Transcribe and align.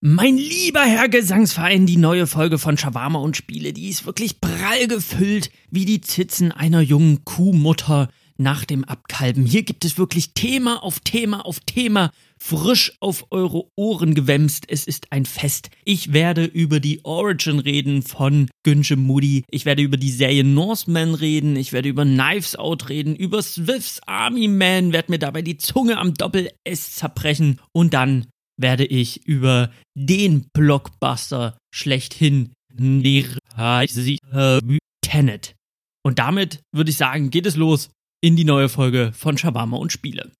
Mein 0.00 0.36
lieber 0.36 0.82
Herr 0.82 1.08
Gesangsverein, 1.08 1.84
die 1.84 1.96
neue 1.96 2.28
Folge 2.28 2.58
von 2.58 2.78
Shawarma 2.78 3.18
und 3.18 3.36
Spiele, 3.36 3.72
die 3.72 3.88
ist 3.88 4.06
wirklich 4.06 4.40
prall 4.40 4.86
gefüllt 4.86 5.50
wie 5.72 5.86
die 5.86 6.00
Zitzen 6.00 6.52
einer 6.52 6.80
jungen 6.80 7.24
Kuhmutter 7.24 8.08
nach 8.36 8.64
dem 8.64 8.84
Abkalben. 8.84 9.44
Hier 9.44 9.64
gibt 9.64 9.84
es 9.84 9.98
wirklich 9.98 10.34
Thema 10.34 10.84
auf 10.84 11.00
Thema 11.00 11.44
auf 11.44 11.58
Thema, 11.58 12.12
frisch 12.38 12.92
auf 13.00 13.26
eure 13.32 13.64
Ohren 13.74 14.14
gewämst. 14.14 14.66
Es 14.68 14.86
ist 14.86 15.10
ein 15.10 15.24
Fest. 15.24 15.70
Ich 15.84 16.12
werde 16.12 16.44
über 16.44 16.78
die 16.78 17.04
Origin 17.04 17.58
reden 17.58 18.02
von 18.02 18.48
Günsche 18.62 18.94
Moody. 18.94 19.42
Ich 19.50 19.64
werde 19.64 19.82
über 19.82 19.96
die 19.96 20.12
Serie 20.12 20.44
Norseman 20.44 21.14
reden. 21.14 21.56
Ich 21.56 21.72
werde 21.72 21.88
über 21.88 22.04
Knives 22.04 22.54
Out 22.54 22.88
reden, 22.88 23.16
über 23.16 23.42
Swifts 23.42 24.00
Army 24.06 24.46
Man, 24.46 24.92
werde 24.92 25.10
mir 25.10 25.18
dabei 25.18 25.42
die 25.42 25.56
Zunge 25.56 25.98
am 25.98 26.14
Doppel-S 26.14 26.92
zerbrechen 26.92 27.60
und 27.72 27.94
dann 27.94 28.26
werde 28.58 28.84
ich 28.84 29.26
über 29.26 29.70
den 29.94 30.46
Blockbuster 30.52 31.56
schlechthin 31.72 32.52
Tenet. 35.00 35.54
Und 36.04 36.18
damit 36.18 36.60
würde 36.72 36.90
ich 36.90 36.96
sagen, 36.96 37.30
geht 37.30 37.46
es 37.46 37.56
los 37.56 37.90
in 38.20 38.36
die 38.36 38.44
neue 38.44 38.68
Folge 38.68 39.12
von 39.14 39.38
Shawarma 39.38 39.76
und 39.76 39.92
Spiele. 39.92 40.32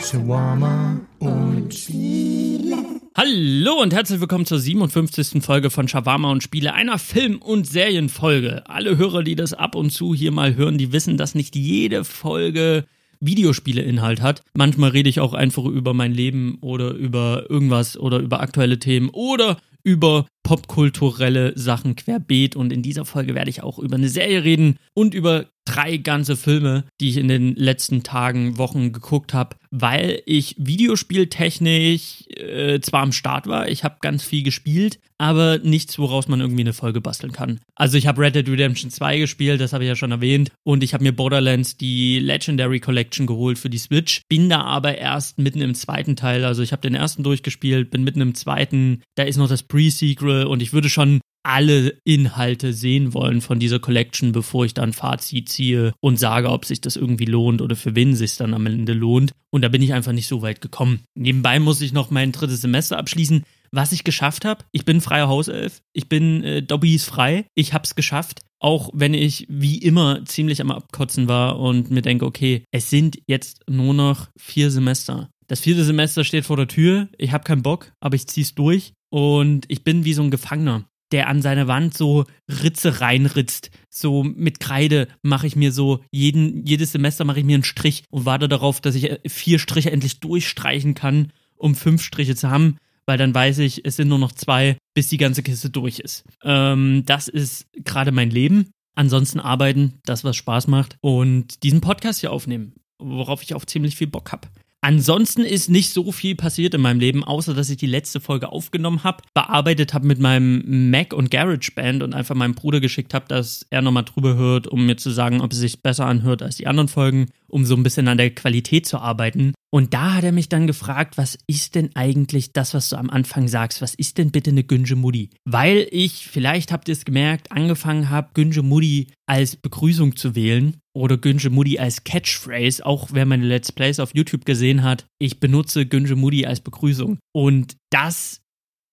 Shawarma 0.00 1.00
und 1.18 1.74
Spiele. 1.74 2.76
Hallo 3.16 3.82
und 3.82 3.92
herzlich 3.92 4.20
willkommen 4.20 4.46
zur 4.46 4.58
57. 4.58 5.42
Folge 5.42 5.70
von 5.70 5.86
Shawarma 5.86 6.30
und 6.30 6.42
Spiele, 6.42 6.72
einer 6.72 6.98
Film- 6.98 7.42
und 7.42 7.66
Serienfolge. 7.66 8.68
Alle 8.68 8.96
Hörer, 8.96 9.22
die 9.22 9.34
das 9.34 9.52
ab 9.52 9.74
und 9.74 9.90
zu 9.90 10.14
hier 10.14 10.32
mal 10.32 10.54
hören, 10.54 10.78
die 10.78 10.92
wissen, 10.92 11.16
dass 11.16 11.34
nicht 11.34 11.56
jede 11.56 12.04
Folge 12.04 12.84
Videospiele-Inhalt 13.22 14.20
hat. 14.20 14.42
Manchmal 14.54 14.90
rede 14.90 15.08
ich 15.08 15.20
auch 15.20 15.32
einfach 15.32 15.64
über 15.64 15.94
mein 15.94 16.12
Leben 16.12 16.58
oder 16.60 16.90
über 16.90 17.46
irgendwas 17.48 17.96
oder 17.96 18.18
über 18.18 18.40
aktuelle 18.40 18.78
Themen 18.78 19.08
oder 19.10 19.58
über 19.84 20.26
popkulturelle 20.42 21.52
Sachen 21.56 21.96
querbeet 21.96 22.56
und 22.56 22.72
in 22.72 22.82
dieser 22.82 23.04
Folge 23.04 23.34
werde 23.34 23.50
ich 23.50 23.62
auch 23.62 23.78
über 23.78 23.96
eine 23.96 24.08
Serie 24.08 24.44
reden 24.44 24.76
und 24.94 25.14
über 25.14 25.46
drei 25.64 25.96
ganze 25.96 26.36
Filme, 26.36 26.84
die 27.00 27.10
ich 27.10 27.16
in 27.16 27.28
den 27.28 27.54
letzten 27.54 28.02
Tagen, 28.02 28.58
Wochen 28.58 28.92
geguckt 28.92 29.32
habe, 29.32 29.56
weil 29.70 30.22
ich 30.26 30.56
videospieltechnisch 30.58 32.24
äh, 32.28 32.80
zwar 32.80 33.02
am 33.02 33.12
Start 33.12 33.46
war, 33.46 33.68
ich 33.68 33.84
habe 33.84 33.96
ganz 34.00 34.24
viel 34.24 34.42
gespielt, 34.42 34.98
aber 35.18 35.58
nichts, 35.58 35.98
woraus 35.98 36.26
man 36.26 36.40
irgendwie 36.40 36.62
eine 36.62 36.72
Folge 36.72 37.00
basteln 37.00 37.32
kann. 37.32 37.60
Also 37.76 37.96
ich 37.96 38.08
habe 38.08 38.20
Red 38.20 38.34
Dead 38.34 38.48
Redemption 38.48 38.90
2 38.90 39.18
gespielt, 39.18 39.60
das 39.60 39.72
habe 39.72 39.84
ich 39.84 39.88
ja 39.88 39.96
schon 39.96 40.10
erwähnt, 40.10 40.50
und 40.64 40.82
ich 40.82 40.94
habe 40.94 41.04
mir 41.04 41.12
Borderlands 41.12 41.76
die 41.76 42.18
Legendary 42.18 42.80
Collection 42.80 43.26
geholt 43.26 43.58
für 43.58 43.70
die 43.70 43.78
Switch, 43.78 44.22
bin 44.28 44.48
da 44.48 44.62
aber 44.62 44.98
erst 44.98 45.38
mitten 45.38 45.60
im 45.60 45.74
zweiten 45.74 46.16
Teil, 46.16 46.44
also 46.44 46.62
ich 46.62 46.72
habe 46.72 46.82
den 46.82 46.94
ersten 46.94 47.22
durchgespielt, 47.22 47.90
bin 47.90 48.02
mitten 48.02 48.20
im 48.20 48.34
zweiten, 48.34 49.02
da 49.14 49.22
ist 49.22 49.36
noch 49.36 49.48
das 49.48 49.62
Pre-Sequel 49.62 50.31
und 50.46 50.62
ich 50.62 50.72
würde 50.72 50.88
schon 50.88 51.20
alle 51.44 51.98
Inhalte 52.04 52.72
sehen 52.72 53.14
wollen 53.14 53.40
von 53.40 53.58
dieser 53.58 53.80
Collection, 53.80 54.32
bevor 54.32 54.64
ich 54.64 54.74
dann 54.74 54.92
Fazit 54.92 55.48
ziehe 55.48 55.92
und 56.00 56.18
sage, 56.18 56.50
ob 56.50 56.64
sich 56.64 56.80
das 56.80 56.96
irgendwie 56.96 57.24
lohnt 57.24 57.60
oder 57.60 57.76
für 57.76 57.94
wen 57.96 58.14
sich 58.14 58.36
dann 58.36 58.54
am 58.54 58.66
Ende 58.66 58.92
lohnt. 58.92 59.32
Und 59.50 59.62
da 59.62 59.68
bin 59.68 59.82
ich 59.82 59.92
einfach 59.92 60.12
nicht 60.12 60.28
so 60.28 60.42
weit 60.42 60.60
gekommen. 60.60 61.00
Nebenbei 61.14 61.58
muss 61.58 61.80
ich 61.80 61.92
noch 61.92 62.10
mein 62.10 62.32
drittes 62.32 62.60
Semester 62.60 62.98
abschließen. 62.98 63.44
Was 63.72 63.92
ich 63.92 64.04
geschafft 64.04 64.44
habe, 64.44 64.64
ich 64.70 64.84
bin 64.84 65.00
freier 65.00 65.28
Hauself, 65.28 65.80
ich 65.94 66.08
bin 66.08 66.44
äh, 66.44 66.62
Dobbys 66.62 67.04
frei, 67.04 67.46
ich 67.54 67.72
hab's 67.72 67.94
geschafft. 67.94 68.40
Auch 68.60 68.90
wenn 68.92 69.14
ich 69.14 69.46
wie 69.48 69.78
immer 69.78 70.24
ziemlich 70.26 70.60
am 70.60 70.70
Abkotzen 70.70 71.26
war 71.26 71.58
und 71.58 71.90
mir 71.90 72.02
denke, 72.02 72.26
okay, 72.26 72.64
es 72.70 72.90
sind 72.90 73.18
jetzt 73.26 73.64
nur 73.68 73.94
noch 73.94 74.28
vier 74.38 74.70
Semester. 74.70 75.30
Das 75.48 75.60
vierte 75.60 75.84
Semester 75.84 76.22
steht 76.22 76.44
vor 76.44 76.56
der 76.56 76.68
Tür, 76.68 77.08
ich 77.18 77.32
habe 77.32 77.44
keinen 77.44 77.62
Bock, 77.62 77.92
aber 77.98 78.14
ich 78.14 78.28
zieh's 78.28 78.54
durch 78.54 78.92
und 79.12 79.66
ich 79.68 79.84
bin 79.84 80.04
wie 80.04 80.14
so 80.14 80.22
ein 80.22 80.30
Gefangener 80.30 80.86
der 81.12 81.28
an 81.28 81.42
seine 81.42 81.68
Wand 81.68 81.96
so 81.96 82.24
Ritze 82.48 83.00
reinritzt. 83.00 83.70
So 83.90 84.22
mit 84.24 84.60
Kreide 84.60 85.08
mache 85.22 85.46
ich 85.46 85.56
mir 85.56 85.70
so, 85.70 86.00
jeden, 86.10 86.64
jedes 86.66 86.92
Semester 86.92 87.24
mache 87.24 87.40
ich 87.40 87.44
mir 87.44 87.54
einen 87.54 87.64
Strich 87.64 88.04
und 88.10 88.24
warte 88.24 88.48
darauf, 88.48 88.80
dass 88.80 88.94
ich 88.94 89.10
äh, 89.10 89.20
vier 89.28 89.58
Striche 89.58 89.92
endlich 89.92 90.20
durchstreichen 90.20 90.94
kann, 90.94 91.32
um 91.54 91.74
fünf 91.74 92.02
Striche 92.02 92.34
zu 92.34 92.50
haben, 92.50 92.78
weil 93.04 93.18
dann 93.18 93.34
weiß 93.34 93.58
ich, 93.58 93.84
es 93.84 93.96
sind 93.96 94.08
nur 94.08 94.18
noch 94.18 94.32
zwei, 94.32 94.78
bis 94.94 95.08
die 95.08 95.18
ganze 95.18 95.42
Kiste 95.42 95.70
durch 95.70 95.98
ist. 95.98 96.24
Ähm, 96.42 97.02
das 97.04 97.28
ist 97.28 97.66
gerade 97.84 98.10
mein 98.10 98.30
Leben. 98.30 98.70
Ansonsten 98.94 99.40
arbeiten, 99.40 100.00
das 100.04 100.24
was 100.24 100.36
Spaß 100.36 100.66
macht 100.66 100.96
und 101.00 101.62
diesen 101.62 101.80
Podcast 101.80 102.20
hier 102.20 102.32
aufnehmen, 102.32 102.74
worauf 102.98 103.42
ich 103.42 103.54
auch 103.54 103.64
ziemlich 103.64 103.96
viel 103.96 104.06
Bock 104.06 104.32
habe. 104.32 104.48
Ansonsten 104.84 105.42
ist 105.42 105.70
nicht 105.70 105.92
so 105.92 106.10
viel 106.10 106.34
passiert 106.34 106.74
in 106.74 106.80
meinem 106.80 106.98
Leben, 106.98 107.22
außer 107.22 107.54
dass 107.54 107.70
ich 107.70 107.76
die 107.76 107.86
letzte 107.86 108.18
Folge 108.18 108.50
aufgenommen 108.50 109.04
habe, 109.04 109.22
bearbeitet 109.32 109.94
habe 109.94 110.08
mit 110.08 110.18
meinem 110.18 110.90
Mac 110.90 111.12
und 111.12 111.30
GarageBand 111.30 112.02
und 112.02 112.14
einfach 112.14 112.34
meinem 112.34 112.56
Bruder 112.56 112.80
geschickt 112.80 113.14
habe, 113.14 113.28
dass 113.28 113.64
er 113.70 113.80
nochmal 113.80 114.04
drüber 114.04 114.34
hört, 114.34 114.66
um 114.66 114.84
mir 114.84 114.96
zu 114.96 115.10
sagen, 115.10 115.40
ob 115.40 115.52
es 115.52 115.58
sich 115.58 115.82
besser 115.82 116.06
anhört 116.06 116.42
als 116.42 116.56
die 116.56 116.66
anderen 116.66 116.88
Folgen, 116.88 117.26
um 117.52 117.64
so 117.64 117.76
ein 117.76 117.82
bisschen 117.82 118.08
an 118.08 118.18
der 118.18 118.34
Qualität 118.34 118.86
zu 118.86 118.98
arbeiten. 118.98 119.52
Und 119.74 119.94
da 119.94 120.14
hat 120.14 120.24
er 120.24 120.32
mich 120.32 120.48
dann 120.48 120.66
gefragt, 120.66 121.16
was 121.16 121.38
ist 121.46 121.74
denn 121.74 121.90
eigentlich 121.94 122.52
das, 122.52 122.74
was 122.74 122.90
du 122.90 122.96
am 122.96 123.08
Anfang 123.08 123.48
sagst? 123.48 123.80
Was 123.80 123.94
ist 123.94 124.18
denn 124.18 124.30
bitte 124.30 124.50
eine 124.50 124.64
Günje 124.64 124.96
Mutti? 124.96 125.30
Weil 125.44 125.86
ich, 125.90 126.28
vielleicht 126.28 126.72
habt 126.72 126.88
ihr 126.88 126.92
es 126.92 127.06
gemerkt, 127.06 127.52
angefangen 127.52 128.10
habe, 128.10 128.30
Günje 128.34 128.62
Mutti 128.62 129.08
als 129.26 129.56
Begrüßung 129.56 130.16
zu 130.16 130.34
wählen 130.34 130.76
oder 130.94 131.16
Günje 131.16 131.48
Mutti 131.48 131.78
als 131.78 132.04
Catchphrase, 132.04 132.84
auch 132.84 133.08
wer 133.12 133.24
meine 133.24 133.46
Let's 133.46 133.72
Plays 133.72 133.98
auf 133.98 134.14
YouTube 134.14 134.44
gesehen 134.44 134.82
hat. 134.82 135.06
Ich 135.18 135.40
benutze 135.40 135.86
Günje 135.86 136.16
Mutti 136.16 136.44
als 136.44 136.60
Begrüßung. 136.60 137.18
Und 137.34 137.76
das 137.90 138.41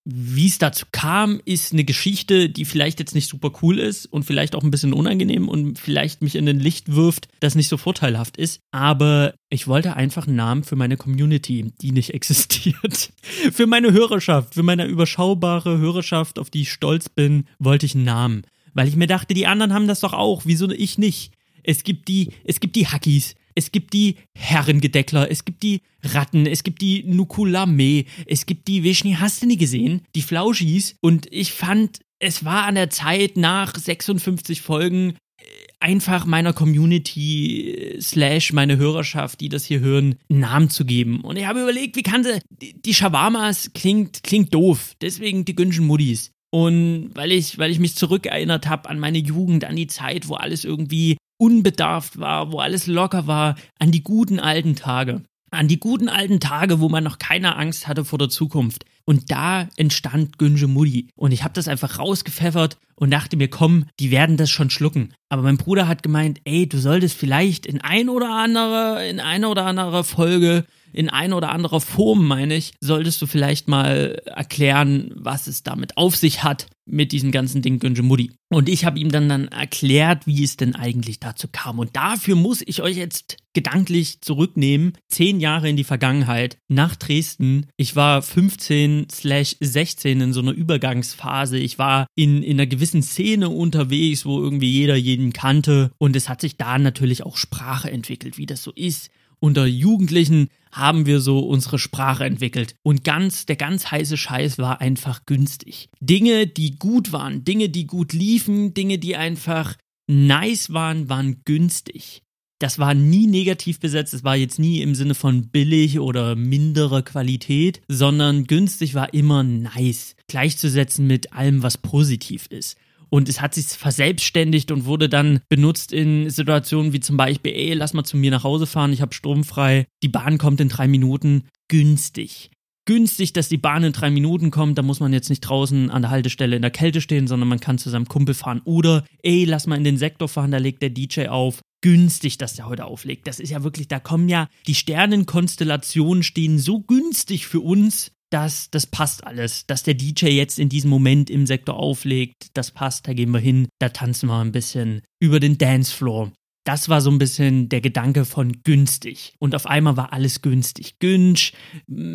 wie 0.06 0.48
es 0.48 0.58
dazu 0.58 0.86
kam, 0.92 1.42
ist 1.46 1.74
eine 1.74 1.84
Geschichte, 1.84 2.50
die 2.50 2.66
vielleicht 2.66 3.00
jetzt 3.00 3.16
nicht 3.16 3.30
super 3.30 3.52
cool 3.62 3.80
ist 3.80 4.06
und 4.06 4.24
vielleicht 4.24 4.56
auch 4.56 4.64
ein 4.64 4.72
bisschen 4.72 4.94
unangenehm 4.94 5.48
und 5.48 5.78
vielleicht 5.78 6.22
mich 6.22 6.36
in 6.36 6.48
ein 6.48 6.60
Licht 6.60 6.96
wirft, 6.96 7.28
das 7.40 7.56
nicht 7.56 7.68
so 7.68 7.78
vorteilhaft 7.78 8.38
ist. 8.38 8.62
Aber 8.72 9.34
ich 9.50 9.68
wollte 9.68 9.96
einfach 9.96 10.26
einen 10.26 10.36
Namen 10.36 10.64
für 10.64 10.76
meine 10.76 10.98
Community, 10.98 11.74
die 11.82 11.92
nicht 11.92 12.10
existiert. 12.14 13.12
für 13.52 13.68
meine 13.68 13.92
Hörerschaft, 13.92 14.56
für 14.56 14.64
meine 14.64 14.86
überschaubare 14.86 15.78
Hörerschaft, 15.78 16.40
auf 16.40 16.50
die 16.50 16.62
ich 16.62 16.72
stolz 16.72 17.10
bin, 17.10 17.46
wollte 17.60 17.86
ich 17.86 17.96
einen 17.96 18.06
Namen. 18.06 18.44
Weil 18.74 18.88
ich 18.88 18.96
mir 18.96 19.08
dachte, 19.08 19.34
die 19.34 19.48
anderen 19.48 19.74
haben 19.74 19.88
das 19.88 20.00
doch 20.00 20.14
auch, 20.14 20.44
wieso 20.46 20.70
ich 20.70 20.98
nicht? 20.98 21.32
Es 21.64 21.84
gibt 21.84 22.08
die, 22.08 22.30
es 22.46 22.60
gibt 22.60 22.76
die 22.76 22.88
Hackies, 22.88 23.36
es 23.60 23.74
gibt 23.74 23.92
die 23.92 24.16
Herrengedeckler, 24.38 25.30
es 25.30 25.44
gibt 25.44 25.64
die 25.64 25.82
Ratten, 26.02 26.46
es 26.46 26.64
gibt 26.64 26.82
die 26.82 27.04
Nukulame, 27.04 28.06
es 28.26 28.46
gibt 28.46 28.70
die 28.70 28.84
Vishni, 28.84 29.18
hast 29.20 29.42
du 29.42 29.48
nie 29.48 29.58
gesehen? 29.58 30.02
Die 30.16 30.22
Flauschis. 30.22 30.96
Und 31.02 31.28
ich 31.30 31.52
fand, 31.52 32.00
es 32.20 32.46
war 32.46 32.64
an 32.64 32.76
der 32.76 32.90
Zeit 32.90 33.36
nach 33.36 33.76
56 33.76 34.62
Folgen 34.62 35.10
äh, 35.10 35.44
einfach 35.82 36.26
meiner 36.26 36.54
Community 36.54 37.74
äh, 37.74 38.02
slash 38.02 38.54
meine 38.54 38.78
Hörerschaft, 38.78 39.42
die 39.42 39.50
das 39.50 39.66
hier 39.66 39.82
hören, 39.82 40.16
einen 40.30 40.40
Namen 40.40 40.70
zu 40.70 40.86
geben. 40.86 41.20
Und 41.20 41.36
ich 41.36 41.46
habe 41.46 41.62
überlegt, 41.62 41.98
wie 41.98 42.04
kann 42.04 42.24
sie, 42.24 42.40
die 42.86 42.94
Shawarmas 42.94 43.72
klingt, 43.74 44.24
klingt 44.24 44.54
doof. 44.54 44.94
Deswegen 45.02 45.44
die 45.44 45.56
Günschen 45.56 45.86
Muddis. 45.86 46.32
Und 46.50 47.12
weil 47.14 47.34
ich, 47.34 47.58
weil 47.58 47.72
ich 47.72 47.80
mich 47.80 47.96
zurückerinnert 47.96 48.68
habe 48.68 48.90
an 48.90 49.00
meine 49.00 49.20
Jugend, 49.20 49.66
an 49.66 49.76
die 49.76 49.88
Zeit, 49.88 50.30
wo 50.30 50.36
alles 50.36 50.64
irgendwie 50.64 51.18
unbedarft 51.40 52.20
war, 52.20 52.52
wo 52.52 52.60
alles 52.60 52.86
locker 52.86 53.26
war, 53.26 53.56
an 53.80 53.92
die 53.92 54.04
guten 54.04 54.40
alten 54.40 54.76
Tage. 54.76 55.24
An 55.52 55.68
die 55.68 55.80
guten 55.80 56.10
alten 56.10 56.40
Tage, 56.40 56.80
wo 56.80 56.90
man 56.90 57.04
noch 57.04 57.18
keine 57.18 57.56
Angst 57.56 57.88
hatte 57.88 58.06
vor 58.06 58.20
der 58.20 58.30
Zukunft. 58.30 58.86
Und 59.06 59.32
da 59.32 59.68
entstand 59.78 60.38
Günje 60.38 60.68
Mutti. 60.68 61.10
Und 61.16 61.32
ich 61.32 61.44
habe 61.44 61.56
das 61.56 61.68
einfach 61.68 61.98
rausgepfeffert 61.98 62.78
und 62.96 63.10
dachte 63.10 63.38
mir, 63.38 63.48
komm, 63.48 63.86
die 64.00 64.12
werden 64.12 64.38
das 64.38 64.52
schon 64.52 64.70
schlucken. 64.70 65.14
Aber 65.30 65.42
mein 65.42 65.58
Bruder 65.58 65.88
hat 65.88 66.04
gemeint, 66.04 66.40
ey, 66.44 66.70
du 66.70 66.78
solltest 66.78 67.18
vielleicht 67.18 67.66
in 67.66 67.82
ein 67.82 68.10
oder 68.10 68.30
andere, 68.30 69.08
in 69.08 69.20
einer 69.20 69.50
oder 69.50 69.66
anderer 69.66 70.04
Folge 70.04 70.66
in 70.94 71.10
ein 71.10 71.34
oder 71.34 71.52
anderer 71.52 71.82
Form, 71.82 72.28
meine 72.28 72.56
ich, 72.56 72.74
solltest 72.82 73.22
du 73.22 73.28
vielleicht 73.28 73.68
mal 73.68 74.22
erklären, 74.26 75.12
was 75.16 75.48
es 75.48 75.64
damit 75.64 75.98
auf 75.98 76.16
sich 76.16 76.44
hat 76.44 76.68
mit 76.92 77.12
diesem 77.12 77.32
ganzen 77.32 77.62
Ding 77.62 77.80
Günje 77.80 78.02
Mutti. 78.02 78.32
Und 78.52 78.68
ich 78.68 78.84
habe 78.84 79.00
ihm 79.00 79.12
dann 79.12 79.30
dann 79.30 79.48
erklärt, 79.48 80.26
wie 80.26 80.44
es 80.44 80.58
denn 80.58 80.76
eigentlich 80.76 81.20
dazu 81.20 81.48
kam. 81.52 81.78
Und 81.78 81.96
dafür 81.96 82.36
muss 82.36 82.64
ich 82.66 82.82
euch 82.82 82.98
jetzt 82.98 83.38
gedanklich 83.54 84.22
zurücknehmen, 84.22 84.94
zehn 85.08 85.40
Jahre 85.40 85.70
in 85.70 85.76
die 85.76 85.84
Vergangenheit, 85.84 86.58
nach 86.68 86.96
Dresden. 86.96 87.68
Ich 87.78 87.96
war 87.96 88.22
15 88.22 89.08
slash 89.12 89.56
16 89.60 90.22
in 90.22 90.34
so 90.34 90.40
einer 90.40 90.52
Übergangsphase. 90.52 91.58
Ich 91.58 91.78
war 91.78 92.08
in, 92.16 92.42
in 92.42 92.60
einer 92.60 92.68
gewissen 92.68 93.04
Szene 93.04 93.50
unterwegs, 93.50 94.26
wo 94.26 94.42
irgendwie 94.42 94.72
jeder 94.72 94.96
jeden 94.96 95.34
kannte. 95.34 95.92
Und 96.00 96.16
es 96.16 96.30
hat 96.30 96.42
sich 96.42 96.58
da 96.58 96.80
natürlich 96.80 97.24
auch 97.24 97.38
Sprache 97.38 97.92
entwickelt, 97.92 98.38
wie 98.38 98.46
das 98.48 98.64
so 98.64 98.72
ist 98.72 99.10
unter 99.40 99.66
Jugendlichen 99.66 100.50
haben 100.72 101.06
wir 101.06 101.20
so 101.20 101.40
unsere 101.40 101.80
Sprache 101.80 102.26
entwickelt. 102.26 102.76
Und 102.84 103.04
ganz, 103.04 103.46
der 103.46 103.56
ganz 103.56 103.90
heiße 103.92 104.18
Scheiß 104.18 104.58
war 104.60 104.82
einfach 104.82 105.26
günstig. 105.26 105.90
Dinge, 106.00 106.46
die 106.48 106.78
gut 106.78 107.12
waren, 107.12 107.44
Dinge, 107.44 107.70
die 107.70 107.88
gut 107.88 108.14
liefen, 108.14 108.74
Dinge, 108.74 109.00
die 109.00 109.16
einfach 109.16 109.76
nice 110.08 110.74
waren, 110.74 111.10
waren 111.10 111.42
günstig. 111.46 112.22
das 112.60 112.78
war 112.78 112.94
nie 112.94 113.26
negativ 113.26 113.80
besetzt, 113.80 114.14
es 114.14 114.24
war 114.26 114.36
jetzt 114.36 114.60
nie 114.60 114.82
im 114.82 114.94
Sinne 114.94 115.16
von 115.16 115.48
billig 115.48 116.00
oder 116.00 116.36
mindere 116.36 117.04
Qualität, 117.04 117.82
sondern 117.88 118.46
günstig 118.46 118.94
war 118.94 119.14
immer 119.14 119.44
nice, 119.44 120.16
gleichzusetzen 120.28 121.08
mit 121.08 121.32
allem, 121.34 121.64
was 121.64 121.78
positiv 121.78 122.48
ist. 122.50 122.78
Und 123.10 123.30
es 123.30 123.42
hat 123.42 123.54
sich 123.54 123.66
verselbstständigt 123.66 124.72
und 124.72 124.86
wurde 124.86 125.10
dann 125.10 125.42
benutzt 125.50 125.92
in 125.92 126.30
Situationen 126.30 126.94
wie 126.94 127.00
zum 127.00 127.18
Beispiel, 127.18 127.54
ey, 127.54 127.74
lass 127.74 127.94
mal 127.94 128.04
zu 128.04 128.18
mir 128.18 128.32
nach 128.32 128.44
Hause 128.44 128.66
fahren, 128.66 128.94
ich 128.94 129.02
habe 129.02 129.14
Strom 129.14 129.44
frei, 129.44 129.86
die 130.04 130.10
Bahn 130.10 130.38
kommt 130.38 130.62
in 130.62 130.70
drei 130.70 130.88
Minuten, 130.88 131.44
günstig 131.68 132.52
günstig, 132.90 133.34
dass 133.34 133.50
die 133.50 133.60
Bahn 133.60 133.84
in 133.84 133.94
drei 133.94 134.10
Minuten 134.10 134.50
kommt. 134.50 134.80
Da 134.80 134.82
muss 134.82 135.00
man 135.00 135.14
jetzt 135.14 135.30
nicht 135.30 135.42
draußen 135.42 135.92
an 135.92 136.02
der 136.02 136.10
Haltestelle 136.10 136.56
in 136.56 136.64
der 136.64 136.72
Kälte 136.72 137.02
stehen, 137.02 137.28
sondern 137.28 137.48
man 137.48 137.60
kann 137.60 137.78
zu 137.78 137.92
seinem 137.92 138.08
Kumpel 138.08 138.34
fahren. 138.34 138.64
Oder, 138.66 139.06
ey, 139.22 139.46
lass 139.46 139.68
mal 139.68 139.76
in 139.76 139.84
den 139.84 140.00
Sektor 140.00 140.28
fahren, 140.28 140.50
da 140.50 140.58
legt 140.58 140.82
der 140.82 140.90
DJ 140.90 141.28
auf. 141.28 141.62
Günstig, 141.82 142.40
dass 142.40 142.56
der 142.56 142.66
heute 142.66 142.86
auflegt. 142.86 143.28
Das 143.28 143.40
ist 143.40 143.52
ja 143.52 143.64
wirklich, 143.64 143.90
da 143.90 144.00
kommen 144.00 144.28
ja 144.28 144.50
die 144.66 144.74
Sternenkonstellationen 144.74 146.24
stehen 146.24 146.58
so 146.58 146.80
günstig 146.80 147.46
für 147.46 147.60
uns, 147.60 148.12
dass 148.30 148.70
das 148.72 148.86
passt 148.86 149.26
alles. 149.26 149.66
Dass 149.66 149.84
der 149.84 149.94
DJ 149.94 150.28
jetzt 150.28 150.60
in 150.60 150.70
diesem 150.70 150.90
Moment 150.90 151.30
im 151.30 151.46
Sektor 151.46 151.76
auflegt, 151.76 152.48
das 152.54 152.72
passt, 152.72 153.08
da 153.08 153.14
gehen 153.14 153.32
wir 153.32 153.40
hin, 153.40 153.68
da 153.80 153.90
tanzen 153.90 154.28
wir 154.30 154.40
ein 154.40 154.52
bisschen 154.52 155.02
über 155.20 155.40
den 155.40 155.58
Dancefloor. 155.58 156.32
Das 156.66 156.90
war 156.90 157.02
so 157.02 157.10
ein 157.10 157.18
bisschen 157.18 157.70
der 157.70 157.82
Gedanke 157.82 158.26
von 158.26 158.62
günstig. 158.64 159.34
Und 159.40 159.56
auf 159.56 159.66
einmal 159.66 159.98
war 159.98 160.14
alles 160.14 160.42
günstig. 160.42 161.00
Günsch. 161.00 161.54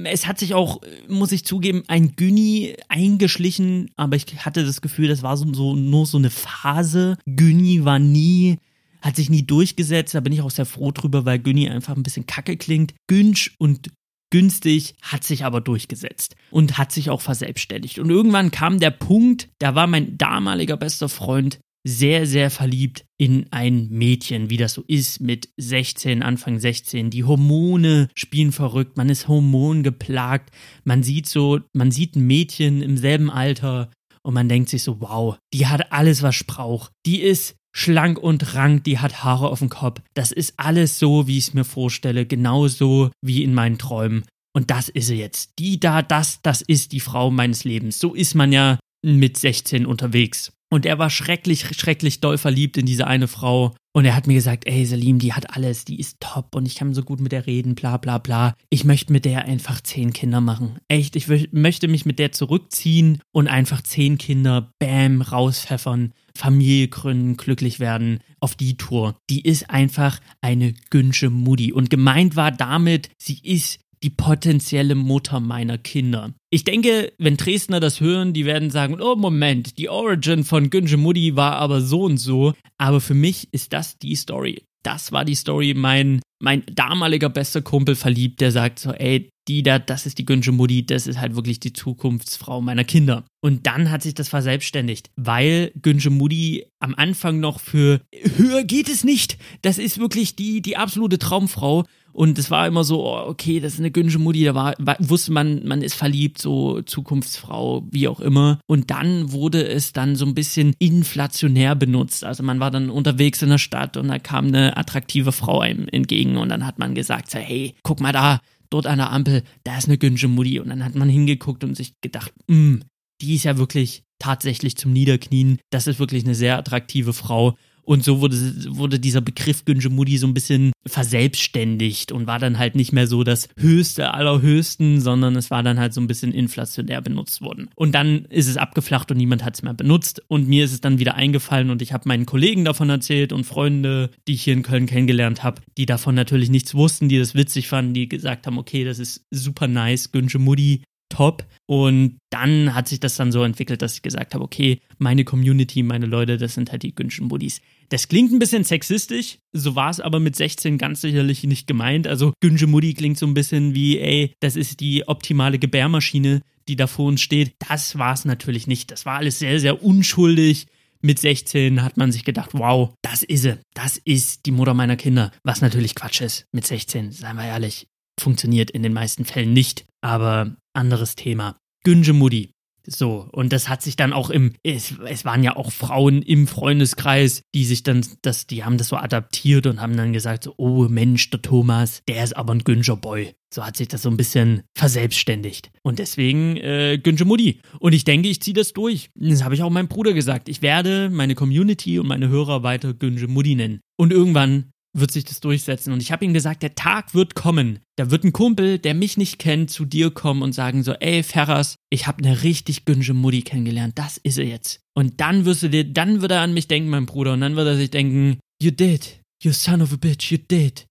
Es 0.05 0.27
hat 0.27 0.39
sich 0.39 0.55
auch, 0.55 0.81
muss 1.09 1.33
ich 1.33 1.45
zugeben, 1.45 1.83
ein 1.89 2.15
Günni 2.15 2.77
eingeschlichen, 2.89 3.91
aber 3.97 4.17
ich 4.17 4.27
hatte 4.45 4.65
das 4.65 4.81
Gefühl, 4.81 5.09
das 5.09 5.23
war 5.23 5.37
so, 5.37 5.53
so 5.53 5.75
nur 5.75 6.07
so 6.07 6.19
eine 6.19 6.31
Phase. 6.31 7.17
Günni 7.27 7.85
war 7.85 7.99
nie 7.99 8.59
hat 9.05 9.17
sich 9.17 9.29
nie 9.29 9.43
durchgesetzt, 9.43 10.15
da 10.15 10.21
bin 10.21 10.33
ich 10.33 10.41
auch 10.41 10.51
sehr 10.51 10.65
froh 10.65 10.91
drüber, 10.91 11.27
weil 11.27 11.39
Günni 11.39 11.69
einfach 11.69 11.95
ein 11.95 12.03
bisschen 12.03 12.25
kacke 12.25 12.57
klingt. 12.57 12.95
Günsch 13.07 13.55
und 13.59 13.91
günstig, 14.35 14.97
hat 15.01 15.23
sich 15.23 15.45
aber 15.45 15.61
durchgesetzt 15.61 16.35
und 16.51 16.77
hat 16.77 16.91
sich 16.91 17.09
auch 17.09 17.21
verselbstständigt. 17.21 18.01
Und 18.01 18.11
irgendwann 18.11 18.51
kam 18.51 18.81
der 18.81 18.91
Punkt, 18.91 19.49
da 19.61 19.77
war 19.77 19.87
mein 19.87 20.19
damaliger 20.19 20.77
bester 20.77 21.09
Freund 21.09 21.61
sehr, 21.87 22.27
sehr 22.27 22.51
verliebt 22.51 23.05
in 23.17 23.47
ein 23.53 23.91
Mädchen, 23.91 24.51
wie 24.51 24.57
das 24.57 24.73
so 24.73 24.83
ist 24.89 25.21
mit 25.21 25.51
16, 25.57 26.25
Anfang 26.25 26.59
16. 26.59 27.11
Die 27.11 27.23
Hormone 27.23 28.09
spielen 28.17 28.51
verrückt, 28.51 28.97
man 28.97 29.09
ist 29.09 29.29
hormongeplagt, 29.29 30.51
man 30.83 31.05
sieht 31.05 31.29
so, 31.29 31.61
man 31.73 31.93
sieht 31.93 32.17
ein 32.17 32.27
Mädchen 32.27 32.83
im 32.83 32.97
selben 32.97 33.31
Alter 33.31 33.93
und 34.25 34.35
man 34.35 34.49
denkt 34.49 34.69
sich 34.69 34.83
so, 34.83 35.01
wow, 35.01 35.37
die 35.53 35.69
hat 35.69 35.93
alles, 35.93 36.23
was 36.23 36.35
ich. 36.35 36.91
Die 37.07 37.21
ist 37.21 37.55
schlank 37.75 38.19
und 38.19 38.55
rank, 38.55 38.85
die 38.85 38.99
hat 38.99 39.25
Haare 39.25 39.49
auf 39.49 39.59
dem 39.59 39.69
Kopf. 39.69 40.01
Das 40.15 40.33
ist 40.33 40.55
alles 40.57 40.99
so, 40.99 41.27
wie 41.27 41.37
ich 41.39 41.49
es 41.49 41.55
mir 41.55 41.65
vorstelle, 41.65 42.25
genauso 42.25 43.11
wie 43.21 43.43
in 43.43 43.53
meinen 43.53 43.79
Träumen. 43.79 44.25
Und 44.57 44.71
das 44.71 44.89
ist 44.89 45.09
sie 45.09 45.17
jetzt. 45.17 45.59
Die 45.59 45.81
da, 45.81 46.01
das, 46.01 46.41
das 46.43 46.63
ist 46.63 46.93
die 46.93 47.01
Frau 47.01 47.31
meines 47.31 47.65
Lebens. 47.65 47.99
So 47.99 48.15
ist 48.15 48.35
man 48.35 48.53
ja 48.53 48.79
mit 49.03 49.37
16 49.37 49.85
unterwegs. 49.85 50.53
Und 50.71 50.87
er 50.87 50.99
war 50.99 51.11
schrecklich, 51.11 51.67
schrecklich 51.77 52.21
doll 52.21 52.39
verliebt 52.39 52.77
in 52.77 52.87
diese 52.87 53.07
eine 53.07 53.29
Frau. 53.29 53.75
Und 53.93 54.07
er 54.07 54.17
hat 54.17 54.27
mir 54.27 54.35
gesagt, 54.35 54.67
ey 54.67 54.85
Salim, 54.85 55.21
die 55.21 55.35
hat 55.35 55.55
alles, 55.55 55.85
die 55.85 56.01
ist 56.01 56.19
top 56.19 56.57
und 56.57 56.67
ich 56.67 56.75
kann 56.75 56.95
so 56.95 57.05
gut 57.05 57.21
mit 57.21 57.31
der 57.31 57.47
reden, 57.47 57.77
bla 57.77 57.97
bla 57.97 58.19
bla. 58.19 58.57
Ich 58.69 58.85
möchte 58.85 59.13
mit 59.13 59.25
der 59.25 59.45
einfach 59.45 59.81
zehn 59.81 60.13
Kinder 60.13 60.41
machen. 60.41 60.79
Echt, 60.89 61.15
ich 61.15 61.29
möchte 61.53 61.87
mich 61.87 62.05
mit 62.05 62.19
der 62.19 62.33
zurückziehen 62.33 63.21
und 63.31 63.47
einfach 63.47 63.83
zehn 63.83 64.19
Kinder, 64.19 64.73
bam, 64.81 65.23
rauspfeffern, 65.23 66.13
Familie 66.37 66.89
gründen, 66.89 67.37
glücklich 67.37 67.79
werden, 67.79 68.19
auf 68.41 68.57
die 68.57 68.77
Tour. 68.77 69.17
Die 69.31 69.43
ist 69.43 69.71
einfach 69.71 70.19
eine 70.41 70.75
Günsche 70.91 71.31
Mutti. 71.31 71.73
Und 71.73 71.89
gemeint 71.89 72.35
war 72.35 72.51
damit, 72.51 73.11
sie 73.17 73.39
ist 73.45 73.79
die 74.05 74.11
potenzielle 74.11 74.95
Mutter 74.95 75.41
meiner 75.41 75.79
Kinder. 75.79 76.35
Ich 76.51 76.65
denke, 76.65 77.13
wenn 77.19 77.39
Dresdner 77.39 77.81
das 77.81 78.01
hören, 78.01 78.35
die 78.35 78.45
werden 78.45 78.71
sagen, 78.71 79.01
oh 79.01 79.17
Moment, 79.17 79.79
die 79.79 79.89
Origin 79.89 80.45
von 80.45 80.69
Günje 80.69 80.99
Muddy 80.99 81.37
war 81.37 81.57
aber 81.57 81.81
so 81.81 82.03
und 82.03 82.19
so. 82.19 82.53
Aber 82.77 83.01
für 83.01 83.15
mich 83.15 83.49
ist 83.53 83.73
das 83.73 83.99
die 83.99 84.15
Story. 84.15 84.63
Das 84.83 85.11
war 85.11 85.25
die 85.25 85.35
Story, 85.35 85.73
mein, 85.75 86.21
mein 86.39 86.63
damaliger 86.71 87.31
bester 87.31 87.63
Kumpel 87.63 87.97
verliebt, 87.97 88.43
der 88.43 88.53
sagt 88.53 88.79
so, 88.79 88.93
ey, 88.93 89.31
die 89.49 89.63
da, 89.63 89.79
das 89.79 90.05
ist 90.05 90.19
die 90.19 90.27
Günje 90.27 90.53
Muddy, 90.53 90.85
das 90.85 91.07
ist 91.07 91.19
halt 91.19 91.35
wirklich 91.35 91.61
die 91.61 91.73
Zukunftsfrau 91.73 92.61
meiner 92.61 92.85
Kinder. 92.85 93.25
Und 93.43 93.67
dann 93.67 93.91
hat 93.91 94.03
sich 94.03 94.15
das 94.15 94.29
verselbstständigt, 94.29 95.11
weil 95.17 95.73
Günje 95.81 96.11
Muddy 96.11 96.67
am 96.81 96.95
Anfang 96.95 97.41
noch 97.41 97.61
für 97.61 98.03
höher 98.37 98.65
geht 98.65 98.91
es 98.91 99.05
nicht. 99.05 99.39
Das 99.63 99.79
ist 99.79 99.99
wirklich 99.99 100.37
die, 100.37 100.61
die 100.61 100.77
absolute 100.77 101.19
Traumfrau. 101.19 101.85
Und 102.15 102.39
es 102.39 102.49
war 102.51 102.67
immer 102.69 102.85
so, 102.85 103.05
oh, 103.05 103.29
okay, 103.29 103.59
das 103.59 103.75
ist 103.75 103.81
eine 103.81 103.91
Günsche 103.91 104.21
Mutti, 104.21 104.45
da 104.45 104.55
war, 104.55 104.75
wusste 105.01 105.33
man, 105.33 105.67
man 105.67 105.83
ist 105.83 105.95
verliebt, 105.95 106.41
so 106.41 106.81
Zukunftsfrau, 106.81 107.87
wie 107.91 108.07
auch 108.07 108.21
immer. 108.21 108.61
Und 108.67 108.93
dann 108.93 109.33
wurde 109.33 109.67
es 109.67 109.93
dann 109.93 110.15
so 110.15 110.25
ein 110.25 110.35
bisschen 110.35 110.75
inflationär 110.79 111.75
benutzt. 111.75 112.25
Also 112.25 112.45
man 112.45 112.61
war 112.61 112.71
dann 112.71 112.89
unterwegs 112.89 113.43
in 113.43 113.49
der 113.49 113.59
Stadt 113.59 113.97
und 113.97 114.09
da 114.09 114.21
kam 114.21 114.47
eine 114.47 114.77
attraktive 114.77 115.33
Frau 115.33 115.59
einem 115.59 115.89
entgegen 115.89 116.37
und 116.37 116.51
dann 116.51 116.65
hat 116.65 116.79
man 116.79 116.95
gesagt, 116.95 117.31
so, 117.31 117.39
hey, 117.39 117.75
guck 117.83 118.01
mal 118.01 118.13
da, 118.13 118.41
dort 118.71 118.87
an 118.87 118.99
der 118.99 119.11
Ampel, 119.11 119.43
da 119.65 119.77
ist 119.77 119.89
eine 119.89 119.99
Günsche 119.99 120.29
Mutti. 120.29 120.61
Und 120.61 120.69
dann 120.69 120.85
hat 120.85 120.95
man 120.95 121.09
hingeguckt 121.09 121.65
und 121.65 121.77
sich 121.77 122.01
gedacht, 122.01 122.33
mh, 122.47 122.81
die 123.21 123.35
ist 123.35 123.45
ja 123.45 123.59
wirklich 123.59 124.05
tatsächlich 124.19 124.77
zum 124.77 124.93
Niederknien. 124.93 125.59
Das 125.71 125.87
ist 125.87 125.99
wirklich 125.99 126.25
eine 126.25 126.35
sehr 126.35 126.59
attraktive 126.59 127.13
Frau. 127.13 127.57
Und 127.85 128.05
so 128.05 128.21
wurde, 128.21 128.37
wurde 128.69 128.99
dieser 128.99 129.21
Begriff 129.21 129.65
Günjemudi 129.65 130.19
so 130.19 130.27
ein 130.27 130.35
bisschen 130.35 130.73
verselbstständigt 130.87 132.13
und 132.13 132.27
war 132.27 132.39
dann 132.39 132.59
halt 132.59 132.75
nicht 132.75 132.93
mehr 132.93 133.07
so 133.07 133.25
das 133.25 133.49
Höchste 133.59 134.13
aller 134.13 134.41
Höchsten, 134.41 135.01
sondern 135.01 135.37
es 135.37 135.51
war 135.51 135.63
dann 135.63 135.79
halt 135.79 135.95
so 135.95 136.01
ein 136.01 136.07
bisschen 136.07 136.33
inflationär 136.33 137.01
benutzt 137.01 137.43
worden. 137.43 137.69
Und 137.75 137.95
dann 137.95 138.25
ist 138.27 138.49
es 138.49 138.57
abgeflacht 138.57 139.11
und 139.11 139.17
niemand 139.17 139.45
hat 139.45 139.55
es 139.55 139.63
mehr 139.63 139.75
benutzt. 139.75 140.23
Und 140.29 140.49
mir 140.49 140.65
ist 140.65 140.73
es 140.73 140.81
dann 140.81 140.99
wieder 140.99 141.15
eingefallen 141.15 141.71
und 141.71 141.83
ich 141.83 141.93
habe 141.93 142.09
meinen 142.09 142.27
Kollegen 142.27 142.65
davon 142.65 142.91
erzählt 142.91 143.33
und 143.33 143.45
Freunde, 143.45 144.11
die 144.27 144.35
ich 144.35 144.43
hier 144.43 144.55
in 144.55 144.63
Köln 144.63 144.87
kennengelernt 144.87 145.43
habe, 145.43 145.63
die 145.77 145.87
davon 145.87 146.15
natürlich 146.15 146.51
nichts 146.51 146.75
wussten, 146.75 147.09
die 147.09 147.19
das 147.19 147.35
witzig 147.35 147.69
fanden, 147.69 147.95
die 147.95 148.09
gesagt 148.09 148.47
haben, 148.47 148.59
okay, 148.59 148.85
das 148.85 148.99
ist 148.99 149.25
super 149.31 149.69
nice, 149.69 150.11
Günjemudi 150.13 150.83
top. 151.15 151.47
Und 151.67 152.19
dann 152.31 152.75
hat 152.75 152.89
sich 152.89 153.01
das 153.01 153.17
dann 153.17 153.33
so 153.33 153.43
entwickelt, 153.43 153.81
dass 153.81 153.95
ich 153.95 154.03
gesagt 154.03 154.35
habe, 154.35 154.45
okay, 154.45 154.81
meine 154.99 155.25
Community, 155.25 155.83
meine 155.83 156.07
Leute, 156.07 156.37
das 156.37 156.55
sind 156.55 156.71
halt 156.71 156.83
die 156.83 156.95
Günschen 156.95 157.29
Buddies. 157.29 157.61
Das 157.89 158.09
klingt 158.09 158.33
ein 158.33 158.39
bisschen 158.39 158.65
sexistisch, 158.65 159.39
so 159.53 159.77
war 159.77 159.91
es 159.91 160.01
aber 160.01 160.21
mit 160.21 160.37
16 160.37 160.79
ganz 160.79 161.01
sicherlich 161.01 161.45
nicht 161.45 161.67
gemeint. 161.67 162.07
Also 162.07 162.33
Günsche 162.41 162.67
Mutti 162.67 162.95
klingt 162.95 163.19
so 163.19 163.27
ein 163.27 163.35
bisschen 163.35 163.75
wie, 163.75 163.99
ey, 163.99 164.35
das 164.41 164.57
ist 164.57 164.81
die 164.81 165.07
optimale 165.07 165.59
Gebärmaschine, 165.59 166.43
die 166.69 166.77
da 166.77 166.87
vor 166.87 167.07
uns 167.07 167.21
steht. 167.21 167.55
Das 167.69 167.99
war 167.99 168.13
es 168.13 168.25
natürlich 168.25 168.67
nicht. 168.67 168.91
Das 168.91 169.07
war 169.07 169.19
alles 169.19 169.39
sehr, 169.39 169.61
sehr 169.61 169.83
unschuldig. 169.83 170.67
Mit 171.03 171.19
16 171.19 171.83
hat 171.83 171.99
man 171.99 172.13
sich 172.13 172.25
gedacht, 172.25 172.51
wow, 172.55 172.95
das 173.03 173.23
ist 173.23 173.43
sie. 173.43 173.59
Das 173.75 173.99
ist 173.99 174.47
die 174.47 174.51
Mutter 174.51 174.73
meiner 174.73 174.97
Kinder. 174.97 175.33
Was 175.43 175.61
natürlich 175.61 175.95
Quatsch 175.95 176.23
ist. 176.23 176.47
Mit 176.53 176.67
16, 176.67 177.13
seien 177.13 177.37
wir 177.37 177.45
ehrlich, 177.45 177.87
funktioniert 178.19 178.71
in 178.71 178.83
den 178.83 178.93
meisten 178.93 179.25
Fällen 179.25 179.53
nicht. 179.53 179.87
Aber 180.01 180.57
anderes 180.75 181.17
Thema. 181.17 181.57
Günje 181.85 182.13
Mutti. 182.13 182.55
So, 182.87 183.29
und 183.33 183.53
das 183.53 183.69
hat 183.69 183.81
sich 183.83 183.97
dann 183.97 184.13
auch 184.13 184.29
im, 184.29 184.53
es, 184.63 184.95
es 185.07 185.25
waren 185.25 185.43
ja 185.43 185.57
auch 185.57 185.73
Frauen 185.73 186.21
im 186.21 186.47
Freundeskreis, 186.47 187.43
die 187.55 187.65
sich 187.65 187.83
dann, 187.83 188.05
das, 188.21 188.47
die 188.47 188.63
haben 188.63 188.77
das 188.77 188.89
so 188.89 188.97
adaptiert 188.97 189.67
und 189.67 189.81
haben 189.81 189.97
dann 189.97 190.13
gesagt, 190.13 190.45
so, 190.45 190.55
oh 190.59 190.87
Mensch, 190.89 191.31
der 191.31 191.41
Thomas, 191.41 192.03
der 192.09 192.23
ist 192.23 192.37
aber 192.37 192.55
ein 192.55 192.65
Günscher 192.65 192.97
Boy. 192.97 193.35
So 193.53 193.65
hat 193.65 193.77
sich 193.77 193.89
das 193.89 194.03
so 194.03 194.11
ein 194.11 194.17
bisschen 194.17 194.65
verselbstständigt. 194.77 195.71
Und 195.83 195.99
deswegen 195.99 196.57
äh, 196.57 196.99
Günsche 197.03 197.25
Mutti. 197.25 197.61
Und 197.79 197.95
ich 197.95 198.05
denke, 198.05 198.29
ich 198.29 198.43
ziehe 198.43 198.55
das 198.55 198.73
durch. 198.73 199.11
Das 199.15 199.45
habe 199.45 199.55
ich 199.55 199.63
auch 199.63 199.71
meinem 199.71 199.89
Bruder 199.89 200.13
gesagt. 200.13 200.49
Ich 200.49 200.61
werde 200.61 201.09
meine 201.09 201.35
Community 201.35 201.99
und 201.99 202.09
meine 202.09 202.29
Hörer 202.29 202.63
weiter 202.65 202.93
Günsche 202.93 203.29
Mutti 203.29 203.55
nennen. 203.55 203.81
Und 203.97 204.13
irgendwann 204.13 204.73
wird 204.95 205.11
sich 205.11 205.25
das 205.25 205.41
durchsetzen. 205.41 205.93
Und 205.93 206.01
ich 206.01 206.13
habe 206.13 206.25
ihm 206.25 206.33
gesagt, 206.33 206.63
der 206.63 206.75
Tag 206.75 207.15
wird 207.15 207.35
kommen. 207.35 207.81
Da 207.97 208.11
wird 208.11 208.25
ein 208.25 208.33
Kumpel, 208.33 208.79
der 208.79 208.95
mich 208.95 209.17
nicht 209.17 209.39
kennt, 209.39 209.71
zu 209.71 209.85
dir 209.85 210.11
kommen 210.11 210.43
und 210.43 210.53
sagen 210.53 210.83
so, 210.83 210.93
ey 210.95 211.23
Ferras, 211.23 211.77
ich 211.91 212.07
habe 212.07 212.25
eine 212.25 212.43
richtig 212.43 212.85
günsche 212.85 213.15
Mutti 213.15 213.43
kennengelernt. 213.43 213.99
Das 213.99 214.19
ist 214.19 214.39
er 214.39 214.47
jetzt. 214.47 214.81
Und 214.95 215.21
dann 215.21 215.45
wirst 215.45 215.63
du 215.65 215.69
dir, 215.69 215.85
dann 215.85 216.23
wird 216.23 216.33
er 216.33 216.41
an 216.41 216.55
mich 216.55 216.69
denken, 216.69 216.89
mein 216.89 217.07
Bruder. 217.07 217.35
Und 217.35 217.41
dann 217.41 217.57
wird 217.57 217.67
er 217.67 217.77
sich 217.77 217.91
denken, 217.91 218.39
you 218.63 218.71
did. 218.71 219.21
You 219.43 219.53
son 219.53 219.83
of 219.83 219.93
a 219.93 219.97
bitch, 219.97 220.31
you 220.31 220.39
did. 220.39 220.87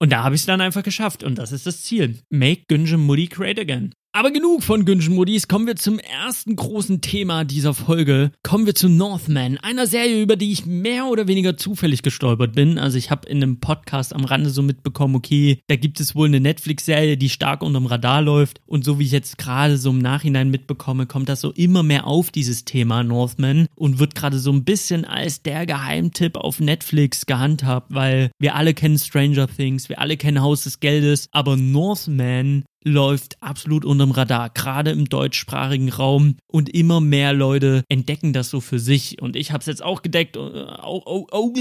Und 0.00 0.10
da 0.10 0.22
habe 0.22 0.34
ich 0.34 0.42
es 0.42 0.46
dann 0.46 0.60
einfach 0.60 0.82
geschafft. 0.82 1.24
Und 1.24 1.36
das 1.36 1.50
ist 1.50 1.66
das 1.66 1.82
Ziel. 1.82 2.18
Make 2.28 2.64
Günje 2.68 2.98
Mutti 2.98 3.26
great 3.26 3.58
again. 3.58 3.92
Aber 4.16 4.30
genug 4.30 4.62
von 4.62 4.84
Günschen-Modis. 4.84 5.48
Kommen 5.48 5.66
wir 5.66 5.74
zum 5.74 5.98
ersten 5.98 6.54
großen 6.54 7.00
Thema 7.00 7.42
dieser 7.42 7.74
Folge. 7.74 8.30
Kommen 8.44 8.64
wir 8.64 8.76
zu 8.76 8.88
Northman, 8.88 9.58
einer 9.58 9.88
Serie, 9.88 10.22
über 10.22 10.36
die 10.36 10.52
ich 10.52 10.66
mehr 10.66 11.06
oder 11.06 11.26
weniger 11.26 11.56
zufällig 11.56 12.02
gestolpert 12.02 12.54
bin. 12.54 12.78
Also 12.78 12.96
ich 12.96 13.10
habe 13.10 13.28
in 13.28 13.42
einem 13.42 13.58
Podcast 13.58 14.14
am 14.14 14.24
Rande 14.24 14.50
so 14.50 14.62
mitbekommen, 14.62 15.16
okay, 15.16 15.58
da 15.66 15.74
gibt 15.74 15.98
es 15.98 16.14
wohl 16.14 16.28
eine 16.28 16.38
Netflix-Serie, 16.38 17.16
die 17.16 17.28
stark 17.28 17.60
unterm 17.64 17.86
Radar 17.86 18.22
läuft. 18.22 18.60
Und 18.66 18.84
so 18.84 19.00
wie 19.00 19.04
ich 19.04 19.10
jetzt 19.10 19.36
gerade 19.36 19.78
so 19.78 19.90
im 19.90 19.98
Nachhinein 19.98 20.48
mitbekomme, 20.48 21.06
kommt 21.06 21.28
das 21.28 21.40
so 21.40 21.50
immer 21.50 21.82
mehr 21.82 22.06
auf 22.06 22.30
dieses 22.30 22.64
Thema 22.64 23.02
Northman 23.02 23.66
und 23.74 23.98
wird 23.98 24.14
gerade 24.14 24.38
so 24.38 24.52
ein 24.52 24.62
bisschen 24.62 25.04
als 25.04 25.42
der 25.42 25.66
Geheimtipp 25.66 26.36
auf 26.36 26.60
Netflix 26.60 27.26
gehandhabt, 27.26 27.92
weil 27.92 28.30
wir 28.38 28.54
alle 28.54 28.74
kennen 28.74 28.96
Stranger 28.96 29.48
Things, 29.48 29.88
wir 29.88 30.00
alle 30.00 30.16
kennen 30.16 30.40
Haus 30.40 30.62
des 30.62 30.78
Geldes, 30.78 31.26
aber 31.32 31.56
Northman 31.56 32.62
läuft 32.84 33.42
absolut 33.42 33.84
unterm 33.84 34.10
Radar, 34.12 34.50
gerade 34.50 34.90
im 34.90 35.06
deutschsprachigen 35.08 35.90
Raum. 35.90 36.36
Und 36.46 36.68
immer 36.68 37.00
mehr 37.00 37.32
Leute 37.32 37.82
entdecken 37.88 38.32
das 38.32 38.50
so 38.50 38.60
für 38.60 38.78
sich. 38.78 39.20
Und 39.20 39.34
ich 39.34 39.50
habe 39.50 39.60
es 39.60 39.66
jetzt 39.66 39.82
auch 39.82 40.02
gedeckt, 40.02 40.36
oh, 40.36 41.02
oh, 41.04 41.26
oh, 41.32 41.52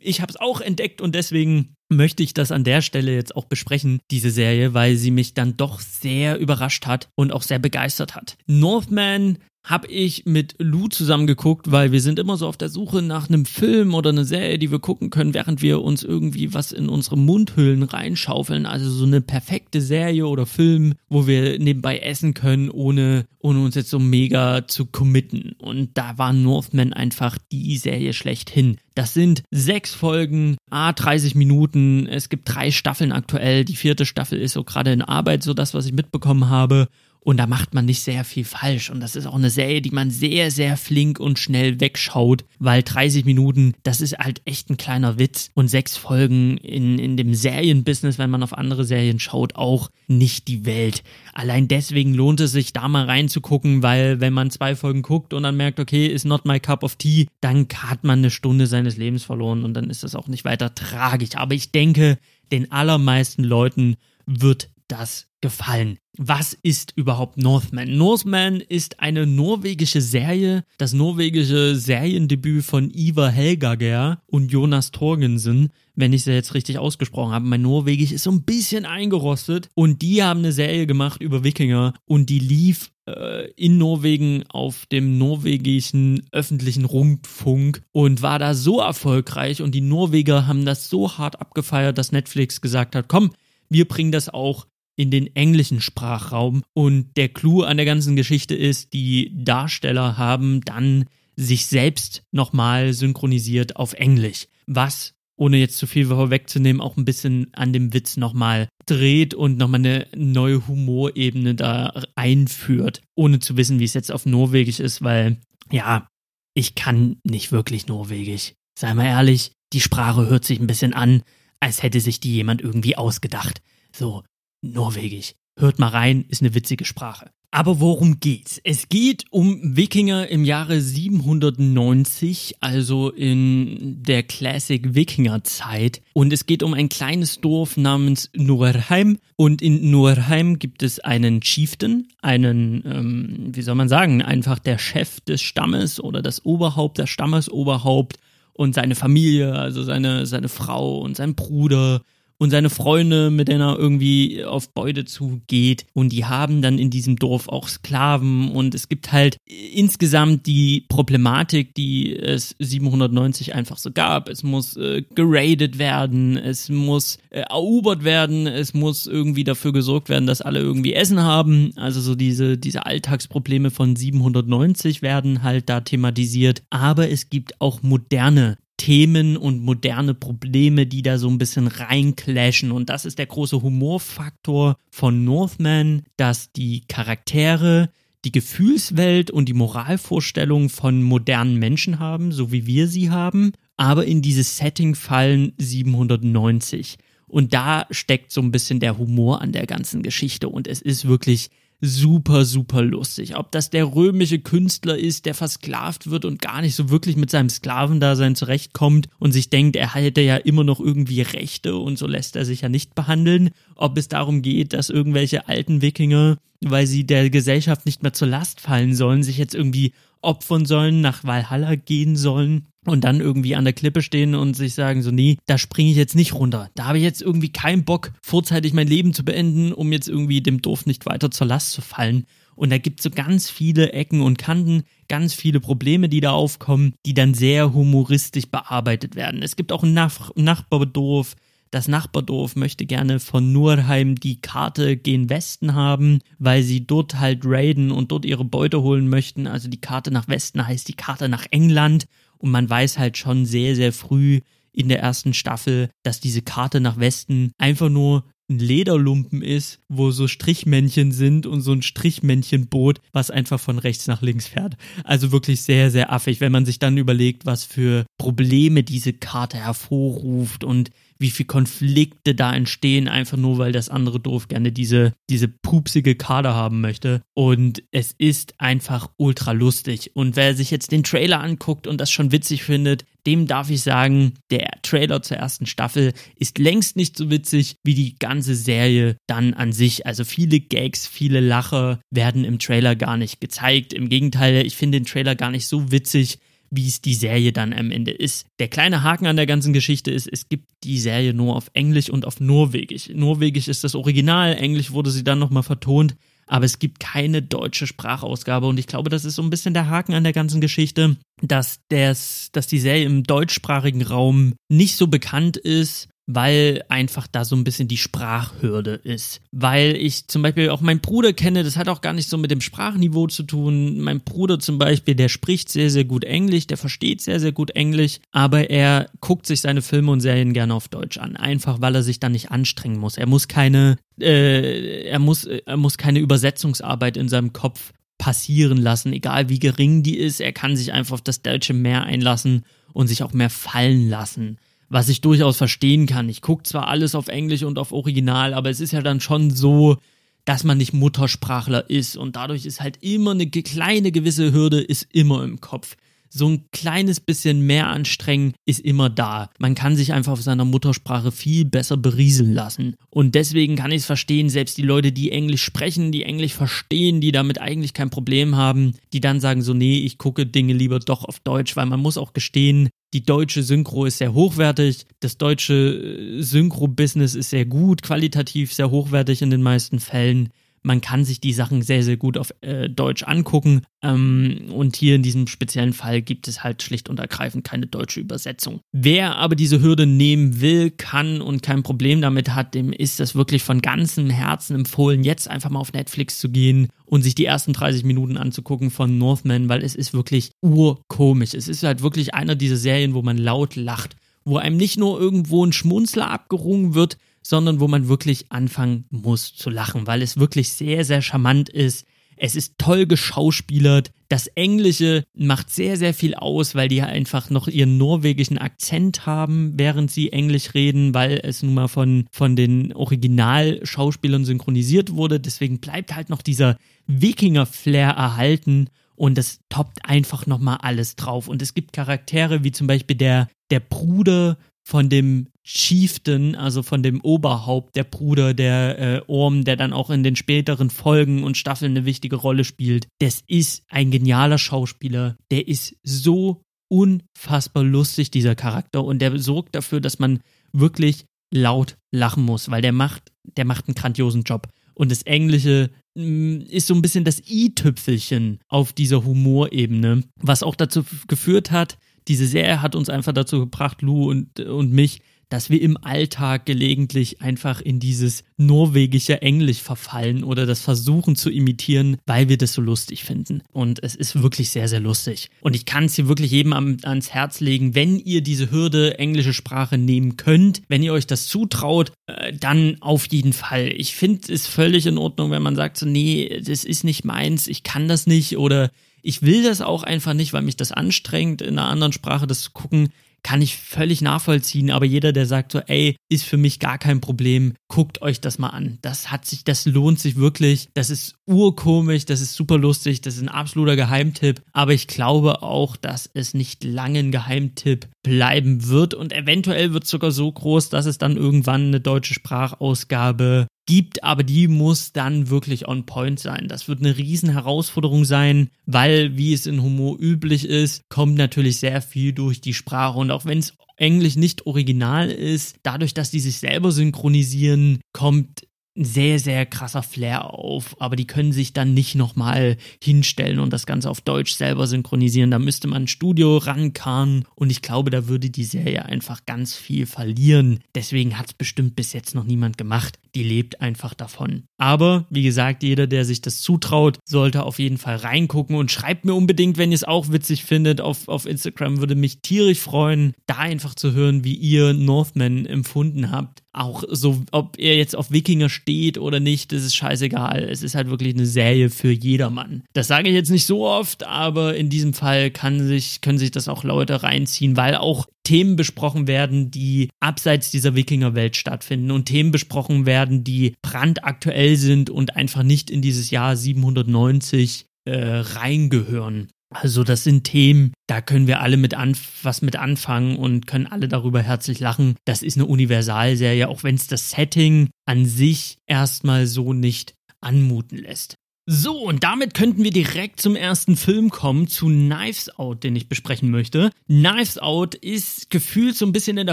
ich 0.00 0.20
habe 0.20 0.30
es 0.30 0.36
auch 0.36 0.60
entdeckt. 0.60 1.00
Und 1.00 1.14
deswegen 1.14 1.74
möchte 1.88 2.22
ich 2.22 2.34
das 2.34 2.52
an 2.52 2.64
der 2.64 2.82
Stelle 2.82 3.14
jetzt 3.14 3.34
auch 3.34 3.46
besprechen, 3.46 4.00
diese 4.10 4.30
Serie, 4.30 4.74
weil 4.74 4.96
sie 4.96 5.10
mich 5.10 5.34
dann 5.34 5.56
doch 5.56 5.80
sehr 5.80 6.38
überrascht 6.38 6.86
hat 6.86 7.08
und 7.14 7.32
auch 7.32 7.42
sehr 7.42 7.58
begeistert 7.58 8.14
hat. 8.14 8.36
Northman 8.46 9.38
habe 9.68 9.86
ich 9.88 10.24
mit 10.24 10.54
Lou 10.58 10.88
zusammen 10.88 11.26
geguckt, 11.26 11.70
weil 11.70 11.92
wir 11.92 12.00
sind 12.00 12.18
immer 12.18 12.38
so 12.38 12.48
auf 12.48 12.56
der 12.56 12.70
Suche 12.70 13.02
nach 13.02 13.28
einem 13.28 13.44
Film 13.44 13.94
oder 13.94 14.08
einer 14.10 14.24
Serie, 14.24 14.58
die 14.58 14.70
wir 14.70 14.78
gucken 14.78 15.10
können, 15.10 15.34
während 15.34 15.60
wir 15.60 15.82
uns 15.82 16.02
irgendwie 16.02 16.54
was 16.54 16.72
in 16.72 16.88
unsere 16.88 17.18
Mundhüllen 17.18 17.82
reinschaufeln. 17.82 18.64
Also 18.64 18.88
so 18.88 19.04
eine 19.04 19.20
perfekte 19.20 19.82
Serie 19.82 20.26
oder 20.26 20.46
Film, 20.46 20.94
wo 21.10 21.26
wir 21.26 21.58
nebenbei 21.58 21.98
essen 21.98 22.32
können, 22.32 22.70
ohne, 22.70 23.26
ohne 23.40 23.62
uns 23.62 23.74
jetzt 23.74 23.90
so 23.90 23.98
mega 23.98 24.66
zu 24.66 24.86
committen. 24.86 25.54
Und 25.58 25.90
da 25.98 26.16
war 26.16 26.32
Northman 26.32 26.94
einfach 26.94 27.36
die 27.52 27.76
Serie 27.76 28.14
schlechthin. 28.14 28.78
Das 28.94 29.12
sind 29.12 29.42
sechs 29.50 29.92
Folgen, 29.94 30.56
a 30.70 30.92
30 30.92 31.34
Minuten. 31.34 32.06
Es 32.06 32.30
gibt 32.30 32.52
drei 32.52 32.70
Staffeln 32.70 33.12
aktuell. 33.12 33.66
Die 33.66 33.76
vierte 33.76 34.06
Staffel 34.06 34.40
ist 34.40 34.54
so 34.54 34.64
gerade 34.64 34.92
in 34.92 35.02
Arbeit, 35.02 35.42
so 35.42 35.52
das, 35.52 35.74
was 35.74 35.84
ich 35.84 35.92
mitbekommen 35.92 36.48
habe. 36.48 36.88
Und 37.28 37.36
da 37.36 37.46
macht 37.46 37.74
man 37.74 37.84
nicht 37.84 38.00
sehr 38.00 38.24
viel 38.24 38.46
falsch. 38.46 38.88
Und 38.88 39.00
das 39.00 39.14
ist 39.14 39.26
auch 39.26 39.34
eine 39.34 39.50
Serie, 39.50 39.82
die 39.82 39.90
man 39.90 40.10
sehr, 40.10 40.50
sehr 40.50 40.78
flink 40.78 41.20
und 41.20 41.38
schnell 41.38 41.78
wegschaut, 41.78 42.46
weil 42.58 42.82
30 42.82 43.26
Minuten, 43.26 43.74
das 43.82 44.00
ist 44.00 44.16
halt 44.18 44.40
echt 44.46 44.70
ein 44.70 44.78
kleiner 44.78 45.18
Witz. 45.18 45.50
Und 45.52 45.68
sechs 45.68 45.98
Folgen 45.98 46.56
in, 46.56 46.98
in 46.98 47.18
dem 47.18 47.34
Serienbusiness, 47.34 48.16
wenn 48.16 48.30
man 48.30 48.42
auf 48.42 48.56
andere 48.56 48.86
Serien 48.86 49.20
schaut, 49.20 49.56
auch 49.56 49.90
nicht 50.06 50.48
die 50.48 50.64
Welt. 50.64 51.02
Allein 51.34 51.68
deswegen 51.68 52.14
lohnt 52.14 52.40
es 52.40 52.52
sich, 52.52 52.72
da 52.72 52.88
mal 52.88 53.04
reinzugucken, 53.04 53.82
weil 53.82 54.20
wenn 54.20 54.32
man 54.32 54.50
zwei 54.50 54.74
Folgen 54.74 55.02
guckt 55.02 55.34
und 55.34 55.42
dann 55.42 55.58
merkt, 55.58 55.80
okay, 55.80 56.06
ist 56.06 56.24
not 56.24 56.46
my 56.46 56.58
cup 56.58 56.82
of 56.82 56.96
tea, 56.96 57.26
dann 57.42 57.68
hat 57.76 58.04
man 58.04 58.20
eine 58.20 58.30
Stunde 58.30 58.66
seines 58.66 58.96
Lebens 58.96 59.24
verloren 59.24 59.64
und 59.64 59.74
dann 59.74 59.90
ist 59.90 60.02
das 60.02 60.14
auch 60.14 60.28
nicht 60.28 60.46
weiter 60.46 60.74
tragisch. 60.74 61.36
Aber 61.36 61.52
ich 61.52 61.72
denke, 61.72 62.16
den 62.52 62.72
allermeisten 62.72 63.44
Leuten 63.44 63.96
wird 64.24 64.70
das 64.88 65.28
gefallen. 65.40 65.98
Was 66.16 66.52
ist 66.52 66.92
überhaupt 66.96 67.38
Northman? 67.38 67.96
Northman 67.96 68.60
ist 68.60 68.98
eine 68.98 69.26
norwegische 69.26 70.00
Serie, 70.00 70.64
das 70.76 70.92
norwegische 70.92 71.76
Seriendebüt 71.76 72.64
von 72.64 72.90
Ivar 72.90 73.30
Helgager 73.30 74.20
und 74.26 74.50
Jonas 74.50 74.90
Torgensen, 74.90 75.68
wenn 75.94 76.12
ich 76.12 76.24
sie 76.24 76.32
jetzt 76.32 76.54
richtig 76.54 76.78
ausgesprochen 76.78 77.32
habe. 77.32 77.46
Mein 77.46 77.62
Norwegisch 77.62 78.10
ist 78.10 78.24
so 78.24 78.32
ein 78.32 78.42
bisschen 78.42 78.84
eingerostet 78.84 79.68
und 79.74 80.02
die 80.02 80.24
haben 80.24 80.40
eine 80.40 80.52
Serie 80.52 80.86
gemacht 80.86 81.22
über 81.22 81.44
Wikinger 81.44 81.94
und 82.04 82.30
die 82.30 82.40
lief 82.40 82.90
äh, 83.06 83.50
in 83.52 83.78
Norwegen 83.78 84.44
auf 84.48 84.86
dem 84.86 85.18
norwegischen 85.18 86.26
öffentlichen 86.32 86.84
Rundfunk 86.84 87.82
und 87.92 88.22
war 88.22 88.40
da 88.40 88.54
so 88.54 88.80
erfolgreich 88.80 89.62
und 89.62 89.72
die 89.72 89.80
Norweger 89.82 90.48
haben 90.48 90.64
das 90.64 90.88
so 90.88 91.16
hart 91.16 91.40
abgefeiert, 91.40 91.96
dass 91.96 92.10
Netflix 92.10 92.60
gesagt 92.60 92.96
hat, 92.96 93.06
komm, 93.06 93.30
wir 93.68 93.86
bringen 93.86 94.12
das 94.12 94.28
auch 94.28 94.66
in 94.98 95.10
den 95.10 95.34
englischen 95.36 95.80
Sprachraum. 95.80 96.62
Und 96.74 97.16
der 97.16 97.28
Clou 97.28 97.62
an 97.62 97.76
der 97.76 97.86
ganzen 97.86 98.16
Geschichte 98.16 98.54
ist, 98.54 98.92
die 98.92 99.32
Darsteller 99.32 100.18
haben 100.18 100.60
dann 100.62 101.04
sich 101.36 101.66
selbst 101.66 102.24
nochmal 102.32 102.92
synchronisiert 102.92 103.76
auf 103.76 103.92
Englisch. 103.92 104.48
Was, 104.66 105.14
ohne 105.36 105.56
jetzt 105.58 105.78
zu 105.78 105.86
viel 105.86 106.06
vorwegzunehmen, 106.06 106.82
auch 106.82 106.96
ein 106.96 107.04
bisschen 107.04 107.46
an 107.54 107.72
dem 107.72 107.94
Witz 107.94 108.16
nochmal 108.16 108.68
dreht 108.86 109.34
und 109.34 109.56
nochmal 109.56 109.80
eine 109.80 110.06
neue 110.16 110.66
Humorebene 110.66 111.54
da 111.54 112.02
einführt. 112.16 113.00
Ohne 113.14 113.38
zu 113.38 113.56
wissen, 113.56 113.78
wie 113.78 113.84
es 113.84 113.94
jetzt 113.94 114.10
auf 114.10 114.26
Norwegisch 114.26 114.80
ist, 114.80 115.00
weil, 115.02 115.38
ja, 115.70 116.08
ich 116.54 116.74
kann 116.74 117.18
nicht 117.22 117.52
wirklich 117.52 117.86
Norwegisch. 117.86 118.54
Sei 118.76 118.92
mal 118.94 119.06
ehrlich, 119.06 119.52
die 119.72 119.80
Sprache 119.80 120.26
hört 120.26 120.44
sich 120.44 120.58
ein 120.58 120.66
bisschen 120.66 120.92
an, 120.92 121.22
als 121.60 121.84
hätte 121.84 122.00
sich 122.00 122.18
die 122.18 122.32
jemand 122.32 122.62
irgendwie 122.62 122.96
ausgedacht. 122.96 123.62
So, 123.94 124.24
Norwegisch. 124.62 125.34
Hört 125.58 125.78
mal 125.78 125.88
rein, 125.88 126.24
ist 126.28 126.42
eine 126.42 126.54
witzige 126.54 126.84
Sprache. 126.84 127.30
Aber 127.50 127.80
worum 127.80 128.20
geht's? 128.20 128.60
Es 128.62 128.90
geht 128.90 129.24
um 129.30 129.58
Wikinger 129.62 130.28
im 130.28 130.44
Jahre 130.44 130.82
790, 130.82 132.56
also 132.60 133.10
in 133.10 134.02
der 134.02 134.22
Classic 134.22 134.94
Wikinger 134.94 135.42
Zeit. 135.44 136.02
Und 136.12 136.30
es 136.32 136.44
geht 136.44 136.62
um 136.62 136.74
ein 136.74 136.90
kleines 136.90 137.40
Dorf 137.40 137.78
namens 137.78 138.30
Norheim. 138.34 139.18
Und 139.36 139.62
in 139.62 139.90
Norheim 139.90 140.58
gibt 140.58 140.82
es 140.82 141.00
einen 141.00 141.40
Chieftain, 141.40 142.08
einen, 142.20 142.84
ähm, 142.84 143.48
wie 143.52 143.62
soll 143.62 143.76
man 143.76 143.88
sagen, 143.88 144.20
einfach 144.20 144.58
der 144.58 144.76
Chef 144.76 145.20
des 145.20 145.40
Stammes 145.40 146.00
oder 146.00 146.20
das 146.20 146.44
Oberhaupt, 146.44 146.98
das 146.98 147.08
Stammesoberhaupt 147.08 148.18
und 148.52 148.74
seine 148.74 148.94
Familie, 148.94 149.54
also 149.54 149.82
seine, 149.82 150.26
seine 150.26 150.50
Frau 150.50 150.98
und 150.98 151.16
sein 151.16 151.34
Bruder 151.34 152.02
und 152.38 152.50
seine 152.50 152.70
Freunde, 152.70 153.30
mit 153.30 153.48
denen 153.48 153.60
er 153.60 153.78
irgendwie 153.78 154.44
auf 154.44 154.72
Beute 154.72 155.04
zugeht. 155.04 155.86
Und 155.92 156.12
die 156.12 156.24
haben 156.24 156.62
dann 156.62 156.78
in 156.78 156.90
diesem 156.90 157.16
Dorf 157.16 157.48
auch 157.48 157.68
Sklaven. 157.68 158.52
Und 158.52 158.74
es 158.74 158.88
gibt 158.88 159.12
halt 159.12 159.36
insgesamt 159.46 160.46
die 160.46 160.86
Problematik, 160.88 161.74
die 161.74 162.14
es 162.14 162.54
790 162.60 163.54
einfach 163.54 163.76
so 163.76 163.90
gab. 163.90 164.28
Es 164.28 164.44
muss 164.44 164.76
äh, 164.76 165.02
geradet 165.14 165.78
werden, 165.78 166.36
es 166.36 166.68
muss 166.68 167.18
äh, 167.30 167.40
erobert 167.40 168.04
werden, 168.04 168.46
es 168.46 168.72
muss 168.72 169.06
irgendwie 169.06 169.44
dafür 169.44 169.72
gesorgt 169.72 170.08
werden, 170.08 170.26
dass 170.26 170.40
alle 170.40 170.60
irgendwie 170.60 170.94
Essen 170.94 171.20
haben. 171.20 171.72
Also 171.76 172.00
so 172.00 172.14
diese, 172.14 172.56
diese 172.56 172.86
Alltagsprobleme 172.86 173.70
von 173.70 173.96
790 173.96 175.02
werden 175.02 175.42
halt 175.42 175.68
da 175.68 175.80
thematisiert. 175.80 176.62
Aber 176.70 177.10
es 177.10 177.30
gibt 177.30 177.60
auch 177.60 177.82
moderne 177.82 178.58
Themen 178.78 179.36
und 179.36 179.62
moderne 179.62 180.14
Probleme, 180.14 180.86
die 180.86 181.02
da 181.02 181.18
so 181.18 181.28
ein 181.28 181.36
bisschen 181.36 181.66
reinclashen. 181.66 182.72
Und 182.72 182.88
das 182.88 183.04
ist 183.04 183.18
der 183.18 183.26
große 183.26 183.60
Humorfaktor 183.60 184.76
von 184.90 185.24
Northman, 185.24 186.04
dass 186.16 186.52
die 186.52 186.82
Charaktere 186.88 187.90
die 188.24 188.32
Gefühlswelt 188.32 189.30
und 189.30 189.48
die 189.48 189.54
Moralvorstellung 189.54 190.70
von 190.70 191.02
modernen 191.02 191.58
Menschen 191.58 191.98
haben, 191.98 192.32
so 192.32 192.50
wie 192.50 192.66
wir 192.66 192.88
sie 192.88 193.10
haben, 193.10 193.52
aber 193.76 194.06
in 194.06 194.22
dieses 194.22 194.56
Setting 194.56 194.94
fallen 194.94 195.52
790. 195.58 196.96
Und 197.28 197.54
da 197.54 197.86
steckt 197.90 198.32
so 198.32 198.40
ein 198.40 198.50
bisschen 198.50 198.80
der 198.80 198.98
Humor 198.98 199.40
an 199.42 199.52
der 199.52 199.66
ganzen 199.66 200.02
Geschichte. 200.02 200.48
Und 200.48 200.66
es 200.66 200.80
ist 200.80 201.06
wirklich 201.06 201.50
super, 201.80 202.44
super 202.44 202.82
lustig. 202.82 203.36
Ob 203.36 203.52
das 203.52 203.70
der 203.70 203.94
römische 203.94 204.38
Künstler 204.40 204.98
ist, 204.98 205.26
der 205.26 205.34
versklavt 205.34 206.10
wird 206.10 206.24
und 206.24 206.42
gar 206.42 206.60
nicht 206.60 206.74
so 206.74 206.90
wirklich 206.90 207.16
mit 207.16 207.30
seinem 207.30 207.48
Sklavendasein 207.48 208.34
zurechtkommt 208.34 209.08
und 209.18 209.32
sich 209.32 209.50
denkt, 209.50 209.76
er 209.76 209.94
hätte 209.94 210.20
ja 210.20 210.36
immer 210.36 210.64
noch 210.64 210.80
irgendwie 210.80 211.22
Rechte 211.22 211.76
und 211.76 211.98
so 211.98 212.06
lässt 212.06 212.36
er 212.36 212.44
sich 212.44 212.62
ja 212.62 212.68
nicht 212.68 212.94
behandeln. 212.94 213.50
Ob 213.76 213.96
es 213.96 214.08
darum 214.08 214.42
geht, 214.42 214.72
dass 214.72 214.90
irgendwelche 214.90 215.48
alten 215.48 215.80
Wikinger, 215.80 216.38
weil 216.60 216.86
sie 216.86 217.04
der 217.04 217.30
Gesellschaft 217.30 217.86
nicht 217.86 218.02
mehr 218.02 218.12
zur 218.12 218.28
Last 218.28 218.60
fallen 218.60 218.94
sollen, 218.94 219.22
sich 219.22 219.38
jetzt 219.38 219.54
irgendwie 219.54 219.92
opfern 220.20 220.66
sollen, 220.66 221.00
nach 221.00 221.22
Valhalla 221.22 221.76
gehen 221.76 222.16
sollen 222.16 222.66
und 222.88 223.04
dann 223.04 223.20
irgendwie 223.20 223.56
an 223.56 223.64
der 223.64 223.72
Klippe 223.72 224.02
stehen 224.02 224.34
und 224.34 224.54
sich 224.54 224.74
sagen 224.74 225.02
so, 225.02 225.10
nee, 225.10 225.36
da 225.46 225.58
springe 225.58 225.90
ich 225.90 225.96
jetzt 225.96 226.16
nicht 226.16 226.34
runter. 226.34 226.70
Da 226.74 226.84
habe 226.86 226.98
ich 226.98 227.04
jetzt 227.04 227.22
irgendwie 227.22 227.52
keinen 227.52 227.84
Bock, 227.84 228.12
vorzeitig 228.22 228.72
mein 228.72 228.88
Leben 228.88 229.12
zu 229.12 229.24
beenden, 229.24 229.72
um 229.72 229.92
jetzt 229.92 230.08
irgendwie 230.08 230.40
dem 230.40 230.62
Dorf 230.62 230.86
nicht 230.86 231.06
weiter 231.06 231.30
zur 231.30 231.46
Last 231.46 231.72
zu 231.72 231.80
fallen. 231.80 232.26
Und 232.54 232.70
da 232.70 232.78
gibt 232.78 233.00
es 233.00 233.04
so 233.04 233.10
ganz 233.10 233.48
viele 233.48 233.92
Ecken 233.92 234.20
und 234.20 234.36
Kanten, 234.36 234.82
ganz 235.06 235.32
viele 235.32 235.60
Probleme, 235.60 236.08
die 236.08 236.20
da 236.20 236.32
aufkommen, 236.32 236.94
die 237.06 237.14
dann 237.14 237.32
sehr 237.34 237.72
humoristisch 237.72 238.46
bearbeitet 238.46 239.14
werden. 239.14 239.42
Es 239.42 239.54
gibt 239.54 239.70
auch 239.70 239.84
ein 239.84 239.94
Nach 239.94 240.32
Nachbardorf, 240.34 241.36
das 241.70 241.86
Nachbardorf 241.86 242.56
möchte 242.56 242.86
gerne 242.86 243.20
von 243.20 243.52
Nurheim 243.52 244.14
die 244.14 244.40
Karte 244.40 244.96
gen 244.96 245.28
Westen 245.28 245.74
haben, 245.74 246.20
weil 246.38 246.62
sie 246.62 246.86
dort 246.86 247.20
halt 247.20 247.42
raiden 247.44 247.90
und 247.90 248.10
dort 248.10 248.24
ihre 248.24 248.44
Beute 248.44 248.80
holen 248.80 249.08
möchten. 249.08 249.46
Also 249.46 249.68
die 249.68 249.80
Karte 249.80 250.10
nach 250.10 250.28
Westen 250.28 250.66
heißt 250.66 250.88
die 250.88 250.94
Karte 250.94 251.28
nach 251.28 251.46
England. 251.50 252.06
Und 252.38 252.50
man 252.50 252.68
weiß 252.68 252.98
halt 252.98 253.16
schon 253.18 253.46
sehr, 253.46 253.74
sehr 253.74 253.92
früh 253.92 254.40
in 254.72 254.88
der 254.88 255.00
ersten 255.00 255.34
Staffel, 255.34 255.90
dass 256.02 256.20
diese 256.20 256.42
Karte 256.42 256.80
nach 256.80 256.98
Westen 256.98 257.52
einfach 257.58 257.88
nur 257.88 258.24
ein 258.50 258.58
Lederlumpen 258.58 259.42
ist, 259.42 259.80
wo 259.88 260.10
so 260.10 260.26
Strichmännchen 260.26 261.12
sind 261.12 261.46
und 261.46 261.60
so 261.60 261.72
ein 261.72 261.82
Strichmännchenboot, 261.82 263.00
was 263.12 263.30
einfach 263.30 263.60
von 263.60 263.78
rechts 263.78 264.06
nach 264.06 264.22
links 264.22 264.46
fährt. 264.46 264.76
Also 265.04 265.32
wirklich 265.32 265.62
sehr, 265.62 265.90
sehr 265.90 266.12
affig, 266.12 266.40
wenn 266.40 266.52
man 266.52 266.64
sich 266.64 266.78
dann 266.78 266.96
überlegt, 266.96 267.44
was 267.44 267.64
für 267.64 268.06
Probleme 268.16 268.82
diese 268.82 269.12
Karte 269.12 269.58
hervorruft 269.58 270.64
und 270.64 270.90
wie 271.18 271.30
viel 271.30 271.46
Konflikte 271.46 272.34
da 272.34 272.54
entstehen, 272.54 273.08
einfach 273.08 273.36
nur 273.36 273.58
weil 273.58 273.72
das 273.72 273.88
andere 273.88 274.20
doof 274.20 274.48
gerne 274.48 274.72
diese, 274.72 275.12
diese 275.28 275.48
pupsige 275.48 276.14
Kader 276.14 276.54
haben 276.54 276.80
möchte. 276.80 277.22
Und 277.34 277.82
es 277.90 278.14
ist 278.16 278.54
einfach 278.58 279.10
ultra 279.16 279.52
lustig. 279.52 280.12
Und 280.14 280.36
wer 280.36 280.54
sich 280.54 280.70
jetzt 280.70 280.92
den 280.92 281.02
Trailer 281.02 281.40
anguckt 281.40 281.86
und 281.86 282.00
das 282.00 282.10
schon 282.10 282.32
witzig 282.32 282.62
findet, 282.62 283.04
dem 283.26 283.46
darf 283.46 283.68
ich 283.68 283.82
sagen, 283.82 284.34
der 284.50 284.70
Trailer 284.82 285.20
zur 285.22 285.36
ersten 285.36 285.66
Staffel 285.66 286.14
ist 286.36 286.58
längst 286.58 286.96
nicht 286.96 287.16
so 287.16 287.30
witzig 287.30 287.76
wie 287.84 287.94
die 287.94 288.18
ganze 288.18 288.54
Serie 288.54 289.16
dann 289.26 289.54
an 289.54 289.72
sich. 289.72 290.06
Also 290.06 290.24
viele 290.24 290.60
Gags, 290.60 291.06
viele 291.06 291.40
Lacher 291.40 292.00
werden 292.10 292.44
im 292.44 292.58
Trailer 292.58 292.96
gar 292.96 293.16
nicht 293.16 293.40
gezeigt. 293.40 293.92
Im 293.92 294.08
Gegenteil, 294.08 294.64
ich 294.64 294.76
finde 294.76 294.98
den 294.98 295.06
Trailer 295.06 295.34
gar 295.34 295.50
nicht 295.50 295.66
so 295.66 295.90
witzig, 295.90 296.38
wie 296.70 296.86
es 296.86 297.00
die 297.00 297.14
Serie 297.14 297.52
dann 297.52 297.72
am 297.72 297.90
Ende 297.90 298.10
ist. 298.10 298.46
Der 298.58 298.68
kleine 298.68 299.02
Haken 299.02 299.26
an 299.26 299.36
der 299.36 299.46
ganzen 299.46 299.72
Geschichte 299.72 300.10
ist, 300.10 300.28
es 300.30 300.48
gibt 300.48 300.68
die 300.84 300.98
Serie 300.98 301.34
nur 301.34 301.56
auf 301.56 301.70
Englisch 301.72 302.10
und 302.10 302.26
auf 302.26 302.40
Norwegisch. 302.40 303.08
Norwegisch 303.12 303.68
ist 303.68 303.84
das 303.84 303.94
Original, 303.94 304.54
Englisch 304.54 304.92
wurde 304.92 305.10
sie 305.10 305.24
dann 305.24 305.38
nochmal 305.38 305.62
vertont, 305.62 306.16
aber 306.46 306.64
es 306.64 306.78
gibt 306.78 307.00
keine 307.00 307.42
deutsche 307.42 307.86
Sprachausgabe 307.86 308.66
und 308.66 308.78
ich 308.78 308.86
glaube, 308.86 309.10
das 309.10 309.24
ist 309.24 309.34
so 309.34 309.42
ein 309.42 309.50
bisschen 309.50 309.74
der 309.74 309.88
Haken 309.88 310.14
an 310.14 310.24
der 310.24 310.32
ganzen 310.32 310.60
Geschichte, 310.60 311.16
dass, 311.42 311.80
des, 311.90 312.50
dass 312.52 312.66
die 312.66 312.80
Serie 312.80 313.04
im 313.04 313.24
deutschsprachigen 313.24 314.02
Raum 314.02 314.54
nicht 314.68 314.96
so 314.96 315.06
bekannt 315.06 315.56
ist 315.56 316.08
weil 316.30 316.84
einfach 316.90 317.26
da 317.26 317.46
so 317.46 317.56
ein 317.56 317.64
bisschen 317.64 317.88
die 317.88 317.96
Sprachhürde 317.96 319.00
ist. 319.02 319.40
Weil 319.50 319.96
ich 319.96 320.28
zum 320.28 320.42
Beispiel 320.42 320.68
auch 320.68 320.82
meinen 320.82 321.00
Bruder 321.00 321.32
kenne, 321.32 321.64
das 321.64 321.78
hat 321.78 321.88
auch 321.88 322.02
gar 322.02 322.12
nicht 322.12 322.28
so 322.28 322.36
mit 322.36 322.50
dem 322.50 322.60
Sprachniveau 322.60 323.28
zu 323.28 323.44
tun. 323.44 323.98
Mein 323.98 324.20
Bruder 324.20 324.58
zum 324.58 324.76
Beispiel, 324.78 325.14
der 325.14 325.30
spricht 325.30 325.70
sehr, 325.70 325.88
sehr 325.88 326.04
gut 326.04 326.24
Englisch, 326.24 326.66
der 326.66 326.76
versteht 326.76 327.22
sehr, 327.22 327.40
sehr 327.40 327.52
gut 327.52 327.70
Englisch, 327.70 328.20
aber 328.30 328.68
er 328.68 329.08
guckt 329.22 329.46
sich 329.46 329.62
seine 329.62 329.80
Filme 329.80 330.12
und 330.12 330.20
Serien 330.20 330.52
gerne 330.52 330.74
auf 330.74 330.88
Deutsch 330.88 331.16
an. 331.16 331.34
Einfach 331.34 331.80
weil 331.80 331.94
er 331.94 332.02
sich 332.02 332.20
dann 332.20 332.32
nicht 332.32 332.50
anstrengen 332.50 332.98
muss. 332.98 333.16
Er 333.16 333.26
muss 333.26 333.48
keine, 333.48 333.96
äh, 334.20 335.04
er 335.08 335.20
muss, 335.20 335.44
er 335.44 335.78
muss 335.78 335.96
keine 335.96 336.18
Übersetzungsarbeit 336.18 337.16
in 337.16 337.30
seinem 337.30 337.54
Kopf 337.54 337.94
passieren 338.18 338.76
lassen, 338.76 339.14
egal 339.14 339.48
wie 339.48 339.60
gering 339.60 340.02
die 340.02 340.18
ist. 340.18 340.40
Er 340.42 340.52
kann 340.52 340.76
sich 340.76 340.92
einfach 340.92 341.14
auf 341.14 341.22
das 341.22 341.40
Deutsche 341.40 341.72
mehr 341.72 342.02
einlassen 342.02 342.66
und 342.92 343.06
sich 343.06 343.22
auch 343.22 343.32
mehr 343.32 343.48
fallen 343.48 344.10
lassen 344.10 344.58
was 344.88 345.08
ich 345.08 345.20
durchaus 345.20 345.56
verstehen 345.56 346.06
kann. 346.06 346.28
Ich 346.28 346.42
gucke 346.42 346.62
zwar 346.62 346.88
alles 346.88 347.14
auf 347.14 347.28
Englisch 347.28 347.62
und 347.62 347.78
auf 347.78 347.92
Original, 347.92 348.54
aber 348.54 348.70
es 348.70 348.80
ist 348.80 348.92
ja 348.92 349.02
dann 349.02 349.20
schon 349.20 349.50
so, 349.50 349.96
dass 350.44 350.64
man 350.64 350.78
nicht 350.78 350.94
Muttersprachler 350.94 351.90
ist 351.90 352.16
und 352.16 352.36
dadurch 352.36 352.64
ist 352.64 352.80
halt 352.80 352.98
immer 353.02 353.32
eine 353.32 353.48
kleine 353.48 354.12
gewisse 354.12 354.52
Hürde 354.52 354.80
ist 354.80 355.06
immer 355.12 355.44
im 355.44 355.60
Kopf 355.60 355.96
so 356.30 356.48
ein 356.48 356.66
kleines 356.72 357.20
bisschen 357.20 357.66
mehr 357.66 357.88
anstrengen 357.88 358.54
ist 358.66 358.80
immer 358.80 359.10
da. 359.10 359.50
Man 359.58 359.74
kann 359.74 359.96
sich 359.96 360.12
einfach 360.12 360.32
auf 360.32 360.42
seiner 360.42 360.64
Muttersprache 360.64 361.32
viel 361.32 361.64
besser 361.64 361.96
berieseln 361.96 362.52
lassen. 362.52 362.96
Und 363.10 363.34
deswegen 363.34 363.76
kann 363.76 363.90
ich 363.90 363.98
es 363.98 364.06
verstehen, 364.06 364.48
selbst 364.48 364.78
die 364.78 364.82
Leute, 364.82 365.12
die 365.12 365.32
Englisch 365.32 365.62
sprechen, 365.62 366.12
die 366.12 366.24
Englisch 366.24 366.54
verstehen, 366.54 367.20
die 367.20 367.32
damit 367.32 367.60
eigentlich 367.60 367.94
kein 367.94 368.10
Problem 368.10 368.56
haben, 368.56 368.94
die 369.12 369.20
dann 369.20 369.40
sagen 369.40 369.62
so, 369.62 369.74
nee, 369.74 369.98
ich 369.98 370.18
gucke 370.18 370.46
Dinge 370.46 370.72
lieber 370.72 370.98
doch 370.98 371.24
auf 371.24 371.40
Deutsch, 371.40 371.76
weil 371.76 371.86
man 371.86 372.00
muss 372.00 372.18
auch 372.18 372.32
gestehen, 372.32 372.88
die 373.14 373.22
deutsche 373.22 373.62
Synchro 373.62 374.04
ist 374.04 374.18
sehr 374.18 374.34
hochwertig, 374.34 375.06
das 375.20 375.38
deutsche 375.38 375.74
äh, 375.74 376.42
Synchro-Business 376.42 377.34
ist 377.34 377.50
sehr 377.50 377.64
gut, 377.64 378.02
qualitativ 378.02 378.74
sehr 378.74 378.90
hochwertig 378.90 379.40
in 379.40 379.50
den 379.50 379.62
meisten 379.62 379.98
Fällen 379.98 380.50
man 380.82 381.00
kann 381.00 381.24
sich 381.24 381.40
die 381.40 381.52
Sachen 381.52 381.82
sehr, 381.82 382.02
sehr 382.02 382.16
gut 382.16 382.38
auf 382.38 382.52
äh, 382.60 382.88
Deutsch 382.88 383.22
angucken. 383.22 383.82
Ähm, 384.02 384.66
und 384.72 384.96
hier 384.96 385.16
in 385.16 385.22
diesem 385.22 385.46
speziellen 385.46 385.92
Fall 385.92 386.22
gibt 386.22 386.48
es 386.48 386.62
halt 386.62 386.82
schlicht 386.82 387.08
und 387.08 387.18
ergreifend 387.18 387.64
keine 387.64 387.86
deutsche 387.86 388.20
Übersetzung. 388.20 388.80
Wer 388.92 389.36
aber 389.36 389.56
diese 389.56 389.82
Hürde 389.82 390.06
nehmen 390.06 390.60
will, 390.60 390.90
kann 390.90 391.40
und 391.40 391.62
kein 391.62 391.82
Problem 391.82 392.20
damit 392.20 392.54
hat, 392.54 392.74
dem 392.74 392.92
ist 392.92 393.20
das 393.20 393.34
wirklich 393.34 393.62
von 393.62 393.82
ganzem 393.82 394.30
Herzen 394.30 394.76
empfohlen, 394.76 395.24
jetzt 395.24 395.48
einfach 395.48 395.70
mal 395.70 395.80
auf 395.80 395.92
Netflix 395.92 396.38
zu 396.38 396.48
gehen 396.48 396.88
und 397.06 397.22
sich 397.22 397.34
die 397.34 397.46
ersten 397.46 397.72
30 397.72 398.04
Minuten 398.04 398.36
anzugucken 398.36 398.90
von 398.90 399.18
Northman, 399.18 399.68
weil 399.68 399.82
es 399.82 399.94
ist 399.94 400.12
wirklich 400.12 400.50
urkomisch. 400.62 401.54
Es 401.54 401.68
ist 401.68 401.82
halt 401.82 402.02
wirklich 402.02 402.34
einer 402.34 402.54
dieser 402.54 402.76
Serien, 402.76 403.14
wo 403.14 403.22
man 403.22 403.38
laut 403.38 403.76
lacht 403.76 404.16
wo 404.48 404.56
einem 404.56 404.76
nicht 404.76 404.98
nur 404.98 405.20
irgendwo 405.20 405.64
ein 405.64 405.72
Schmunzler 405.72 406.30
abgerungen 406.30 406.94
wird, 406.94 407.18
sondern 407.48 407.80
wo 407.80 407.88
man 407.88 408.08
wirklich 408.08 408.52
anfangen 408.52 409.06
muss 409.08 409.54
zu 409.54 409.70
lachen, 409.70 410.06
weil 410.06 410.20
es 410.20 410.36
wirklich 410.36 410.74
sehr, 410.74 411.02
sehr 411.06 411.22
charmant 411.22 411.70
ist. 411.70 412.06
Es 412.36 412.54
ist 412.54 412.74
toll 412.76 413.06
geschauspielert. 413.06 414.10
Das 414.28 414.48
Englische 414.48 415.24
macht 415.32 415.70
sehr, 415.70 415.96
sehr 415.96 416.12
viel 416.12 416.34
aus, 416.34 416.74
weil 416.74 416.88
die 416.88 417.00
einfach 417.00 417.48
noch 417.48 417.66
ihren 417.66 417.96
norwegischen 417.96 418.58
Akzent 418.58 419.24
haben, 419.24 419.72
während 419.76 420.10
sie 420.10 420.30
Englisch 420.30 420.74
reden, 420.74 421.14
weil 421.14 421.40
es 421.42 421.62
nun 421.62 421.72
mal 421.72 421.88
von, 421.88 422.26
von 422.30 422.54
den 422.54 422.92
Originalschauspielern 422.92 424.44
synchronisiert 424.44 425.14
wurde. 425.14 425.40
Deswegen 425.40 425.78
bleibt 425.78 426.14
halt 426.14 426.28
noch 426.28 426.42
dieser 426.42 426.76
Wikinger-Flair 427.06 428.10
erhalten 428.10 428.90
und 429.16 429.38
das 429.38 429.60
toppt 429.70 430.04
einfach 430.04 430.44
nochmal 430.46 430.76
alles 430.82 431.16
drauf. 431.16 431.48
Und 431.48 431.62
es 431.62 431.72
gibt 431.72 431.94
Charaktere 431.94 432.62
wie 432.62 432.72
zum 432.72 432.86
Beispiel 432.86 433.16
der, 433.16 433.48
der 433.70 433.80
Bruder 433.80 434.58
von 434.88 435.10
dem 435.10 435.48
Chieftain, 435.64 436.56
also 436.56 436.82
von 436.82 437.02
dem 437.02 437.20
Oberhaupt, 437.20 437.94
der 437.94 438.04
Bruder 438.04 438.54
der 438.54 438.98
äh, 438.98 439.22
Orm, 439.26 439.64
der 439.64 439.76
dann 439.76 439.92
auch 439.92 440.08
in 440.08 440.22
den 440.22 440.34
späteren 440.34 440.88
Folgen 440.88 441.44
und 441.44 441.58
Staffeln 441.58 441.92
eine 441.92 442.06
wichtige 442.06 442.36
Rolle 442.36 442.64
spielt. 442.64 443.06
Das 443.18 443.42
ist 443.46 443.82
ein 443.88 444.10
genialer 444.10 444.56
Schauspieler. 444.56 445.36
Der 445.50 445.68
ist 445.68 445.94
so 446.04 446.62
unfassbar 446.88 447.84
lustig, 447.84 448.30
dieser 448.30 448.54
Charakter. 448.54 449.04
Und 449.04 449.18
der 449.18 449.38
sorgt 449.38 449.74
dafür, 449.74 450.00
dass 450.00 450.20
man 450.20 450.40
wirklich 450.72 451.26
laut 451.52 451.98
lachen 452.10 452.44
muss, 452.44 452.70
weil 452.70 452.80
der 452.80 452.92
macht, 452.92 453.30
der 453.42 453.66
macht 453.66 453.88
einen 453.88 453.94
grandiosen 453.94 454.44
Job. 454.44 454.68
Und 454.94 455.10
das 455.12 455.22
Englische 455.24 455.90
mm, 456.14 456.60
ist 456.62 456.86
so 456.86 456.94
ein 456.94 457.02
bisschen 457.02 457.24
das 457.24 457.42
i-Tüpfelchen 457.46 458.60
auf 458.68 458.94
dieser 458.94 459.22
Humorebene, 459.22 460.24
was 460.40 460.62
auch 460.62 460.76
dazu 460.76 461.04
geführt 461.26 461.72
hat, 461.72 461.98
diese 462.28 462.46
Serie 462.46 462.82
hat 462.82 462.94
uns 462.94 463.08
einfach 463.08 463.32
dazu 463.32 463.58
gebracht, 463.60 464.02
Lou 464.02 464.30
und, 464.30 464.60
und 464.60 464.92
mich, 464.92 465.20
dass 465.48 465.70
wir 465.70 465.80
im 465.80 465.96
Alltag 465.96 466.66
gelegentlich 466.66 467.40
einfach 467.40 467.80
in 467.80 468.00
dieses 468.00 468.44
norwegische 468.56 469.40
Englisch 469.40 469.80
verfallen 469.80 470.44
oder 470.44 470.66
das 470.66 470.80
versuchen 470.80 471.36
zu 471.36 471.50
imitieren, 471.50 472.18
weil 472.26 472.48
wir 472.48 472.58
das 472.58 472.74
so 472.74 472.82
lustig 472.82 473.24
finden. 473.24 473.62
Und 473.72 474.02
es 474.02 474.14
ist 474.14 474.42
wirklich 474.42 474.70
sehr, 474.70 474.88
sehr 474.88 475.00
lustig. 475.00 475.50
Und 475.60 475.74
ich 475.74 475.86
kann 475.86 476.04
es 476.04 476.16
hier 476.16 476.28
wirklich 476.28 476.50
jedem 476.50 476.72
am, 476.72 476.98
ans 477.02 477.30
Herz 477.30 477.60
legen, 477.60 477.94
wenn 477.94 478.18
ihr 478.18 478.42
diese 478.42 478.70
Hürde 478.70 479.18
englische 479.18 479.54
Sprache 479.54 479.96
nehmen 479.96 480.36
könnt, 480.36 480.82
wenn 480.88 481.02
ihr 481.02 481.12
euch 481.12 481.26
das 481.26 481.46
zutraut, 481.46 482.12
äh, 482.26 482.52
dann 482.52 482.96
auf 483.00 483.26
jeden 483.28 483.52
Fall. 483.52 483.92
Ich 483.96 484.14
finde 484.14 484.52
es 484.52 484.66
völlig 484.66 485.06
in 485.06 485.18
Ordnung, 485.18 485.50
wenn 485.50 485.62
man 485.62 485.76
sagt 485.76 485.96
so, 485.96 486.06
nee, 486.06 486.60
das 486.62 486.84
ist 486.84 487.04
nicht 487.04 487.24
meins, 487.24 487.68
ich 487.68 487.82
kann 487.82 488.08
das 488.08 488.26
nicht 488.26 488.58
oder 488.58 488.90
ich 489.28 489.42
will 489.42 489.62
das 489.62 489.82
auch 489.82 490.04
einfach 490.04 490.32
nicht, 490.32 490.54
weil 490.54 490.62
mich 490.62 490.76
das 490.76 490.90
anstrengt, 490.90 491.60
in 491.60 491.78
einer 491.78 491.88
anderen 491.88 492.14
Sprache 492.14 492.46
das 492.46 492.62
zu 492.62 492.70
gucken 492.70 493.10
kann 493.42 493.62
ich 493.62 493.76
völlig 493.76 494.20
nachvollziehen, 494.20 494.90
aber 494.90 495.06
jeder, 495.06 495.32
der 495.32 495.46
sagt 495.46 495.72
so, 495.72 495.78
ey, 495.78 496.16
ist 496.28 496.44
für 496.44 496.56
mich 496.56 496.80
gar 496.80 496.98
kein 496.98 497.20
Problem, 497.20 497.74
guckt 497.86 498.20
euch 498.20 498.40
das 498.40 498.58
mal 498.58 498.70
an. 498.70 498.98
Das 499.00 499.30
hat 499.30 499.46
sich, 499.46 499.64
das 499.64 499.86
lohnt 499.86 500.18
sich 500.18 500.36
wirklich. 500.36 500.88
Das 500.94 501.08
ist 501.08 501.36
urkomisch, 501.46 502.24
das 502.24 502.40
ist 502.40 502.54
super 502.54 502.76
lustig, 502.78 503.20
das 503.20 503.36
ist 503.36 503.42
ein 503.42 503.48
absoluter 503.48 503.96
Geheimtipp, 503.96 504.60
aber 504.72 504.92
ich 504.92 505.06
glaube 505.06 505.62
auch, 505.62 505.96
dass 505.96 506.28
es 506.34 506.52
nicht 506.52 506.84
lange 506.84 507.20
ein 507.20 507.30
Geheimtipp 507.30 508.08
bleiben 508.22 508.88
wird 508.88 509.14
und 509.14 509.32
eventuell 509.32 509.92
wird 509.92 510.04
es 510.04 510.10
sogar 510.10 510.32
so 510.32 510.50
groß, 510.50 510.90
dass 510.90 511.06
es 511.06 511.18
dann 511.18 511.36
irgendwann 511.36 511.86
eine 511.86 512.00
deutsche 512.00 512.34
Sprachausgabe 512.34 513.68
gibt, 513.88 514.22
aber 514.22 514.44
die 514.44 514.68
muss 514.68 515.12
dann 515.12 515.48
wirklich 515.48 515.88
on 515.88 516.04
point 516.04 516.38
sein. 516.38 516.68
Das 516.68 516.88
wird 516.88 517.00
eine 517.00 517.16
riesen 517.16 517.48
Herausforderung 517.48 518.26
sein, 518.26 518.68
weil, 518.84 519.36
wie 519.36 519.54
es 519.54 519.66
in 519.66 519.82
Humor 519.82 520.18
üblich 520.20 520.66
ist, 520.66 521.02
kommt 521.08 521.36
natürlich 521.36 521.78
sehr 521.78 522.02
viel 522.02 522.32
durch 522.32 522.60
die 522.60 522.74
Sprache 522.74 523.18
und 523.18 523.30
auch 523.30 523.46
wenn 523.46 523.58
es 523.58 523.74
Englisch 523.96 524.36
nicht 524.36 524.66
original 524.66 525.30
ist, 525.30 525.76
dadurch, 525.82 526.14
dass 526.14 526.30
die 526.30 526.38
sich 526.38 526.58
selber 526.58 526.92
synchronisieren, 526.92 528.00
kommt 528.12 528.68
ein 528.98 529.04
sehr, 529.04 529.38
sehr 529.38 529.64
krasser 529.64 530.02
Flair 530.02 530.52
auf, 530.52 531.00
aber 531.00 531.16
die 531.16 531.26
können 531.26 531.52
sich 531.52 531.72
dann 531.72 531.94
nicht 531.94 532.14
nochmal 532.14 532.76
hinstellen 533.02 533.60
und 533.60 533.72
das 533.72 533.86
Ganze 533.86 534.10
auf 534.10 534.20
Deutsch 534.20 534.52
selber 534.52 534.86
synchronisieren. 534.86 535.50
Da 535.50 535.58
müsste 535.58 535.86
man 535.88 536.02
ein 536.02 536.08
Studio 536.08 536.58
rankarren 536.58 537.44
und 537.54 537.70
ich 537.70 537.80
glaube, 537.80 538.10
da 538.10 538.26
würde 538.26 538.50
die 538.50 538.64
Serie 538.64 539.04
einfach 539.04 539.46
ganz 539.46 539.74
viel 539.74 540.06
verlieren. 540.06 540.80
Deswegen 540.94 541.38
hat 541.38 541.46
es 541.46 541.54
bestimmt 541.54 541.94
bis 541.94 542.12
jetzt 542.12 542.34
noch 542.34 542.44
niemand 542.44 542.76
gemacht. 542.76 543.18
Die 543.34 543.42
lebt 543.42 543.80
einfach 543.80 544.14
davon. 544.14 544.64
Aber 544.78 545.26
wie 545.30 545.42
gesagt, 545.42 545.82
jeder, 545.82 546.06
der 546.06 546.24
sich 546.24 546.40
das 546.40 546.60
zutraut, 546.60 547.18
sollte 547.24 547.64
auf 547.64 547.78
jeden 547.78 547.98
Fall 547.98 548.16
reingucken 548.16 548.76
und 548.76 548.90
schreibt 548.90 549.24
mir 549.24 549.34
unbedingt, 549.34 549.76
wenn 549.76 549.90
ihr 549.90 549.96
es 549.96 550.04
auch 550.04 550.30
witzig 550.30 550.64
findet, 550.64 551.00
auf, 551.00 551.28
auf 551.28 551.46
Instagram 551.46 551.98
würde 551.98 552.14
mich 552.14 552.40
tierisch 552.40 552.78
freuen, 552.78 553.34
da 553.46 553.56
einfach 553.56 553.94
zu 553.94 554.12
hören, 554.12 554.44
wie 554.44 554.54
ihr 554.54 554.92
Northman 554.92 555.66
empfunden 555.66 556.30
habt. 556.30 556.62
Auch 556.72 557.02
so, 557.08 557.42
ob 557.50 557.76
er 557.78 557.96
jetzt 557.96 558.14
auf 558.14 558.30
Wikinger 558.30 558.68
steht 558.68 559.18
oder 559.18 559.40
nicht, 559.40 559.72
das 559.72 559.82
ist 559.82 559.96
scheißegal. 559.96 560.62
Es 560.70 560.82
ist 560.82 560.94
halt 560.94 561.10
wirklich 561.10 561.34
eine 561.34 561.46
Serie 561.46 561.90
für 561.90 562.12
jedermann. 562.12 562.84
Das 562.92 563.08
sage 563.08 563.28
ich 563.28 563.34
jetzt 563.34 563.50
nicht 563.50 563.66
so 563.66 563.86
oft, 563.86 564.24
aber 564.24 564.76
in 564.76 564.88
diesem 564.88 565.12
Fall 565.12 565.50
kann 565.50 565.84
sich, 565.84 566.20
können 566.20 566.38
sich 566.38 566.52
das 566.52 566.68
auch 566.68 566.84
Leute 566.84 567.22
reinziehen, 567.22 567.76
weil 567.76 567.96
auch 567.96 568.26
Themen 568.48 568.76
besprochen 568.76 569.26
werden, 569.26 569.70
die 569.70 570.08
abseits 570.20 570.70
dieser 570.70 570.94
Wikingerwelt 570.94 571.54
stattfinden 571.54 572.10
und 572.10 572.24
Themen 572.24 572.50
besprochen 572.50 573.04
werden, 573.04 573.44
die 573.44 573.74
brandaktuell 573.82 574.76
sind 574.76 575.10
und 575.10 575.36
einfach 575.36 575.62
nicht 575.62 575.90
in 575.90 576.00
dieses 576.00 576.30
Jahr 576.30 576.56
790 576.56 577.84
äh, 578.06 578.16
reingehören. 578.16 579.48
Also 579.68 580.02
das 580.02 580.24
sind 580.24 580.44
Themen, 580.44 580.94
da 581.08 581.20
können 581.20 581.46
wir 581.46 581.60
alle 581.60 581.76
mit 581.76 581.94
was 582.42 582.62
mit 582.62 582.76
anfangen 582.76 583.36
und 583.36 583.66
können 583.66 583.86
alle 583.86 584.08
darüber 584.08 584.40
herzlich 584.40 584.80
lachen. 584.80 585.16
Das 585.26 585.42
ist 585.42 585.58
eine 585.58 585.66
Universalserie, 585.66 586.68
auch 586.68 586.84
wenn 586.84 586.94
es 586.94 587.06
das 587.06 587.32
Setting 587.32 587.90
an 588.06 588.24
sich 588.24 588.78
erstmal 588.86 589.46
so 589.46 589.74
nicht 589.74 590.14
anmuten 590.40 590.96
lässt. 590.96 591.34
So, 591.70 591.98
und 591.98 592.24
damit 592.24 592.54
könnten 592.54 592.82
wir 592.82 592.90
direkt 592.90 593.42
zum 593.42 593.54
ersten 593.54 593.94
Film 593.94 594.30
kommen, 594.30 594.68
zu 594.68 594.86
Knives 594.86 595.50
Out, 595.58 595.84
den 595.84 595.96
ich 595.96 596.08
besprechen 596.08 596.50
möchte. 596.50 596.90
Knives 597.08 597.58
Out 597.58 597.94
ist 597.94 598.48
gefühlt 598.48 598.96
so 598.96 599.04
ein 599.04 599.12
bisschen 599.12 599.36
in 599.36 599.46
der 599.46 599.52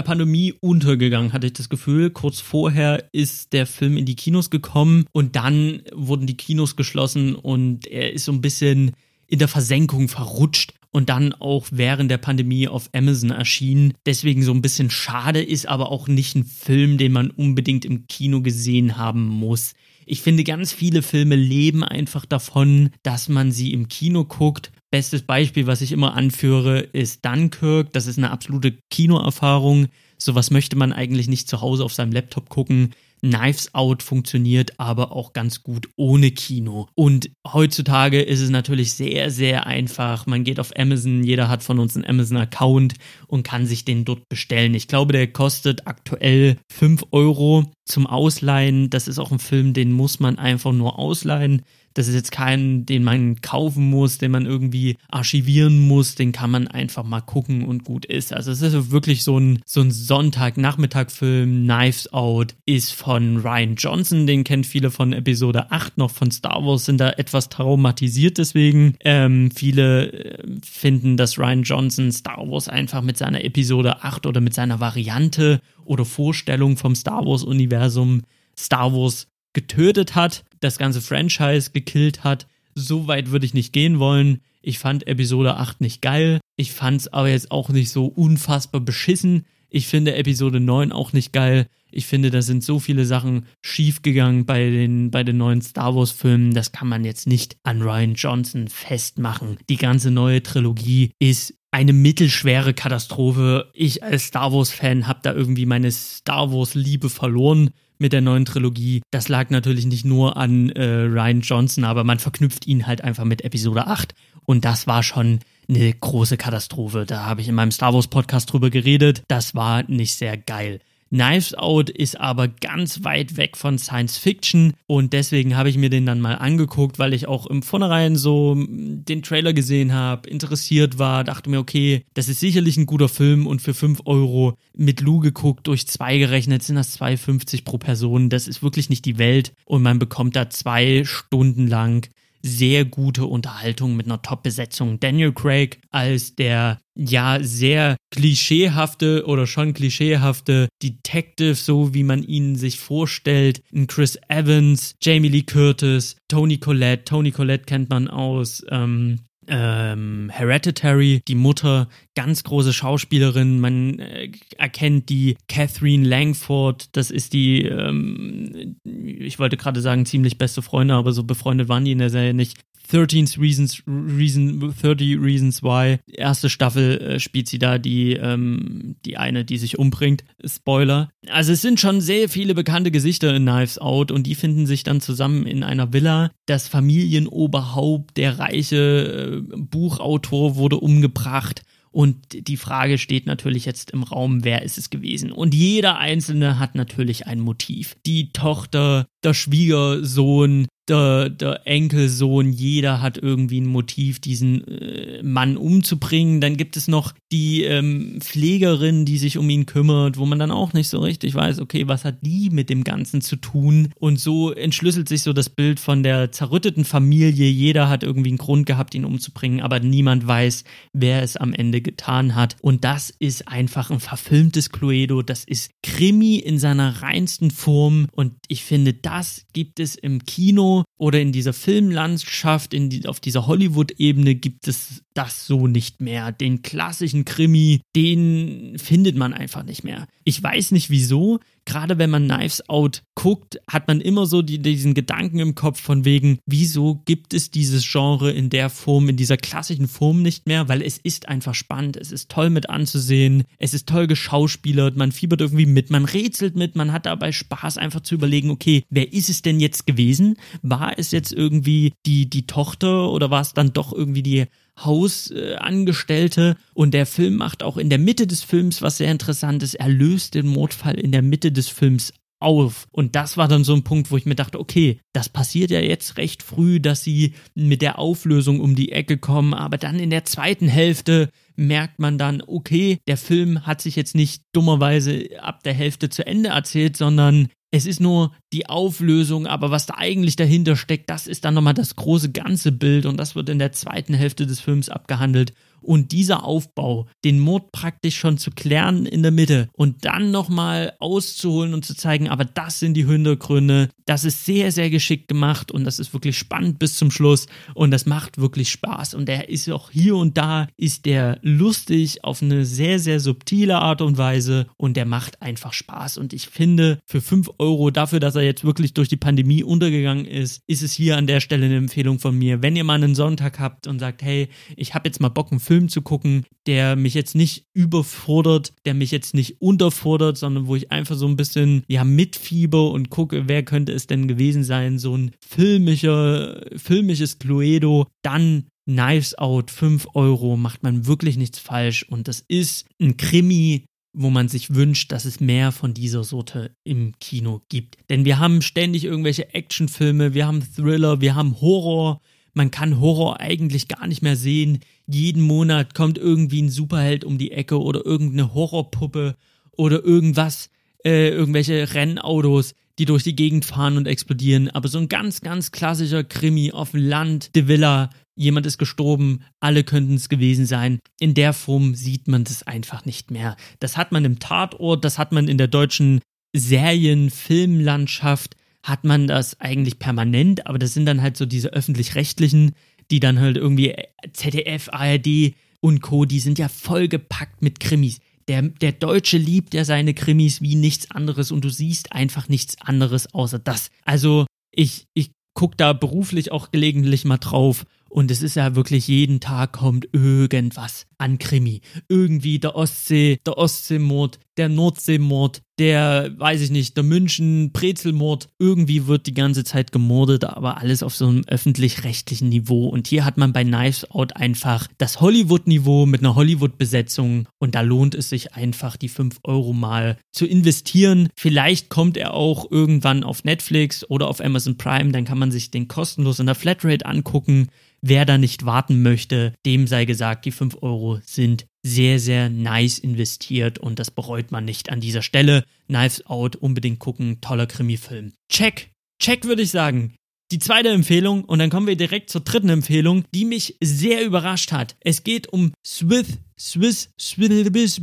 Pandemie 0.00 0.54
untergegangen, 0.58 1.34
hatte 1.34 1.48
ich 1.48 1.52
das 1.52 1.68
Gefühl. 1.68 2.08
Kurz 2.08 2.40
vorher 2.40 3.10
ist 3.12 3.52
der 3.52 3.66
Film 3.66 3.98
in 3.98 4.06
die 4.06 4.16
Kinos 4.16 4.48
gekommen 4.48 5.04
und 5.12 5.36
dann 5.36 5.82
wurden 5.92 6.26
die 6.26 6.38
Kinos 6.38 6.74
geschlossen 6.74 7.34
und 7.34 7.86
er 7.86 8.14
ist 8.14 8.24
so 8.24 8.32
ein 8.32 8.40
bisschen 8.40 8.92
in 9.26 9.38
der 9.38 9.48
Versenkung 9.48 10.08
verrutscht 10.08 10.72
und 10.92 11.10
dann 11.10 11.34
auch 11.34 11.66
während 11.70 12.10
der 12.10 12.16
Pandemie 12.16 12.66
auf 12.66 12.88
Amazon 12.94 13.30
erschienen. 13.30 13.92
Deswegen 14.06 14.42
so 14.42 14.54
ein 14.54 14.62
bisschen 14.62 14.88
schade, 14.88 15.42
ist 15.42 15.68
aber 15.68 15.92
auch 15.92 16.08
nicht 16.08 16.34
ein 16.34 16.44
Film, 16.44 16.96
den 16.96 17.12
man 17.12 17.28
unbedingt 17.28 17.84
im 17.84 18.06
Kino 18.06 18.40
gesehen 18.40 18.96
haben 18.96 19.26
muss. 19.26 19.74
Ich 20.08 20.22
finde, 20.22 20.44
ganz 20.44 20.72
viele 20.72 21.02
Filme 21.02 21.34
leben 21.34 21.82
einfach 21.82 22.24
davon, 22.26 22.90
dass 23.02 23.28
man 23.28 23.50
sie 23.50 23.72
im 23.72 23.88
Kino 23.88 24.24
guckt. 24.24 24.70
Bestes 24.92 25.22
Beispiel, 25.22 25.66
was 25.66 25.80
ich 25.80 25.90
immer 25.90 26.14
anführe, 26.14 26.78
ist 26.78 27.24
Dunkirk. 27.24 27.92
Das 27.92 28.06
ist 28.06 28.16
eine 28.16 28.30
absolute 28.30 28.78
Kinoerfahrung. 28.90 29.88
Sowas 30.16 30.52
möchte 30.52 30.76
man 30.76 30.92
eigentlich 30.92 31.26
nicht 31.26 31.48
zu 31.48 31.60
Hause 31.60 31.84
auf 31.84 31.92
seinem 31.92 32.12
Laptop 32.12 32.48
gucken. 32.48 32.94
Knives 33.20 33.74
Out 33.74 34.02
funktioniert 34.02 34.78
aber 34.78 35.12
auch 35.12 35.32
ganz 35.32 35.62
gut 35.62 35.88
ohne 35.96 36.30
Kino. 36.30 36.88
Und 36.94 37.30
heutzutage 37.46 38.22
ist 38.22 38.40
es 38.40 38.50
natürlich 38.50 38.94
sehr, 38.94 39.30
sehr 39.30 39.66
einfach. 39.66 40.26
Man 40.26 40.44
geht 40.44 40.60
auf 40.60 40.76
Amazon, 40.76 41.22
jeder 41.22 41.48
hat 41.48 41.62
von 41.62 41.78
uns 41.78 41.96
einen 41.96 42.04
Amazon-Account 42.04 42.94
und 43.26 43.42
kann 43.42 43.66
sich 43.66 43.84
den 43.84 44.04
dort 44.04 44.28
bestellen. 44.28 44.74
Ich 44.74 44.88
glaube, 44.88 45.12
der 45.12 45.26
kostet 45.26 45.86
aktuell 45.86 46.58
5 46.72 47.04
Euro 47.12 47.64
zum 47.84 48.06
Ausleihen. 48.06 48.90
Das 48.90 49.08
ist 49.08 49.18
auch 49.18 49.32
ein 49.32 49.38
Film, 49.38 49.72
den 49.72 49.92
muss 49.92 50.20
man 50.20 50.38
einfach 50.38 50.72
nur 50.72 50.98
ausleihen. 50.98 51.62
Das 51.96 52.08
ist 52.08 52.14
jetzt 52.14 52.30
kein, 52.30 52.84
den 52.84 53.02
man 53.02 53.40
kaufen 53.40 53.88
muss, 53.88 54.18
den 54.18 54.30
man 54.30 54.44
irgendwie 54.44 54.98
archivieren 55.08 55.78
muss, 55.78 56.14
den 56.14 56.30
kann 56.30 56.50
man 56.50 56.68
einfach 56.68 57.04
mal 57.04 57.22
gucken 57.22 57.64
und 57.64 57.84
gut 57.84 58.04
ist. 58.04 58.34
Also 58.34 58.50
es 58.50 58.60
ist 58.60 58.90
wirklich 58.90 59.24
so 59.24 59.38
ein, 59.38 59.62
so 59.64 59.80
ein 59.80 59.90
Sonntagnachmittag-Film. 59.90 61.64
Knives 61.64 62.12
Out 62.12 62.54
ist 62.66 62.92
von 62.92 63.38
Ryan 63.38 63.76
Johnson, 63.76 64.26
den 64.26 64.44
kennt 64.44 64.66
viele 64.66 64.90
von 64.90 65.14
Episode 65.14 65.70
8 65.70 65.96
noch 65.96 66.10
von 66.10 66.30
Star 66.30 66.62
Wars, 66.66 66.84
sind 66.84 67.00
da 67.00 67.08
etwas 67.12 67.48
traumatisiert 67.48 68.36
deswegen. 68.36 68.96
Ähm, 69.00 69.50
viele 69.50 70.12
äh, 70.12 70.44
finden, 70.62 71.16
dass 71.16 71.38
Ryan 71.38 71.62
Johnson 71.62 72.12
Star 72.12 72.46
Wars 72.46 72.68
einfach 72.68 73.00
mit 73.00 73.16
seiner 73.16 73.42
Episode 73.42 74.04
8 74.04 74.26
oder 74.26 74.42
mit 74.42 74.52
seiner 74.52 74.80
Variante 74.80 75.62
oder 75.86 76.04
Vorstellung 76.04 76.76
vom 76.76 76.94
Star 76.94 77.24
Wars-Universum 77.24 78.20
Star 78.54 78.92
Wars 78.92 79.28
getötet 79.56 80.14
hat, 80.14 80.44
das 80.60 80.78
ganze 80.78 81.00
Franchise 81.00 81.70
gekillt 81.72 82.24
hat. 82.24 82.46
So 82.74 83.06
weit 83.06 83.30
würde 83.30 83.46
ich 83.46 83.54
nicht 83.54 83.72
gehen 83.72 83.98
wollen. 83.98 84.40
Ich 84.62 84.78
fand 84.78 85.06
Episode 85.06 85.56
8 85.56 85.80
nicht 85.80 86.02
geil. 86.02 86.40
Ich 86.56 86.72
fand 86.72 87.02
es 87.02 87.08
aber 87.12 87.28
jetzt 87.28 87.50
auch 87.50 87.68
nicht 87.68 87.90
so 87.90 88.06
unfassbar 88.06 88.80
beschissen. 88.80 89.44
Ich 89.68 89.86
finde 89.86 90.14
Episode 90.14 90.60
9 90.60 90.92
auch 90.92 91.12
nicht 91.12 91.32
geil. 91.32 91.66
Ich 91.90 92.06
finde, 92.06 92.30
da 92.30 92.42
sind 92.42 92.64
so 92.64 92.78
viele 92.78 93.04
Sachen 93.04 93.46
schiefgegangen 93.62 94.44
bei 94.44 94.70
den, 94.70 95.10
bei 95.10 95.24
den 95.24 95.38
neuen 95.38 95.62
Star 95.62 95.94
Wars-Filmen. 95.94 96.52
Das 96.52 96.72
kann 96.72 96.88
man 96.88 97.04
jetzt 97.04 97.26
nicht 97.26 97.56
an 97.62 97.80
Ryan 97.82 98.14
Johnson 98.14 98.68
festmachen. 98.68 99.56
Die 99.68 99.76
ganze 99.76 100.10
neue 100.10 100.42
Trilogie 100.42 101.12
ist 101.18 101.54
eine 101.70 101.92
mittelschwere 101.92 102.74
Katastrophe. 102.74 103.70
Ich 103.72 104.02
als 104.02 104.24
Star 104.24 104.52
Wars-Fan 104.52 105.06
habe 105.06 105.20
da 105.22 105.32
irgendwie 105.32 105.66
meine 105.66 105.90
Star 105.90 106.52
Wars-Liebe 106.52 107.10
verloren 107.10 107.70
mit 107.98 108.12
der 108.12 108.20
neuen 108.20 108.44
Trilogie. 108.44 109.02
Das 109.10 109.28
lag 109.28 109.50
natürlich 109.50 109.86
nicht 109.86 110.04
nur 110.04 110.36
an 110.36 110.70
äh, 110.70 110.84
Ryan 110.84 111.40
Johnson, 111.40 111.84
aber 111.84 112.04
man 112.04 112.18
verknüpft 112.18 112.66
ihn 112.66 112.86
halt 112.86 113.02
einfach 113.02 113.24
mit 113.24 113.42
Episode 113.42 113.86
8 113.86 114.14
und 114.44 114.64
das 114.64 114.86
war 114.86 115.02
schon 115.02 115.40
eine 115.68 115.92
große 115.92 116.36
Katastrophe. 116.36 117.04
Da 117.06 117.24
habe 117.26 117.40
ich 117.40 117.48
in 117.48 117.54
meinem 117.54 117.72
Star 117.72 117.92
Wars 117.92 118.06
Podcast 118.06 118.52
drüber 118.52 118.70
geredet. 118.70 119.22
Das 119.28 119.54
war 119.54 119.82
nicht 119.84 120.14
sehr 120.14 120.36
geil. 120.36 120.80
Knives 121.10 121.54
Out 121.54 121.88
ist 121.88 122.18
aber 122.20 122.48
ganz 122.48 123.04
weit 123.04 123.36
weg 123.36 123.56
von 123.56 123.78
Science 123.78 124.18
Fiction 124.18 124.74
und 124.86 125.12
deswegen 125.12 125.56
habe 125.56 125.68
ich 125.68 125.78
mir 125.78 125.88
den 125.88 126.04
dann 126.04 126.20
mal 126.20 126.34
angeguckt, 126.34 126.98
weil 126.98 127.14
ich 127.14 127.28
auch 127.28 127.46
im 127.46 127.62
Vornherein 127.62 128.16
so 128.16 128.56
den 128.58 129.22
Trailer 129.22 129.52
gesehen 129.52 129.94
habe, 129.94 130.28
interessiert 130.28 130.98
war, 130.98 131.22
dachte 131.22 131.48
mir, 131.48 131.60
okay, 131.60 132.04
das 132.14 132.28
ist 132.28 132.40
sicherlich 132.40 132.76
ein 132.76 132.86
guter 132.86 133.08
Film 133.08 133.46
und 133.46 133.62
für 133.62 133.74
5 133.74 134.02
Euro 134.04 134.58
mit 134.76 135.00
Lou 135.00 135.20
geguckt, 135.20 135.66
durch 135.68 135.86
zwei 135.86 136.18
gerechnet 136.18 136.64
sind 136.64 136.76
das 136.76 136.98
2,50 137.00 137.64
pro 137.64 137.78
Person. 137.78 138.28
Das 138.28 138.48
ist 138.48 138.62
wirklich 138.62 138.90
nicht 138.90 139.04
die 139.04 139.18
Welt 139.18 139.52
und 139.64 139.82
man 139.82 139.98
bekommt 139.98 140.34
da 140.34 140.50
zwei 140.50 141.04
Stunden 141.04 141.68
lang 141.68 142.08
sehr 142.46 142.84
gute 142.84 143.26
Unterhaltung 143.26 143.96
mit 143.96 144.06
einer 144.06 144.22
Top-Besetzung. 144.22 145.00
Daniel 145.00 145.32
Craig 145.32 145.80
als 145.90 146.34
der 146.34 146.78
ja 146.94 147.38
sehr 147.42 147.96
klischeehafte 148.10 149.26
oder 149.26 149.46
schon 149.46 149.74
klischeehafte 149.74 150.68
Detective, 150.82 151.54
so 151.54 151.92
wie 151.92 152.04
man 152.04 152.22
ihn 152.22 152.56
sich 152.56 152.80
vorstellt. 152.80 153.62
Chris 153.86 154.18
Evans, 154.28 154.94
Jamie 155.02 155.28
Lee 155.28 155.42
Curtis, 155.42 156.16
Tony 156.28 156.58
Collette. 156.58 157.04
Tony 157.04 157.32
Collette 157.32 157.64
kennt 157.64 157.90
man 157.90 158.08
aus 158.08 158.64
ähm, 158.70 159.20
ähm, 159.48 160.30
Hereditary, 160.32 161.22
die 161.26 161.34
Mutter, 161.34 161.88
ganz 162.14 162.42
große 162.44 162.72
Schauspielerin. 162.72 163.60
Man 163.60 163.98
äh, 163.98 164.30
erkennt 164.56 165.08
die 165.08 165.36
Catherine 165.48 166.06
Langford, 166.06 166.96
das 166.96 167.10
ist 167.10 167.32
die, 167.32 167.62
ähm, 167.62 168.76
ich 168.84 169.38
wollte 169.38 169.56
gerade 169.56 169.80
sagen, 169.80 170.06
ziemlich 170.06 170.38
beste 170.38 170.62
Freunde, 170.62 170.94
aber 170.94 171.12
so 171.12 171.24
befreundet 171.24 171.68
waren 171.68 171.84
die 171.84 171.92
in 171.92 171.98
der 171.98 172.10
Serie 172.10 172.34
nicht. 172.34 172.58
13 172.86 173.26
Reasons, 173.38 173.82
Reason, 173.86 174.74
30 174.80 175.20
Reasons 175.20 175.62
Why. 175.62 175.98
Erste 176.06 176.50
Staffel 176.50 177.00
äh, 177.00 177.20
spielt 177.20 177.48
sie 177.48 177.58
da 177.58 177.78
die, 177.78 178.14
ähm, 178.14 178.96
die 179.04 179.16
eine, 179.16 179.44
die 179.44 179.58
sich 179.58 179.78
umbringt. 179.78 180.24
Spoiler. 180.44 181.10
Also 181.28 181.52
es 181.52 181.62
sind 181.62 181.80
schon 181.80 182.00
sehr 182.00 182.28
viele 182.28 182.54
bekannte 182.54 182.90
Gesichter 182.90 183.34
in 183.34 183.44
Knives 183.44 183.78
Out 183.78 184.10
und 184.10 184.26
die 184.26 184.34
finden 184.34 184.66
sich 184.66 184.84
dann 184.84 185.00
zusammen 185.00 185.46
in 185.46 185.62
einer 185.62 185.92
Villa. 185.92 186.30
Das 186.46 186.68
Familienoberhaupt, 186.68 188.16
der 188.16 188.38
reiche 188.38 189.42
äh, 189.52 189.56
Buchautor 189.56 190.56
wurde 190.56 190.76
umgebracht. 190.76 191.62
Und 191.96 192.46
die 192.46 192.58
Frage 192.58 192.98
steht 192.98 193.24
natürlich 193.24 193.64
jetzt 193.64 193.90
im 193.92 194.02
Raum, 194.02 194.44
wer 194.44 194.60
ist 194.60 194.76
es 194.76 194.90
gewesen? 194.90 195.32
Und 195.32 195.54
jeder 195.54 195.96
Einzelne 195.96 196.58
hat 196.58 196.74
natürlich 196.74 197.26
ein 197.26 197.40
Motiv. 197.40 197.96
Die 198.04 198.34
Tochter, 198.34 199.06
der 199.26 199.34
Schwiegersohn, 199.34 200.66
der, 200.88 201.30
der 201.30 201.66
Enkelsohn, 201.66 202.52
jeder 202.52 203.02
hat 203.02 203.18
irgendwie 203.18 203.60
ein 203.60 203.66
Motiv, 203.66 204.20
diesen 204.20 204.66
äh, 204.68 205.22
Mann 205.22 205.56
umzubringen. 205.56 206.40
Dann 206.40 206.56
gibt 206.56 206.76
es 206.76 206.86
noch 206.86 207.12
die 207.32 207.64
ähm, 207.64 208.18
Pflegerin, 208.20 209.04
die 209.04 209.18
sich 209.18 209.36
um 209.36 209.50
ihn 209.50 209.66
kümmert, 209.66 210.16
wo 210.16 210.26
man 210.26 210.38
dann 210.38 210.50
auch 210.50 210.72
nicht 210.72 210.88
so 210.88 211.00
richtig 211.00 211.34
weiß, 211.34 211.60
okay, 211.60 211.88
was 211.88 212.04
hat 212.04 212.18
die 212.22 212.50
mit 212.50 212.70
dem 212.70 212.84
Ganzen 212.84 213.20
zu 213.20 213.36
tun? 213.36 213.92
Und 213.98 214.20
so 214.20 214.52
entschlüsselt 214.52 215.08
sich 215.08 215.22
so 215.22 215.32
das 215.32 215.50
Bild 215.50 215.80
von 215.80 216.02
der 216.02 216.30
zerrütteten 216.30 216.84
Familie. 216.84 217.48
Jeder 217.48 217.88
hat 217.88 218.04
irgendwie 218.04 218.30
einen 218.30 218.38
Grund 218.38 218.66
gehabt, 218.66 218.94
ihn 218.94 219.04
umzubringen, 219.04 219.60
aber 219.60 219.80
niemand 219.80 220.26
weiß, 220.26 220.62
wer 220.92 221.22
es 221.22 221.36
am 221.36 221.52
Ende 221.52 221.80
getan 221.80 222.36
hat. 222.36 222.56
Und 222.60 222.84
das 222.84 223.10
ist 223.10 223.48
einfach 223.48 223.90
ein 223.90 224.00
verfilmtes 224.00 224.70
Cluedo. 224.70 225.22
Das 225.22 225.42
ist 225.44 225.72
Krimi 225.82 226.36
in 226.36 226.58
seiner 226.58 227.02
reinsten 227.02 227.50
Form. 227.50 228.06
Und 228.12 228.34
ich 228.46 228.62
finde, 228.62 228.94
das 229.16 229.46
gibt 229.52 229.80
es 229.80 229.94
im 229.94 230.24
Kino 230.24 230.84
oder 230.98 231.20
in 231.20 231.32
dieser 231.32 231.52
Filmlandschaft, 231.52 232.74
in 232.74 232.90
die, 232.90 233.06
auf 233.06 233.20
dieser 233.20 233.46
Hollywood-Ebene 233.46 234.34
gibt 234.34 234.68
es 234.68 235.02
das 235.16 235.46
so 235.46 235.66
nicht 235.66 236.00
mehr. 236.00 236.32
Den 236.32 236.62
klassischen 236.62 237.24
Krimi, 237.24 237.80
den 237.94 238.76
findet 238.78 239.16
man 239.16 239.32
einfach 239.32 239.62
nicht 239.62 239.84
mehr. 239.84 240.06
Ich 240.24 240.42
weiß 240.42 240.72
nicht 240.72 240.90
wieso. 240.90 241.40
Gerade 241.68 241.98
wenn 241.98 242.10
man 242.10 242.28
Knives 242.28 242.68
Out 242.68 243.02
guckt, 243.16 243.58
hat 243.68 243.88
man 243.88 244.00
immer 244.00 244.26
so 244.26 244.40
die, 244.40 244.60
diesen 244.60 244.94
Gedanken 244.94 245.40
im 245.40 245.56
Kopf 245.56 245.80
von 245.80 246.04
wegen, 246.04 246.38
wieso 246.46 247.02
gibt 247.06 247.34
es 247.34 247.50
dieses 247.50 247.90
Genre 247.90 248.30
in 248.30 248.50
der 248.50 248.70
Form, 248.70 249.08
in 249.08 249.16
dieser 249.16 249.36
klassischen 249.36 249.88
Form 249.88 250.22
nicht 250.22 250.46
mehr? 250.46 250.68
Weil 250.68 250.80
es 250.80 250.96
ist 250.96 251.28
einfach 251.28 251.54
spannend, 251.54 251.96
es 251.96 252.12
ist 252.12 252.30
toll 252.30 252.50
mit 252.50 252.70
anzusehen, 252.70 253.44
es 253.58 253.74
ist 253.74 253.88
toll 253.88 254.06
geschauspielert, 254.06 254.96
man 254.96 255.10
fiebert 255.10 255.40
irgendwie 255.40 255.66
mit, 255.66 255.90
man 255.90 256.04
rätselt 256.04 256.54
mit, 256.54 256.76
man 256.76 256.92
hat 256.92 257.06
dabei 257.06 257.32
Spaß, 257.32 257.78
einfach 257.78 258.00
zu 258.00 258.14
überlegen, 258.14 258.50
okay, 258.50 258.84
wer 258.88 259.12
ist 259.12 259.28
es 259.28 259.42
denn 259.42 259.58
jetzt 259.58 259.86
gewesen? 259.86 260.36
War 260.62 260.96
es 260.96 261.10
jetzt 261.10 261.32
irgendwie 261.32 261.94
die, 262.06 262.30
die 262.30 262.46
Tochter 262.46 263.10
oder 263.10 263.30
war 263.30 263.40
es 263.40 263.54
dann 263.54 263.72
doch 263.72 263.92
irgendwie 263.92 264.22
die 264.22 264.46
Hausangestellte. 264.78 266.56
und 266.74 266.92
der 266.92 267.06
Film 267.06 267.36
macht 267.36 267.62
auch 267.62 267.76
in 267.76 267.90
der 267.90 267.98
Mitte 267.98 268.26
des 268.26 268.42
Films 268.42 268.82
was 268.82 268.98
sehr 268.98 269.10
interessantes. 269.10 269.74
Er 269.74 269.88
löst 269.88 270.34
den 270.34 270.46
Mordfall 270.46 270.98
in 270.98 271.12
der 271.12 271.22
Mitte 271.22 271.52
des 271.52 271.68
Films 271.68 272.12
auf. 272.38 272.86
Und 272.92 273.16
das 273.16 273.36
war 273.36 273.48
dann 273.48 273.64
so 273.64 273.74
ein 273.74 273.82
Punkt, 273.82 274.10
wo 274.10 274.16
ich 274.16 274.26
mir 274.26 274.34
dachte, 274.34 274.60
okay, 274.60 275.00
das 275.12 275.28
passiert 275.28 275.70
ja 275.70 275.80
jetzt 275.80 276.18
recht 276.18 276.42
früh, 276.42 276.80
dass 276.80 277.02
sie 277.02 277.34
mit 277.54 277.82
der 277.82 277.98
Auflösung 277.98 278.60
um 278.60 278.74
die 278.74 278.92
Ecke 278.92 279.16
kommen, 279.18 279.54
aber 279.54 279.78
dann 279.78 279.98
in 279.98 280.10
der 280.10 280.24
zweiten 280.24 280.68
Hälfte 280.68 281.30
merkt 281.56 281.98
man 281.98 282.18
dann, 282.18 282.42
okay, 282.46 282.98
der 283.08 283.16
Film 283.16 283.66
hat 283.66 283.80
sich 283.80 283.96
jetzt 283.96 284.14
nicht 284.14 284.42
dummerweise 284.52 285.28
ab 285.40 285.62
der 285.62 285.72
Hälfte 285.72 286.10
zu 286.10 286.26
Ende 286.26 286.50
erzählt, 286.50 286.96
sondern 286.96 287.48
es 287.70 287.86
ist 287.86 288.00
nur 288.00 288.32
die 288.52 288.68
Auflösung, 288.68 289.46
aber 289.46 289.70
was 289.70 289.86
da 289.86 289.94
eigentlich 289.96 290.36
dahinter 290.36 290.76
steckt, 290.76 291.10
das 291.10 291.26
ist 291.26 291.44
dann 291.44 291.54
nochmal 291.54 291.74
das 291.74 291.96
große 291.96 292.30
ganze 292.32 292.72
Bild 292.72 293.06
und 293.06 293.16
das 293.16 293.34
wird 293.34 293.48
in 293.48 293.58
der 293.58 293.72
zweiten 293.72 294.14
Hälfte 294.14 294.46
des 294.46 294.60
Films 294.60 294.88
abgehandelt. 294.88 295.52
Und 295.80 296.12
dieser 296.12 296.44
Aufbau, 296.44 297.06
den 297.24 297.38
Mord 297.38 297.72
praktisch 297.72 298.16
schon 298.16 298.38
zu 298.38 298.50
klären 298.50 299.06
in 299.06 299.22
der 299.22 299.32
Mitte 299.32 299.68
und 299.72 300.04
dann 300.04 300.30
nochmal 300.30 300.94
auszuholen 300.98 301.74
und 301.74 301.84
zu 301.84 301.94
zeigen, 301.94 302.28
aber 302.28 302.44
das 302.44 302.80
sind 302.80 302.94
die 302.94 303.06
Hintergründe, 303.06 303.88
das 304.04 304.24
ist 304.24 304.44
sehr, 304.44 304.72
sehr 304.72 304.90
geschickt 304.90 305.28
gemacht 305.28 305.72
und 305.72 305.84
das 305.84 305.98
ist 305.98 306.12
wirklich 306.12 306.38
spannend 306.38 306.78
bis 306.78 306.96
zum 306.96 307.10
Schluss 307.10 307.46
und 307.74 307.90
das 307.90 308.06
macht 308.06 308.38
wirklich 308.38 308.70
Spaß. 308.70 309.14
Und 309.14 309.26
der 309.26 309.48
ist 309.48 309.68
auch 309.70 309.90
hier 309.90 310.16
und 310.16 310.36
da, 310.36 310.68
ist 310.76 311.06
der 311.06 311.38
lustig 311.42 312.24
auf 312.24 312.42
eine 312.42 312.64
sehr, 312.64 312.98
sehr 312.98 313.20
subtile 313.20 313.78
Art 313.78 314.02
und 314.02 314.18
Weise 314.18 314.66
und 314.76 314.96
der 314.96 315.06
macht 315.06 315.42
einfach 315.42 315.72
Spaß. 315.72 316.18
Und 316.18 316.32
ich 316.32 316.48
finde, 316.48 316.98
für 317.06 317.20
5 317.20 317.50
Euro 317.58 317.90
dafür, 317.90 318.20
dass 318.20 318.36
er 318.36 318.42
jetzt 318.42 318.64
wirklich 318.64 318.94
durch 318.94 319.08
die 319.08 319.16
Pandemie 319.16 319.62
untergegangen 319.62 320.26
ist, 320.26 320.62
ist 320.66 320.82
es 320.82 320.92
hier 320.92 321.16
an 321.16 321.26
der 321.26 321.40
Stelle 321.40 321.66
eine 321.66 321.76
Empfehlung 321.76 322.18
von 322.18 322.36
mir. 322.36 322.62
Wenn 322.62 322.76
ihr 322.76 322.84
mal 322.84 322.94
einen 322.94 323.14
Sonntag 323.14 323.58
habt 323.58 323.86
und 323.86 323.98
sagt, 323.98 324.22
hey, 324.22 324.48
ich 324.76 324.94
habe 324.94 325.08
jetzt 325.08 325.20
mal 325.20 325.28
Bock, 325.28 325.50
einen 325.50 325.60
Film 325.66 325.88
zu 325.88 326.00
gucken, 326.00 326.44
der 326.66 326.94
mich 326.94 327.14
jetzt 327.14 327.34
nicht 327.34 327.66
überfordert, 327.74 328.72
der 328.84 328.94
mich 328.94 329.10
jetzt 329.10 329.34
nicht 329.34 329.60
unterfordert, 329.60 330.38
sondern 330.38 330.68
wo 330.68 330.76
ich 330.76 330.92
einfach 330.92 331.16
so 331.16 331.26
ein 331.26 331.36
bisschen 331.36 331.82
ja 331.88 332.04
mitfieber 332.04 332.92
und 332.92 333.10
gucke, 333.10 333.48
wer 333.48 333.64
könnte 333.64 333.92
es 333.92 334.06
denn 334.06 334.28
gewesen 334.28 334.62
sein, 334.62 334.98
so 334.98 335.16
ein 335.16 335.32
filmischer, 335.44 336.62
filmisches 336.76 337.38
Cluedo, 337.38 338.06
dann 338.22 338.66
Knives 338.88 339.36
Out, 339.36 339.72
5 339.72 340.06
Euro, 340.14 340.56
macht 340.56 340.84
man 340.84 341.06
wirklich 341.06 341.36
nichts 341.36 341.58
falsch 341.58 342.04
und 342.04 342.28
das 342.28 342.44
ist 342.46 342.86
ein 343.00 343.16
Krimi, 343.16 343.84
wo 344.16 344.30
man 344.30 344.48
sich 344.48 344.74
wünscht, 344.74 345.10
dass 345.12 345.24
es 345.24 345.40
mehr 345.40 345.72
von 345.72 345.92
dieser 345.92 346.24
Sorte 346.24 346.74
im 346.84 347.12
Kino 347.18 347.62
gibt. 347.68 347.98
Denn 348.08 348.24
wir 348.24 348.38
haben 348.38 348.62
ständig 348.62 349.04
irgendwelche 349.04 349.52
Actionfilme, 349.52 350.32
wir 350.32 350.46
haben 350.46 350.62
Thriller, 350.62 351.20
wir 351.20 351.34
haben 351.34 351.60
Horror, 351.60 352.20
man 352.56 352.70
kann 352.70 353.00
Horror 353.00 353.38
eigentlich 353.38 353.86
gar 353.86 354.06
nicht 354.06 354.22
mehr 354.22 354.34
sehen. 354.34 354.78
Jeden 355.06 355.42
Monat 355.42 355.94
kommt 355.94 356.16
irgendwie 356.16 356.62
ein 356.62 356.70
Superheld 356.70 357.22
um 357.22 357.36
die 357.36 357.52
Ecke 357.52 357.80
oder 357.80 358.04
irgendeine 358.06 358.54
Horrorpuppe 358.54 359.36
oder 359.72 360.02
irgendwas, 360.02 360.70
äh, 361.04 361.28
irgendwelche 361.28 361.92
Rennautos, 361.92 362.74
die 362.98 363.04
durch 363.04 363.24
die 363.24 363.36
Gegend 363.36 363.66
fahren 363.66 363.98
und 363.98 364.08
explodieren. 364.08 364.70
Aber 364.70 364.88
so 364.88 364.98
ein 364.98 365.08
ganz, 365.08 365.42
ganz 365.42 365.70
klassischer 365.70 366.24
Krimi 366.24 366.72
auf 366.72 366.92
dem 366.92 367.06
Land, 367.06 367.54
De 367.54 367.68
Villa, 367.68 368.08
jemand 368.36 368.64
ist 368.64 368.78
gestorben, 368.78 369.40
alle 369.60 369.84
könnten 369.84 370.14
es 370.14 370.30
gewesen 370.30 370.64
sein. 370.64 371.00
In 371.20 371.34
der 371.34 371.52
Form 371.52 371.94
sieht 371.94 372.26
man 372.26 372.44
das 372.44 372.62
einfach 372.62 373.04
nicht 373.04 373.30
mehr. 373.30 373.58
Das 373.80 373.98
hat 373.98 374.12
man 374.12 374.24
im 374.24 374.38
Tatort, 374.38 375.04
das 375.04 375.18
hat 375.18 375.30
man 375.30 375.46
in 375.46 375.58
der 375.58 375.68
deutschen 375.68 376.20
Serien-, 376.54 377.28
Filmlandschaft 377.28 378.55
hat 378.86 379.02
man 379.02 379.26
das 379.26 379.60
eigentlich 379.60 379.98
permanent, 379.98 380.66
aber 380.66 380.78
das 380.78 380.94
sind 380.94 381.06
dann 381.06 381.20
halt 381.20 381.36
so 381.36 381.44
diese 381.44 381.72
öffentlich-rechtlichen, 381.72 382.72
die 383.10 383.18
dann 383.18 383.40
halt 383.40 383.56
irgendwie 383.56 383.96
ZDF, 384.32 384.88
ARD 384.92 385.54
und 385.80 386.02
Co., 386.02 386.24
die 386.24 386.38
sind 386.38 386.58
ja 386.58 386.68
vollgepackt 386.68 387.62
mit 387.62 387.80
Krimis. 387.80 388.20
Der, 388.46 388.62
der 388.62 388.92
Deutsche 388.92 389.38
liebt 389.38 389.74
ja 389.74 389.84
seine 389.84 390.14
Krimis 390.14 390.62
wie 390.62 390.76
nichts 390.76 391.10
anderes 391.10 391.50
und 391.50 391.64
du 391.64 391.68
siehst 391.68 392.12
einfach 392.12 392.48
nichts 392.48 392.80
anderes 392.80 393.34
außer 393.34 393.58
das. 393.58 393.90
Also 394.04 394.46
ich, 394.70 395.06
ich 395.14 395.32
gucke 395.54 395.76
da 395.76 395.92
beruflich 395.92 396.52
auch 396.52 396.70
gelegentlich 396.70 397.24
mal 397.24 397.38
drauf 397.38 397.86
und 398.08 398.30
es 398.30 398.40
ist 398.40 398.54
ja 398.54 398.76
wirklich 398.76 399.08
jeden 399.08 399.40
Tag 399.40 399.72
kommt 399.72 400.08
irgendwas 400.12 401.06
an 401.18 401.38
Krimi. 401.38 401.80
Irgendwie 402.08 402.60
der 402.60 402.76
Ostsee, 402.76 403.40
der 403.44 403.58
Ostseemord, 403.58 404.38
der 404.56 404.68
Nordseemord, 404.68 405.62
der, 405.78 406.32
weiß 406.38 406.62
ich 406.62 406.70
nicht, 406.70 406.96
der 406.96 407.04
München-Brezelmord. 407.04 408.48
Irgendwie 408.58 409.06
wird 409.06 409.26
die 409.26 409.34
ganze 409.34 409.64
Zeit 409.64 409.92
gemordet, 409.92 410.44
aber 410.44 410.78
alles 410.78 411.02
auf 411.02 411.14
so 411.14 411.26
einem 411.26 411.44
öffentlich-rechtlichen 411.46 412.48
Niveau. 412.48 412.88
Und 412.88 413.06
hier 413.06 413.24
hat 413.24 413.36
man 413.36 413.52
bei 413.52 413.64
Knives 413.64 414.10
Out 414.10 414.36
einfach 414.36 414.88
das 414.98 415.20
Hollywood-Niveau 415.20 416.06
mit 416.06 416.20
einer 416.20 416.34
Hollywood-Besetzung. 416.34 417.48
Und 417.58 417.74
da 417.74 417.82
lohnt 417.82 418.14
es 418.14 418.30
sich 418.30 418.54
einfach, 418.54 418.96
die 418.96 419.08
5 419.08 419.40
Euro 419.44 419.72
mal 419.72 420.16
zu 420.32 420.46
investieren. 420.46 421.28
Vielleicht 421.36 421.90
kommt 421.90 422.16
er 422.16 422.34
auch 422.34 422.70
irgendwann 422.70 423.22
auf 423.22 423.44
Netflix 423.44 424.08
oder 424.08 424.28
auf 424.28 424.40
Amazon 424.40 424.78
Prime, 424.78 425.12
dann 425.12 425.24
kann 425.24 425.38
man 425.38 425.50
sich 425.50 425.70
den 425.70 425.88
kostenlos 425.88 426.38
in 426.38 426.46
der 426.46 426.54
Flatrate 426.54 427.04
angucken. 427.04 427.68
Wer 428.02 428.24
da 428.24 428.38
nicht 428.38 428.64
warten 428.64 429.02
möchte, 429.02 429.54
dem 429.64 429.86
sei 429.86 430.04
gesagt, 430.04 430.44
die 430.44 430.52
5 430.52 430.78
Euro 430.82 431.18
sind 431.24 431.66
sehr, 431.86 432.18
sehr 432.18 432.50
nice 432.50 432.98
investiert 432.98 433.78
und 433.78 433.98
das 433.98 434.10
bereut 434.10 434.50
man 434.50 434.64
nicht 434.64 434.90
an 434.90 435.00
dieser 435.00 435.22
Stelle. 435.22 435.64
Knives 435.86 436.26
Out, 436.26 436.56
unbedingt 436.56 436.98
gucken, 436.98 437.40
toller 437.40 437.66
Krimi-Film. 437.66 438.32
Check, 438.50 438.90
check 439.22 439.44
würde 439.44 439.62
ich 439.62 439.70
sagen. 439.70 440.14
Die 440.52 440.58
zweite 440.58 440.90
Empfehlung 440.90 441.44
und 441.44 441.58
dann 441.58 441.70
kommen 441.70 441.86
wir 441.86 441.96
direkt 441.96 442.30
zur 442.30 442.40
dritten 442.40 442.68
Empfehlung, 442.68 443.24
die 443.34 443.44
mich 443.44 443.76
sehr 443.82 444.24
überrascht 444.24 444.72
hat. 444.72 444.96
Es 445.00 445.24
geht 445.24 445.48
um 445.48 445.72
Swiss, 445.84 446.38
Swiss, 446.58 447.10
Swiss, 447.20 448.00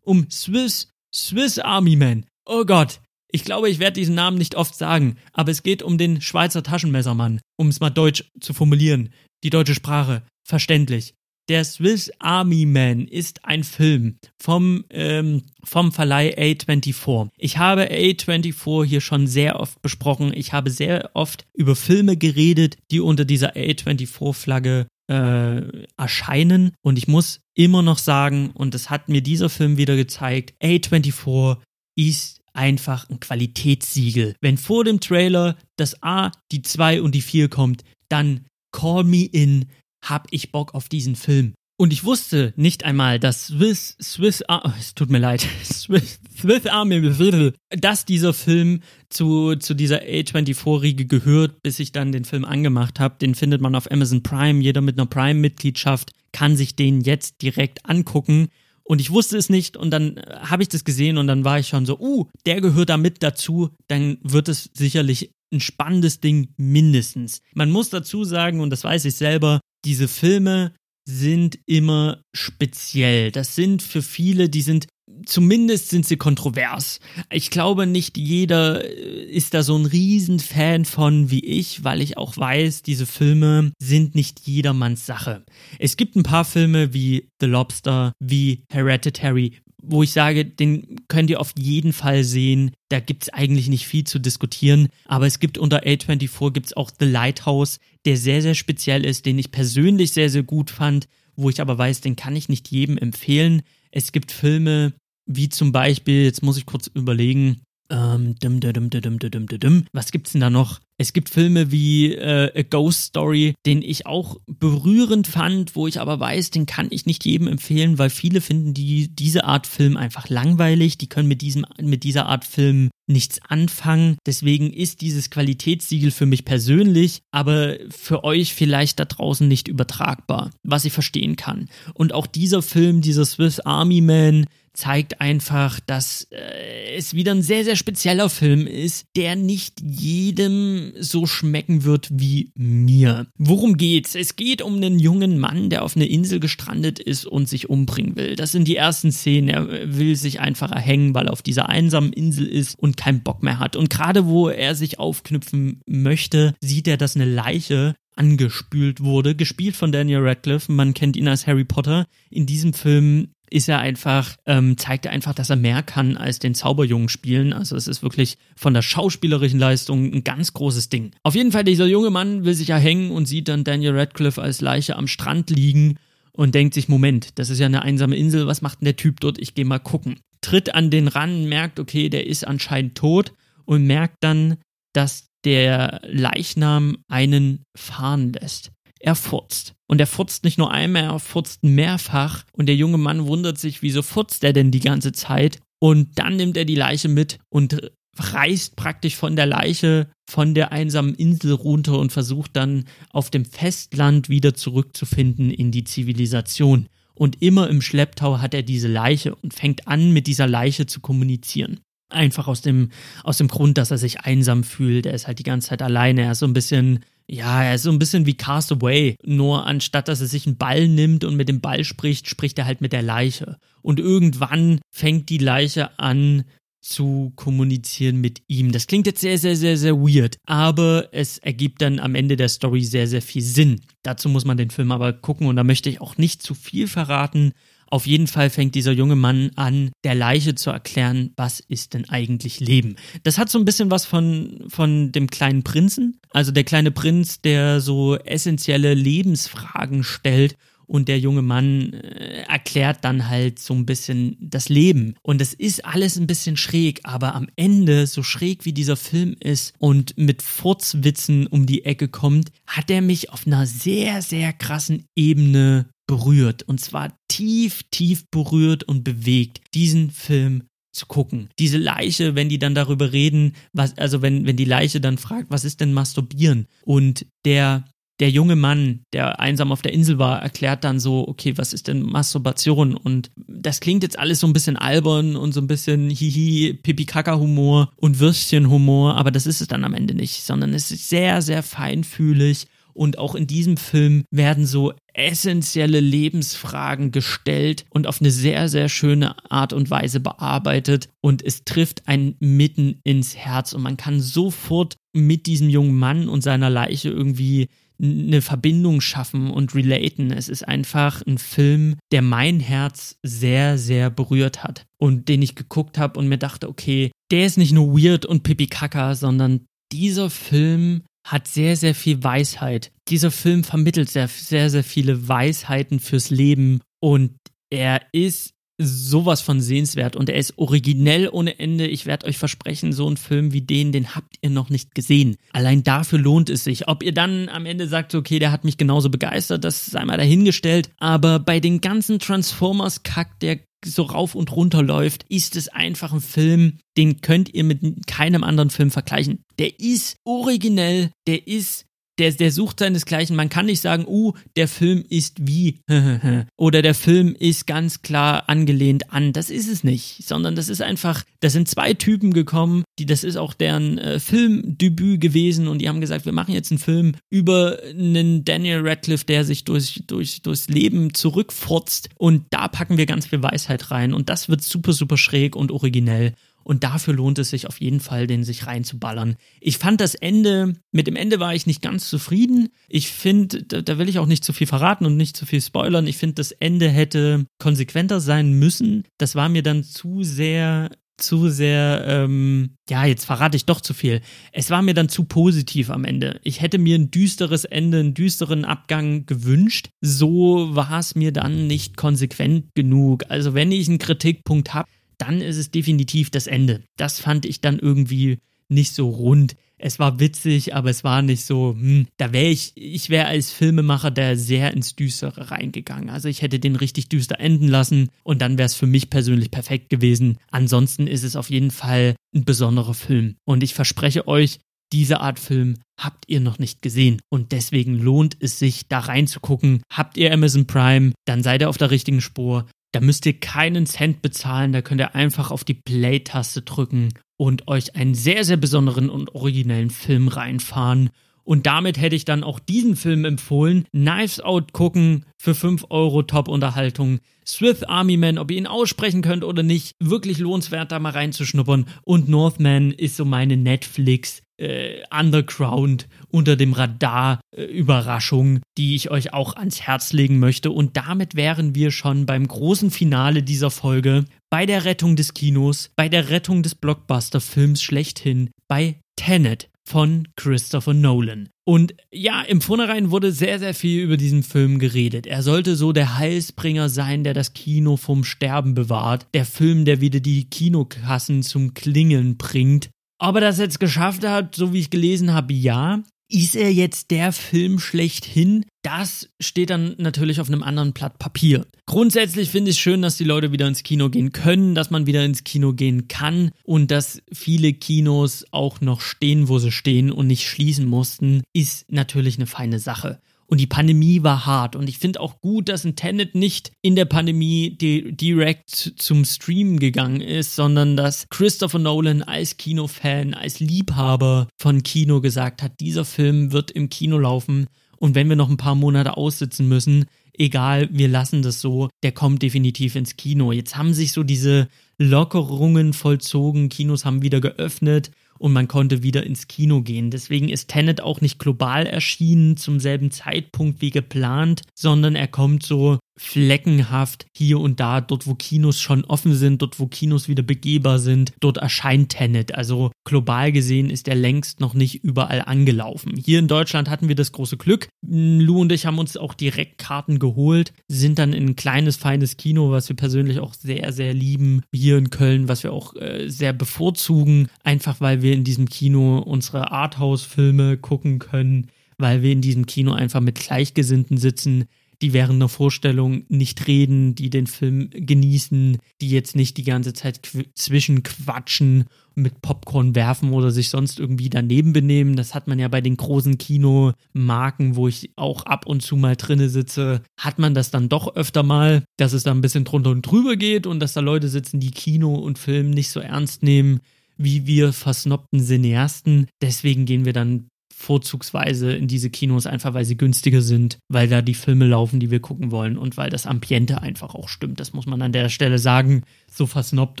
um 0.02 0.30
Swiss, 0.30 0.88
Swiss 1.14 1.58
Army 1.58 1.96
Man. 1.96 2.26
Oh 2.44 2.64
Gott, 2.64 3.00
ich 3.30 3.44
glaube, 3.44 3.68
ich 3.68 3.78
werde 3.78 4.00
diesen 4.00 4.14
Namen 4.14 4.38
nicht 4.38 4.54
oft 4.54 4.74
sagen, 4.74 5.16
aber 5.32 5.50
es 5.50 5.62
geht 5.62 5.82
um 5.82 5.98
den 5.98 6.20
Schweizer 6.20 6.62
Taschenmessermann, 6.62 7.40
um 7.56 7.68
es 7.68 7.80
mal 7.80 7.90
deutsch 7.90 8.24
zu 8.40 8.54
formulieren. 8.54 9.10
Die 9.44 9.50
deutsche 9.50 9.74
Sprache. 9.74 10.22
Verständlich. 10.48 11.14
Der 11.50 11.64
Swiss 11.64 12.10
Army 12.18 12.66
Man 12.66 13.06
ist 13.06 13.44
ein 13.44 13.64
Film 13.64 14.18
vom, 14.38 14.84
ähm, 14.90 15.42
vom 15.62 15.92
Verleih 15.92 16.34
A24. 16.38 17.28
Ich 17.38 17.58
habe 17.58 17.90
A24 17.90 18.84
hier 18.84 19.00
schon 19.00 19.26
sehr 19.26 19.60
oft 19.60 19.80
besprochen. 19.82 20.32
Ich 20.34 20.52
habe 20.52 20.70
sehr 20.70 21.10
oft 21.14 21.46
über 21.54 21.76
Filme 21.76 22.16
geredet, 22.16 22.76
die 22.90 23.00
unter 23.00 23.24
dieser 23.24 23.56
A24-Flagge 23.56 24.86
äh, 25.10 25.86
erscheinen. 25.96 26.72
Und 26.82 26.98
ich 26.98 27.08
muss 27.08 27.40
immer 27.54 27.82
noch 27.82 27.98
sagen, 27.98 28.50
und 28.50 28.74
das 28.74 28.90
hat 28.90 29.08
mir 29.08 29.22
dieser 29.22 29.48
Film 29.48 29.76
wieder 29.78 29.96
gezeigt, 29.96 30.54
A24 30.62 31.58
ist 31.96 32.40
einfach 32.52 33.08
ein 33.08 33.20
Qualitätssiegel. 33.20 34.34
Wenn 34.40 34.58
vor 34.58 34.84
dem 34.84 35.00
Trailer 35.00 35.56
das 35.76 36.02
A, 36.02 36.30
die 36.52 36.62
2 36.62 37.02
und 37.02 37.14
die 37.14 37.22
4 37.22 37.48
kommt, 37.48 37.84
dann 38.08 38.46
Call 38.70 39.04
Me 39.04 39.24
In, 39.24 39.66
hab 40.02 40.26
ich 40.30 40.52
Bock 40.52 40.74
auf 40.74 40.88
diesen 40.88 41.16
Film. 41.16 41.54
Und 41.80 41.92
ich 41.92 42.02
wusste 42.02 42.52
nicht 42.56 42.84
einmal, 42.84 43.20
dass 43.20 43.46
Swiss, 43.46 43.96
Swiss, 44.02 44.42
oh, 44.48 44.58
es 44.80 44.96
tut 44.96 45.10
mir 45.10 45.20
leid, 45.20 45.46
Swiss, 45.64 46.18
Swiss 46.36 46.66
Army, 46.66 47.52
dass 47.70 48.04
dieser 48.04 48.34
Film 48.34 48.80
zu, 49.10 49.54
zu 49.54 49.74
dieser 49.74 50.02
A24-Riege 50.02 51.06
gehört, 51.06 51.62
bis 51.62 51.78
ich 51.78 51.92
dann 51.92 52.10
den 52.10 52.24
Film 52.24 52.44
angemacht 52.44 52.98
habe. 52.98 53.16
Den 53.20 53.36
findet 53.36 53.60
man 53.60 53.76
auf 53.76 53.88
Amazon 53.92 54.24
Prime. 54.24 54.60
Jeder 54.60 54.80
mit 54.80 54.98
einer 54.98 55.06
Prime-Mitgliedschaft 55.06 56.10
kann 56.32 56.56
sich 56.56 56.74
den 56.74 57.00
jetzt 57.00 57.42
direkt 57.42 57.86
angucken. 57.88 58.48
Und 58.82 59.00
ich 59.00 59.10
wusste 59.10 59.36
es 59.36 59.48
nicht 59.48 59.76
und 59.76 59.90
dann 59.90 60.16
äh, 60.16 60.38
habe 60.40 60.62
ich 60.62 60.68
das 60.68 60.82
gesehen 60.82 61.16
und 61.16 61.28
dann 61.28 61.44
war 61.44 61.60
ich 61.60 61.68
schon 61.68 61.86
so, 61.86 61.98
uh, 62.00 62.26
der 62.46 62.60
gehört 62.60 62.88
da 62.88 62.96
mit 62.96 63.22
dazu, 63.22 63.68
dann 63.86 64.18
wird 64.22 64.48
es 64.48 64.70
sicherlich 64.72 65.30
ein 65.52 65.60
spannendes 65.60 66.20
Ding 66.20 66.54
mindestens. 66.56 67.42
Man 67.54 67.70
muss 67.70 67.90
dazu 67.90 68.24
sagen, 68.24 68.60
und 68.60 68.70
das 68.70 68.84
weiß 68.84 69.04
ich 69.04 69.14
selber, 69.14 69.60
diese 69.84 70.08
Filme 70.08 70.72
sind 71.08 71.58
immer 71.66 72.22
speziell. 72.34 73.32
Das 73.32 73.54
sind 73.54 73.82
für 73.82 74.02
viele, 74.02 74.48
die 74.48 74.62
sind 74.62 74.86
zumindest 75.26 75.90
sind 75.90 76.06
sie 76.06 76.16
kontrovers. 76.16 77.00
Ich 77.30 77.50
glaube, 77.50 77.86
nicht 77.86 78.16
jeder 78.16 78.84
äh, 78.84 79.24
ist 79.24 79.54
da 79.54 79.62
so 79.62 79.76
ein 79.76 79.86
Riesenfan 79.86 80.84
von 80.84 81.30
wie 81.30 81.44
ich, 81.44 81.84
weil 81.84 82.00
ich 82.02 82.16
auch 82.16 82.36
weiß, 82.36 82.82
diese 82.82 83.06
Filme 83.06 83.72
sind 83.78 84.14
nicht 84.14 84.40
jedermanns 84.40 85.06
Sache. 85.06 85.44
Es 85.78 85.96
gibt 85.96 86.16
ein 86.16 86.22
paar 86.22 86.44
Filme 86.44 86.92
wie 86.94 87.30
The 87.40 87.46
Lobster, 87.46 88.12
wie 88.20 88.64
Hereditary, 88.70 89.58
wo 89.82 90.02
ich 90.02 90.12
sage, 90.12 90.44
den 90.44 91.00
könnt 91.08 91.30
ihr 91.30 91.40
auf 91.40 91.52
jeden 91.56 91.92
Fall 91.92 92.24
sehen. 92.24 92.72
Da 92.88 93.00
gibt's 93.00 93.28
eigentlich 93.28 93.68
nicht 93.68 93.86
viel 93.86 94.04
zu 94.04 94.18
diskutieren. 94.18 94.88
Aber 95.06 95.26
es 95.26 95.38
gibt 95.38 95.58
unter 95.58 95.84
A24 95.84 96.52
gibt's 96.52 96.76
auch 96.76 96.90
The 96.98 97.06
Lighthouse, 97.06 97.78
der 98.04 98.16
sehr, 98.16 98.42
sehr 98.42 98.54
speziell 98.54 99.04
ist, 99.04 99.26
den 99.26 99.38
ich 99.38 99.50
persönlich 99.50 100.12
sehr, 100.12 100.30
sehr 100.30 100.42
gut 100.42 100.70
fand, 100.70 101.08
wo 101.36 101.48
ich 101.48 101.60
aber 101.60 101.78
weiß, 101.78 102.00
den 102.00 102.16
kann 102.16 102.36
ich 102.36 102.48
nicht 102.48 102.68
jedem 102.68 102.98
empfehlen. 102.98 103.62
Es 103.92 104.12
gibt 104.12 104.32
Filme 104.32 104.92
wie 105.26 105.48
zum 105.48 105.72
Beispiel, 105.72 106.24
jetzt 106.24 106.42
muss 106.42 106.56
ich 106.56 106.66
kurz 106.66 106.88
überlegen, 106.88 107.60
ähm, 107.90 108.34
dum, 108.40 108.60
dum, 108.60 108.90
dum, 108.90 109.84
Was 109.92 110.10
gibt's 110.12 110.32
denn 110.32 110.40
da 110.40 110.50
noch? 110.50 110.80
Es 110.98 111.12
gibt 111.12 111.28
Filme 111.28 111.70
wie 111.70 112.12
äh, 112.12 112.50
A 112.58 112.62
Ghost 112.62 113.04
Story, 113.04 113.54
den 113.64 113.82
ich 113.82 114.06
auch 114.06 114.40
berührend 114.46 115.28
fand, 115.28 115.76
wo 115.76 115.86
ich 115.86 116.00
aber 116.00 116.18
weiß, 116.18 116.50
den 116.50 116.66
kann 116.66 116.88
ich 116.90 117.06
nicht 117.06 117.24
jedem 117.24 117.46
empfehlen, 117.46 117.98
weil 117.98 118.10
viele 118.10 118.40
finden 118.40 118.74
die 118.74 119.08
diese 119.14 119.44
Art 119.44 119.66
Film 119.66 119.96
einfach 119.96 120.28
langweilig. 120.28 120.98
Die 120.98 121.08
können 121.08 121.28
mit 121.28 121.40
diesem 121.40 121.64
mit 121.80 122.02
dieser 122.02 122.26
Art 122.26 122.44
Film 122.44 122.90
nichts 123.06 123.40
anfangen. 123.48 124.18
Deswegen 124.26 124.72
ist 124.72 125.00
dieses 125.00 125.30
Qualitätssiegel 125.30 126.10
für 126.10 126.26
mich 126.26 126.44
persönlich, 126.44 127.22
aber 127.30 127.76
für 127.90 128.24
euch 128.24 128.52
vielleicht 128.52 129.00
da 129.00 129.04
draußen 129.04 129.46
nicht 129.46 129.68
übertragbar, 129.68 130.50
was 130.62 130.84
ich 130.84 130.92
verstehen 130.92 131.36
kann. 131.36 131.68
Und 131.94 132.12
auch 132.12 132.26
dieser 132.26 132.60
Film, 132.60 133.00
dieser 133.00 133.24
Swiss 133.24 133.60
Army 133.60 134.00
Man, 134.00 134.46
zeigt 134.78 135.20
einfach, 135.20 135.80
dass 135.80 136.28
äh, 136.30 136.94
es 136.96 137.12
wieder 137.12 137.32
ein 137.32 137.42
sehr, 137.42 137.64
sehr 137.64 137.74
spezieller 137.74 138.28
Film 138.28 138.66
ist, 138.66 139.06
der 139.16 139.34
nicht 139.34 139.80
jedem 139.82 140.92
so 140.98 141.26
schmecken 141.26 141.82
wird 141.82 142.08
wie 142.12 142.52
mir. 142.54 143.26
Worum 143.36 143.76
geht's? 143.76 144.14
Es 144.14 144.36
geht 144.36 144.62
um 144.62 144.76
einen 144.76 145.00
jungen 145.00 145.38
Mann, 145.38 145.68
der 145.68 145.82
auf 145.82 145.96
einer 145.96 146.06
Insel 146.06 146.38
gestrandet 146.38 147.00
ist 147.00 147.26
und 147.26 147.48
sich 147.48 147.68
umbringen 147.68 148.14
will. 148.14 148.36
Das 148.36 148.52
sind 148.52 148.68
die 148.68 148.76
ersten 148.76 149.10
Szenen. 149.10 149.48
Er 149.48 149.96
will 149.96 150.14
sich 150.14 150.38
einfach 150.38 150.70
erhängen, 150.70 151.12
weil 151.12 151.26
er 151.26 151.32
auf 151.32 151.42
dieser 151.42 151.68
einsamen 151.68 152.12
Insel 152.12 152.46
ist 152.46 152.78
und 152.78 152.96
keinen 152.96 153.24
Bock 153.24 153.42
mehr 153.42 153.58
hat. 153.58 153.74
Und 153.74 153.90
gerade 153.90 154.26
wo 154.26 154.48
er 154.48 154.76
sich 154.76 155.00
aufknüpfen 155.00 155.80
möchte, 155.86 156.54
sieht 156.60 156.86
er, 156.86 156.96
dass 156.96 157.16
eine 157.16 157.24
Leiche 157.24 157.96
angespült 158.14 159.00
wurde, 159.00 159.34
gespielt 159.34 159.76
von 159.76 159.92
Daniel 159.92 160.20
Radcliffe. 160.20 160.70
Man 160.70 160.94
kennt 160.94 161.16
ihn 161.16 161.28
als 161.28 161.46
Harry 161.46 161.64
Potter. 161.64 162.06
In 162.30 162.46
diesem 162.46 162.74
Film 162.74 163.28
ist 163.50 163.68
er 163.68 163.78
einfach, 163.78 164.36
ähm, 164.46 164.76
zeigt 164.76 165.06
er 165.06 165.12
einfach, 165.12 165.34
dass 165.34 165.50
er 165.50 165.56
mehr 165.56 165.82
kann 165.82 166.16
als 166.16 166.38
den 166.38 166.54
Zauberjungen 166.54 167.08
spielen. 167.08 167.52
Also 167.52 167.76
es 167.76 167.88
ist 167.88 168.02
wirklich 168.02 168.38
von 168.56 168.74
der 168.74 168.82
schauspielerischen 168.82 169.58
Leistung 169.58 170.12
ein 170.12 170.24
ganz 170.24 170.52
großes 170.52 170.88
Ding. 170.88 171.12
Auf 171.22 171.34
jeden 171.34 171.52
Fall, 171.52 171.64
dieser 171.64 171.86
junge 171.86 172.10
Mann 172.10 172.44
will 172.44 172.54
sich 172.54 172.70
erhängen 172.70 173.10
und 173.10 173.26
sieht 173.26 173.48
dann 173.48 173.64
Daniel 173.64 173.98
Radcliffe 173.98 174.42
als 174.42 174.60
Leiche 174.60 174.96
am 174.96 175.06
Strand 175.06 175.50
liegen 175.50 175.98
und 176.32 176.54
denkt 176.54 176.74
sich, 176.74 176.88
Moment, 176.88 177.38
das 177.38 177.50
ist 177.50 177.58
ja 177.58 177.66
eine 177.66 177.82
einsame 177.82 178.16
Insel, 178.16 178.46
was 178.46 178.62
macht 178.62 178.80
denn 178.80 178.86
der 178.86 178.96
Typ 178.96 179.20
dort? 179.20 179.38
Ich 179.38 179.54
gehe 179.54 179.64
mal 179.64 179.78
gucken. 179.78 180.20
Tritt 180.40 180.74
an 180.74 180.90
den 180.90 181.08
Ran, 181.08 181.48
merkt, 181.48 181.80
okay, 181.80 182.08
der 182.08 182.26
ist 182.26 182.46
anscheinend 182.46 182.94
tot 182.94 183.32
und 183.64 183.86
merkt 183.86 184.16
dann, 184.20 184.56
dass 184.92 185.26
der 185.44 186.00
Leichnam 186.04 186.98
einen 187.08 187.64
fahren 187.76 188.32
lässt 188.32 188.72
er 189.00 189.14
furzt. 189.14 189.74
Und 189.88 190.00
er 190.00 190.06
furzt 190.06 190.44
nicht 190.44 190.58
nur 190.58 190.70
einmal, 190.70 191.04
er 191.04 191.18
furzt 191.18 191.64
mehrfach. 191.64 192.44
Und 192.52 192.66
der 192.66 192.76
junge 192.76 192.98
Mann 192.98 193.26
wundert 193.26 193.58
sich, 193.58 193.82
wieso 193.82 194.02
furzt 194.02 194.44
er 194.44 194.52
denn 194.52 194.70
die 194.70 194.80
ganze 194.80 195.12
Zeit? 195.12 195.60
Und 195.80 196.18
dann 196.18 196.36
nimmt 196.36 196.56
er 196.56 196.64
die 196.64 196.74
Leiche 196.74 197.08
mit 197.08 197.38
und 197.48 197.90
reist 198.16 198.76
praktisch 198.76 199.16
von 199.16 199.36
der 199.36 199.46
Leiche 199.46 200.08
von 200.28 200.54
der 200.54 200.72
einsamen 200.72 201.14
Insel 201.14 201.52
runter 201.52 201.98
und 201.98 202.12
versucht 202.12 202.56
dann 202.56 202.84
auf 203.10 203.30
dem 203.30 203.44
Festland 203.44 204.28
wieder 204.28 204.54
zurückzufinden 204.54 205.50
in 205.50 205.70
die 205.70 205.84
Zivilisation. 205.84 206.88
Und 207.14 207.42
immer 207.42 207.68
im 207.68 207.80
Schlepptau 207.80 208.40
hat 208.40 208.54
er 208.54 208.62
diese 208.62 208.88
Leiche 208.88 209.34
und 209.36 209.54
fängt 209.54 209.88
an, 209.88 210.12
mit 210.12 210.26
dieser 210.26 210.46
Leiche 210.46 210.86
zu 210.86 211.00
kommunizieren. 211.00 211.80
Einfach 212.10 212.48
aus 212.48 212.62
dem, 212.62 212.90
aus 213.22 213.38
dem 213.38 213.48
Grund, 213.48 213.78
dass 213.78 213.90
er 213.90 213.98
sich 213.98 214.20
einsam 214.20 214.64
fühlt. 214.64 215.06
Er 215.06 215.14
ist 215.14 215.26
halt 215.26 215.38
die 215.38 215.44
ganze 215.44 215.68
Zeit 215.68 215.82
alleine. 215.82 216.22
Er 216.22 216.32
ist 216.32 216.38
so 216.38 216.46
ein 216.46 216.54
bisschen 216.54 217.04
ja, 217.30 217.62
er 217.62 217.74
ist 217.74 217.82
so 217.82 217.90
ein 217.90 217.98
bisschen 217.98 218.24
wie 218.24 218.36
Cast 218.36 218.72
Away. 218.72 219.16
Nur 219.22 219.66
anstatt 219.66 220.08
dass 220.08 220.22
er 220.22 220.26
sich 220.26 220.46
einen 220.46 220.56
Ball 220.56 220.88
nimmt 220.88 221.24
und 221.24 221.36
mit 221.36 221.48
dem 221.48 221.60
Ball 221.60 221.84
spricht, 221.84 222.26
spricht 222.26 222.58
er 222.58 222.64
halt 222.64 222.80
mit 222.80 222.92
der 222.92 223.02
Leiche. 223.02 223.58
Und 223.82 224.00
irgendwann 224.00 224.80
fängt 224.90 225.28
die 225.28 225.38
Leiche 225.38 225.98
an 225.98 226.44
zu 226.80 227.32
kommunizieren 227.36 228.20
mit 228.20 228.40
ihm. 228.46 228.72
Das 228.72 228.86
klingt 228.86 229.06
jetzt 229.06 229.20
sehr, 229.20 229.36
sehr, 229.36 229.56
sehr, 229.56 229.76
sehr 229.76 229.96
weird, 229.96 230.38
aber 230.46 231.08
es 231.12 231.36
ergibt 231.38 231.82
dann 231.82 231.98
am 231.98 232.14
Ende 232.14 232.36
der 232.36 232.48
Story 232.48 232.82
sehr, 232.82 233.06
sehr 233.06 233.20
viel 233.20 233.42
Sinn. 233.42 233.80
Dazu 234.02 234.28
muss 234.30 234.46
man 234.46 234.56
den 234.56 234.70
Film 234.70 234.90
aber 234.90 235.12
gucken 235.12 235.48
und 235.48 235.56
da 235.56 235.64
möchte 235.64 235.90
ich 235.90 236.00
auch 236.00 236.16
nicht 236.16 236.42
zu 236.42 236.54
viel 236.54 236.88
verraten. 236.88 237.52
Auf 237.90 238.06
jeden 238.06 238.26
Fall 238.26 238.50
fängt 238.50 238.74
dieser 238.74 238.92
junge 238.92 239.16
Mann 239.16 239.50
an, 239.56 239.90
der 240.04 240.14
Leiche 240.14 240.54
zu 240.54 240.70
erklären, 240.70 241.32
was 241.36 241.60
ist 241.60 241.94
denn 241.94 242.08
eigentlich 242.08 242.60
Leben. 242.60 242.96
Das 243.22 243.38
hat 243.38 243.48
so 243.48 243.58
ein 243.58 243.64
bisschen 243.64 243.90
was 243.90 244.04
von, 244.04 244.64
von 244.68 245.12
dem 245.12 245.28
kleinen 245.28 245.62
Prinzen. 245.62 246.20
Also 246.30 246.52
der 246.52 246.64
kleine 246.64 246.90
Prinz, 246.90 247.40
der 247.40 247.80
so 247.80 248.16
essentielle 248.16 248.94
Lebensfragen 248.94 250.04
stellt 250.04 250.56
und 250.88 251.08
der 251.08 251.18
junge 251.20 251.42
Mann 251.42 251.92
äh, 251.92 252.42
erklärt 252.48 253.04
dann 253.04 253.28
halt 253.28 253.58
so 253.58 253.74
ein 253.74 253.86
bisschen 253.86 254.36
das 254.40 254.68
Leben. 254.68 255.14
Und 255.22 255.40
es 255.40 255.52
ist 255.54 255.84
alles 255.84 256.16
ein 256.16 256.26
bisschen 256.26 256.56
schräg, 256.56 257.00
aber 257.04 257.34
am 257.34 257.48
Ende, 257.56 258.06
so 258.06 258.22
schräg 258.22 258.64
wie 258.64 258.72
dieser 258.72 258.96
Film 258.96 259.36
ist 259.38 259.74
und 259.78 260.16
mit 260.16 260.42
Furzwitzen 260.42 261.46
um 261.46 261.66
die 261.66 261.84
Ecke 261.84 262.08
kommt, 262.08 262.50
hat 262.66 262.90
er 262.90 263.02
mich 263.02 263.30
auf 263.30 263.46
einer 263.46 263.66
sehr, 263.66 264.22
sehr 264.22 264.52
krassen 264.52 265.04
Ebene 265.14 265.86
berührt. 266.08 266.64
Und 266.64 266.80
zwar 266.80 267.16
tief, 267.28 267.84
tief 267.92 268.28
berührt 268.32 268.82
und 268.82 269.04
bewegt, 269.04 269.60
diesen 269.74 270.10
Film 270.10 270.64
zu 270.92 271.06
gucken. 271.06 271.50
Diese 271.60 271.78
Leiche, 271.78 272.34
wenn 272.34 272.48
die 272.48 272.58
dann 272.58 272.74
darüber 272.74 273.12
reden, 273.12 273.52
was, 273.72 273.96
also 273.98 274.20
wenn, 274.20 274.44
wenn 274.46 274.56
die 274.56 274.64
Leiche 274.64 275.00
dann 275.00 275.18
fragt, 275.18 275.50
was 275.50 275.64
ist 275.64 275.80
denn 275.80 275.92
Masturbieren? 275.92 276.66
Und 276.82 277.26
der, 277.44 277.84
der 278.18 278.30
junge 278.30 278.56
Mann, 278.56 279.02
der 279.12 279.38
einsam 279.38 279.70
auf 279.70 279.82
der 279.82 279.92
Insel 279.92 280.18
war, 280.18 280.42
erklärt 280.42 280.82
dann 280.82 280.98
so, 280.98 281.28
okay, 281.28 281.56
was 281.56 281.72
ist 281.72 281.86
denn 281.86 282.02
Masturbation? 282.02 282.96
Und 282.96 283.30
das 283.36 283.78
klingt 283.78 284.02
jetzt 284.02 284.18
alles 284.18 284.40
so 284.40 284.48
ein 284.48 284.52
bisschen 284.52 284.76
albern 284.76 285.36
und 285.36 285.52
so 285.52 285.60
ein 285.60 285.68
bisschen 285.68 286.10
hihi, 286.10 286.72
Pipi-Kaka-Humor 286.82 287.92
und 287.96 288.18
Würstchen-Humor, 288.18 289.14
aber 289.16 289.30
das 289.30 289.46
ist 289.46 289.60
es 289.60 289.68
dann 289.68 289.84
am 289.84 289.94
Ende 289.94 290.14
nicht, 290.14 290.42
sondern 290.42 290.74
es 290.74 290.90
ist 290.90 291.08
sehr, 291.08 291.42
sehr 291.42 291.62
feinfühlig 291.62 292.66
und 292.98 293.16
auch 293.16 293.36
in 293.36 293.46
diesem 293.46 293.76
Film 293.76 294.24
werden 294.30 294.66
so 294.66 294.92
essentielle 295.14 296.00
Lebensfragen 296.00 297.12
gestellt 297.12 297.84
und 297.90 298.08
auf 298.08 298.20
eine 298.20 298.32
sehr, 298.32 298.68
sehr 298.68 298.88
schöne 298.88 299.36
Art 299.50 299.72
und 299.72 299.88
Weise 299.88 300.18
bearbeitet. 300.18 301.08
Und 301.20 301.42
es 301.42 301.64
trifft 301.64 302.08
einen 302.08 302.34
mitten 302.40 303.00
ins 303.04 303.36
Herz. 303.36 303.72
Und 303.72 303.82
man 303.82 303.96
kann 303.96 304.20
sofort 304.20 304.96
mit 305.12 305.46
diesem 305.46 305.68
jungen 305.68 305.96
Mann 305.96 306.28
und 306.28 306.42
seiner 306.42 306.70
Leiche 306.70 307.10
irgendwie 307.10 307.68
eine 308.00 308.42
Verbindung 308.42 309.00
schaffen 309.00 309.50
und 309.50 309.74
relaten. 309.74 310.32
Es 310.32 310.48
ist 310.48 310.66
einfach 310.66 311.22
ein 311.26 311.38
Film, 311.38 311.96
der 312.12 312.22
mein 312.22 312.58
Herz 312.60 313.16
sehr, 313.22 313.78
sehr 313.78 314.10
berührt 314.10 314.62
hat 314.64 314.86
und 315.00 315.28
den 315.28 315.42
ich 315.42 315.54
geguckt 315.54 315.98
habe 315.98 316.18
und 316.18 316.28
mir 316.28 316.38
dachte, 316.38 316.68
okay, 316.68 317.10
der 317.30 317.46
ist 317.46 317.58
nicht 317.58 317.72
nur 317.72 317.96
weird 317.96 318.26
und 318.26 318.42
pipi 318.42 318.66
kaka, 318.66 319.14
sondern 319.14 319.66
dieser 319.92 320.30
Film 320.30 321.02
hat 321.28 321.46
sehr, 321.46 321.76
sehr 321.76 321.94
viel 321.94 322.22
Weisheit. 322.24 322.90
Dieser 323.08 323.30
Film 323.30 323.64
vermittelt 323.64 324.10
sehr, 324.10 324.28
sehr, 324.28 324.70
sehr 324.70 324.84
viele 324.84 325.28
Weisheiten 325.28 326.00
fürs 326.00 326.30
Leben 326.30 326.80
und 327.00 327.36
er 327.70 328.02
ist 328.12 328.54
sowas 328.80 329.40
von 329.40 329.60
sehenswert 329.60 330.14
und 330.14 330.30
er 330.30 330.36
ist 330.36 330.56
originell 330.56 331.28
ohne 331.30 331.58
Ende. 331.58 331.86
Ich 331.88 332.06
werde 332.06 332.26
euch 332.26 332.38
versprechen, 332.38 332.92
so 332.92 333.08
einen 333.08 333.16
Film 333.16 333.52
wie 333.52 333.60
den, 333.60 333.90
den 333.90 334.14
habt 334.14 334.36
ihr 334.40 334.50
noch 334.50 334.70
nicht 334.70 334.94
gesehen. 334.94 335.36
Allein 335.52 335.82
dafür 335.82 336.20
lohnt 336.20 336.48
es 336.48 336.62
sich. 336.64 336.86
Ob 336.86 337.02
ihr 337.02 337.12
dann 337.12 337.48
am 337.48 337.66
Ende 337.66 337.88
sagt, 337.88 338.14
okay, 338.14 338.38
der 338.38 338.52
hat 338.52 338.64
mich 338.64 338.76
genauso 338.76 339.10
begeistert, 339.10 339.64
das 339.64 339.86
sei 339.86 340.04
mal 340.04 340.16
dahingestellt. 340.16 340.90
Aber 340.98 341.40
bei 341.40 341.58
den 341.58 341.80
ganzen 341.80 342.20
Transformers-Kack, 342.20 343.40
der 343.40 343.58
so 343.84 344.02
rauf 344.02 344.34
und 344.34 344.52
runter 344.52 344.82
läuft, 344.82 345.24
ist 345.28 345.56
es 345.56 345.68
einfach 345.68 346.12
ein 346.12 346.20
Film, 346.20 346.78
den 346.96 347.20
könnt 347.20 347.54
ihr 347.54 347.64
mit 347.64 348.06
keinem 348.06 348.44
anderen 348.44 348.70
Film 348.70 348.90
vergleichen. 348.90 349.44
Der 349.58 349.78
ist 349.78 350.18
originell, 350.24 351.10
der 351.26 351.46
ist 351.46 351.86
der, 352.18 352.32
der 352.32 352.50
sucht 352.52 352.80
seinesgleichen. 352.80 353.36
Man 353.36 353.48
kann 353.48 353.66
nicht 353.66 353.80
sagen, 353.80 354.04
uh, 354.06 354.32
der 354.56 354.68
Film 354.68 355.04
ist 355.08 355.46
wie 355.46 355.80
oder 356.56 356.82
der 356.82 356.94
Film 356.94 357.34
ist 357.38 357.66
ganz 357.66 358.02
klar 358.02 358.48
angelehnt 358.48 359.12
an. 359.12 359.32
Das 359.32 359.50
ist 359.50 359.68
es 359.68 359.84
nicht, 359.84 360.26
sondern 360.26 360.56
das 360.56 360.68
ist 360.68 360.82
einfach, 360.82 361.24
da 361.40 361.50
sind 361.50 361.68
zwei 361.68 361.94
Typen 361.94 362.32
gekommen, 362.32 362.84
die, 362.98 363.06
das 363.06 363.24
ist 363.24 363.36
auch 363.36 363.54
deren 363.54 363.98
äh, 363.98 364.20
Filmdebüt 364.20 365.20
gewesen 365.20 365.68
und 365.68 365.78
die 365.78 365.88
haben 365.88 366.00
gesagt, 366.00 366.24
wir 366.24 366.32
machen 366.32 366.54
jetzt 366.54 366.70
einen 366.70 366.78
Film 366.78 367.14
über 367.30 367.78
einen 367.88 368.44
Daniel 368.44 368.86
Radcliffe, 368.86 369.24
der 369.24 369.44
sich 369.44 369.64
durch, 369.64 370.02
durch, 370.06 370.42
durchs 370.42 370.68
Leben 370.68 371.14
zurückfurzt 371.14 372.10
und 372.16 372.46
da 372.50 372.68
packen 372.68 372.96
wir 372.96 373.06
ganz 373.06 373.26
viel 373.26 373.42
Weisheit 373.42 373.90
rein 373.90 374.14
und 374.14 374.28
das 374.28 374.48
wird 374.48 374.62
super, 374.62 374.92
super 374.92 375.16
schräg 375.16 375.56
und 375.56 375.70
originell. 375.70 376.34
Und 376.68 376.84
dafür 376.84 377.14
lohnt 377.14 377.38
es 377.38 377.48
sich 377.48 377.66
auf 377.66 377.80
jeden 377.80 377.98
Fall, 377.98 378.26
den 378.26 378.44
sich 378.44 378.66
reinzuballern. 378.66 379.36
Ich 379.58 379.78
fand 379.78 380.02
das 380.02 380.14
Ende, 380.14 380.74
mit 380.92 381.06
dem 381.06 381.16
Ende 381.16 381.40
war 381.40 381.54
ich 381.54 381.66
nicht 381.66 381.80
ganz 381.80 382.10
zufrieden. 382.10 382.68
Ich 382.88 383.08
finde, 383.08 383.62
da, 383.62 383.80
da, 383.80 383.96
will 383.96 384.06
ich 384.06 384.18
auch 384.18 384.26
nicht 384.26 384.44
zu 384.44 384.52
viel 384.52 384.66
verraten 384.66 385.06
und 385.06 385.16
nicht 385.16 385.34
zu 385.34 385.46
viel 385.46 385.62
spoilern. 385.62 386.06
Ich 386.06 386.18
finde, 386.18 386.34
das 386.34 386.52
Ende 386.52 386.90
hätte 386.90 387.46
konsequenter 387.58 388.20
sein 388.20 388.52
müssen. 388.52 389.04
Das 389.16 389.34
war 389.34 389.48
mir 389.48 389.62
dann 389.62 389.82
zu 389.82 390.22
sehr 390.22 390.90
zu 391.16 391.48
sehr, 391.48 392.04
ähm, 392.06 392.76
ja, 392.88 393.04
jetzt 393.04 393.24
verrate 393.24 393.56
ich 393.56 393.66
doch 393.66 393.80
zu 393.80 393.92
viel. 393.92 394.20
Es 394.52 394.70
war 394.70 394.82
mir 394.82 394.94
dann 394.94 395.08
zu 395.08 395.24
positiv 395.24 395.90
am 395.90 396.04
Ende. 396.04 396.38
Ich 396.44 396.60
hätte 396.60 396.78
mir 396.78 396.96
ein 396.96 397.10
düsteres 397.10 397.64
Ende, 397.64 397.98
einen 397.98 398.14
düsteren 398.14 398.64
Abgang 398.64 399.26
gewünscht. 399.26 399.88
So 400.00 400.74
war 400.76 400.98
es 400.98 401.16
mir 401.16 401.32
dann 401.32 401.66
nicht 401.66 401.96
konsequent 401.96 402.66
genug. 402.74 403.24
Also 403.30 403.54
wenn 403.54 403.72
ich 403.72 403.88
einen 403.88 403.98
Kritikpunkt 403.98 404.74
habe, 404.74 404.88
dann 405.18 405.40
ist 405.40 405.56
es 405.56 405.70
definitiv 405.70 406.30
das 406.30 406.46
Ende. 406.46 406.82
Das 406.96 407.20
fand 407.20 407.44
ich 407.44 407.60
dann 407.60 407.78
irgendwie 407.78 408.38
nicht 408.68 408.94
so 408.94 409.08
rund. 409.08 409.56
Es 409.80 409.98
war 410.00 410.18
witzig, 410.18 410.74
aber 410.74 410.90
es 410.90 411.04
war 411.04 411.22
nicht 411.22 411.44
so, 411.44 411.76
hm, 411.78 412.08
da 412.16 412.32
wäre 412.32 412.48
ich, 412.48 412.72
ich 412.74 413.10
wäre 413.10 413.26
als 413.28 413.52
Filmemacher 413.52 414.10
da 414.10 414.34
sehr 414.34 414.74
ins 414.74 414.96
Düstere 414.96 415.52
reingegangen. 415.52 416.10
Also 416.10 416.28
ich 416.28 416.42
hätte 416.42 416.58
den 416.58 416.74
richtig 416.74 417.08
düster 417.08 417.38
enden 417.38 417.68
lassen 417.68 418.10
und 418.24 418.42
dann 418.42 418.58
wäre 418.58 418.66
es 418.66 418.74
für 418.74 418.88
mich 418.88 419.08
persönlich 419.08 419.52
perfekt 419.52 419.88
gewesen. 419.88 420.38
Ansonsten 420.50 421.06
ist 421.06 421.22
es 421.22 421.36
auf 421.36 421.50
jeden 421.50 421.70
Fall 421.70 422.16
ein 422.34 422.44
besonderer 422.44 422.94
Film. 422.94 423.36
Und 423.44 423.62
ich 423.62 423.74
verspreche 423.74 424.26
euch, 424.26 424.58
diese 424.92 425.20
Art 425.20 425.38
Film 425.38 425.78
habt 425.98 426.24
ihr 426.28 426.40
noch 426.40 426.58
nicht 426.58 426.80
gesehen 426.82 427.20
und 427.28 427.52
deswegen 427.52 427.94
lohnt 427.98 428.36
es 428.40 428.58
sich 428.58 428.88
da 428.88 429.00
reinzugucken. 429.00 429.82
Habt 429.92 430.16
ihr 430.16 430.32
Amazon 430.32 430.66
Prime, 430.66 431.12
dann 431.26 431.42
seid 431.42 431.60
ihr 431.60 431.68
auf 431.68 431.78
der 431.78 431.90
richtigen 431.90 432.20
Spur. 432.20 432.66
Da 432.92 433.00
müsst 433.00 433.26
ihr 433.26 433.38
keinen 433.38 433.86
Cent 433.86 434.22
bezahlen, 434.22 434.72
da 434.72 434.80
könnt 434.80 435.00
ihr 435.00 435.14
einfach 435.14 435.50
auf 435.50 435.64
die 435.64 435.74
Play-Taste 435.74 436.62
drücken 436.62 437.10
und 437.36 437.68
euch 437.68 437.96
einen 437.96 438.14
sehr, 438.14 438.44
sehr 438.44 438.56
besonderen 438.56 439.10
und 439.10 439.34
originellen 439.34 439.90
Film 439.90 440.28
reinfahren. 440.28 441.10
Und 441.44 441.66
damit 441.66 441.98
hätte 441.98 442.16
ich 442.16 442.26
dann 442.26 442.44
auch 442.44 442.58
diesen 442.58 442.94
Film 442.94 443.24
empfohlen. 443.24 443.86
Knives 443.92 444.40
Out 444.40 444.74
gucken 444.74 445.24
für 445.38 445.54
5 445.54 445.86
Euro 445.88 446.22
Top-Unterhaltung. 446.22 447.20
Swift 447.46 447.88
Army 447.88 448.18
Man, 448.18 448.36
ob 448.36 448.50
ihr 448.50 448.58
ihn 448.58 448.66
aussprechen 448.66 449.22
könnt 449.22 449.44
oder 449.44 449.62
nicht, 449.62 449.92
wirklich 449.98 450.38
lohnenswert, 450.38 450.92
da 450.92 450.98
mal 450.98 451.12
reinzuschnuppern. 451.12 451.86
Und 452.02 452.28
Northman 452.28 452.90
ist 452.90 453.16
so 453.16 453.24
meine 453.24 453.56
Netflix 453.56 454.42
äh, 454.58 455.02
Underground 455.10 456.08
unter 456.30 456.56
dem 456.56 456.72
Radar 456.72 457.40
äh, 457.56 457.62
Überraschung, 457.64 458.60
die 458.76 458.94
ich 458.94 459.10
euch 459.10 459.32
auch 459.32 459.56
ans 459.56 459.80
Herz 459.80 460.12
legen 460.12 460.38
möchte. 460.38 460.70
Und 460.70 460.96
damit 460.96 461.34
wären 461.34 461.74
wir 461.74 461.90
schon 461.90 462.26
beim 462.26 462.46
großen 462.46 462.90
Finale 462.90 463.42
dieser 463.42 463.70
Folge, 463.70 464.24
bei 464.50 464.66
der 464.66 464.84
Rettung 464.84 465.16
des 465.16 465.34
Kinos, 465.34 465.90
bei 465.96 466.08
der 466.08 466.30
Rettung 466.30 466.62
des 466.62 466.74
Blockbuster-Films 466.74 467.82
schlechthin, 467.82 468.50
bei 468.68 469.00
Tenet 469.16 469.68
von 469.88 470.28
Christopher 470.36 470.94
Nolan. 470.94 471.48
Und 471.64 471.94
ja, 472.12 472.42
im 472.42 472.60
Vornherein 472.60 473.10
wurde 473.10 473.32
sehr, 473.32 473.58
sehr 473.58 473.74
viel 473.74 474.02
über 474.02 474.16
diesen 474.16 474.42
Film 474.42 474.78
geredet. 474.78 475.26
Er 475.26 475.42
sollte 475.42 475.76
so 475.76 475.92
der 475.92 476.16
Heilsbringer 476.16 476.88
sein, 476.88 477.24
der 477.24 477.34
das 477.34 477.52
Kino 477.52 477.96
vom 477.96 478.24
Sterben 478.24 478.74
bewahrt. 478.74 479.26
Der 479.34 479.44
Film, 479.44 479.84
der 479.84 480.00
wieder 480.00 480.20
die 480.20 480.48
Kinokassen 480.48 481.42
zum 481.42 481.74
Klingeln 481.74 482.36
bringt. 482.36 482.90
Ob 483.18 483.34
er 483.34 483.40
das 483.40 483.58
jetzt 483.58 483.80
geschafft 483.80 484.24
hat, 484.24 484.54
so 484.54 484.72
wie 484.72 484.78
ich 484.78 484.90
gelesen 484.90 485.32
habe, 485.34 485.52
ja. 485.52 486.02
Ist 486.30 486.56
er 486.56 486.70
jetzt 486.70 487.10
der 487.10 487.32
Film 487.32 487.78
schlechthin? 487.78 488.66
Das 488.82 489.30
steht 489.40 489.70
dann 489.70 489.94
natürlich 489.96 490.40
auf 490.40 490.48
einem 490.48 490.62
anderen 490.62 490.92
Blatt 490.92 491.18
Papier. 491.18 491.66
Grundsätzlich 491.86 492.50
finde 492.50 492.70
ich 492.70 492.76
es 492.76 492.80
schön, 492.80 493.00
dass 493.00 493.16
die 493.16 493.24
Leute 493.24 493.50
wieder 493.50 493.66
ins 493.66 493.82
Kino 493.82 494.10
gehen 494.10 494.32
können, 494.32 494.74
dass 494.74 494.90
man 494.90 495.06
wieder 495.06 495.24
ins 495.24 495.42
Kino 495.42 495.72
gehen 495.72 496.06
kann 496.06 496.50
und 496.64 496.90
dass 496.90 497.22
viele 497.32 497.72
Kinos 497.72 498.44
auch 498.50 498.82
noch 498.82 499.00
stehen, 499.00 499.48
wo 499.48 499.58
sie 499.58 499.72
stehen 499.72 500.12
und 500.12 500.26
nicht 500.26 500.46
schließen 500.46 500.86
mussten, 500.86 501.42
ist 501.54 501.90
natürlich 501.90 502.36
eine 502.36 502.46
feine 502.46 502.78
Sache. 502.78 503.22
Und 503.50 503.60
die 503.60 503.66
Pandemie 503.66 504.22
war 504.22 504.44
hart. 504.44 504.76
Und 504.76 504.90
ich 504.90 504.98
finde 504.98 505.20
auch 505.20 505.40
gut, 505.40 505.70
dass 505.70 505.84
ein 505.84 505.96
Tenet 505.96 506.34
nicht 506.34 506.72
in 506.82 506.96
der 506.96 507.06
Pandemie 507.06 507.70
di 507.70 508.12
direkt 508.12 508.92
zum 508.96 509.24
Stream 509.24 509.78
gegangen 509.78 510.20
ist, 510.20 510.54
sondern 510.54 510.96
dass 510.96 511.28
Christopher 511.30 511.78
Nolan 511.78 512.22
als 512.22 512.58
Kinofan, 512.58 513.32
als 513.32 513.58
Liebhaber 513.58 514.48
von 514.58 514.82
Kino 514.82 515.22
gesagt 515.22 515.62
hat, 515.62 515.80
dieser 515.80 516.04
Film 516.04 516.52
wird 516.52 516.70
im 516.70 516.90
Kino 516.90 517.16
laufen. 517.18 517.68
Und 517.96 518.14
wenn 518.14 518.28
wir 518.28 518.36
noch 518.36 518.50
ein 518.50 518.58
paar 518.58 518.74
Monate 518.74 519.16
aussitzen 519.16 519.66
müssen, 519.66 520.04
egal, 520.34 520.90
wir 520.92 521.08
lassen 521.08 521.40
das 521.40 521.62
so, 521.62 521.88
der 522.02 522.12
kommt 522.12 522.42
definitiv 522.42 522.96
ins 522.96 523.16
Kino. 523.16 523.50
Jetzt 523.52 523.76
haben 523.76 523.94
sich 523.94 524.12
so 524.12 524.24
diese 524.24 524.68
Lockerungen 524.98 525.94
vollzogen, 525.94 526.68
Kinos 526.68 527.06
haben 527.06 527.22
wieder 527.22 527.40
geöffnet 527.40 528.10
und 528.38 528.52
man 528.52 528.68
konnte 528.68 529.02
wieder 529.02 529.24
ins 529.24 529.48
Kino 529.48 529.82
gehen. 529.82 530.10
Deswegen 530.10 530.48
ist 530.48 530.68
Tenet 530.68 531.00
auch 531.00 531.20
nicht 531.20 531.38
global 531.38 531.86
erschienen 531.86 532.56
zum 532.56 532.80
selben 532.80 533.10
Zeitpunkt 533.10 533.80
wie 533.80 533.90
geplant, 533.90 534.62
sondern 534.74 535.14
er 535.14 535.28
kommt 535.28 535.64
so 535.64 535.98
fleckenhaft 536.18 537.26
hier 537.34 537.60
und 537.60 537.80
da, 537.80 538.00
dort 538.00 538.26
wo 538.26 538.34
Kinos 538.34 538.80
schon 538.80 539.04
offen 539.04 539.34
sind, 539.34 539.62
dort 539.62 539.78
wo 539.80 539.86
Kinos 539.86 540.28
wieder 540.28 540.42
begehbar 540.42 540.98
sind, 540.98 541.32
dort 541.40 541.58
erscheint 541.58 542.10
Tenet. 542.10 542.54
Also 542.54 542.90
global 543.04 543.52
gesehen 543.52 543.88
ist 543.88 544.08
er 544.08 544.14
längst 544.14 544.60
noch 544.60 544.74
nicht 544.74 545.04
überall 545.04 545.42
angelaufen. 545.42 546.14
Hier 546.16 546.38
in 546.38 546.48
Deutschland 546.48 546.90
hatten 546.90 547.08
wir 547.08 547.14
das 547.14 547.32
große 547.32 547.56
Glück. 547.56 547.88
Lou 548.02 548.60
und 548.60 548.72
ich 548.72 548.86
haben 548.86 548.98
uns 548.98 549.16
auch 549.16 549.34
direkt 549.34 549.78
Karten 549.78 550.18
geholt, 550.18 550.72
sind 550.88 551.18
dann 551.18 551.32
in 551.32 551.46
ein 551.46 551.56
kleines, 551.56 551.96
feines 551.96 552.36
Kino, 552.36 552.70
was 552.70 552.88
wir 552.88 552.96
persönlich 552.96 553.38
auch 553.38 553.54
sehr, 553.54 553.92
sehr 553.92 554.12
lieben, 554.12 554.62
hier 554.74 554.98
in 554.98 555.10
Köln, 555.10 555.48
was 555.48 555.62
wir 555.62 555.72
auch 555.72 555.94
äh, 555.96 556.28
sehr 556.28 556.52
bevorzugen, 556.52 557.48
einfach 557.62 558.00
weil 558.00 558.22
wir 558.22 558.32
in 558.32 558.44
diesem 558.44 558.68
Kino 558.68 559.18
unsere 559.18 559.70
Arthouse-Filme 559.70 560.76
gucken 560.76 561.18
können 561.18 561.68
weil 561.98 562.22
wir 562.22 562.32
in 562.32 562.40
diesem 562.40 562.66
Kino 562.66 562.92
einfach 562.92 563.20
mit 563.20 563.34
Gleichgesinnten 563.34 564.18
sitzen, 564.18 564.66
die 565.02 565.12
während 565.12 565.36
einer 565.36 565.48
Vorstellung 565.48 566.24
nicht 566.28 566.66
reden, 566.66 567.14
die 567.14 567.30
den 567.30 567.46
Film 567.46 567.90
genießen, 567.92 568.78
die 569.00 569.10
jetzt 569.10 569.36
nicht 569.36 569.56
die 569.56 569.64
ganze 569.64 569.92
Zeit 569.92 570.22
qu 570.22 570.42
zwischenquatschen, 570.54 571.84
mit 572.14 572.42
Popcorn 572.42 572.96
werfen 572.96 573.32
oder 573.32 573.52
sich 573.52 573.68
sonst 573.68 574.00
irgendwie 574.00 574.28
daneben 574.28 574.72
benehmen. 574.72 575.14
Das 575.14 575.36
hat 575.36 575.46
man 575.46 575.60
ja 575.60 575.68
bei 575.68 575.80
den 575.80 575.96
großen 575.96 576.36
Kinomarken, 576.36 577.76
wo 577.76 577.86
ich 577.86 578.10
auch 578.16 578.42
ab 578.42 578.66
und 578.66 578.82
zu 578.82 578.96
mal 578.96 579.14
drinne 579.14 579.48
sitze, 579.48 580.02
hat 580.18 580.40
man 580.40 580.52
das 580.52 580.72
dann 580.72 580.88
doch 580.88 581.14
öfter 581.14 581.44
mal, 581.44 581.84
dass 581.96 582.12
es 582.12 582.24
da 582.24 582.32
ein 582.32 582.40
bisschen 582.40 582.64
drunter 582.64 582.90
und 582.90 583.02
drüber 583.02 583.36
geht 583.36 583.68
und 583.68 583.78
dass 583.78 583.92
da 583.92 584.00
Leute 584.00 584.28
sitzen, 584.28 584.58
die 584.58 584.72
Kino 584.72 585.14
und 585.14 585.38
Film 585.38 585.70
nicht 585.70 585.90
so 585.90 586.00
ernst 586.00 586.42
nehmen 586.42 586.80
wie 587.18 587.46
wir 587.46 587.72
versnobten 587.72 588.40
Cineasten. 588.40 589.26
Deswegen 589.42 589.84
gehen 589.84 590.04
wir 590.04 590.12
dann 590.12 590.48
vorzugsweise 590.78 591.72
in 591.72 591.88
diese 591.88 592.08
Kinos, 592.08 592.46
einfach 592.46 592.72
weil 592.72 592.84
sie 592.84 592.96
günstiger 592.96 593.42
sind, 593.42 593.78
weil 593.88 594.06
da 594.06 594.22
die 594.22 594.34
Filme 594.34 594.64
laufen, 594.64 595.00
die 595.00 595.10
wir 595.10 595.18
gucken 595.18 595.50
wollen 595.50 595.76
und 595.76 595.96
weil 595.96 596.08
das 596.08 596.24
Ambiente 596.24 596.80
einfach 596.80 597.16
auch 597.16 597.28
stimmt. 597.28 597.58
Das 597.58 597.72
muss 597.72 597.86
man 597.86 598.00
an 598.00 598.12
der 598.12 598.28
Stelle 598.28 598.60
sagen. 598.60 599.02
So 599.28 599.46
versnobbt 599.46 600.00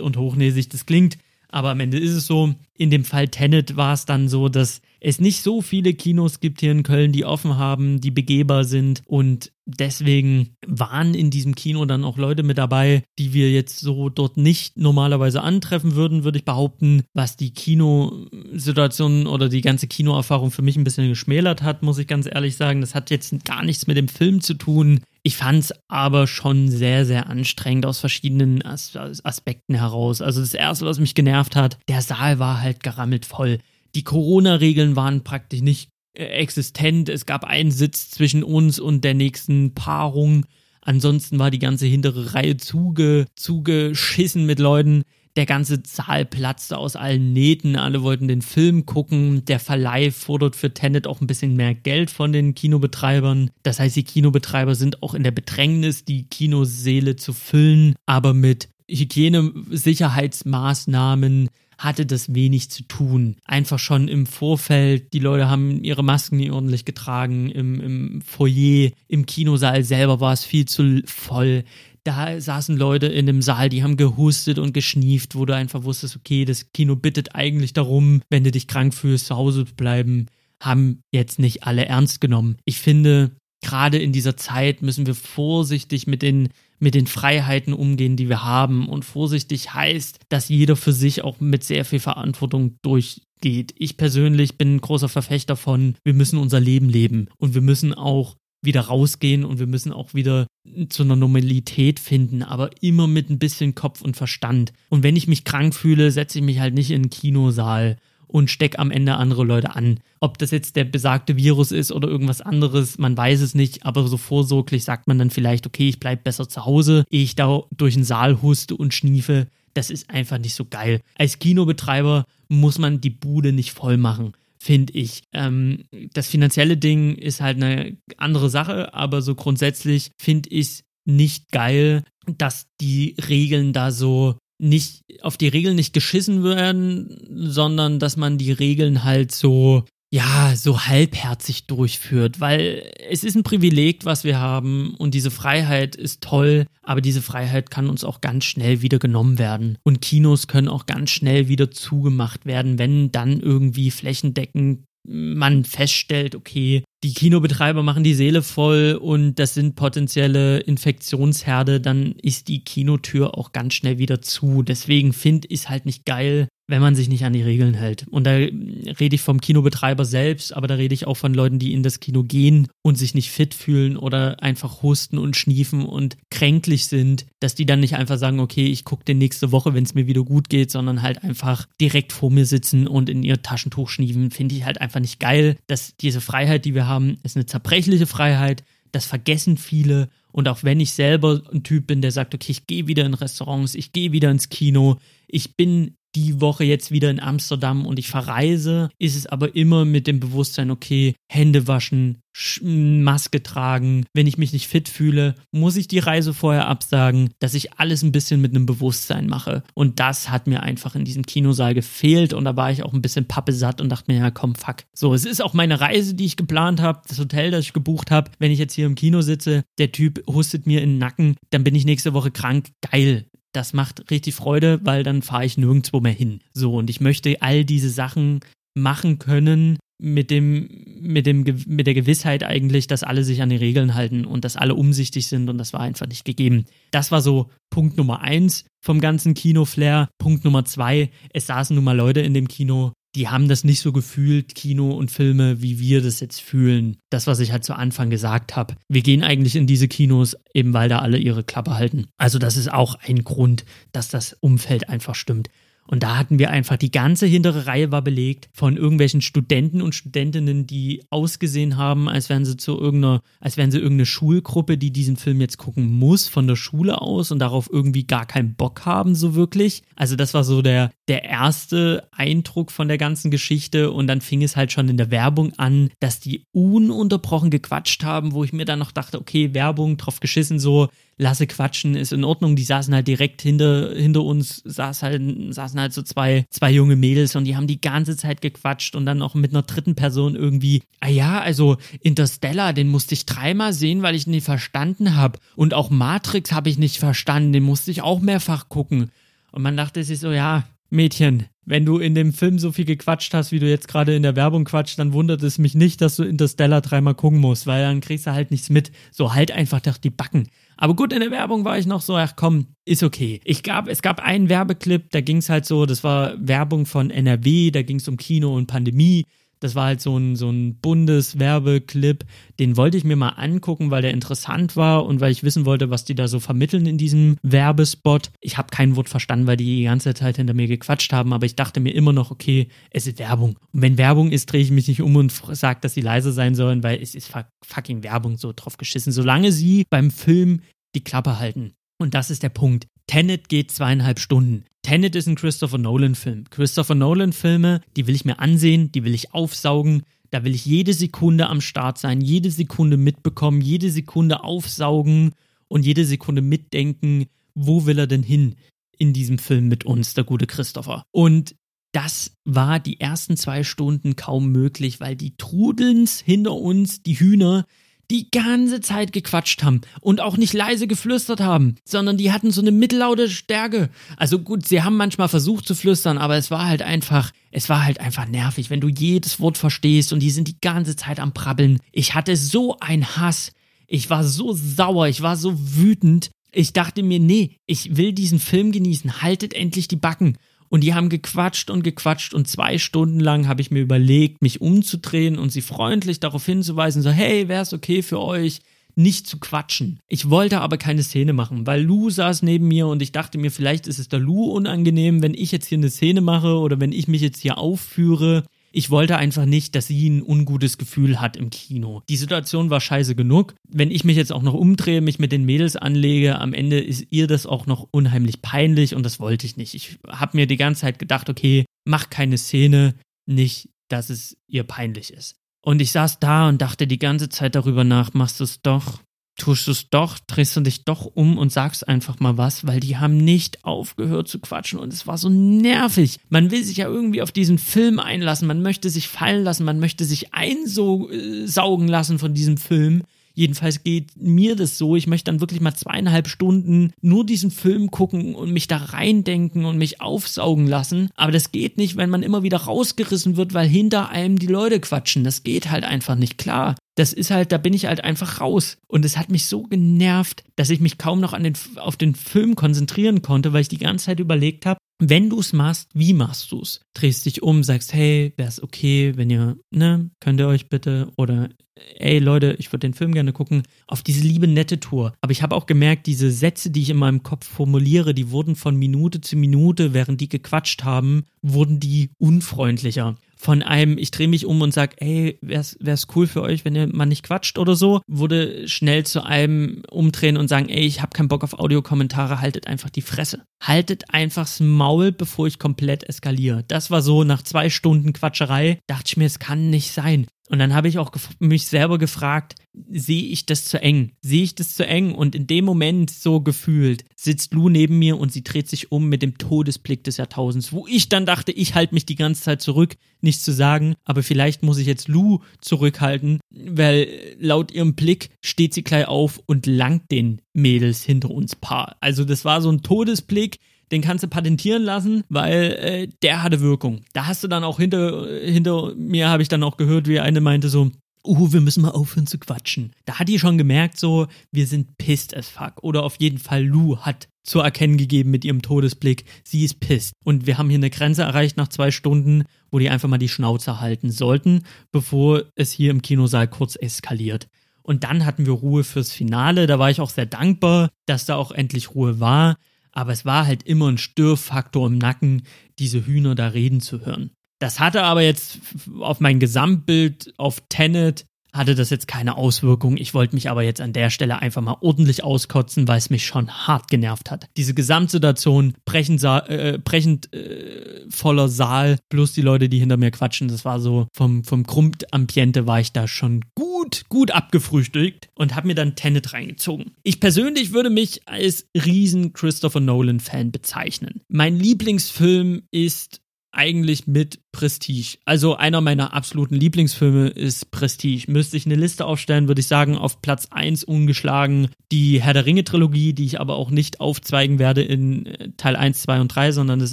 und 0.00 0.16
hochnäsig 0.16 0.68
das 0.68 0.86
klingt. 0.86 1.18
Aber 1.50 1.70
am 1.70 1.80
Ende 1.80 1.98
ist 1.98 2.12
es 2.12 2.26
so, 2.26 2.54
in 2.76 2.90
dem 2.90 3.04
Fall 3.04 3.28
Tenet 3.28 3.76
war 3.76 3.94
es 3.94 4.04
dann 4.04 4.28
so, 4.28 4.48
dass 4.48 4.80
es 5.00 5.20
nicht 5.20 5.42
so 5.42 5.62
viele 5.62 5.94
Kinos 5.94 6.40
gibt 6.40 6.60
hier 6.60 6.72
in 6.72 6.82
Köln, 6.82 7.12
die 7.12 7.24
offen 7.24 7.56
haben, 7.56 8.00
die 8.00 8.10
begehbar 8.10 8.64
sind 8.64 9.02
und 9.06 9.52
deswegen 9.64 10.56
waren 10.66 11.14
in 11.14 11.30
diesem 11.30 11.54
Kino 11.54 11.84
dann 11.84 12.04
auch 12.04 12.16
Leute 12.16 12.42
mit 12.42 12.58
dabei, 12.58 13.04
die 13.18 13.32
wir 13.32 13.50
jetzt 13.50 13.80
so 13.80 14.08
dort 14.08 14.36
nicht 14.36 14.76
normalerweise 14.76 15.42
antreffen 15.42 15.94
würden, 15.94 16.24
würde 16.24 16.38
ich 16.38 16.44
behaupten, 16.44 17.02
was 17.14 17.36
die 17.36 17.50
Kinosituation 17.50 19.26
oder 19.26 19.48
die 19.48 19.60
ganze 19.60 19.86
Kinoerfahrung 19.86 20.50
für 20.50 20.62
mich 20.62 20.76
ein 20.76 20.84
bisschen 20.84 21.08
geschmälert 21.08 21.62
hat, 21.62 21.82
muss 21.82 21.98
ich 21.98 22.06
ganz 22.06 22.26
ehrlich 22.26 22.56
sagen. 22.56 22.80
Das 22.80 22.94
hat 22.94 23.10
jetzt 23.10 23.44
gar 23.44 23.64
nichts 23.64 23.86
mit 23.86 23.96
dem 23.96 24.08
Film 24.08 24.40
zu 24.40 24.54
tun. 24.54 25.00
Ich 25.28 25.36
fand 25.36 25.58
es 25.58 25.74
aber 25.88 26.26
schon 26.26 26.70
sehr, 26.70 27.04
sehr 27.04 27.28
anstrengend 27.28 27.84
aus 27.84 28.00
verschiedenen 28.00 28.64
As 28.64 28.96
Aspekten 28.96 29.74
heraus. 29.74 30.22
Also 30.22 30.40
das 30.40 30.54
Erste, 30.54 30.86
was 30.86 31.00
mich 31.00 31.14
genervt 31.14 31.54
hat, 31.54 31.78
der 31.86 32.00
Saal 32.00 32.38
war 32.38 32.62
halt 32.62 32.82
gerammelt 32.82 33.26
voll. 33.26 33.58
Die 33.94 34.04
Corona-Regeln 34.04 34.96
waren 34.96 35.24
praktisch 35.24 35.60
nicht 35.60 35.90
äh, 36.14 36.24
existent. 36.24 37.10
Es 37.10 37.26
gab 37.26 37.44
einen 37.44 37.72
Sitz 37.72 38.08
zwischen 38.08 38.42
uns 38.42 38.80
und 38.80 39.04
der 39.04 39.12
nächsten 39.12 39.74
Paarung. 39.74 40.46
Ansonsten 40.80 41.38
war 41.38 41.50
die 41.50 41.58
ganze 41.58 41.84
hintere 41.84 42.32
Reihe 42.32 42.56
zuge, 42.56 43.26
zugeschissen 43.36 44.46
mit 44.46 44.58
Leuten. 44.58 45.02
Der 45.38 45.46
ganze 45.46 45.80
Saal 45.86 46.24
platzte 46.24 46.76
aus 46.76 46.96
allen 46.96 47.32
Nähten. 47.32 47.76
Alle 47.76 48.02
wollten 48.02 48.26
den 48.26 48.42
Film 48.42 48.86
gucken. 48.86 49.44
Der 49.44 49.60
Verleih 49.60 50.10
fordert 50.10 50.56
für 50.56 50.74
Tenet 50.74 51.06
auch 51.06 51.20
ein 51.20 51.28
bisschen 51.28 51.54
mehr 51.54 51.76
Geld 51.76 52.10
von 52.10 52.32
den 52.32 52.56
Kinobetreibern. 52.56 53.52
Das 53.62 53.78
heißt, 53.78 53.94
die 53.94 54.02
Kinobetreiber 54.02 54.74
sind 54.74 55.00
auch 55.00 55.14
in 55.14 55.22
der 55.22 55.30
Bedrängnis, 55.30 56.04
die 56.04 56.24
Kinoseele 56.24 57.14
zu 57.14 57.32
füllen, 57.32 57.94
aber 58.04 58.34
mit 58.34 58.68
Hygienesicherheitsmaßnahmen 58.88 61.50
hatte 61.78 62.04
das 62.04 62.34
wenig 62.34 62.70
zu 62.70 62.82
tun. 62.82 63.36
Einfach 63.44 63.78
schon 63.78 64.08
im 64.08 64.26
Vorfeld, 64.26 65.12
die 65.12 65.20
Leute 65.20 65.48
haben 65.48 65.84
ihre 65.84 66.02
Masken 66.02 66.38
nie 66.38 66.50
ordentlich 66.50 66.84
getragen, 66.84 67.48
im, 67.50 67.80
im 67.80 68.22
Foyer, 68.22 68.90
im 69.06 69.24
Kinosaal 69.24 69.84
selber 69.84 70.18
war 70.18 70.32
es 70.32 70.44
viel 70.44 70.66
zu 70.66 71.02
voll. 71.06 71.62
Da 72.04 72.40
saßen 72.40 72.76
Leute 72.76 73.06
in 73.06 73.26
dem 73.26 73.42
Saal, 73.42 73.68
die 73.68 73.82
haben 73.82 73.96
gehustet 73.96 74.58
und 74.58 74.72
geschnieft, 74.72 75.34
wo 75.34 75.44
du 75.44 75.54
einfach 75.54 75.84
wusstest, 75.84 76.16
okay, 76.16 76.44
das 76.44 76.72
Kino 76.72 76.96
bittet 76.96 77.34
eigentlich 77.34 77.72
darum, 77.72 78.22
wenn 78.30 78.44
du 78.44 78.50
dich 78.50 78.66
krank 78.68 78.94
fühlst, 78.94 79.26
zu 79.26 79.36
Hause 79.36 79.66
zu 79.66 79.74
bleiben. 79.74 80.26
Haben 80.62 81.02
jetzt 81.12 81.38
nicht 81.38 81.64
alle 81.64 81.86
ernst 81.86 82.20
genommen. 82.20 82.56
Ich 82.64 82.78
finde, 82.78 83.32
gerade 83.62 83.98
in 83.98 84.12
dieser 84.12 84.36
Zeit 84.36 84.82
müssen 84.82 85.06
wir 85.06 85.14
vorsichtig 85.14 86.06
mit 86.06 86.22
den 86.22 86.48
mit 86.80 86.94
den 86.94 87.06
Freiheiten 87.06 87.72
umgehen, 87.72 88.16
die 88.16 88.28
wir 88.28 88.44
haben. 88.44 88.88
Und 88.88 89.04
vorsichtig 89.04 89.74
heißt, 89.74 90.20
dass 90.28 90.48
jeder 90.48 90.76
für 90.76 90.92
sich 90.92 91.22
auch 91.22 91.40
mit 91.40 91.64
sehr 91.64 91.84
viel 91.84 92.00
Verantwortung 92.00 92.76
durchgeht. 92.82 93.74
Ich 93.76 93.96
persönlich 93.96 94.58
bin 94.58 94.76
ein 94.76 94.80
großer 94.80 95.08
Verfechter 95.08 95.56
von, 95.56 95.96
wir 96.04 96.14
müssen 96.14 96.38
unser 96.38 96.60
Leben 96.60 96.88
leben 96.88 97.28
und 97.38 97.54
wir 97.54 97.62
müssen 97.62 97.94
auch 97.94 98.36
wieder 98.62 98.82
rausgehen 98.82 99.44
und 99.44 99.58
wir 99.58 99.66
müssen 99.66 99.92
auch 99.92 100.14
wieder 100.14 100.46
zu 100.88 101.02
einer 101.02 101.16
Normalität 101.16 102.00
finden, 102.00 102.42
aber 102.42 102.70
immer 102.80 103.06
mit 103.06 103.30
ein 103.30 103.38
bisschen 103.38 103.74
Kopf 103.74 104.02
und 104.02 104.16
Verstand. 104.16 104.72
Und 104.88 105.02
wenn 105.02 105.16
ich 105.16 105.28
mich 105.28 105.44
krank 105.44 105.74
fühle, 105.74 106.10
setze 106.10 106.38
ich 106.38 106.44
mich 106.44 106.58
halt 106.60 106.74
nicht 106.74 106.90
in 106.90 107.04
den 107.04 107.10
Kinosaal 107.10 107.96
und 108.26 108.50
steck 108.50 108.78
am 108.78 108.90
Ende 108.90 109.14
andere 109.14 109.44
Leute 109.44 109.74
an. 109.74 110.00
Ob 110.20 110.38
das 110.38 110.50
jetzt 110.50 110.76
der 110.76 110.84
besagte 110.84 111.36
Virus 111.36 111.72
ist 111.72 111.92
oder 111.92 112.08
irgendwas 112.08 112.40
anderes, 112.40 112.98
man 112.98 113.16
weiß 113.16 113.40
es 113.40 113.54
nicht, 113.54 113.86
aber 113.86 114.06
so 114.06 114.16
vorsorglich 114.16 114.84
sagt 114.84 115.08
man 115.08 115.18
dann 115.18 115.30
vielleicht, 115.30 115.66
okay, 115.66 115.88
ich 115.88 116.00
bleibe 116.00 116.22
besser 116.22 116.48
zu 116.48 116.66
Hause, 116.66 117.04
ehe 117.10 117.22
ich 117.22 117.36
da 117.36 117.62
durch 117.76 117.94
den 117.94 118.04
Saal 118.04 118.42
huste 118.42 118.76
und 118.76 118.92
schniefe. 118.92 119.46
Das 119.72 119.90
ist 119.90 120.10
einfach 120.10 120.38
nicht 120.38 120.54
so 120.54 120.64
geil. 120.64 121.00
Als 121.16 121.38
Kinobetreiber 121.38 122.24
muss 122.48 122.78
man 122.78 123.00
die 123.00 123.10
Bude 123.10 123.52
nicht 123.52 123.72
voll 123.72 123.96
machen 123.96 124.34
finde 124.68 124.92
ich. 124.92 125.22
Ähm, 125.32 125.84
das 126.12 126.28
finanzielle 126.28 126.76
Ding 126.76 127.14
ist 127.14 127.40
halt 127.40 127.56
eine 127.56 127.96
andere 128.18 128.50
Sache, 128.50 128.92
aber 128.92 129.22
so 129.22 129.34
grundsätzlich 129.34 130.10
finde 130.20 130.50
ich 130.50 130.84
nicht 131.06 131.50
geil, 131.52 132.04
dass 132.26 132.66
die 132.78 133.16
Regeln 133.30 133.72
da 133.72 133.90
so 133.90 134.36
nicht 134.58 135.04
auf 135.22 135.38
die 135.38 135.48
Regeln 135.48 135.74
nicht 135.74 135.94
geschissen 135.94 136.44
werden, 136.44 137.16
sondern 137.48 137.98
dass 137.98 138.18
man 138.18 138.36
die 138.36 138.52
Regeln 138.52 139.04
halt 139.04 139.32
so 139.32 139.84
ja, 140.10 140.54
so 140.56 140.86
halbherzig 140.86 141.66
durchführt, 141.66 142.40
weil 142.40 142.90
es 143.10 143.24
ist 143.24 143.36
ein 143.36 143.42
Privileg, 143.42 144.06
was 144.06 144.24
wir 144.24 144.40
haben 144.40 144.94
und 144.96 145.12
diese 145.12 145.30
Freiheit 145.30 145.96
ist 145.96 146.22
toll, 146.22 146.66
aber 146.82 147.02
diese 147.02 147.20
Freiheit 147.20 147.70
kann 147.70 147.90
uns 147.90 148.04
auch 148.04 148.22
ganz 148.22 148.44
schnell 148.44 148.80
wieder 148.80 148.98
genommen 148.98 149.38
werden 149.38 149.76
und 149.82 150.00
Kinos 150.00 150.46
können 150.46 150.68
auch 150.68 150.86
ganz 150.86 151.10
schnell 151.10 151.48
wieder 151.48 151.70
zugemacht 151.70 152.46
werden, 152.46 152.78
wenn 152.78 153.12
dann 153.12 153.40
irgendwie 153.40 153.90
flächendeckend 153.90 154.84
man 155.08 155.64
feststellt, 155.64 156.34
okay, 156.34 156.84
die 157.02 157.14
Kinobetreiber 157.14 157.82
machen 157.82 158.04
die 158.04 158.14
Seele 158.14 158.42
voll 158.42 158.98
und 159.00 159.36
das 159.36 159.54
sind 159.54 159.74
potenzielle 159.74 160.58
Infektionsherde, 160.58 161.80
dann 161.80 162.12
ist 162.22 162.48
die 162.48 162.64
Kinotür 162.64 163.38
auch 163.38 163.52
ganz 163.52 163.74
schnell 163.74 163.98
wieder 163.98 164.20
zu. 164.20 164.62
Deswegen 164.62 165.12
finde 165.12 165.48
ich 165.48 165.60
es 165.60 165.68
halt 165.70 165.86
nicht 165.86 166.04
geil, 166.04 166.48
wenn 166.68 166.82
man 166.82 166.94
sich 166.94 167.08
nicht 167.08 167.24
an 167.24 167.32
die 167.32 167.42
Regeln 167.42 167.72
hält. 167.72 168.06
Und 168.08 168.24
da 168.24 168.32
rede 168.32 169.14
ich 169.14 169.22
vom 169.22 169.40
Kinobetreiber 169.40 170.04
selbst, 170.04 170.54
aber 170.54 170.66
da 170.66 170.74
rede 170.74 170.94
ich 170.94 171.06
auch 171.06 171.16
von 171.16 171.32
Leuten, 171.32 171.58
die 171.58 171.72
in 171.72 171.82
das 171.82 171.98
Kino 171.98 172.22
gehen 172.22 172.68
und 172.82 172.96
sich 172.96 173.14
nicht 173.14 173.30
fit 173.30 173.54
fühlen 173.54 173.96
oder 173.96 174.42
einfach 174.42 174.82
husten 174.82 175.16
und 175.16 175.34
schniefen 175.34 175.86
und 175.86 176.18
kränklich 176.30 176.86
sind, 176.86 177.26
dass 177.40 177.54
die 177.54 177.64
dann 177.64 177.80
nicht 177.80 177.96
einfach 177.96 178.18
sagen, 178.18 178.38
okay, 178.38 178.66
ich 178.66 178.84
gucke 178.84 179.04
den 179.04 179.16
nächste 179.16 179.50
Woche, 179.50 179.72
wenn 179.72 179.84
es 179.84 179.94
mir 179.94 180.06
wieder 180.06 180.22
gut 180.22 180.50
geht, 180.50 180.70
sondern 180.70 181.00
halt 181.00 181.24
einfach 181.24 181.66
direkt 181.80 182.12
vor 182.12 182.30
mir 182.30 182.44
sitzen 182.44 182.86
und 182.86 183.08
in 183.08 183.22
ihr 183.22 183.40
Taschentuch 183.40 183.88
schniefen, 183.88 184.30
finde 184.30 184.54
ich 184.54 184.64
halt 184.66 184.78
einfach 184.78 185.00
nicht 185.00 185.20
geil. 185.20 185.56
Dass 185.68 185.96
diese 185.96 186.20
Freiheit, 186.20 186.66
die 186.66 186.74
wir 186.74 186.86
haben, 186.86 187.16
ist 187.22 187.36
eine 187.36 187.46
zerbrechliche 187.46 188.06
Freiheit. 188.06 188.62
Das 188.92 189.06
vergessen 189.06 189.56
viele. 189.56 190.10
Und 190.32 190.48
auch 190.48 190.64
wenn 190.64 190.80
ich 190.80 190.92
selber 190.92 191.42
ein 191.50 191.62
Typ 191.62 191.86
bin, 191.86 192.02
der 192.02 192.12
sagt, 192.12 192.34
okay, 192.34 192.52
ich 192.52 192.66
gehe 192.66 192.86
wieder 192.86 193.06
in 193.06 193.14
Restaurants, 193.14 193.74
ich 193.74 193.92
gehe 193.92 194.12
wieder 194.12 194.30
ins 194.30 194.50
Kino, 194.50 194.98
ich 195.26 195.56
bin 195.56 195.94
die 196.14 196.40
Woche 196.40 196.64
jetzt 196.64 196.90
wieder 196.90 197.10
in 197.10 197.20
Amsterdam 197.20 197.86
und 197.86 197.98
ich 197.98 198.08
verreise, 198.08 198.88
ist 198.98 199.16
es 199.16 199.26
aber 199.26 199.54
immer 199.54 199.84
mit 199.84 200.06
dem 200.06 200.20
Bewusstsein, 200.20 200.70
okay, 200.70 201.14
Hände 201.30 201.66
waschen, 201.66 202.18
Maske 202.62 203.42
tragen. 203.42 204.06
Wenn 204.14 204.26
ich 204.26 204.38
mich 204.38 204.52
nicht 204.52 204.68
fit 204.68 204.88
fühle, 204.88 205.34
muss 205.50 205.76
ich 205.76 205.88
die 205.88 205.98
Reise 205.98 206.32
vorher 206.32 206.68
absagen, 206.68 207.30
dass 207.40 207.54
ich 207.54 207.74
alles 207.74 208.02
ein 208.02 208.12
bisschen 208.12 208.40
mit 208.40 208.54
einem 208.54 208.66
Bewusstsein 208.66 209.26
mache. 209.26 209.62
Und 209.74 209.98
das 209.98 210.30
hat 210.30 210.46
mir 210.46 210.62
einfach 210.62 210.94
in 210.94 211.04
diesem 211.04 211.26
Kinosaal 211.26 211.74
gefehlt 211.74 212.32
und 212.32 212.44
da 212.44 212.56
war 212.56 212.70
ich 212.70 212.84
auch 212.84 212.92
ein 212.92 213.02
bisschen 213.02 213.26
pappesatt 213.26 213.80
und 213.80 213.88
dachte 213.88 214.10
mir, 214.12 214.18
ja 214.18 214.30
komm, 214.30 214.54
fuck. 214.54 214.84
So, 214.94 215.14
es 215.14 215.24
ist 215.24 215.42
auch 215.42 215.52
meine 215.52 215.80
Reise, 215.80 216.14
die 216.14 216.26
ich 216.26 216.36
geplant 216.36 216.80
habe, 216.80 217.02
das 217.08 217.18
Hotel, 217.18 217.50
das 217.50 217.64
ich 217.64 217.72
gebucht 217.72 218.10
habe. 218.10 218.30
Wenn 218.38 218.52
ich 218.52 218.58
jetzt 218.58 218.74
hier 218.74 218.86
im 218.86 218.94
Kino 218.94 219.20
sitze, 219.20 219.64
der 219.78 219.92
Typ 219.92 220.22
hustet 220.28 220.66
mir 220.66 220.82
in 220.82 220.90
den 220.90 220.98
Nacken, 220.98 221.36
dann 221.50 221.64
bin 221.64 221.74
ich 221.74 221.84
nächste 221.84 222.14
Woche 222.14 222.30
krank. 222.30 222.70
Geil 222.90 223.26
das 223.52 223.72
macht 223.72 224.10
richtig 224.10 224.34
Freude, 224.34 224.80
weil 224.82 225.02
dann 225.02 225.22
fahre 225.22 225.44
ich 225.44 225.58
nirgendwo 225.58 226.00
mehr 226.00 226.12
hin. 226.12 226.40
So, 226.52 226.74
und 226.74 226.90
ich 226.90 227.00
möchte 227.00 227.40
all 227.40 227.64
diese 227.64 227.90
Sachen 227.90 228.40
machen 228.74 229.18
können 229.18 229.78
mit 230.00 230.30
dem, 230.30 230.68
mit 231.00 231.26
dem, 231.26 231.44
mit 231.66 231.86
der 231.86 231.94
Gewissheit 231.94 232.44
eigentlich, 232.44 232.86
dass 232.86 233.02
alle 233.02 233.24
sich 233.24 233.42
an 233.42 233.50
die 233.50 233.56
Regeln 233.56 233.94
halten 233.94 234.24
und 234.24 234.44
dass 234.44 234.56
alle 234.56 234.76
umsichtig 234.76 235.26
sind 235.26 235.48
und 235.48 235.58
das 235.58 235.72
war 235.72 235.80
einfach 235.80 236.06
nicht 236.06 236.24
gegeben. 236.24 236.66
Das 236.92 237.10
war 237.10 237.20
so 237.20 237.50
Punkt 237.70 237.96
Nummer 237.96 238.20
eins 238.20 238.64
vom 238.84 239.00
ganzen 239.00 239.34
Kino-Flair. 239.34 240.08
Punkt 240.18 240.44
Nummer 240.44 240.64
zwei, 240.64 241.10
es 241.32 241.46
saßen 241.46 241.74
nun 241.74 241.84
mal 241.84 241.96
Leute 241.96 242.20
in 242.20 242.32
dem 242.32 242.46
Kino, 242.46 242.92
die 243.18 243.28
haben 243.28 243.48
das 243.48 243.64
nicht 243.64 243.80
so 243.80 243.90
gefühlt, 243.90 244.54
Kino 244.54 244.92
und 244.92 245.10
Filme, 245.10 245.60
wie 245.60 245.80
wir 245.80 246.00
das 246.00 246.20
jetzt 246.20 246.40
fühlen. 246.40 246.98
Das, 247.10 247.26
was 247.26 247.40
ich 247.40 247.50
halt 247.50 247.64
zu 247.64 247.74
Anfang 247.74 248.10
gesagt 248.10 248.54
habe. 248.54 248.76
Wir 248.88 249.02
gehen 249.02 249.24
eigentlich 249.24 249.56
in 249.56 249.66
diese 249.66 249.88
Kinos, 249.88 250.36
eben 250.54 250.72
weil 250.72 250.88
da 250.88 251.00
alle 251.00 251.18
ihre 251.18 251.42
Klappe 251.42 251.74
halten. 251.74 252.06
Also 252.16 252.38
das 252.38 252.56
ist 252.56 252.72
auch 252.72 252.94
ein 252.94 253.24
Grund, 253.24 253.64
dass 253.90 254.08
das 254.08 254.34
Umfeld 254.34 254.88
einfach 254.88 255.16
stimmt. 255.16 255.50
Und 255.90 256.02
da 256.02 256.18
hatten 256.18 256.38
wir 256.38 256.50
einfach, 256.50 256.76
die 256.76 256.90
ganze 256.90 257.26
hintere 257.26 257.66
Reihe 257.66 257.90
war 257.90 258.02
belegt 258.02 258.50
von 258.52 258.76
irgendwelchen 258.76 259.22
Studenten 259.22 259.80
und 259.80 259.94
Studentinnen, 259.94 260.66
die 260.66 261.02
ausgesehen 261.08 261.78
haben, 261.78 262.10
als 262.10 262.28
wären 262.28 262.44
sie 262.44 262.58
zu 262.58 262.78
irgendeiner, 262.78 263.22
als 263.40 263.56
wären 263.56 263.70
sie 263.70 263.78
irgendeine 263.78 264.04
Schulgruppe, 264.04 264.76
die 264.76 264.90
diesen 264.92 265.16
Film 265.16 265.40
jetzt 265.40 265.56
gucken 265.56 265.90
muss 265.90 266.28
von 266.28 266.46
der 266.46 266.56
Schule 266.56 267.00
aus 267.00 267.32
und 267.32 267.38
darauf 267.38 267.70
irgendwie 267.72 268.06
gar 268.06 268.26
keinen 268.26 268.54
Bock 268.54 268.84
haben, 268.84 269.14
so 269.14 269.34
wirklich. 269.34 269.82
Also 269.96 270.14
das 270.14 270.34
war 270.34 270.44
so 270.44 270.60
der, 270.60 270.90
der 271.08 271.24
erste 271.24 272.06
Eindruck 272.12 272.70
von 272.70 272.88
der 272.88 272.98
ganzen 272.98 273.30
Geschichte 273.30 273.90
und 273.90 274.08
dann 274.08 274.20
fing 274.20 274.42
es 274.42 274.56
halt 274.56 274.72
schon 274.72 274.90
in 274.90 274.98
der 274.98 275.10
Werbung 275.10 275.54
an, 275.58 275.88
dass 276.00 276.20
die 276.20 276.44
ununterbrochen 276.52 277.48
gequatscht 277.48 278.04
haben, 278.04 278.32
wo 278.32 278.44
ich 278.44 278.52
mir 278.52 278.66
dann 278.66 278.78
noch 278.78 278.92
dachte, 278.92 279.18
okay, 279.18 279.54
Werbung 279.54 279.96
drauf 279.96 280.20
geschissen, 280.20 280.58
so, 280.58 280.88
lasse 281.18 281.46
quatschen, 281.46 281.94
ist 281.94 282.12
in 282.12 282.24
Ordnung. 282.24 282.56
Die 282.56 282.64
saßen 282.64 282.94
halt 282.94 283.08
direkt 283.08 283.42
hinter, 283.42 283.94
hinter 283.94 284.22
uns, 284.22 284.62
saß 284.64 285.02
halt, 285.02 285.20
saßen 285.54 285.78
halt 285.78 285.92
so 285.92 286.02
zwei, 286.02 286.46
zwei 286.50 286.70
junge 286.70 286.96
Mädels 286.96 287.36
und 287.36 287.44
die 287.44 287.56
haben 287.56 287.66
die 287.66 287.80
ganze 287.80 288.16
Zeit 288.16 288.40
gequatscht 288.40 288.96
und 288.96 289.04
dann 289.04 289.20
auch 289.20 289.34
mit 289.34 289.52
einer 289.52 289.62
dritten 289.62 289.94
Person 289.94 290.36
irgendwie, 290.36 290.82
ah 291.00 291.08
ja, 291.08 291.40
also 291.40 291.76
Interstellar, 292.00 292.72
den 292.72 292.88
musste 292.88 293.14
ich 293.14 293.26
dreimal 293.26 293.72
sehen, 293.72 294.02
weil 294.02 294.14
ich 294.14 294.26
ihn 294.26 294.30
nicht 294.30 294.44
verstanden 294.44 295.16
habe. 295.16 295.38
Und 295.56 295.74
auch 295.74 295.90
Matrix 295.90 296.52
habe 296.52 296.70
ich 296.70 296.78
nicht 296.78 296.98
verstanden, 296.98 297.52
den 297.52 297.64
musste 297.64 297.90
ich 297.90 298.00
auch 298.02 298.20
mehrfach 298.20 298.68
gucken. 298.68 299.10
Und 299.50 299.62
man 299.62 299.76
dachte 299.76 300.02
sich 300.04 300.20
so, 300.20 300.30
ja, 300.30 300.64
Mädchen, 300.90 301.46
wenn 301.68 301.84
du 301.84 301.98
in 301.98 302.14
dem 302.14 302.32
Film 302.32 302.58
so 302.58 302.72
viel 302.72 302.86
gequatscht 302.86 303.34
hast, 303.34 303.52
wie 303.52 303.58
du 303.58 303.68
jetzt 303.68 303.88
gerade 303.88 304.16
in 304.16 304.22
der 304.22 304.36
Werbung 304.36 304.64
quatscht, 304.64 304.98
dann 304.98 305.12
wundert 305.12 305.42
es 305.42 305.58
mich 305.58 305.74
nicht, 305.74 306.00
dass 306.00 306.16
du 306.16 306.22
Interstellar 306.22 306.80
dreimal 306.80 307.14
gucken 307.14 307.40
musst, 307.40 307.66
weil 307.66 307.82
dann 307.82 308.00
kriegst 308.00 308.26
du 308.26 308.32
halt 308.32 308.50
nichts 308.50 308.70
mit. 308.70 308.90
So 309.10 309.34
halt 309.34 309.52
einfach 309.52 309.80
doch 309.80 309.98
die 309.98 310.10
Backen. 310.10 310.48
Aber 310.78 310.96
gut, 310.96 311.12
in 311.12 311.20
der 311.20 311.30
Werbung 311.30 311.64
war 311.64 311.76
ich 311.76 311.86
noch 311.86 312.00
so, 312.00 312.16
ach 312.16 312.34
komm, 312.36 312.68
ist 312.84 313.02
okay. 313.02 313.40
Ich 313.44 313.62
gab, 313.62 313.88
es 313.88 314.00
gab 314.00 314.20
einen 314.20 314.48
Werbeclip, 314.48 315.10
da 315.10 315.20
ging 315.20 315.38
es 315.38 315.50
halt 315.50 315.66
so, 315.66 315.84
das 315.84 316.04
war 316.04 316.34
Werbung 316.38 316.86
von 316.86 317.10
NRW, 317.10 317.70
da 317.70 317.82
ging 317.82 317.96
es 317.96 318.08
um 318.08 318.16
Kino 318.16 318.54
und 318.54 318.66
Pandemie. 318.66 319.24
Das 319.60 319.74
war 319.74 319.86
halt 319.86 320.00
so 320.00 320.16
ein, 320.16 320.36
so 320.36 320.50
ein 320.50 320.78
Bundeswerbeclip. 320.80 322.24
Den 322.58 322.76
wollte 322.76 322.96
ich 322.96 323.04
mir 323.04 323.16
mal 323.16 323.30
angucken, 323.30 323.90
weil 323.90 324.02
der 324.02 324.12
interessant 324.12 324.76
war 324.76 325.06
und 325.06 325.20
weil 325.20 325.32
ich 325.32 325.42
wissen 325.42 325.66
wollte, 325.66 325.90
was 325.90 326.04
die 326.04 326.14
da 326.14 326.28
so 326.28 326.40
vermitteln 326.40 326.86
in 326.86 326.98
diesem 326.98 327.36
Werbespot. 327.42 328.30
Ich 328.40 328.58
habe 328.58 328.68
kein 328.70 328.96
Wort 328.96 329.08
verstanden, 329.08 329.46
weil 329.46 329.56
die 329.56 329.64
die 329.64 329.84
ganze 329.84 330.14
Zeit 330.14 330.36
hinter 330.36 330.54
mir 330.54 330.66
gequatscht 330.66 331.12
haben, 331.12 331.32
aber 331.32 331.46
ich 331.46 331.56
dachte 331.56 331.80
mir 331.80 331.94
immer 331.94 332.12
noch, 332.12 332.30
okay, 332.30 332.68
es 332.90 333.06
ist 333.06 333.18
Werbung. 333.18 333.58
Und 333.72 333.82
wenn 333.82 333.98
Werbung 333.98 334.30
ist, 334.30 334.52
drehe 334.52 334.62
ich 334.62 334.70
mich 334.70 334.88
nicht 334.88 335.02
um 335.02 335.16
und 335.16 335.32
sage, 335.32 335.80
dass 335.80 335.94
sie 335.94 336.00
leise 336.00 336.32
sein 336.32 336.54
sollen, 336.54 336.82
weil 336.82 337.00
es 337.02 337.14
ist 337.14 337.32
fucking 337.64 338.02
Werbung 338.02 338.36
so 338.36 338.52
drauf 338.54 338.76
geschissen. 338.76 339.12
Solange 339.12 339.52
sie 339.52 339.84
beim 339.90 340.10
Film 340.10 340.60
die 340.94 341.04
Klappe 341.04 341.38
halten. 341.38 341.74
Und 342.00 342.14
das 342.14 342.30
ist 342.30 342.42
der 342.42 342.48
Punkt. 342.48 342.86
Tenet 343.08 343.48
geht 343.48 343.72
zweieinhalb 343.72 344.20
Stunden. 344.20 344.64
Tenet 344.82 345.16
ist 345.16 345.26
ein 345.26 345.34
Christopher 345.34 345.78
Nolan-Film. 345.78 346.44
Christopher 346.50 346.94
Nolan-Filme, 346.94 347.80
die 347.96 348.06
will 348.06 348.14
ich 348.14 348.24
mir 348.24 348.38
ansehen, 348.38 348.92
die 348.92 349.02
will 349.02 349.14
ich 349.14 349.34
aufsaugen. 349.34 350.02
Da 350.30 350.44
will 350.44 350.54
ich 350.54 350.66
jede 350.66 350.92
Sekunde 350.92 351.48
am 351.48 351.60
Start 351.62 351.98
sein, 351.98 352.20
jede 352.20 352.50
Sekunde 352.50 352.98
mitbekommen, 352.98 353.62
jede 353.62 353.90
Sekunde 353.90 354.44
aufsaugen 354.44 355.32
und 355.68 355.86
jede 355.86 356.04
Sekunde 356.04 356.42
mitdenken, 356.42 357.26
wo 357.54 357.86
will 357.86 357.98
er 357.98 358.06
denn 358.06 358.22
hin 358.22 358.56
in 358.98 359.14
diesem 359.14 359.38
Film 359.38 359.68
mit 359.68 359.84
uns, 359.84 360.12
der 360.12 360.24
gute 360.24 360.46
Christopher. 360.46 361.02
Und 361.10 361.56
das 361.92 362.32
war 362.44 362.78
die 362.78 363.00
ersten 363.00 363.38
zwei 363.38 363.64
Stunden 363.64 364.16
kaum 364.16 364.52
möglich, 364.52 365.00
weil 365.00 365.16
die 365.16 365.34
Trudelns 365.38 366.20
hinter 366.20 366.54
uns, 366.54 367.02
die 367.02 367.18
Hühner, 367.18 367.64
die 368.10 368.30
ganze 368.30 368.80
Zeit 368.80 369.12
gequatscht 369.12 369.62
haben 369.62 369.82
und 370.00 370.20
auch 370.20 370.36
nicht 370.36 370.54
leise 370.54 370.86
geflüstert 370.86 371.40
haben, 371.40 371.76
sondern 371.84 372.16
die 372.16 372.32
hatten 372.32 372.50
so 372.50 372.60
eine 372.60 372.70
mittellaute 372.70 373.28
Stärke. 373.28 373.90
Also 374.16 374.38
gut, 374.38 374.66
sie 374.66 374.82
haben 374.82 374.96
manchmal 374.96 375.28
versucht 375.28 375.66
zu 375.66 375.74
flüstern, 375.74 376.18
aber 376.18 376.36
es 376.36 376.50
war 376.50 376.66
halt 376.66 376.82
einfach, 376.82 377.32
es 377.50 377.68
war 377.68 377.84
halt 377.84 378.00
einfach 378.00 378.26
nervig, 378.26 378.70
wenn 378.70 378.80
du 378.80 378.88
jedes 378.88 379.40
Wort 379.40 379.58
verstehst 379.58 380.12
und 380.12 380.20
die 380.20 380.30
sind 380.30 380.48
die 380.48 380.60
ganze 380.60 380.96
Zeit 380.96 381.20
am 381.20 381.34
Prabbeln. 381.34 381.80
Ich 381.92 382.14
hatte 382.14 382.36
so 382.36 382.78
einen 382.80 383.16
Hass. 383.16 383.52
Ich 383.86 384.10
war 384.10 384.24
so 384.24 384.52
sauer, 384.52 385.08
ich 385.08 385.22
war 385.22 385.36
so 385.36 385.54
wütend. 385.56 386.30
Ich 386.52 386.72
dachte 386.72 387.02
mir, 387.02 387.20
nee, 387.20 387.56
ich 387.66 387.96
will 387.96 388.12
diesen 388.12 388.38
Film 388.38 388.72
genießen. 388.72 389.22
Haltet 389.22 389.52
endlich 389.54 389.88
die 389.88 389.96
Backen. 389.96 390.38
Und 390.68 390.82
die 390.84 390.94
haben 390.94 391.08
gequatscht 391.08 391.70
und 391.70 391.82
gequatscht 391.82 392.34
und 392.34 392.48
zwei 392.48 392.78
Stunden 392.78 393.20
lang 393.20 393.48
habe 393.48 393.60
ich 393.60 393.70
mir 393.70 393.80
überlegt, 393.80 394.42
mich 394.42 394.60
umzudrehen 394.60 395.38
und 395.38 395.50
sie 395.50 395.62
freundlich 395.62 396.20
darauf 396.20 396.44
hinzuweisen, 396.44 397.02
so, 397.02 397.10
hey, 397.10 397.48
wäre 397.48 397.62
es 397.62 397.72
okay 397.72 398.02
für 398.02 398.20
euch, 398.20 398.60
nicht 398.98 399.28
zu 399.28 399.38
quatschen. 399.38 400.00
Ich 400.08 400.28
wollte 400.28 400.60
aber 400.60 400.76
keine 400.76 401.04
Szene 401.04 401.32
machen, 401.32 401.66
weil 401.66 401.82
Lou 401.82 402.10
saß 402.10 402.42
neben 402.42 402.66
mir 402.66 402.88
und 402.88 403.00
ich 403.00 403.12
dachte 403.12 403.38
mir, 403.38 403.52
vielleicht 403.52 403.86
ist 403.86 404.00
es 404.00 404.08
der 404.08 404.18
Lou 404.18 404.50
unangenehm, 404.50 405.22
wenn 405.22 405.34
ich 405.34 405.52
jetzt 405.52 405.66
hier 405.66 405.78
eine 405.78 405.88
Szene 405.88 406.20
mache 406.20 406.58
oder 406.58 406.80
wenn 406.80 406.92
ich 406.92 407.06
mich 407.06 407.22
jetzt 407.22 407.40
hier 407.40 407.58
aufführe. 407.58 408.42
Ich 408.78 408.90
wollte 408.90 409.16
einfach 409.16 409.44
nicht, 409.44 409.74
dass 409.74 409.88
sie 409.88 410.08
ein 410.08 410.22
ungutes 410.22 410.78
Gefühl 410.78 411.20
hat 411.20 411.36
im 411.36 411.50
Kino. 411.50 412.04
Die 412.08 412.16
Situation 412.16 412.70
war 412.70 412.80
scheiße 412.80 413.16
genug. 413.16 413.56
Wenn 413.68 413.90
ich 413.90 414.04
mich 414.04 414.16
jetzt 414.16 414.32
auch 414.32 414.42
noch 414.42 414.54
umdrehe, 414.54 415.00
mich 415.00 415.18
mit 415.18 415.32
den 415.32 415.44
Mädels 415.44 415.74
anlege, 415.74 416.38
am 416.38 416.54
Ende 416.54 416.78
ist 416.78 417.08
ihr 417.10 417.26
das 417.26 417.44
auch 417.44 417.66
noch 417.66 417.88
unheimlich 417.90 418.40
peinlich 418.40 418.94
und 418.94 419.02
das 419.02 419.18
wollte 419.18 419.46
ich 419.46 419.56
nicht. 419.56 419.74
Ich 419.74 419.98
habe 420.06 420.36
mir 420.36 420.46
die 420.46 420.56
ganze 420.56 420.82
Zeit 420.82 421.00
gedacht, 421.00 421.28
okay, 421.28 421.64
mach 421.86 422.08
keine 422.08 422.38
Szene, 422.38 422.94
nicht, 423.26 423.68
dass 423.88 424.10
es 424.10 424.36
ihr 424.46 424.62
peinlich 424.62 425.12
ist. 425.12 425.34
Und 425.60 425.82
ich 425.82 425.90
saß 425.90 426.20
da 426.20 426.48
und 426.48 426.62
dachte 426.62 426.86
die 426.86 427.00
ganze 427.00 427.28
Zeit 427.28 427.56
darüber 427.56 427.82
nach, 427.82 428.14
machst 428.14 428.38
du 428.38 428.44
es 428.44 428.62
doch, 428.62 429.00
tust 429.38 429.66
du 429.66 429.70
es 429.70 429.88
doch, 429.88 430.18
drehst 430.18 430.54
du 430.56 430.60
dich 430.60 430.84
doch 430.84 431.06
um 431.06 431.38
und 431.38 431.50
sagst 431.50 431.88
einfach 431.88 432.20
mal 432.20 432.36
was, 432.36 432.66
weil 432.66 432.80
die 432.80 432.98
haben 432.98 433.16
nicht 433.16 433.64
aufgehört 433.64 434.28
zu 434.28 434.38
quatschen 434.40 434.78
und 434.78 434.92
es 434.92 435.06
war 435.06 435.16
so 435.16 435.30
nervig. 435.30 436.18
Man 436.28 436.50
will 436.50 436.62
sich 436.62 436.76
ja 436.76 436.88
irgendwie 436.88 437.22
auf 437.22 437.32
diesen 437.32 437.56
Film 437.56 438.00
einlassen, 438.00 438.46
man 438.46 438.60
möchte 438.60 438.90
sich 438.90 439.08
fallen 439.08 439.44
lassen, 439.44 439.64
man 439.64 439.80
möchte 439.80 440.04
sich 440.04 440.34
einsaugen 440.34 441.88
lassen 441.88 442.18
von 442.18 442.34
diesem 442.34 442.58
Film. 442.58 443.04
Jedenfalls 443.38 443.84
geht 443.84 444.16
mir 444.16 444.56
das 444.56 444.78
so. 444.78 444.96
Ich 444.96 445.06
möchte 445.06 445.30
dann 445.30 445.40
wirklich 445.40 445.60
mal 445.60 445.72
zweieinhalb 445.72 446.26
Stunden 446.26 446.92
nur 447.00 447.24
diesen 447.24 447.52
Film 447.52 447.92
gucken 447.92 448.34
und 448.34 448.50
mich 448.50 448.66
da 448.66 448.78
reindenken 448.78 449.64
und 449.64 449.78
mich 449.78 450.00
aufsaugen 450.00 450.66
lassen. 450.66 451.08
Aber 451.14 451.30
das 451.30 451.52
geht 451.52 451.76
nicht, 451.76 451.96
wenn 451.96 452.10
man 452.10 452.24
immer 452.24 452.42
wieder 452.42 452.56
rausgerissen 452.56 453.36
wird, 453.36 453.54
weil 453.54 453.68
hinter 453.68 454.08
einem 454.08 454.40
die 454.40 454.48
Leute 454.48 454.80
quatschen. 454.80 455.22
Das 455.22 455.44
geht 455.44 455.70
halt 455.70 455.84
einfach 455.84 456.16
nicht 456.16 456.36
klar 456.36 456.74
das 456.96 457.12
ist 457.12 457.30
halt, 457.30 457.52
da 457.52 457.58
bin 457.58 457.74
ich 457.74 457.86
halt 457.86 458.02
einfach 458.02 458.40
raus. 458.40 458.76
Und 458.88 459.04
es 459.04 459.16
hat 459.16 459.30
mich 459.30 459.46
so 459.46 459.62
genervt, 459.62 460.42
dass 460.56 460.68
ich 460.68 460.80
mich 460.80 460.98
kaum 460.98 461.20
noch 461.20 461.32
an 461.32 461.44
den, 461.44 461.54
auf 461.76 461.96
den 461.96 462.16
Film 462.16 462.56
konzentrieren 462.56 463.22
konnte, 463.22 463.52
weil 463.52 463.60
ich 463.60 463.68
die 463.68 463.78
ganze 463.78 464.06
Zeit 464.06 464.18
überlegt 464.18 464.66
habe, 464.66 464.80
wenn 464.98 465.30
du 465.30 465.38
es 465.40 465.52
machst, 465.52 465.90
wie 465.94 466.12
machst 466.12 466.52
du 466.52 466.60
es? 466.60 466.80
Drehst 466.94 467.24
dich 467.24 467.42
um, 467.42 467.62
sagst, 467.62 467.92
hey, 467.92 468.32
wäre 468.36 468.48
es 468.48 468.62
okay, 468.62 469.12
wenn 469.16 469.30
ihr, 469.30 469.56
ne, 469.70 470.10
könnt 470.20 470.40
ihr 470.40 470.48
euch 470.48 470.68
bitte 470.68 471.12
oder 471.16 471.48
ey 471.96 472.18
Leute, 472.18 472.56
ich 472.58 472.72
würde 472.72 472.86
den 472.86 472.94
Film 472.94 473.12
gerne 473.12 473.32
gucken, 473.32 473.62
auf 473.86 474.02
diese 474.02 474.26
liebe 474.26 474.48
nette 474.48 474.80
Tour. 474.80 475.14
Aber 475.20 475.32
ich 475.32 475.42
habe 475.42 475.54
auch 475.54 475.66
gemerkt, 475.66 476.06
diese 476.06 476.30
Sätze, 476.30 476.70
die 476.70 476.82
ich 476.82 476.90
in 476.90 476.96
meinem 476.96 477.22
Kopf 477.22 477.46
formuliere, 477.46 478.14
die 478.14 478.30
wurden 478.30 478.56
von 478.56 478.76
Minute 478.76 479.20
zu 479.20 479.36
Minute, 479.36 479.94
während 479.94 480.20
die 480.20 480.28
gequatscht 480.28 480.84
haben, 480.84 481.24
wurden 481.42 481.80
die 481.80 482.10
unfreundlicher 482.18 483.16
von 483.38 483.62
einem, 483.62 483.98
ich 483.98 484.10
drehe 484.10 484.28
mich 484.28 484.46
um 484.46 484.60
und 484.60 484.74
sag, 484.74 485.00
ey, 485.00 485.38
wär's, 485.40 485.76
wär's 485.80 486.08
cool 486.14 486.26
für 486.26 486.42
euch, 486.42 486.64
wenn 486.64 486.74
ihr 486.74 486.88
mal 486.88 487.06
nicht 487.06 487.22
quatscht 487.22 487.58
oder 487.58 487.76
so, 487.76 488.00
wurde 488.08 488.66
schnell 488.68 489.06
zu 489.06 489.22
einem 489.24 489.82
umdrehen 489.90 490.36
und 490.36 490.48
sagen, 490.48 490.68
ey, 490.68 490.84
ich 490.84 491.00
habe 491.00 491.12
keinen 491.14 491.28
Bock 491.28 491.44
auf 491.44 491.58
Audiokommentare, 491.58 492.40
haltet 492.40 492.66
einfach 492.66 492.90
die 492.90 493.02
Fresse. 493.02 493.44
Haltet 493.62 494.12
einfach's 494.12 494.60
Maul, 494.60 495.12
bevor 495.12 495.46
ich 495.46 495.58
komplett 495.58 496.08
eskaliere. 496.08 496.64
Das 496.66 496.90
war 496.90 497.00
so 497.00 497.24
nach 497.24 497.42
zwei 497.42 497.70
Stunden 497.70 498.12
Quatscherei, 498.12 498.80
dachte 498.86 499.04
ich 499.06 499.16
mir, 499.16 499.26
es 499.26 499.38
kann 499.38 499.70
nicht 499.70 499.92
sein. 499.92 500.26
Und 500.48 500.58
dann 500.58 500.74
habe 500.74 500.88
ich 500.88 500.98
auch 500.98 501.12
mich 501.38 501.66
selber 501.66 501.98
gefragt, 501.98 502.54
sehe 502.90 503.24
ich 503.24 503.46
das 503.46 503.64
zu 503.64 503.80
eng? 503.82 504.12
Sehe 504.22 504.42
ich 504.42 504.54
das 504.54 504.74
zu 504.74 504.86
eng? 504.86 505.14
Und 505.14 505.34
in 505.34 505.46
dem 505.46 505.64
Moment 505.64 506.10
so 506.10 506.40
gefühlt 506.40 507.04
sitzt 507.16 507.52
Lou 507.52 507.68
neben 507.68 507.98
mir 507.98 508.18
und 508.18 508.32
sie 508.32 508.44
dreht 508.44 508.68
sich 508.68 508.90
um 508.90 509.08
mit 509.08 509.22
dem 509.22 509.36
Todesblick 509.36 510.04
des 510.04 510.16
Jahrtausends, 510.16 510.72
wo 510.72 510.86
ich 510.86 511.08
dann 511.08 511.26
dachte, 511.26 511.52
ich 511.52 511.74
halte 511.74 511.94
mich 511.94 512.06
die 512.06 512.14
ganze 512.14 512.42
Zeit 512.42 512.62
zurück, 512.62 512.96
nichts 513.20 513.44
zu 513.44 513.52
sagen, 513.52 513.94
aber 514.04 514.22
vielleicht 514.22 514.62
muss 514.62 514.78
ich 514.78 514.86
jetzt 514.86 515.08
Lou 515.08 515.40
zurückhalten, 515.60 516.40
weil 516.50 517.08
laut 517.38 517.70
ihrem 517.72 517.94
Blick 517.94 518.30
steht 518.42 518.74
sie 518.74 518.84
gleich 518.84 519.06
auf 519.06 519.40
und 519.46 519.66
langt 519.66 520.10
den 520.10 520.40
Mädels 520.54 521.02
hinter 521.02 521.30
uns 521.30 521.56
Paar. 521.56 521.96
Also 522.00 522.24
das 522.24 522.44
war 522.44 522.62
so 522.62 522.70
ein 522.70 522.82
Todesblick, 522.82 523.58
den 523.90 524.02
kannst 524.02 524.24
du 524.24 524.28
patentieren 524.28 524.82
lassen, 524.82 525.24
weil 525.28 525.72
äh, 525.72 526.08
der 526.22 526.42
hatte 526.42 526.60
Wirkung. 526.60 527.02
Da 527.12 527.26
hast 527.26 527.42
du 527.44 527.48
dann 527.48 527.64
auch 527.64 527.78
hinter, 527.78 528.26
hinter 528.40 528.94
mir, 528.94 529.28
habe 529.28 529.42
ich 529.42 529.48
dann 529.48 529.62
auch 529.62 529.76
gehört, 529.76 530.08
wie 530.08 530.20
eine 530.20 530.40
meinte 530.40 530.68
so, 530.68 530.90
uh, 531.24 531.52
wir 531.52 531.60
müssen 531.60 531.82
mal 531.82 531.90
aufhören 531.90 532.26
zu 532.26 532.38
quatschen. 532.38 532.92
Da 533.04 533.18
hat 533.18 533.28
die 533.28 533.38
schon 533.38 533.58
gemerkt, 533.58 533.98
so, 533.98 534.26
wir 534.50 534.66
sind 534.66 534.98
pissed 534.98 535.36
as 535.36 535.48
fuck. 535.48 535.82
Oder 535.82 536.02
auf 536.02 536.16
jeden 536.18 536.38
Fall 536.38 536.64
Lou 536.64 536.98
hat 536.98 537.28
zu 537.42 537.60
erkennen 537.60 537.96
gegeben 537.96 538.30
mit 538.30 538.44
ihrem 538.44 538.62
Todesblick, 538.62 539.24
sie 539.42 539.64
ist 539.64 539.80
pissed. 539.80 540.12
Und 540.24 540.46
wir 540.46 540.58
haben 540.58 540.68
hier 540.68 540.78
eine 540.78 540.90
Grenze 540.90 541.22
erreicht 541.22 541.56
nach 541.56 541.68
zwei 541.68 541.90
Stunden, 541.90 542.44
wo 542.70 542.78
die 542.78 542.90
einfach 542.90 543.08
mal 543.08 543.18
die 543.18 543.28
Schnauze 543.28 543.80
halten 543.80 544.10
sollten, 544.10 544.64
bevor 544.92 545.44
es 545.54 545.72
hier 545.72 545.90
im 545.90 546.02
Kinosaal 546.02 546.48
kurz 546.48 546.76
eskaliert. 546.76 547.48
Und 547.82 548.04
dann 548.04 548.26
hatten 548.26 548.44
wir 548.44 548.52
Ruhe 548.52 548.84
fürs 548.84 549.12
Finale. 549.12 549.66
Da 549.66 549.78
war 549.78 549.90
ich 549.90 550.02
auch 550.02 550.10
sehr 550.10 550.26
dankbar, 550.26 550.90
dass 551.06 551.24
da 551.24 551.36
auch 551.36 551.52
endlich 551.52 551.94
Ruhe 551.94 552.20
war 552.20 552.56
aber 552.92 553.12
es 553.12 553.24
war 553.24 553.46
halt 553.46 553.62
immer 553.62 553.90
ein 553.90 553.98
Störfaktor 553.98 554.86
im 554.86 554.98
Nacken, 554.98 555.42
diese 555.78 556.06
Hühner 556.06 556.34
da 556.34 556.48
reden 556.48 556.80
zu 556.80 557.04
hören. 557.04 557.30
Das 557.60 557.80
hatte 557.80 558.02
aber 558.04 558.22
jetzt 558.22 558.60
auf 559.00 559.20
mein 559.20 559.40
Gesamtbild 559.40 560.32
auf 560.36 560.62
Tenet 560.68 561.26
hatte 561.52 561.74
das 561.74 561.90
jetzt 561.90 562.08
keine 562.08 562.36
Auswirkung. 562.36 562.96
Ich 562.96 563.14
wollte 563.14 563.34
mich 563.34 563.50
aber 563.50 563.62
jetzt 563.62 563.80
an 563.80 563.92
der 563.92 564.10
Stelle 564.10 564.40
einfach 564.40 564.62
mal 564.62 564.76
ordentlich 564.80 565.24
auskotzen, 565.24 565.88
weil 565.88 565.98
es 565.98 566.10
mich 566.10 566.26
schon 566.26 566.50
hart 566.50 566.88
genervt 566.88 567.30
hat. 567.30 567.48
Diese 567.56 567.74
Gesamtsituation, 567.74 568.74
brechend, 568.84 569.22
äh, 569.24 569.78
brechend 569.82 570.32
äh, 570.32 571.04
voller 571.10 571.48
Saal, 571.48 571.98
plus 572.08 572.32
die 572.32 572.42
Leute, 572.42 572.68
die 572.68 572.78
hinter 572.78 572.96
mir 572.96 573.10
quatschen, 573.10 573.48
das 573.48 573.64
war 573.64 573.80
so 573.80 574.08
vom, 574.14 574.44
vom 574.44 574.64
Grundambiente 574.64 575.66
war 575.66 575.80
ich 575.80 575.92
da 575.92 576.06
schon 576.06 576.42
gut 576.54 576.68
gut, 576.78 577.08
gut 577.08 577.30
abgefrühstückt 577.32 578.28
und 578.34 578.54
habe 578.54 578.68
mir 578.68 578.74
dann 578.74 578.94
Tenet 578.94 579.32
reingezogen. 579.32 579.92
Ich 580.02 580.20
persönlich 580.20 580.72
würde 580.72 580.90
mich 580.90 581.22
als 581.26 581.66
riesen 581.74 582.32
Christopher 582.32 582.80
Nolan-Fan 582.80 583.50
bezeichnen. 583.50 584.22
Mein 584.28 584.58
Lieblingsfilm 584.58 585.62
ist 585.70 586.20
eigentlich 586.52 587.06
mit 587.06 587.40
Prestige. 587.52 588.18
Also 588.24 588.56
einer 588.56 588.80
meiner 588.80 589.12
absoluten 589.12 589.54
Lieblingsfilme 589.54 590.28
ist 590.28 590.70
Prestige. 590.70 591.30
Müsste 591.30 591.56
ich 591.56 591.66
eine 591.66 591.74
Liste 591.74 592.04
aufstellen, 592.04 592.48
würde 592.48 592.60
ich 592.60 592.66
sagen, 592.66 592.96
auf 592.96 593.20
Platz 593.20 593.48
1 593.50 593.84
ungeschlagen 593.84 594.68
die 594.90 595.22
Herr 595.22 595.34
der 595.34 595.46
Ringe 595.46 595.64
Trilogie, 595.64 596.12
die 596.14 596.24
ich 596.24 596.40
aber 596.40 596.56
auch 596.56 596.70
nicht 596.70 597.00
aufzweigen 597.00 597.58
werde 597.58 597.82
in 597.82 598.26
äh, 598.26 598.50
Teil 598.56 598.76
1, 598.76 599.02
2 599.02 599.20
und 599.20 599.28
3, 599.28 599.52
sondern 599.52 599.78
das 599.78 599.92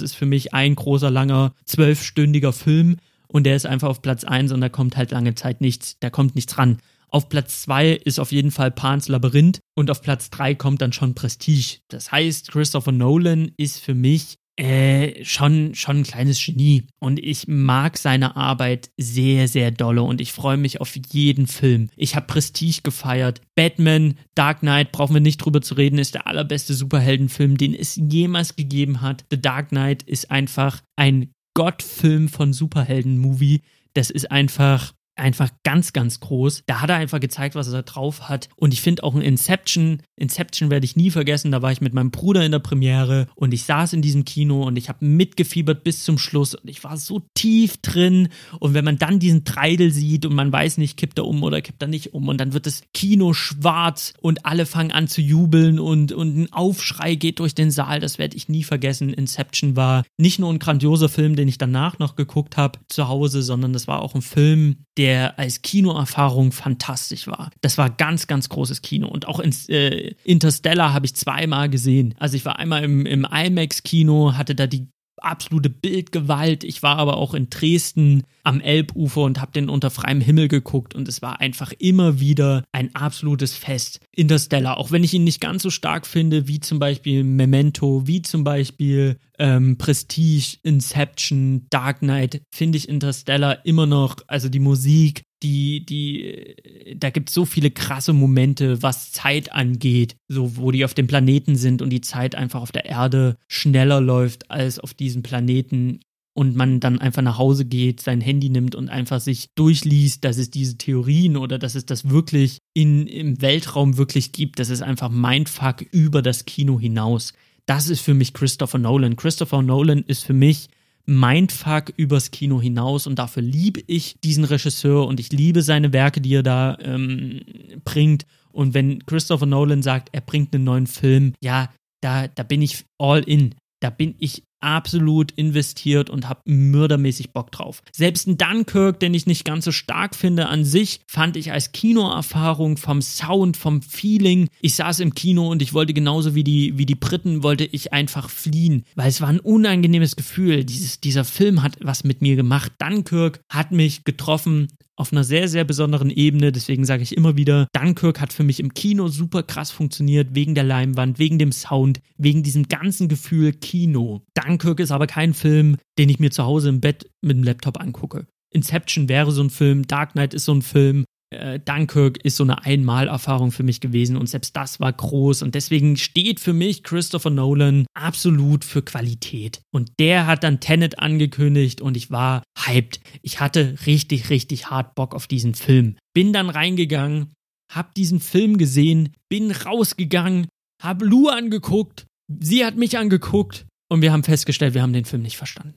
ist 0.00 0.14
für 0.14 0.26
mich 0.26 0.54
ein 0.54 0.74
großer, 0.74 1.10
langer, 1.10 1.52
zwölfstündiger 1.64 2.52
Film 2.52 2.96
und 3.28 3.44
der 3.44 3.56
ist 3.56 3.66
einfach 3.66 3.88
auf 3.88 4.02
Platz 4.02 4.24
1 4.24 4.52
und 4.52 4.60
da 4.60 4.68
kommt 4.68 4.96
halt 4.96 5.10
lange 5.10 5.34
Zeit 5.34 5.60
nichts, 5.60 5.98
da 6.00 6.10
kommt 6.10 6.34
nichts 6.34 6.56
ran. 6.58 6.78
Auf 7.08 7.28
Platz 7.28 7.62
2 7.62 7.92
ist 7.92 8.18
auf 8.18 8.32
jeden 8.32 8.50
Fall 8.50 8.70
Pans 8.70 9.08
Labyrinth 9.08 9.60
und 9.74 9.90
auf 9.90 10.02
Platz 10.02 10.30
3 10.30 10.54
kommt 10.54 10.82
dann 10.82 10.92
schon 10.92 11.14
Prestige. 11.14 11.78
Das 11.88 12.10
heißt, 12.10 12.50
Christopher 12.50 12.92
Nolan 12.92 13.52
ist 13.56 13.78
für 13.78 13.94
mich 13.94 14.38
äh, 14.56 15.24
schon, 15.24 15.74
schon 15.74 15.98
ein 15.98 16.02
kleines 16.04 16.44
Genie. 16.44 16.86
Und 16.98 17.18
ich 17.18 17.46
mag 17.46 17.98
seine 17.98 18.36
Arbeit 18.36 18.90
sehr, 18.96 19.48
sehr 19.48 19.70
dolle 19.70 20.02
und 20.02 20.20
ich 20.20 20.32
freue 20.32 20.56
mich 20.56 20.80
auf 20.80 20.96
jeden 21.10 21.46
Film. 21.46 21.88
Ich 21.96 22.16
habe 22.16 22.26
Prestige 22.26 22.80
gefeiert. 22.82 23.40
Batman, 23.54 24.14
Dark 24.34 24.60
Knight, 24.60 24.92
brauchen 24.92 25.14
wir 25.14 25.20
nicht 25.20 25.38
drüber 25.38 25.60
zu 25.60 25.74
reden, 25.74 25.98
ist 25.98 26.14
der 26.14 26.26
allerbeste 26.26 26.74
Superheldenfilm, 26.74 27.56
den 27.56 27.74
es 27.74 27.96
jemals 27.96 28.56
gegeben 28.56 29.02
hat. 29.02 29.24
The 29.30 29.40
Dark 29.40 29.68
Knight 29.68 30.02
ist 30.02 30.30
einfach 30.30 30.82
ein 30.96 31.30
Gottfilm 31.54 32.28
von 32.28 32.52
Superhelden-Movie. 32.52 33.62
Das 33.94 34.10
ist 34.10 34.30
einfach, 34.30 34.92
einfach 35.16 35.50
ganz, 35.64 35.92
ganz 35.92 36.20
groß. 36.20 36.62
Da 36.66 36.80
hat 36.80 36.90
er 36.90 36.96
einfach 36.96 37.20
gezeigt, 37.20 37.54
was 37.54 37.72
er 37.72 37.82
drauf 37.82 38.28
hat. 38.28 38.48
Und 38.56 38.72
ich 38.72 38.80
finde 38.80 39.02
auch 39.02 39.14
ein 39.14 39.22
Inception, 39.22 40.02
Inception 40.16 40.70
werde 40.70 40.84
ich 40.84 40.96
nie 40.96 41.10
vergessen, 41.10 41.52
da 41.52 41.62
war 41.62 41.72
ich 41.72 41.80
mit 41.80 41.94
meinem 41.94 42.10
Bruder 42.10 42.44
in 42.44 42.52
der 42.52 42.58
Premiere 42.58 43.26
und 43.34 43.52
ich 43.52 43.64
saß 43.64 43.92
in 43.92 44.02
diesem 44.02 44.24
Kino 44.24 44.62
und 44.62 44.76
ich 44.76 44.88
habe 44.88 45.04
mitgefiebert 45.04 45.84
bis 45.84 46.04
zum 46.04 46.18
Schluss 46.18 46.54
und 46.54 46.68
ich 46.68 46.84
war 46.84 46.96
so 46.96 47.22
tief 47.34 47.78
drin. 47.78 48.28
Und 48.60 48.74
wenn 48.74 48.84
man 48.84 48.98
dann 48.98 49.18
diesen 49.18 49.44
Treidel 49.44 49.90
sieht 49.90 50.26
und 50.26 50.34
man 50.34 50.52
weiß 50.52 50.78
nicht, 50.78 50.96
kippt 50.96 51.18
er 51.18 51.26
um 51.26 51.42
oder 51.42 51.60
kippt 51.60 51.82
er 51.82 51.88
nicht 51.88 52.14
um 52.14 52.28
und 52.28 52.38
dann 52.38 52.52
wird 52.52 52.66
das 52.66 52.82
Kino 52.92 53.32
schwarz 53.32 54.14
und 54.20 54.46
alle 54.46 54.66
fangen 54.66 54.92
an 54.92 55.08
zu 55.08 55.20
jubeln 55.20 55.78
und, 55.78 56.12
und 56.12 56.36
ein 56.36 56.52
Aufschrei 56.52 57.14
geht 57.14 57.38
durch 57.38 57.54
den 57.54 57.70
Saal, 57.70 58.00
das 58.00 58.18
werde 58.18 58.36
ich 58.36 58.48
nie 58.48 58.64
vergessen. 58.64 59.12
Inception 59.12 59.76
war 59.76 60.04
nicht 60.18 60.38
nur 60.38 60.52
ein 60.52 60.58
grandioser 60.58 61.08
Film, 61.08 61.36
den 61.36 61.48
ich 61.48 61.58
danach 61.58 61.98
noch 61.98 62.16
geguckt 62.16 62.56
habe 62.56 62.78
zu 62.88 63.08
Hause, 63.08 63.42
sondern 63.42 63.72
das 63.72 63.86
war 63.86 64.02
auch 64.02 64.14
ein 64.14 64.22
Film, 64.22 64.76
der 64.96 65.05
als 65.14 65.62
Kinoerfahrung 65.62 66.52
fantastisch 66.52 67.26
war. 67.26 67.50
Das 67.60 67.78
war 67.78 67.90
ganz, 67.90 68.26
ganz 68.26 68.48
großes 68.48 68.82
Kino. 68.82 69.08
Und 69.08 69.28
auch 69.28 69.40
in, 69.40 69.54
äh, 69.68 70.14
Interstellar 70.24 70.92
habe 70.92 71.06
ich 71.06 71.14
zweimal 71.14 71.68
gesehen. 71.68 72.14
Also 72.18 72.36
ich 72.36 72.44
war 72.44 72.58
einmal 72.58 72.84
im, 72.84 73.06
im 73.06 73.26
IMAX-Kino, 73.30 74.34
hatte 74.34 74.54
da 74.54 74.66
die 74.66 74.88
absolute 75.26 75.68
Bildgewalt. 75.68 76.64
Ich 76.64 76.82
war 76.82 76.96
aber 76.96 77.16
auch 77.16 77.34
in 77.34 77.50
Dresden 77.50 78.22
am 78.44 78.60
Elbufer 78.60 79.22
und 79.22 79.40
habe 79.40 79.52
den 79.52 79.68
unter 79.68 79.90
freiem 79.90 80.20
Himmel 80.20 80.48
geguckt 80.48 80.94
und 80.94 81.08
es 81.08 81.20
war 81.20 81.40
einfach 81.40 81.72
immer 81.78 82.20
wieder 82.20 82.64
ein 82.72 82.94
absolutes 82.94 83.54
Fest. 83.54 84.00
Interstellar, 84.12 84.78
auch 84.78 84.92
wenn 84.92 85.04
ich 85.04 85.12
ihn 85.14 85.24
nicht 85.24 85.40
ganz 85.40 85.62
so 85.62 85.70
stark 85.70 86.06
finde 86.06 86.46
wie 86.46 86.60
zum 86.60 86.78
Beispiel 86.78 87.24
Memento, 87.24 88.06
wie 88.06 88.22
zum 88.22 88.44
Beispiel 88.44 89.18
ähm, 89.38 89.76
Prestige, 89.78 90.58
Inception, 90.62 91.66
Dark 91.70 91.98
Knight, 91.98 92.42
finde 92.50 92.78
ich 92.78 92.88
Interstellar 92.88 93.66
immer 93.66 93.86
noch, 93.86 94.16
also 94.28 94.48
die 94.48 94.60
Musik, 94.60 95.24
die, 95.42 95.84
die, 95.84 96.56
da 96.96 97.10
gibt 97.10 97.28
es 97.28 97.34
so 97.34 97.44
viele 97.44 97.70
krasse 97.70 98.12
Momente, 98.12 98.82
was 98.82 99.12
Zeit 99.12 99.52
angeht, 99.52 100.16
so 100.28 100.56
wo 100.56 100.70
die 100.70 100.84
auf 100.84 100.94
dem 100.94 101.06
Planeten 101.06 101.56
sind 101.56 101.82
und 101.82 101.90
die 101.90 102.00
Zeit 102.00 102.34
einfach 102.34 102.62
auf 102.62 102.72
der 102.72 102.86
Erde 102.86 103.36
schneller 103.48 104.00
läuft 104.00 104.50
als 104.50 104.78
auf 104.78 104.94
diesem 104.94 105.22
Planeten 105.22 106.00
und 106.36 106.54
man 106.54 106.80
dann 106.80 106.98
einfach 106.98 107.22
nach 107.22 107.38
Hause 107.38 107.64
geht, 107.64 108.00
sein 108.00 108.20
Handy 108.20 108.50
nimmt 108.50 108.74
und 108.74 108.90
einfach 108.90 109.20
sich 109.20 109.54
durchliest, 109.54 110.22
dass 110.24 110.36
es 110.36 110.50
diese 110.50 110.76
Theorien 110.76 111.36
oder 111.36 111.58
dass 111.58 111.74
es 111.74 111.86
das 111.86 112.10
wirklich 112.10 112.58
in, 112.74 113.06
im 113.06 113.40
Weltraum 113.40 113.96
wirklich 113.96 114.32
gibt. 114.32 114.58
Das 114.58 114.68
ist 114.68 114.82
einfach 114.82 115.08
Mindfuck 115.08 115.80
über 115.92 116.20
das 116.20 116.44
Kino 116.44 116.78
hinaus. 116.78 117.32
Das 117.64 117.88
ist 117.88 118.00
für 118.00 118.12
mich 118.12 118.34
Christopher 118.34 118.78
Nolan. 118.78 119.16
Christopher 119.16 119.62
Nolan 119.62 120.02
ist 120.06 120.24
für 120.24 120.34
mich 120.34 120.68
Mindfuck 121.06 121.92
übers 121.96 122.32
Kino 122.32 122.60
hinaus 122.60 123.06
und 123.06 123.18
dafür 123.18 123.42
liebe 123.42 123.80
ich 123.86 124.16
diesen 124.22 124.44
Regisseur 124.44 125.06
und 125.06 125.20
ich 125.20 125.30
liebe 125.30 125.62
seine 125.62 125.92
Werke, 125.92 126.20
die 126.20 126.34
er 126.34 126.42
da 126.42 126.76
ähm, 126.80 127.40
bringt. 127.84 128.26
Und 128.52 128.74
wenn 128.74 129.04
Christopher 129.06 129.46
Nolan 129.46 129.82
sagt, 129.82 130.08
er 130.12 130.20
bringt 130.20 130.54
einen 130.54 130.64
neuen 130.64 130.86
Film, 130.86 131.34
ja, 131.40 131.70
da, 132.00 132.26
da 132.28 132.42
bin 132.42 132.62
ich 132.62 132.84
all 132.98 133.22
in. 133.22 133.54
Da 133.80 133.90
bin 133.90 134.14
ich 134.18 134.42
absolut 134.60 135.32
investiert 135.32 136.10
und 136.10 136.28
habe 136.28 136.40
mördermäßig 136.44 137.32
Bock 137.32 137.52
drauf. 137.52 137.82
Selbst 137.92 138.26
ein 138.26 138.38
Dunkirk, 138.38 139.00
den 139.00 139.14
ich 139.14 139.26
nicht 139.26 139.44
ganz 139.44 139.64
so 139.64 139.72
stark 139.72 140.14
finde 140.14 140.46
an 140.48 140.64
sich, 140.64 141.00
fand 141.06 141.36
ich 141.36 141.52
als 141.52 141.72
Kinoerfahrung 141.72 142.76
vom 142.76 143.02
Sound, 143.02 143.56
vom 143.56 143.82
Feeling. 143.82 144.48
Ich 144.60 144.74
saß 144.74 145.00
im 145.00 145.14
Kino 145.14 145.48
und 145.48 145.62
ich 145.62 145.74
wollte 145.74 145.94
genauso 145.94 146.34
wie 146.34 146.44
die, 146.44 146.78
wie 146.78 146.86
die 146.86 146.94
Briten, 146.94 147.42
wollte 147.42 147.64
ich 147.64 147.92
einfach 147.92 148.30
fliehen, 148.30 148.84
weil 148.94 149.08
es 149.08 149.20
war 149.20 149.28
ein 149.28 149.40
unangenehmes 149.40 150.16
Gefühl. 150.16 150.64
Dieses, 150.64 151.00
dieser 151.00 151.24
Film 151.24 151.62
hat 151.62 151.76
was 151.80 152.04
mit 152.04 152.22
mir 152.22 152.36
gemacht. 152.36 152.72
Dunkirk 152.78 153.40
hat 153.48 153.72
mich 153.72 154.04
getroffen 154.04 154.68
auf 154.96 155.12
einer 155.12 155.24
sehr, 155.24 155.48
sehr 155.48 155.64
besonderen 155.64 156.10
Ebene. 156.10 156.52
Deswegen 156.52 156.84
sage 156.84 157.02
ich 157.02 157.16
immer 157.16 157.36
wieder, 157.36 157.68
Dunkirk 157.72 158.20
hat 158.20 158.32
für 158.32 158.42
mich 158.42 158.60
im 158.60 158.74
Kino 158.74 159.08
super 159.08 159.42
krass 159.42 159.70
funktioniert, 159.70 160.34
wegen 160.34 160.54
der 160.54 160.64
Leinwand, 160.64 161.18
wegen 161.18 161.38
dem 161.38 161.52
Sound, 161.52 162.00
wegen 162.16 162.42
diesem 162.42 162.68
ganzen 162.68 163.08
Gefühl 163.08 163.52
Kino. 163.52 164.22
Dunkirk 164.34 164.80
ist 164.80 164.90
aber 164.90 165.06
kein 165.06 165.34
Film, 165.34 165.76
den 165.98 166.08
ich 166.08 166.18
mir 166.18 166.30
zu 166.30 166.44
Hause 166.44 166.70
im 166.70 166.80
Bett 166.80 167.10
mit 167.20 167.36
dem 167.36 167.44
Laptop 167.44 167.80
angucke. 167.80 168.26
Inception 168.50 169.08
wäre 169.08 169.32
so 169.32 169.42
ein 169.42 169.50
Film, 169.50 169.86
Dark 169.86 170.12
Knight 170.12 170.32
ist 170.32 170.46
so 170.46 170.54
ein 170.54 170.62
Film, 170.62 171.04
äh, 171.30 171.58
Dunkirk 171.58 172.18
ist 172.24 172.36
so 172.36 172.44
eine 172.44 172.64
Einmalerfahrung 172.64 173.50
für 173.50 173.62
mich 173.62 173.80
gewesen 173.80 174.16
und 174.16 174.28
selbst 174.28 174.56
das 174.56 174.78
war 174.80 174.92
groß 174.92 175.42
und 175.42 175.54
deswegen 175.54 175.96
steht 175.96 176.40
für 176.40 176.52
mich 176.52 176.82
Christopher 176.82 177.30
Nolan 177.30 177.86
absolut 177.94 178.64
für 178.64 178.82
Qualität. 178.82 179.60
Und 179.72 179.90
der 179.98 180.26
hat 180.26 180.44
dann 180.44 180.60
Tenet 180.60 180.98
angekündigt 180.98 181.80
und 181.80 181.96
ich 181.96 182.10
war 182.10 182.42
hyped. 182.58 183.00
Ich 183.22 183.40
hatte 183.40 183.76
richtig, 183.86 184.30
richtig 184.30 184.70
hart 184.70 184.94
Bock 184.94 185.14
auf 185.14 185.26
diesen 185.26 185.54
Film. 185.54 185.96
Bin 186.14 186.32
dann 186.32 186.48
reingegangen, 186.48 187.32
hab 187.72 187.94
diesen 187.94 188.20
Film 188.20 188.56
gesehen, 188.56 189.12
bin 189.28 189.50
rausgegangen, 189.50 190.46
hab 190.82 191.02
Lou 191.02 191.28
angeguckt, 191.28 192.06
sie 192.28 192.64
hat 192.64 192.76
mich 192.76 192.98
angeguckt 192.98 193.66
und 193.90 194.02
wir 194.02 194.12
haben 194.12 194.24
festgestellt, 194.24 194.74
wir 194.74 194.82
haben 194.82 194.92
den 194.92 195.04
Film 195.04 195.22
nicht 195.22 195.36
verstanden. 195.36 195.74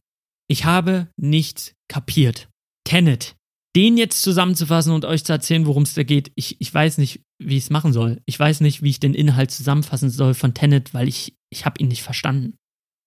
Ich 0.47 0.65
habe 0.65 1.07
nichts 1.17 1.73
kapiert. 1.87 2.49
Tenet 2.83 3.35
den 3.75 3.97
jetzt 3.97 4.21
zusammenzufassen 4.21 4.93
und 4.93 5.05
euch 5.05 5.23
zu 5.23 5.31
erzählen, 5.31 5.65
worum 5.65 5.83
es 5.83 5.93
da 5.93 6.03
geht, 6.03 6.31
ich, 6.35 6.59
ich 6.59 6.73
weiß 6.73 6.97
nicht, 6.97 7.21
wie 7.39 7.57
ich 7.57 7.65
es 7.65 7.69
machen 7.69 7.93
soll. 7.93 8.21
Ich 8.25 8.39
weiß 8.39 8.61
nicht, 8.61 8.81
wie 8.81 8.89
ich 8.89 8.99
den 8.99 9.13
Inhalt 9.13 9.51
zusammenfassen 9.51 10.09
soll 10.09 10.33
von 10.33 10.53
Tenet, 10.53 10.93
weil 10.93 11.07
ich, 11.07 11.35
ich 11.51 11.65
habe 11.65 11.79
ihn 11.79 11.87
nicht 11.87 12.03
verstanden. 12.03 12.57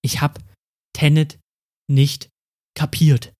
Ich 0.03 0.21
habe 0.21 0.41
Tenet 0.93 1.39
nicht 1.91 2.29
kapiert. 2.75 3.33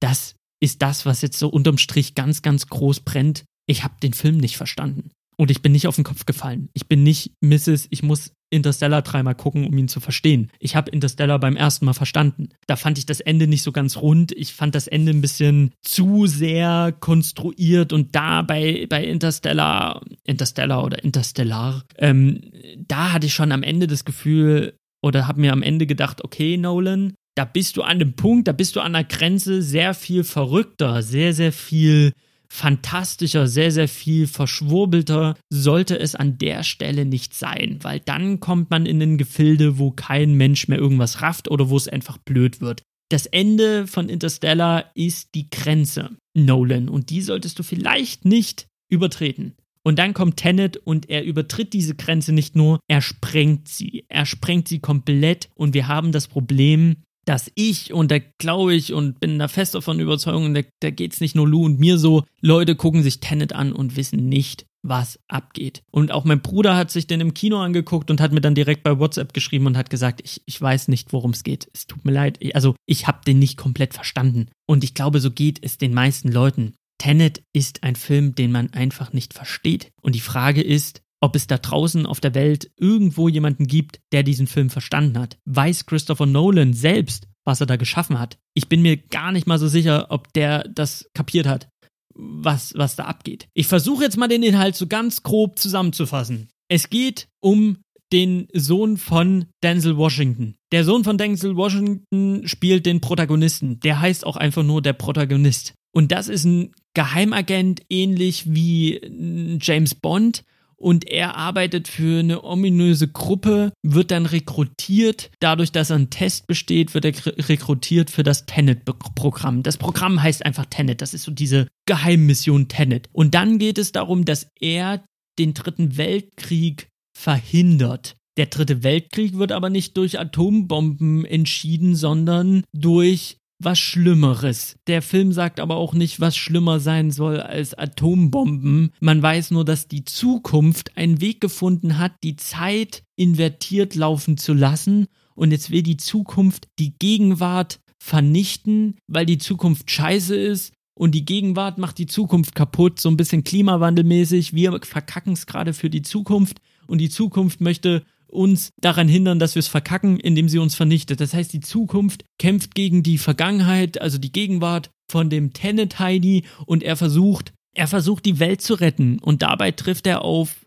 Das 0.00 0.36
ist 0.62 0.82
das, 0.82 1.06
was 1.06 1.22
jetzt 1.22 1.38
so 1.38 1.48
unterm 1.48 1.78
Strich 1.78 2.14
ganz, 2.14 2.42
ganz 2.42 2.68
groß 2.68 3.00
brennt. 3.00 3.44
Ich 3.66 3.82
habe 3.84 3.94
den 4.02 4.12
Film 4.12 4.36
nicht 4.36 4.56
verstanden. 4.56 5.10
Und 5.36 5.50
ich 5.50 5.62
bin 5.62 5.72
nicht 5.72 5.86
auf 5.86 5.96
den 5.96 6.04
Kopf 6.04 6.26
gefallen. 6.26 6.68
Ich 6.74 6.86
bin 6.86 7.02
nicht 7.02 7.32
Mrs. 7.40 7.88
Ich 7.90 8.02
muss 8.02 8.32
Interstellar 8.50 9.02
dreimal 9.02 9.34
gucken, 9.34 9.66
um 9.66 9.78
ihn 9.78 9.88
zu 9.88 10.00
verstehen. 10.00 10.50
Ich 10.58 10.76
habe 10.76 10.90
Interstellar 10.90 11.38
beim 11.38 11.56
ersten 11.56 11.84
Mal 11.84 11.94
verstanden. 11.94 12.50
Da 12.66 12.76
fand 12.76 12.98
ich 12.98 13.06
das 13.06 13.20
Ende 13.20 13.46
nicht 13.46 13.62
so 13.62 13.72
ganz 13.72 13.96
rund. 13.96 14.32
Ich 14.32 14.52
fand 14.52 14.74
das 14.74 14.88
Ende 14.88 15.12
ein 15.12 15.20
bisschen 15.20 15.72
zu 15.82 16.26
sehr 16.26 16.94
konstruiert 16.98 17.92
und 17.92 18.14
da 18.14 18.42
bei, 18.42 18.86
bei 18.88 19.04
Interstellar, 19.04 20.02
Interstellar 20.24 20.84
oder 20.84 21.02
Interstellar, 21.02 21.84
ähm, 21.96 22.40
da 22.76 23.12
hatte 23.12 23.26
ich 23.26 23.34
schon 23.34 23.52
am 23.52 23.62
Ende 23.62 23.86
das 23.86 24.04
Gefühl 24.04 24.74
oder 25.02 25.26
habe 25.28 25.40
mir 25.40 25.52
am 25.52 25.62
Ende 25.62 25.86
gedacht, 25.86 26.24
okay, 26.24 26.56
Nolan, 26.56 27.14
da 27.34 27.44
bist 27.44 27.76
du 27.76 27.82
an 27.82 27.98
dem 27.98 28.14
Punkt, 28.14 28.48
da 28.48 28.52
bist 28.52 28.76
du 28.76 28.80
an 28.80 28.92
der 28.92 29.04
Grenze 29.04 29.62
sehr 29.62 29.94
viel 29.94 30.24
verrückter, 30.24 31.02
sehr, 31.02 31.32
sehr 31.32 31.52
viel 31.52 32.12
fantastischer, 32.52 33.46
sehr, 33.46 33.70
sehr 33.70 33.88
viel 33.88 34.26
verschwurbelter 34.26 35.36
sollte 35.50 35.98
es 35.98 36.14
an 36.14 36.36
der 36.36 36.64
Stelle 36.64 37.06
nicht 37.06 37.32
sein, 37.34 37.78
weil 37.82 38.00
dann 38.00 38.40
kommt 38.40 38.70
man 38.70 38.86
in 38.86 39.00
ein 39.00 39.18
Gefilde, 39.18 39.78
wo 39.78 39.92
kein 39.92 40.34
Mensch 40.34 40.68
mehr 40.68 40.78
irgendwas 40.78 41.22
rafft 41.22 41.50
oder 41.50 41.70
wo 41.70 41.76
es 41.76 41.88
einfach 41.88 42.18
blöd 42.18 42.60
wird. 42.60 42.82
Das 43.08 43.26
Ende 43.26 43.86
von 43.86 44.08
Interstellar 44.08 44.90
ist 44.94 45.34
die 45.34 45.48
Grenze, 45.50 46.10
Nolan, 46.34 46.88
und 46.88 47.10
die 47.10 47.22
solltest 47.22 47.58
du 47.58 47.62
vielleicht 47.62 48.24
nicht 48.24 48.66
übertreten. 48.90 49.54
Und 49.82 49.98
dann 49.98 50.12
kommt 50.12 50.36
Tenet 50.36 50.76
und 50.76 51.08
er 51.08 51.24
übertritt 51.24 51.72
diese 51.72 51.94
Grenze 51.94 52.32
nicht 52.32 52.54
nur, 52.54 52.80
er 52.86 53.00
sprengt 53.00 53.68
sie. 53.68 54.04
Er 54.08 54.26
sprengt 54.26 54.68
sie 54.68 54.80
komplett 54.80 55.48
und 55.54 55.72
wir 55.72 55.88
haben 55.88 56.12
das 56.12 56.28
Problem, 56.28 56.96
dass 57.30 57.48
ich, 57.54 57.92
und 57.92 58.10
da 58.10 58.18
glaube 58.38 58.74
ich 58.74 58.92
und 58.92 59.20
bin 59.20 59.38
da 59.38 59.46
fest 59.46 59.76
davon 59.76 60.00
Überzeugung, 60.00 60.52
da, 60.52 60.62
da 60.80 60.90
geht 60.90 61.12
es 61.12 61.20
nicht 61.20 61.36
nur 61.36 61.48
Lou 61.48 61.64
und 61.64 61.78
mir 61.78 61.96
so, 61.96 62.24
Leute 62.40 62.74
gucken 62.74 63.04
sich 63.04 63.20
Tenet 63.20 63.52
an 63.52 63.72
und 63.72 63.96
wissen 63.96 64.28
nicht, 64.28 64.66
was 64.82 65.20
abgeht. 65.28 65.84
Und 65.92 66.10
auch 66.10 66.24
mein 66.24 66.42
Bruder 66.42 66.76
hat 66.76 66.90
sich 66.90 67.06
den 67.06 67.20
im 67.20 67.32
Kino 67.32 67.58
angeguckt 67.58 68.10
und 68.10 68.20
hat 68.20 68.32
mir 68.32 68.40
dann 68.40 68.56
direkt 68.56 68.82
bei 68.82 68.98
WhatsApp 68.98 69.32
geschrieben 69.32 69.66
und 69.66 69.76
hat 69.76 69.90
gesagt, 69.90 70.22
ich, 70.24 70.42
ich 70.44 70.60
weiß 70.60 70.88
nicht, 70.88 71.12
worum 71.12 71.30
es 71.30 71.44
geht. 71.44 71.68
Es 71.72 71.86
tut 71.86 72.04
mir 72.04 72.10
leid. 72.10 72.40
Also 72.54 72.74
ich 72.84 73.06
habe 73.06 73.20
den 73.24 73.38
nicht 73.38 73.56
komplett 73.56 73.94
verstanden. 73.94 74.48
Und 74.66 74.82
ich 74.82 74.94
glaube, 74.94 75.20
so 75.20 75.30
geht 75.30 75.60
es 75.62 75.78
den 75.78 75.94
meisten 75.94 76.32
Leuten. 76.32 76.74
Tenet 76.98 77.44
ist 77.52 77.84
ein 77.84 77.94
Film, 77.94 78.34
den 78.34 78.50
man 78.50 78.72
einfach 78.72 79.12
nicht 79.12 79.34
versteht. 79.34 79.92
Und 80.02 80.16
die 80.16 80.20
Frage 80.20 80.62
ist, 80.62 81.00
ob 81.20 81.36
es 81.36 81.46
da 81.46 81.58
draußen 81.58 82.06
auf 82.06 82.20
der 82.20 82.34
Welt 82.34 82.70
irgendwo 82.76 83.28
jemanden 83.28 83.66
gibt, 83.66 84.00
der 84.12 84.22
diesen 84.22 84.46
Film 84.46 84.70
verstanden 84.70 85.18
hat. 85.18 85.38
Weiß 85.44 85.86
Christopher 85.86 86.26
Nolan 86.26 86.72
selbst, 86.72 87.28
was 87.44 87.60
er 87.60 87.66
da 87.66 87.76
geschaffen 87.76 88.18
hat? 88.18 88.38
Ich 88.54 88.68
bin 88.68 88.82
mir 88.82 88.96
gar 88.96 89.32
nicht 89.32 89.46
mal 89.46 89.58
so 89.58 89.68
sicher, 89.68 90.06
ob 90.10 90.32
der 90.32 90.64
das 90.68 91.10
kapiert 91.14 91.46
hat, 91.46 91.68
was, 92.14 92.72
was 92.76 92.96
da 92.96 93.04
abgeht. 93.04 93.48
Ich 93.54 93.66
versuche 93.66 94.04
jetzt 94.04 94.16
mal 94.16 94.28
den 94.28 94.42
Inhalt 94.42 94.76
so 94.76 94.86
ganz 94.86 95.22
grob 95.22 95.58
zusammenzufassen. 95.58 96.48
Es 96.68 96.90
geht 96.90 97.28
um 97.40 97.78
den 98.12 98.48
Sohn 98.52 98.96
von 98.96 99.46
Denzel 99.62 99.96
Washington. 99.96 100.56
Der 100.72 100.84
Sohn 100.84 101.04
von 101.04 101.16
Denzel 101.16 101.56
Washington 101.56 102.46
spielt 102.46 102.86
den 102.86 103.00
Protagonisten. 103.00 103.78
Der 103.80 104.00
heißt 104.00 104.26
auch 104.26 104.36
einfach 104.36 104.64
nur 104.64 104.82
der 104.82 104.94
Protagonist. 104.94 105.74
Und 105.92 106.12
das 106.12 106.28
ist 106.28 106.44
ein 106.44 106.72
Geheimagent, 106.94 107.82
ähnlich 107.88 108.52
wie 108.52 109.58
James 109.60 109.94
Bond 109.94 110.44
und 110.80 111.08
er 111.08 111.36
arbeitet 111.36 111.88
für 111.88 112.20
eine 112.20 112.42
ominöse 112.42 113.08
Gruppe, 113.08 113.72
wird 113.82 114.10
dann 114.10 114.26
rekrutiert. 114.26 115.30
Dadurch, 115.38 115.72
dass 115.72 115.90
er 115.90 115.96
einen 115.96 116.10
Test 116.10 116.46
besteht, 116.46 116.94
wird 116.94 117.04
er 117.04 117.12
rekrutiert 117.48 118.10
für 118.10 118.22
das 118.22 118.46
Tenet-Programm. 118.46 119.62
Das 119.62 119.76
Programm 119.76 120.22
heißt 120.22 120.44
einfach 120.44 120.66
Tenet. 120.66 121.02
Das 121.02 121.12
ist 121.14 121.24
so 121.24 121.32
diese 121.32 121.68
Geheimmission 121.86 122.68
Tenet. 122.68 123.08
Und 123.12 123.34
dann 123.34 123.58
geht 123.58 123.78
es 123.78 123.92
darum, 123.92 124.24
dass 124.24 124.48
er 124.58 125.04
den 125.38 125.54
Dritten 125.54 125.96
Weltkrieg 125.96 126.88
verhindert. 127.16 128.16
Der 128.38 128.46
Dritte 128.46 128.82
Weltkrieg 128.82 129.36
wird 129.36 129.52
aber 129.52 129.68
nicht 129.68 129.96
durch 129.98 130.18
Atombomben 130.18 131.26
entschieden, 131.26 131.94
sondern 131.94 132.64
durch 132.72 133.36
was 133.60 133.78
Schlimmeres. 133.78 134.76
Der 134.86 135.02
Film 135.02 135.32
sagt 135.32 135.60
aber 135.60 135.76
auch 135.76 135.94
nicht, 135.94 136.20
was 136.20 136.36
schlimmer 136.36 136.80
sein 136.80 137.10
soll 137.10 137.40
als 137.40 137.74
Atombomben. 137.74 138.92
Man 139.00 139.22
weiß 139.22 139.50
nur, 139.52 139.64
dass 139.64 139.88
die 139.88 140.04
Zukunft 140.04 140.96
einen 140.96 141.20
Weg 141.20 141.40
gefunden 141.40 141.98
hat, 141.98 142.12
die 142.22 142.36
Zeit 142.36 143.04
invertiert 143.16 143.94
laufen 143.94 144.36
zu 144.36 144.54
lassen. 144.54 145.06
Und 145.34 145.52
jetzt 145.52 145.70
will 145.70 145.82
die 145.82 145.96
Zukunft 145.96 146.68
die 146.78 146.98
Gegenwart 146.98 147.80
vernichten, 147.98 148.96
weil 149.06 149.26
die 149.26 149.38
Zukunft 149.38 149.90
scheiße 149.90 150.34
ist. 150.34 150.72
Und 150.94 151.14
die 151.14 151.24
Gegenwart 151.24 151.78
macht 151.78 151.98
die 151.98 152.06
Zukunft 152.06 152.54
kaputt, 152.54 153.00
so 153.00 153.08
ein 153.08 153.16
bisschen 153.16 153.44
klimawandelmäßig. 153.44 154.52
Wir 154.52 154.78
verkacken 154.82 155.32
es 155.32 155.46
gerade 155.46 155.72
für 155.72 155.88
die 155.88 156.02
Zukunft. 156.02 156.58
Und 156.86 156.98
die 156.98 157.08
Zukunft 157.08 157.60
möchte 157.60 158.04
uns 158.30 158.70
daran 158.80 159.08
hindern, 159.08 159.38
dass 159.38 159.54
wir 159.54 159.60
es 159.60 159.68
verkacken, 159.68 160.18
indem 160.18 160.48
sie 160.48 160.58
uns 160.58 160.74
vernichtet. 160.74 161.20
Das 161.20 161.34
heißt, 161.34 161.52
die 161.52 161.60
Zukunft 161.60 162.24
kämpft 162.38 162.74
gegen 162.74 163.02
die 163.02 163.18
Vergangenheit, 163.18 164.00
also 164.00 164.18
die 164.18 164.32
Gegenwart 164.32 164.90
von 165.10 165.30
dem 165.30 165.52
Tenet 165.52 165.98
Heidi 165.98 166.44
und 166.66 166.82
er 166.82 166.96
versucht, 166.96 167.52
er 167.74 167.88
versucht 167.88 168.24
die 168.24 168.38
Welt 168.38 168.62
zu 168.62 168.74
retten 168.74 169.18
und 169.18 169.42
dabei 169.42 169.70
trifft 169.72 170.06
er 170.06 170.22
auf 170.22 170.64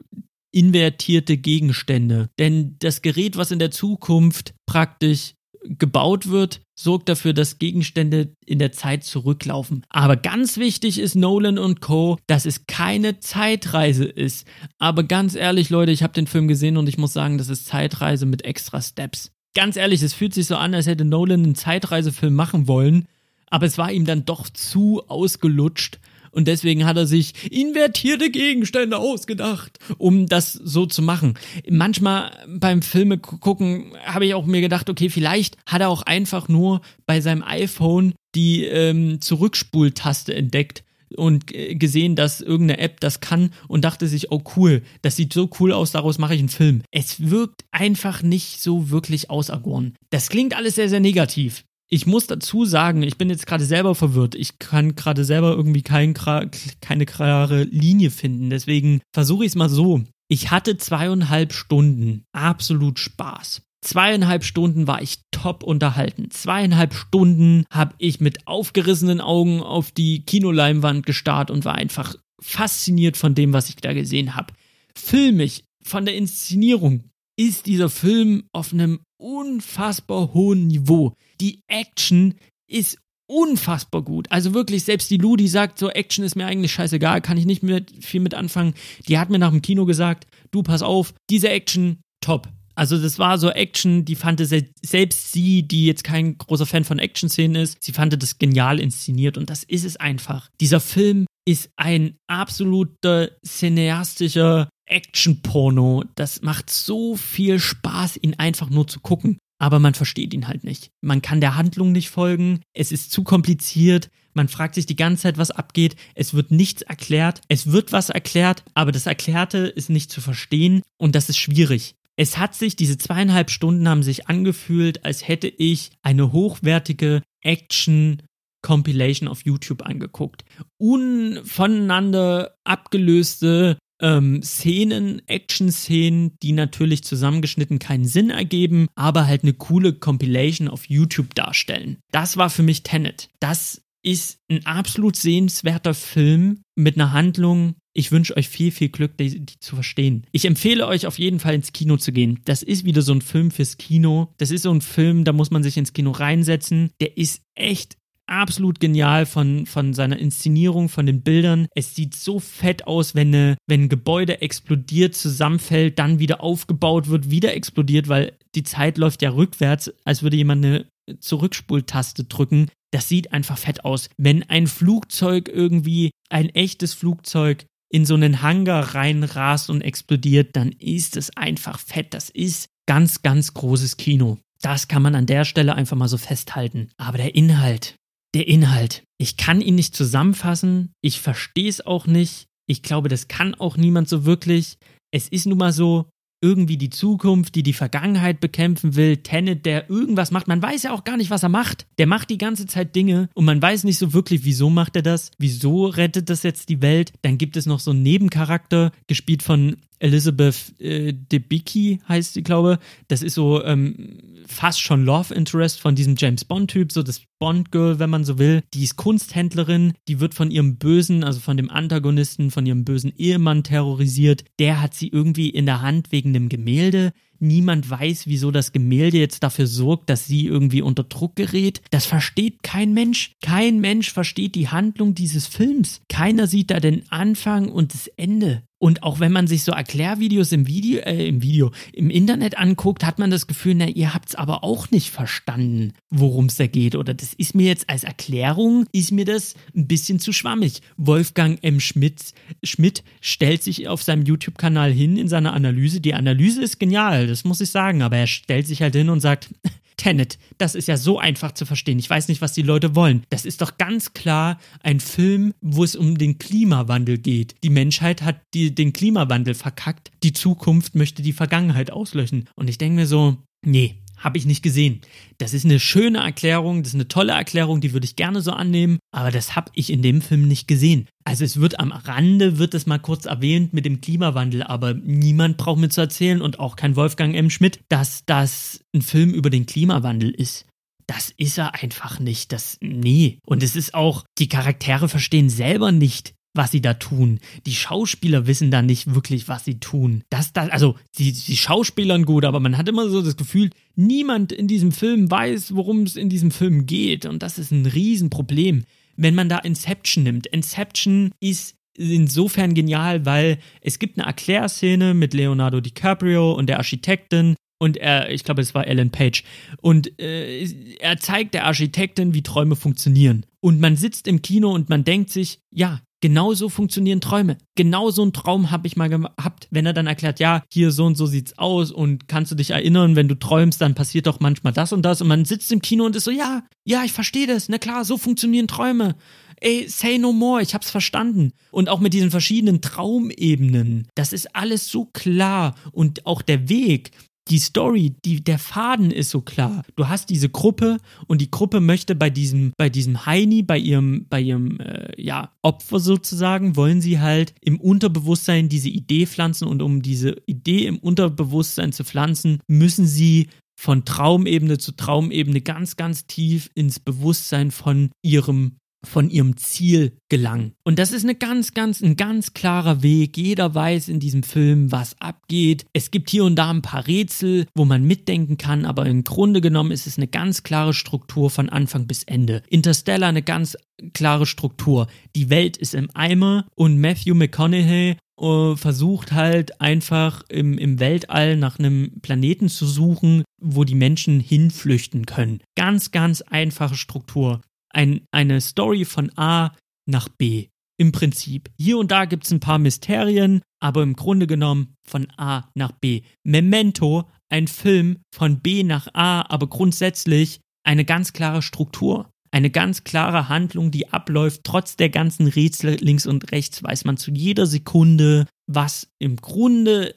invertierte 0.52 1.38
Gegenstände. 1.38 2.30
Denn 2.38 2.76
das 2.80 3.02
Gerät, 3.02 3.38
was 3.38 3.52
in 3.52 3.60
der 3.60 3.72
Zukunft 3.72 4.54
praktisch 4.68 5.34
gebaut 5.66 6.30
wird, 6.30 6.62
sorgt 6.76 7.10
dafür, 7.10 7.34
dass 7.34 7.60
Gegenstände 7.60 8.36
in 8.46 8.60
der 8.60 8.72
Zeit 8.72 9.04
zurücklaufen. 9.04 9.86
Aber 9.90 10.16
ganz 10.16 10.58
wichtig 10.58 11.00
ist 11.00 11.16
Nolan 11.16 11.58
und 11.58 11.82
Co., 11.82 12.18
dass 12.28 12.46
es 12.46 12.68
keine 12.68 13.20
Zeitreise 13.20 14.06
ist. 14.06 14.48
Aber 14.80 15.04
ganz 15.04 15.36
ehrlich, 15.36 15.70
Leute, 15.70 15.92
ich 15.92 16.04
habe 16.04 16.14
den 16.14 16.28
Film 16.28 16.48
gesehen 16.48 16.78
und 16.78 16.88
ich 16.88 16.98
muss 16.98 17.14
sagen, 17.14 17.38
das 17.38 17.50
ist 17.50 17.66
Zeitreise 17.66 18.26
mit 18.26 18.44
extra 18.46 18.82
Steps. 18.82 19.32
Ganz 19.56 19.78
ehrlich, 19.78 20.02
es 20.02 20.14
fühlt 20.14 20.34
sich 20.34 20.48
so 20.48 20.56
an, 20.56 20.74
als 20.74 20.88
hätte 20.88 21.06
Nolan 21.06 21.44
einen 21.44 21.56
Zeitreisefilm 21.56 22.34
machen 22.34 22.68
wollen, 22.68 23.08
aber 23.50 23.68
es 23.68 23.78
war 23.78 23.92
ihm 23.92 24.06
dann 24.06 24.26
doch 24.26 24.50
zu 24.50 25.04
ausgelutscht 25.08 26.00
und 26.34 26.48
deswegen 26.48 26.86
hat 26.86 26.98
er 26.98 27.06
sich 27.08 27.52
invertierte 27.52 28.30
Gegenstände 28.30 28.98
ausgedacht, 28.98 29.80
um 29.98 30.26
das 30.26 30.54
so 30.54 30.86
zu 30.86 31.02
machen. 31.02 31.36
Manchmal 31.70 32.32
beim 32.48 32.82
Filme 32.82 33.20
gucken 33.20 33.94
habe 34.04 34.26
ich 34.26 34.34
auch 34.34 34.46
mir 34.46 34.62
gedacht, 34.62 34.90
okay, 34.90 35.10
vielleicht 35.10 35.58
hat 35.66 35.82
er 35.82 35.90
auch 35.90 36.02
einfach 36.02 36.50
nur 36.50 36.82
bei 37.06 37.22
seinem 37.22 37.44
iPhone 37.44 38.14
die 38.36 38.64
ähm, 38.66 39.22
Zurückspultaste 39.22 40.34
entdeckt 40.34 40.84
und 41.16 41.46
gesehen, 41.48 42.16
dass 42.16 42.42
irgendeine 42.42 42.80
App 42.80 43.00
das 43.00 43.20
kann 43.20 43.52
und 43.68 43.86
dachte 43.86 44.08
sich, 44.08 44.32
oh 44.32 44.42
cool, 44.56 44.82
das 45.04 45.16
sieht 45.16 45.32
so 45.32 45.50
cool 45.60 45.72
aus, 45.72 45.92
daraus 45.92 46.18
mache 46.18 46.34
ich 46.34 46.40
einen 46.40 46.50
Film. 46.50 46.82
Es 46.90 47.30
wirkt 47.30 47.66
einfach 47.72 48.24
nicht 48.24 48.62
so 48.62 48.90
wirklich 48.90 49.30
ausergoren. 49.30 49.96
Das 50.10 50.30
klingt 50.30 50.56
alles 50.56 50.76
sehr, 50.76 50.90
sehr 50.90 51.00
negativ. 51.00 51.64
Ich 51.90 52.08
muss 52.08 52.28
dazu 52.28 52.66
sagen, 52.66 53.04
ich 53.04 53.18
bin 53.18 53.30
jetzt 53.30 53.46
gerade 53.46 53.66
selber 53.66 53.94
verwirrt. 53.94 54.36
Ich 54.36 54.58
kann 54.58 54.96
gerade 54.96 55.24
selber 55.26 55.52
irgendwie 55.52 55.84
kein, 55.84 56.14
keine 56.14 57.06
klare 57.06 57.64
Linie 57.64 58.10
finden. 58.10 58.50
Deswegen 58.50 59.02
versuche 59.14 59.44
ich 59.46 59.50
es 59.50 59.56
mal 59.56 59.70
so. 59.70 60.04
Ich 60.28 60.50
hatte 60.50 60.78
zweieinhalb 60.78 61.54
Stunden 61.54 62.24
absolut 62.32 62.98
Spaß. 63.00 63.62
Zweieinhalb 63.84 64.46
Stunden 64.46 64.88
war 64.88 65.02
ich 65.02 65.20
top 65.32 65.62
unterhalten. 65.62 66.32
Zweieinhalb 66.32 66.94
Stunden 66.94 67.66
habe 67.70 67.94
ich 67.98 68.22
mit 68.22 68.48
aufgerissenen 68.48 69.20
Augen 69.20 69.62
auf 69.62 69.92
die 69.92 70.24
Kinoleinwand 70.24 71.06
gestarrt 71.06 71.52
und 71.52 71.66
war 71.66 71.76
einfach 71.76 72.16
fasziniert 72.42 73.18
von 73.18 73.36
dem, 73.36 73.52
was 73.52 73.68
ich 73.68 73.76
da 73.76 73.94
gesehen 73.94 74.36
habe. 74.36 74.54
Filmig, 74.96 75.66
von 75.84 76.06
der 76.06 76.16
Inszenierung, 76.16 77.10
ist 77.38 77.66
dieser 77.66 77.90
Film 77.90 78.44
auf 78.54 78.74
einem 78.74 79.00
unfassbar 79.18 80.34
hohen 80.34 80.68
Niveau. 80.68 81.14
Die 81.40 81.62
Action 81.68 82.36
ist 82.68 82.98
unfassbar 83.28 84.02
gut. 84.02 84.32
Also 84.32 84.54
wirklich, 84.54 84.84
selbst 84.84 85.10
die 85.10 85.18
Lou, 85.18 85.36
die 85.36 85.48
sagt, 85.48 85.80
so 85.80 85.90
Action 85.90 86.24
ist 86.24 86.36
mir 86.36 86.46
eigentlich 86.46 86.74
scheißegal, 86.74 87.22
kann 87.22 87.38
ich 87.38 87.46
nicht 87.46 87.64
mehr 87.64 87.84
viel 88.02 88.20
mit 88.20 88.34
anfangen. 88.34 88.74
Die 89.08 89.18
hat 89.18 89.30
mir 89.30 89.40
nach 89.40 89.52
dem 89.52 89.62
Kino 89.62 89.86
gesagt, 89.86 90.28
du 90.52 90.62
pass 90.62 90.82
auf, 90.82 91.14
diese 91.30 91.50
Action, 91.50 92.02
top. 92.22 92.50
Also 92.76 92.98
das 92.98 93.20
war 93.20 93.38
so 93.38 93.50
Action, 93.50 94.04
die 94.04 94.16
fand 94.16 94.42
selbst 94.46 95.32
sie, 95.32 95.64
die 95.64 95.86
jetzt 95.86 96.04
kein 96.04 96.38
großer 96.38 96.66
Fan 96.66 96.84
von 96.84 96.98
Action-Szenen 96.98 97.56
ist, 97.56 97.84
sie 97.84 97.92
fand 97.92 98.22
das 98.22 98.40
genial 98.40 98.80
inszeniert 98.80 99.38
und 99.38 99.50
das 99.50 99.64
ist 99.64 99.86
es 99.86 99.96
einfach. 99.98 100.50
Dieser 100.60 100.80
Film 100.80 101.28
ist 101.46 101.70
ein 101.76 102.16
absoluter 102.28 103.30
cineastischer 103.46 104.70
Action-Porno. 104.86 106.04
Das 106.16 106.42
macht 106.42 106.70
so 106.70 107.16
viel 107.16 107.60
Spaß, 107.60 108.18
ihn 108.22 108.36
einfach 108.38 108.70
nur 108.70 108.88
zu 108.88 109.00
gucken. 109.00 109.38
Aber 109.60 109.80
man 109.80 109.94
versteht 109.94 110.34
ihn 110.34 110.48
halt 110.48 110.64
nicht. 110.64 110.90
Man 111.02 111.22
kann 111.22 111.40
der 111.40 111.56
Handlung 111.56 111.92
nicht 111.92 112.10
folgen. 112.10 112.62
Es 112.74 112.92
ist 112.92 113.12
zu 113.12 113.24
kompliziert. 113.24 114.10
Man 114.34 114.48
fragt 114.48 114.76
sich 114.76 114.86
die 114.86 114.96
ganze 114.96 115.24
Zeit, 115.24 115.38
was 115.38 115.52
abgeht. 115.52 115.96
Es 116.16 116.34
wird 116.34 116.52
nichts 116.52 116.82
erklärt. 116.82 117.42
Es 117.48 117.72
wird 117.72 117.92
was 117.92 118.10
erklärt, 118.10 118.64
aber 118.74 118.92
das 118.92 119.06
Erklärte 119.06 119.60
ist 119.60 119.90
nicht 119.90 120.12
zu 120.12 120.22
verstehen 120.22 120.82
und 120.98 121.16
das 121.16 121.30
ist 121.30 121.38
schwierig. 121.38 121.96
Es 122.16 122.38
hat 122.38 122.56
sich, 122.56 122.76
diese 122.76 122.98
zweieinhalb 122.98 123.50
Stunden 123.50 123.88
haben 123.88 124.04
sich 124.04 124.28
angefühlt, 124.28 125.06
als 125.06 125.28
hätte 125.28 125.48
ich 125.48 125.92
eine 126.02 126.32
hochwertige 126.32 127.22
Action 127.42 128.22
Compilation 128.62 129.28
auf 129.28 129.46
YouTube 129.46 129.84
angeguckt. 129.84 130.46
Unvoneinander 130.78 132.56
abgelöste 132.64 133.78
ähm, 134.04 134.44
Szenen, 134.44 135.22
Action-Szenen, 135.28 136.38
die 136.44 136.52
natürlich 136.52 137.04
zusammengeschnitten 137.04 137.80
keinen 137.80 138.06
Sinn 138.06 138.30
ergeben, 138.30 138.88
aber 138.96 139.26
halt 139.26 139.44
eine 139.44 139.54
coole 139.54 139.94
Compilation 139.94 140.68
auf 140.68 140.90
YouTube 140.90 141.34
darstellen. 141.34 141.98
Das 142.12 142.38
war 142.38 142.50
für 142.50 142.64
mich 142.64 142.84
Tenet. 142.84 143.30
Das 143.40 143.82
ist 144.04 144.40
ein 144.50 144.66
absolut 144.66 145.16
sehenswerter 145.16 145.94
Film 145.94 146.60
mit 146.76 146.96
einer 146.98 147.14
Handlung. 147.14 147.76
Ich 147.94 148.12
wünsche 148.12 148.36
euch 148.36 148.50
viel, 148.50 148.72
viel 148.72 148.90
Glück, 148.90 149.18
die, 149.18 149.46
die, 149.46 149.60
zu 149.60 149.76
verstehen. 149.76 150.26
Ich 150.32 150.46
empfehle 150.46 150.86
euch 150.88 151.08
auf 151.08 151.20
jeden 151.20 151.40
Fall 151.40 151.54
ins 151.54 151.72
Kino 151.72 151.96
zu 151.96 152.12
gehen. 152.12 152.42
Das 152.44 152.64
ist 152.64 152.84
wieder 152.84 153.02
so 153.02 153.14
ein 153.14 153.22
Film 153.22 153.52
fürs 153.52 153.78
Kino. 153.78 154.34
Das 154.38 154.52
ist 154.52 154.64
so 154.64 154.72
ein 154.72 154.82
Film, 154.82 155.24
da 155.24 155.32
muss 155.32 155.52
man 155.52 155.64
sich 155.64 155.78
ins 155.78 155.94
Kino 155.94 156.12
reinsetzen. 156.12 156.90
Der 157.00 157.18
ist 157.18 157.44
echt 157.56 157.98
absolut 158.28 158.80
genial 158.80 159.26
von, 159.26 159.66
von 159.66 159.94
seiner 159.94 160.18
Inszenierung, 160.18 160.90
von 160.90 161.06
den 161.06 161.22
Bildern. 161.22 161.68
Es 161.76 161.96
sieht 161.96 162.16
so 162.16 162.40
fett 162.40 162.88
aus, 162.88 163.16
wenn, 163.16 163.30
eine, 163.30 163.58
wenn 163.68 163.84
ein 163.84 163.90
Gebäude 163.90 164.42
explodiert, 164.42 165.16
zusammenfällt, 165.16 166.00
dann 166.00 166.20
wieder 166.20 166.42
aufgebaut 166.42 167.10
wird, 167.10 167.30
wieder 167.30 167.54
explodiert, 167.54 168.08
weil 168.08 168.38
die 168.56 168.64
Zeit 168.64 168.98
läuft 168.98 169.22
ja 169.22 169.32
rückwärts, 169.32 169.94
als 170.06 170.24
würde 170.24 170.38
jemand 170.38 170.66
eine 170.66 170.86
Zurückspultaste 171.20 172.26
drücken. 172.26 172.70
Das 172.92 173.10
sieht 173.10 173.34
einfach 173.34 173.58
fett 173.58 173.86
aus. 173.86 174.10
Wenn 174.18 174.44
ein 174.44 174.68
Flugzeug 174.68 175.50
irgendwie, 175.50 176.12
ein 176.30 176.50
echtes 176.50 176.94
Flugzeug, 176.94 177.66
in 177.94 178.06
so 178.06 178.16
einen 178.16 178.42
Hangar 178.42 178.96
reinrast 178.96 179.70
und 179.70 179.82
explodiert, 179.82 180.56
dann 180.56 180.72
ist 180.72 181.16
es 181.16 181.36
einfach 181.38 181.80
fett. 181.80 182.14
Das 182.16 182.30
ist 182.30 182.68
ganz, 182.88 183.22
ganz 183.22 183.54
großes 183.54 183.98
Kino. 183.98 184.40
Das 184.62 184.88
kann 184.88 185.04
man 185.04 185.14
an 185.14 185.28
der 185.28 185.46
Stelle 185.46 185.76
einfach 185.76 185.98
mal 185.98 186.08
so 186.08 186.18
festhalten. 186.18 186.90
Aber 186.98 187.18
der 187.18 187.36
Inhalt, 187.36 187.96
der 188.34 188.48
Inhalt. 188.48 189.04
Ich 189.18 189.38
kann 189.38 189.62
ihn 189.62 189.76
nicht 189.76 189.96
zusammenfassen. 189.96 190.92
Ich 191.02 191.22
verstehe 191.22 191.70
es 191.70 191.86
auch 191.86 192.08
nicht. 192.08 192.48
Ich 192.68 192.82
glaube, 192.82 193.10
das 193.10 193.28
kann 193.28 193.56
auch 193.56 193.78
niemand 193.78 194.10
so 194.10 194.26
wirklich. 194.26 194.78
Es 195.12 195.28
ist 195.28 195.46
nun 195.46 195.58
mal 195.58 195.74
so, 195.74 196.08
irgendwie 196.44 196.76
die 196.76 196.90
Zukunft, 196.90 197.56
die 197.56 197.64
die 197.64 197.72
Vergangenheit 197.72 198.42
bekämpfen 198.42 198.98
will, 198.98 199.18
Tenet, 199.18 199.66
der 199.66 199.90
irgendwas 199.90 200.30
macht. 200.30 200.50
Man 200.50 200.62
weiß 200.62 200.84
ja 200.84 200.94
auch 200.94 201.06
gar 201.06 201.16
nicht, 201.16 201.30
was 201.30 201.42
er 201.42 201.50
macht. 201.50 201.88
Der 201.98 202.06
macht 202.06 202.30
die 202.30 202.38
ganze 202.38 202.66
Zeit 202.66 202.98
Dinge 202.98 203.30
und 203.34 203.46
man 203.46 203.62
weiß 203.62 203.86
nicht 203.86 203.98
so 203.98 204.12
wirklich, 204.12 204.44
wieso 204.44 204.70
macht 204.70 204.98
er 204.98 205.04
das? 205.04 205.32
Wieso 205.40 205.86
rettet 205.86 206.30
das 206.30 206.44
jetzt 206.44 206.68
die 206.68 206.82
Welt? 206.82 207.14
Dann 207.22 207.38
gibt 207.38 207.56
es 207.56 207.66
noch 207.66 207.80
so 207.80 207.92
einen 207.92 208.04
Nebencharakter, 208.04 208.92
gespielt 209.08 209.42
von 209.42 209.78
Elizabeth 210.00 210.78
äh, 210.82 211.14
Debicki 211.14 212.00
heißt 212.10 212.34
sie, 212.34 212.44
glaube. 212.44 212.78
Das 213.08 213.22
ist 213.22 213.36
so 213.36 213.64
ähm, 213.64 214.20
fast 214.48 214.82
schon 214.82 215.06
Love 215.06 215.34
Interest 215.34 215.80
von 215.80 215.96
diesem 215.96 216.16
James 216.18 216.46
Bond-Typ, 216.46 216.92
so 216.92 217.04
das 217.04 217.22
Bond-Girl, 217.40 218.00
wenn 218.00 218.10
man 218.10 218.24
so 218.24 218.40
will. 218.40 218.64
Die 218.74 218.84
ist 218.84 218.96
Kunsthändlerin, 218.96 219.94
die 220.08 220.20
wird 220.20 220.34
von 220.34 220.52
ihrem 220.52 220.78
bösen, 220.78 221.24
also 221.24 221.40
von 221.40 221.58
dem 221.58 221.70
Antagonisten, 221.70 222.52
von 222.52 222.66
ihrem 222.66 222.86
bösen 222.86 223.14
Ehemann 223.16 223.64
terrorisiert. 223.64 224.46
Der 224.60 224.82
hat 224.82 224.94
sie 224.94 225.10
irgendwie 225.10 225.50
in 225.50 225.66
der 225.66 225.82
Hand 225.82 226.12
wegen 226.12 226.34
dem 226.34 226.50
Gemälde. 226.50 227.12
Niemand 227.40 227.90
weiß, 227.90 228.28
wieso 228.28 228.52
das 228.52 228.72
Gemälde 228.72 229.18
jetzt 229.18 229.44
dafür 229.44 229.68
sorgt, 229.68 230.10
dass 230.10 230.26
sie 230.26 230.46
irgendwie 230.46 230.82
unter 230.82 231.04
Druck 231.04 231.36
gerät. 231.36 231.82
Das 231.92 232.06
versteht 232.06 232.64
kein 232.64 232.94
Mensch. 232.94 233.34
Kein 233.42 233.82
Mensch 233.82 234.14
versteht 234.14 234.56
die 234.56 234.70
Handlung 234.70 235.14
dieses 235.14 235.48
Films. 235.48 236.02
Keiner 236.08 236.48
sieht 236.48 236.72
da 236.72 236.80
den 236.80 237.04
Anfang 237.12 237.68
und 237.68 237.94
das 237.94 238.08
Ende. 238.08 238.64
Und 238.84 239.02
auch 239.02 239.22
wenn 239.22 239.32
man 239.32 239.48
sich 239.48 239.64
so 239.64 239.72
Erklärvideos 239.72 240.52
im 240.52 240.68
Video, 240.68 241.00
äh, 241.04 241.30
im 241.30 241.42
Video, 241.42 241.72
im 241.94 242.10
Internet 242.10 242.58
anguckt, 242.58 243.06
hat 243.06 243.18
man 243.18 243.32
das 243.32 243.48
Gefühl, 243.48 243.76
na, 243.76 243.88
ihr 243.88 244.14
habt 244.14 244.28
es 244.28 244.36
aber 244.36 244.62
auch 244.62 244.92
nicht 244.92 245.10
verstanden, 245.10 245.94
worum 246.10 246.48
es 246.48 246.58
da 246.58 246.68
geht. 246.68 246.98
Oder 246.98 247.14
das 247.14 247.34
ist 247.34 247.56
mir 247.56 247.66
jetzt 247.66 247.90
als 247.90 248.04
Erklärung, 248.04 248.86
ist 248.92 249.14
mir 249.14 249.24
das 249.24 249.56
ein 249.74 249.88
bisschen 249.88 250.20
zu 250.20 250.34
schwammig. 250.34 250.82
Wolfgang 250.98 251.60
M. 251.62 251.80
Schmidt, 251.80 252.34
Schmidt 252.62 253.06
stellt 253.22 253.64
sich 253.64 253.88
auf 253.88 254.04
seinem 254.04 254.26
YouTube-Kanal 254.26 254.92
hin 254.92 255.16
in 255.16 255.30
seiner 255.30 255.54
Analyse. 255.54 256.02
Die 256.02 256.14
Analyse 256.14 256.62
ist 256.62 256.78
genial, 256.78 257.28
das 257.28 257.46
muss 257.46 257.62
ich 257.62 257.70
sagen, 257.70 258.02
aber 258.02 258.18
er 258.18 258.28
stellt 258.28 258.68
sich 258.68 258.82
halt 258.82 258.98
hin 258.98 259.10
und 259.10 259.22
sagt, 259.22 259.50
Tenet, 259.98 260.38
das 260.58 260.76
ist 260.76 260.88
ja 260.88 260.98
so 260.98 261.20
einfach 261.20 261.54
zu 261.54 261.66
verstehen. 261.66 262.00
Ich 262.00 262.10
weiß 262.10 262.28
nicht, 262.28 262.42
was 262.42 262.54
die 262.54 262.62
Leute 262.62 262.96
wollen. 262.96 263.24
Das 263.30 263.46
ist 263.46 263.62
doch 263.62 263.78
ganz 263.78 264.14
klar 264.14 264.60
ein 264.82 265.00
Film, 265.00 265.54
wo 265.62 265.84
es 265.84 265.96
um 265.96 266.18
den 266.18 266.38
Klimawandel 266.38 267.18
geht. 267.18 267.56
Die 267.64 267.70
Menschheit 267.70 268.22
hat 268.22 268.42
die, 268.54 268.74
den 268.74 268.94
Klimawandel 268.94 269.54
verkackt. 269.54 270.12
Die 270.24 270.34
Zukunft 270.34 270.96
möchte 270.96 271.22
die 271.22 271.34
Vergangenheit 271.34 271.92
auslöschen. 271.92 272.50
Und 272.56 272.70
ich 272.70 272.78
denke 272.78 272.96
mir 272.96 273.08
so, 273.08 273.38
nee, 273.66 274.03
habe 274.24 274.38
ich 274.38 274.46
nicht 274.46 274.64
gesehen. 274.64 275.02
Das 275.38 275.54
ist 275.54 275.66
eine 275.66 275.80
schöne 275.80 276.20
Erklärung, 276.20 276.82
das 276.82 276.90
ist 276.90 276.96
eine 276.96 277.08
tolle 277.08 277.34
Erklärung, 277.34 277.82
die 277.82 277.94
würde 277.94 278.06
ich 278.06 278.16
gerne 278.16 278.42
so 278.42 278.52
annehmen, 278.52 279.00
aber 279.12 279.32
das 279.32 279.56
habe 279.56 279.72
ich 279.76 279.92
in 279.92 280.02
dem 280.02 280.22
Film 280.22 280.48
nicht 280.48 280.68
gesehen. 280.68 281.08
Also 281.26 281.44
es 281.46 281.60
wird 281.60 281.80
am 281.80 281.92
Rande, 281.92 282.58
wird 282.58 282.74
es 282.74 282.86
mal 282.86 283.00
kurz 283.00 283.26
erwähnt 283.26 283.74
mit 283.74 283.86
dem 283.86 284.02
Klimawandel, 284.02 284.64
aber 284.64 284.94
niemand 284.94 285.58
braucht 285.58 285.80
mir 285.80 285.90
zu 285.90 286.02
erzählen 286.02 286.42
und 286.42 286.60
auch 286.60 286.76
kein 286.76 286.96
Wolfgang 286.96 287.36
M. 287.36 287.50
Schmidt, 287.50 287.82
dass 287.90 288.24
das 288.26 288.80
ein 288.96 289.02
Film 289.02 289.34
über 289.34 289.50
den 289.50 289.66
Klimawandel 289.66 290.32
ist. 290.32 290.66
Das 291.08 291.34
ist 291.36 291.58
er 291.58 291.76
einfach 291.76 292.20
nicht. 292.20 292.52
Das, 292.52 292.78
nee. 292.82 293.40
Und 293.46 293.62
es 293.62 293.76
ist 293.76 293.94
auch, 293.94 294.24
die 294.38 294.48
Charaktere 294.48 295.10
verstehen 295.10 295.50
selber 295.50 295.92
nicht, 295.92 296.34
was 296.54 296.72
sie 296.72 296.82
da 296.82 296.94
tun. 296.94 297.40
Die 297.66 297.74
Schauspieler 297.74 298.48
wissen 298.48 298.72
da 298.72 298.82
nicht 298.82 299.14
wirklich, 299.14 299.48
was 299.48 299.66
sie 299.66 299.80
tun. 299.80 300.24
Das, 300.30 300.54
das, 300.54 300.70
also, 300.70 300.96
die, 301.18 301.32
die 301.32 301.58
Schauspielern 301.58 302.26
gut, 302.26 302.46
aber 302.46 302.60
man 302.60 302.78
hat 302.78 302.88
immer 302.88 303.10
so 303.10 303.22
das 303.22 303.38
Gefühl, 303.38 303.72
niemand 303.96 304.52
in 304.52 304.68
diesem 304.68 304.92
Film 304.92 305.30
weiß, 305.30 305.76
worum 305.76 306.04
es 306.04 306.16
in 306.16 306.30
diesem 306.30 306.52
Film 306.52 306.86
geht. 306.86 307.26
Und 307.26 307.44
das 307.44 307.58
ist 307.58 307.72
ein 307.72 307.86
Riesenproblem. 307.86 308.86
Wenn 309.16 309.36
man 309.36 309.50
da 309.50 309.60
Inception 309.60 310.24
nimmt. 310.24 310.48
Inception 310.48 311.32
ist 311.40 311.76
insofern 311.96 312.74
genial, 312.74 313.26
weil 313.26 313.60
es 313.82 314.00
gibt 314.00 314.18
eine 314.18 314.28
Erklärszene 314.28 315.14
mit 315.14 315.34
Leonardo 315.34 315.82
DiCaprio 315.82 316.54
und 316.54 316.68
der 316.68 316.78
Architektin, 316.78 317.56
und 317.80 317.98
er, 317.98 318.32
ich 318.32 318.44
glaube, 318.44 318.62
es 318.62 318.74
war 318.74 318.88
Alan 318.88 319.10
Page. 319.10 319.44
Und 319.82 320.18
äh, 320.20 320.66
er 321.00 321.18
zeigt 321.18 321.54
der 321.54 321.66
Architektin, 321.66 322.34
wie 322.34 322.42
Träume 322.42 322.76
funktionieren. 322.78 323.46
Und 323.60 323.82
man 323.82 323.98
sitzt 323.98 324.28
im 324.28 324.42
Kino 324.42 324.72
und 324.72 324.90
man 324.90 325.04
denkt 325.04 325.30
sich, 325.32 325.60
ja, 325.70 326.02
Genauso 326.24 326.70
funktionieren 326.70 327.20
Träume. 327.20 327.58
Genau 327.76 328.10
so 328.10 328.22
einen 328.22 328.32
Traum 328.32 328.72
habe 328.72 328.88
ich 328.88 328.96
mal 328.96 329.10
gehabt, 329.10 329.68
wenn 329.72 329.86
er 329.86 329.92
dann 329.92 330.08
erklärt, 330.08 330.40
ja, 330.40 330.64
hier 330.72 330.92
so 330.92 331.04
und 331.04 331.18
so 331.18 331.26
sieht's 331.26 331.58
aus 331.58 331.92
und 331.92 332.30
kannst 332.30 332.50
du 332.50 332.56
dich 332.56 332.70
erinnern, 332.70 333.18
wenn 333.18 333.28
du 333.28 333.36
träumst, 333.38 333.82
dann 333.82 333.94
passiert 333.94 334.26
doch 334.28 334.40
manchmal 334.40 334.72
das 334.72 334.94
und 334.94 335.02
das 335.02 335.20
und 335.20 335.28
man 335.28 335.44
sitzt 335.44 335.70
im 335.74 335.82
Kino 335.82 336.06
und 336.06 336.16
ist 336.16 336.24
so, 336.24 336.32
ja, 336.32 336.64
ja, 336.86 337.04
ich 337.04 337.12
verstehe 337.12 337.46
das, 337.46 337.68
na 337.68 337.78
klar, 337.78 338.06
so 338.06 338.18
funktionieren 338.18 338.70
Träume. 338.70 339.18
Ey, 339.60 339.86
say 339.90 340.18
no 340.18 340.32
more, 340.32 340.62
ich 340.62 340.74
hab's 340.74 340.90
verstanden. 340.90 341.52
Und 341.72 341.90
auch 341.90 342.00
mit 342.00 342.14
diesen 342.14 342.32
verschiedenen 342.32 342.80
Traumebenen, 342.80 344.08
das 344.16 344.32
ist 344.32 344.56
alles 344.56 344.88
so 344.88 345.04
klar 345.04 345.76
und 345.92 346.26
auch 346.26 346.42
der 346.42 346.70
Weg, 346.70 347.12
die 347.50 347.60
Story, 347.60 348.16
die, 348.24 348.44
der 348.44 348.60
Faden 348.60 349.12
ist 349.12 349.30
so 349.30 349.42
klar. 349.42 349.84
Du 349.96 350.08
hast 350.08 350.30
diese 350.30 350.50
Gruppe 350.50 350.98
und 351.28 351.42
die 351.42 351.52
Gruppe 351.52 351.82
möchte 351.82 352.16
bei 352.16 352.30
diesem, 352.30 352.72
bei 352.78 352.90
diesem 352.90 353.26
Heini, 353.26 353.64
bei 353.64 353.78
ihrem, 353.78 354.26
bei 354.30 354.40
ihrem, 354.40 354.80
äh, 354.80 355.22
ja, 355.22 355.52
Opfer 355.62 356.00
sozusagen, 356.00 356.76
wollen 356.76 357.02
sie 357.02 357.20
halt 357.20 357.54
im 357.62 357.80
Unterbewusstsein 357.80 358.70
diese 358.70 358.90
Idee 358.90 359.26
pflanzen 359.26 359.68
und 359.68 359.82
um 359.82 360.02
diese 360.02 360.36
Idee 360.46 360.86
im 360.88 360.98
Unterbewusstsein 360.98 361.92
zu 361.92 362.04
pflanzen, 362.04 362.60
müssen 362.68 363.06
sie 363.06 363.50
von 363.76 364.06
Traumebene 364.06 364.78
zu 364.78 364.94
Traumebene 364.94 365.62
ganz, 365.62 365.96
ganz 365.96 366.28
tief 366.28 366.70
ins 366.76 367.00
Bewusstsein 367.00 367.72
von 367.72 368.12
ihrem 368.22 368.78
von 369.06 369.30
ihrem 369.30 369.58
Ziel 369.58 370.18
gelangen. 370.30 370.74
Und 370.84 371.00
das 371.00 371.12
ist 371.12 371.24
eine 371.24 371.36
ganz, 371.36 371.74
ganz, 371.74 372.02
ein 372.02 372.16
ganz 372.16 372.54
klarer 372.54 373.04
Weg. 373.04 373.38
Jeder 373.38 373.76
weiß 373.76 374.08
in 374.10 374.20
diesem 374.20 374.44
Film, 374.44 374.92
was 374.92 375.20
abgeht. 375.20 375.86
Es 375.94 376.12
gibt 376.12 376.30
hier 376.30 376.46
und 376.46 376.56
da 376.56 376.70
ein 376.70 376.82
paar 376.82 377.08
Rätsel, 377.08 377.68
wo 377.76 377.86
man 377.86 378.04
mitdenken 378.04 378.58
kann, 378.58 378.86
aber 378.86 379.06
im 379.06 379.24
Grunde 379.24 379.62
genommen 379.62 379.92
ist 379.92 380.08
es 380.08 380.18
eine 380.18 380.28
ganz 380.28 380.64
klare 380.64 380.94
Struktur 380.94 381.50
von 381.50 381.70
Anfang 381.70 382.08
bis 382.08 382.24
Ende. 382.24 382.64
Interstellar 382.70 383.30
eine 383.30 383.44
ganz 383.44 383.78
klare 384.14 384.46
Struktur. 384.46 385.08
Die 385.36 385.50
Welt 385.50 385.78
ist 385.78 385.94
im 385.94 386.10
Eimer 386.14 386.66
und 386.76 387.00
Matthew 387.00 387.36
McConaughey 387.36 388.18
äh, 388.40 388.76
versucht 388.76 389.32
halt 389.32 389.80
einfach 389.80 390.44
im, 390.50 390.78
im 390.78 391.00
Weltall 391.00 391.56
nach 391.56 391.80
einem 391.80 392.20
Planeten 392.22 392.70
zu 392.70 392.86
suchen, 392.86 393.44
wo 393.62 393.84
die 393.84 393.96
Menschen 393.96 394.40
hinflüchten 394.40 395.26
können. 395.26 395.60
Ganz, 395.76 396.12
ganz 396.12 396.42
einfache 396.42 396.96
Struktur 396.96 397.62
ein, 397.94 398.26
eine 398.32 398.62
Story 398.62 399.06
von 399.06 399.32
A 399.38 399.72
nach 400.06 400.30
B. 400.30 400.68
Im 400.98 401.12
Prinzip. 401.12 401.72
Hier 401.80 401.98
und 401.98 402.12
da 402.12 402.26
gibt 402.26 402.46
es 402.46 402.52
ein 402.52 402.60
paar 402.60 402.78
Mysterien, 402.78 403.62
aber 403.80 404.04
im 404.04 404.16
Grunde 404.16 404.46
genommen 404.46 404.96
von 405.08 405.28
A 405.38 405.70
nach 405.74 405.92
B. 405.92 406.22
Memento, 406.44 407.30
ein 407.50 407.68
Film 407.68 408.20
von 408.34 408.60
B 408.62 408.84
nach 408.84 409.08
A, 409.14 409.42
aber 409.50 409.68
grundsätzlich 409.68 410.62
eine 410.86 411.06
ganz 411.06 411.34
klare 411.34 411.62
Struktur. 411.62 412.30
Eine 412.52 412.70
ganz 412.70 413.04
klare 413.04 413.50
Handlung, 413.50 413.90
die 413.90 414.10
abläuft. 414.10 414.62
Trotz 414.64 414.96
der 414.96 415.10
ganzen 415.10 415.48
Rätsel 415.48 415.96
links 415.96 416.28
und 416.28 416.52
rechts 416.52 416.84
weiß 416.84 417.04
man 417.06 417.18
zu 417.18 417.32
jeder 417.32 417.66
Sekunde, 417.66 418.46
was 418.68 419.12
im 419.18 419.38
Grunde 419.38 420.16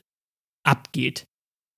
abgeht. 0.62 1.24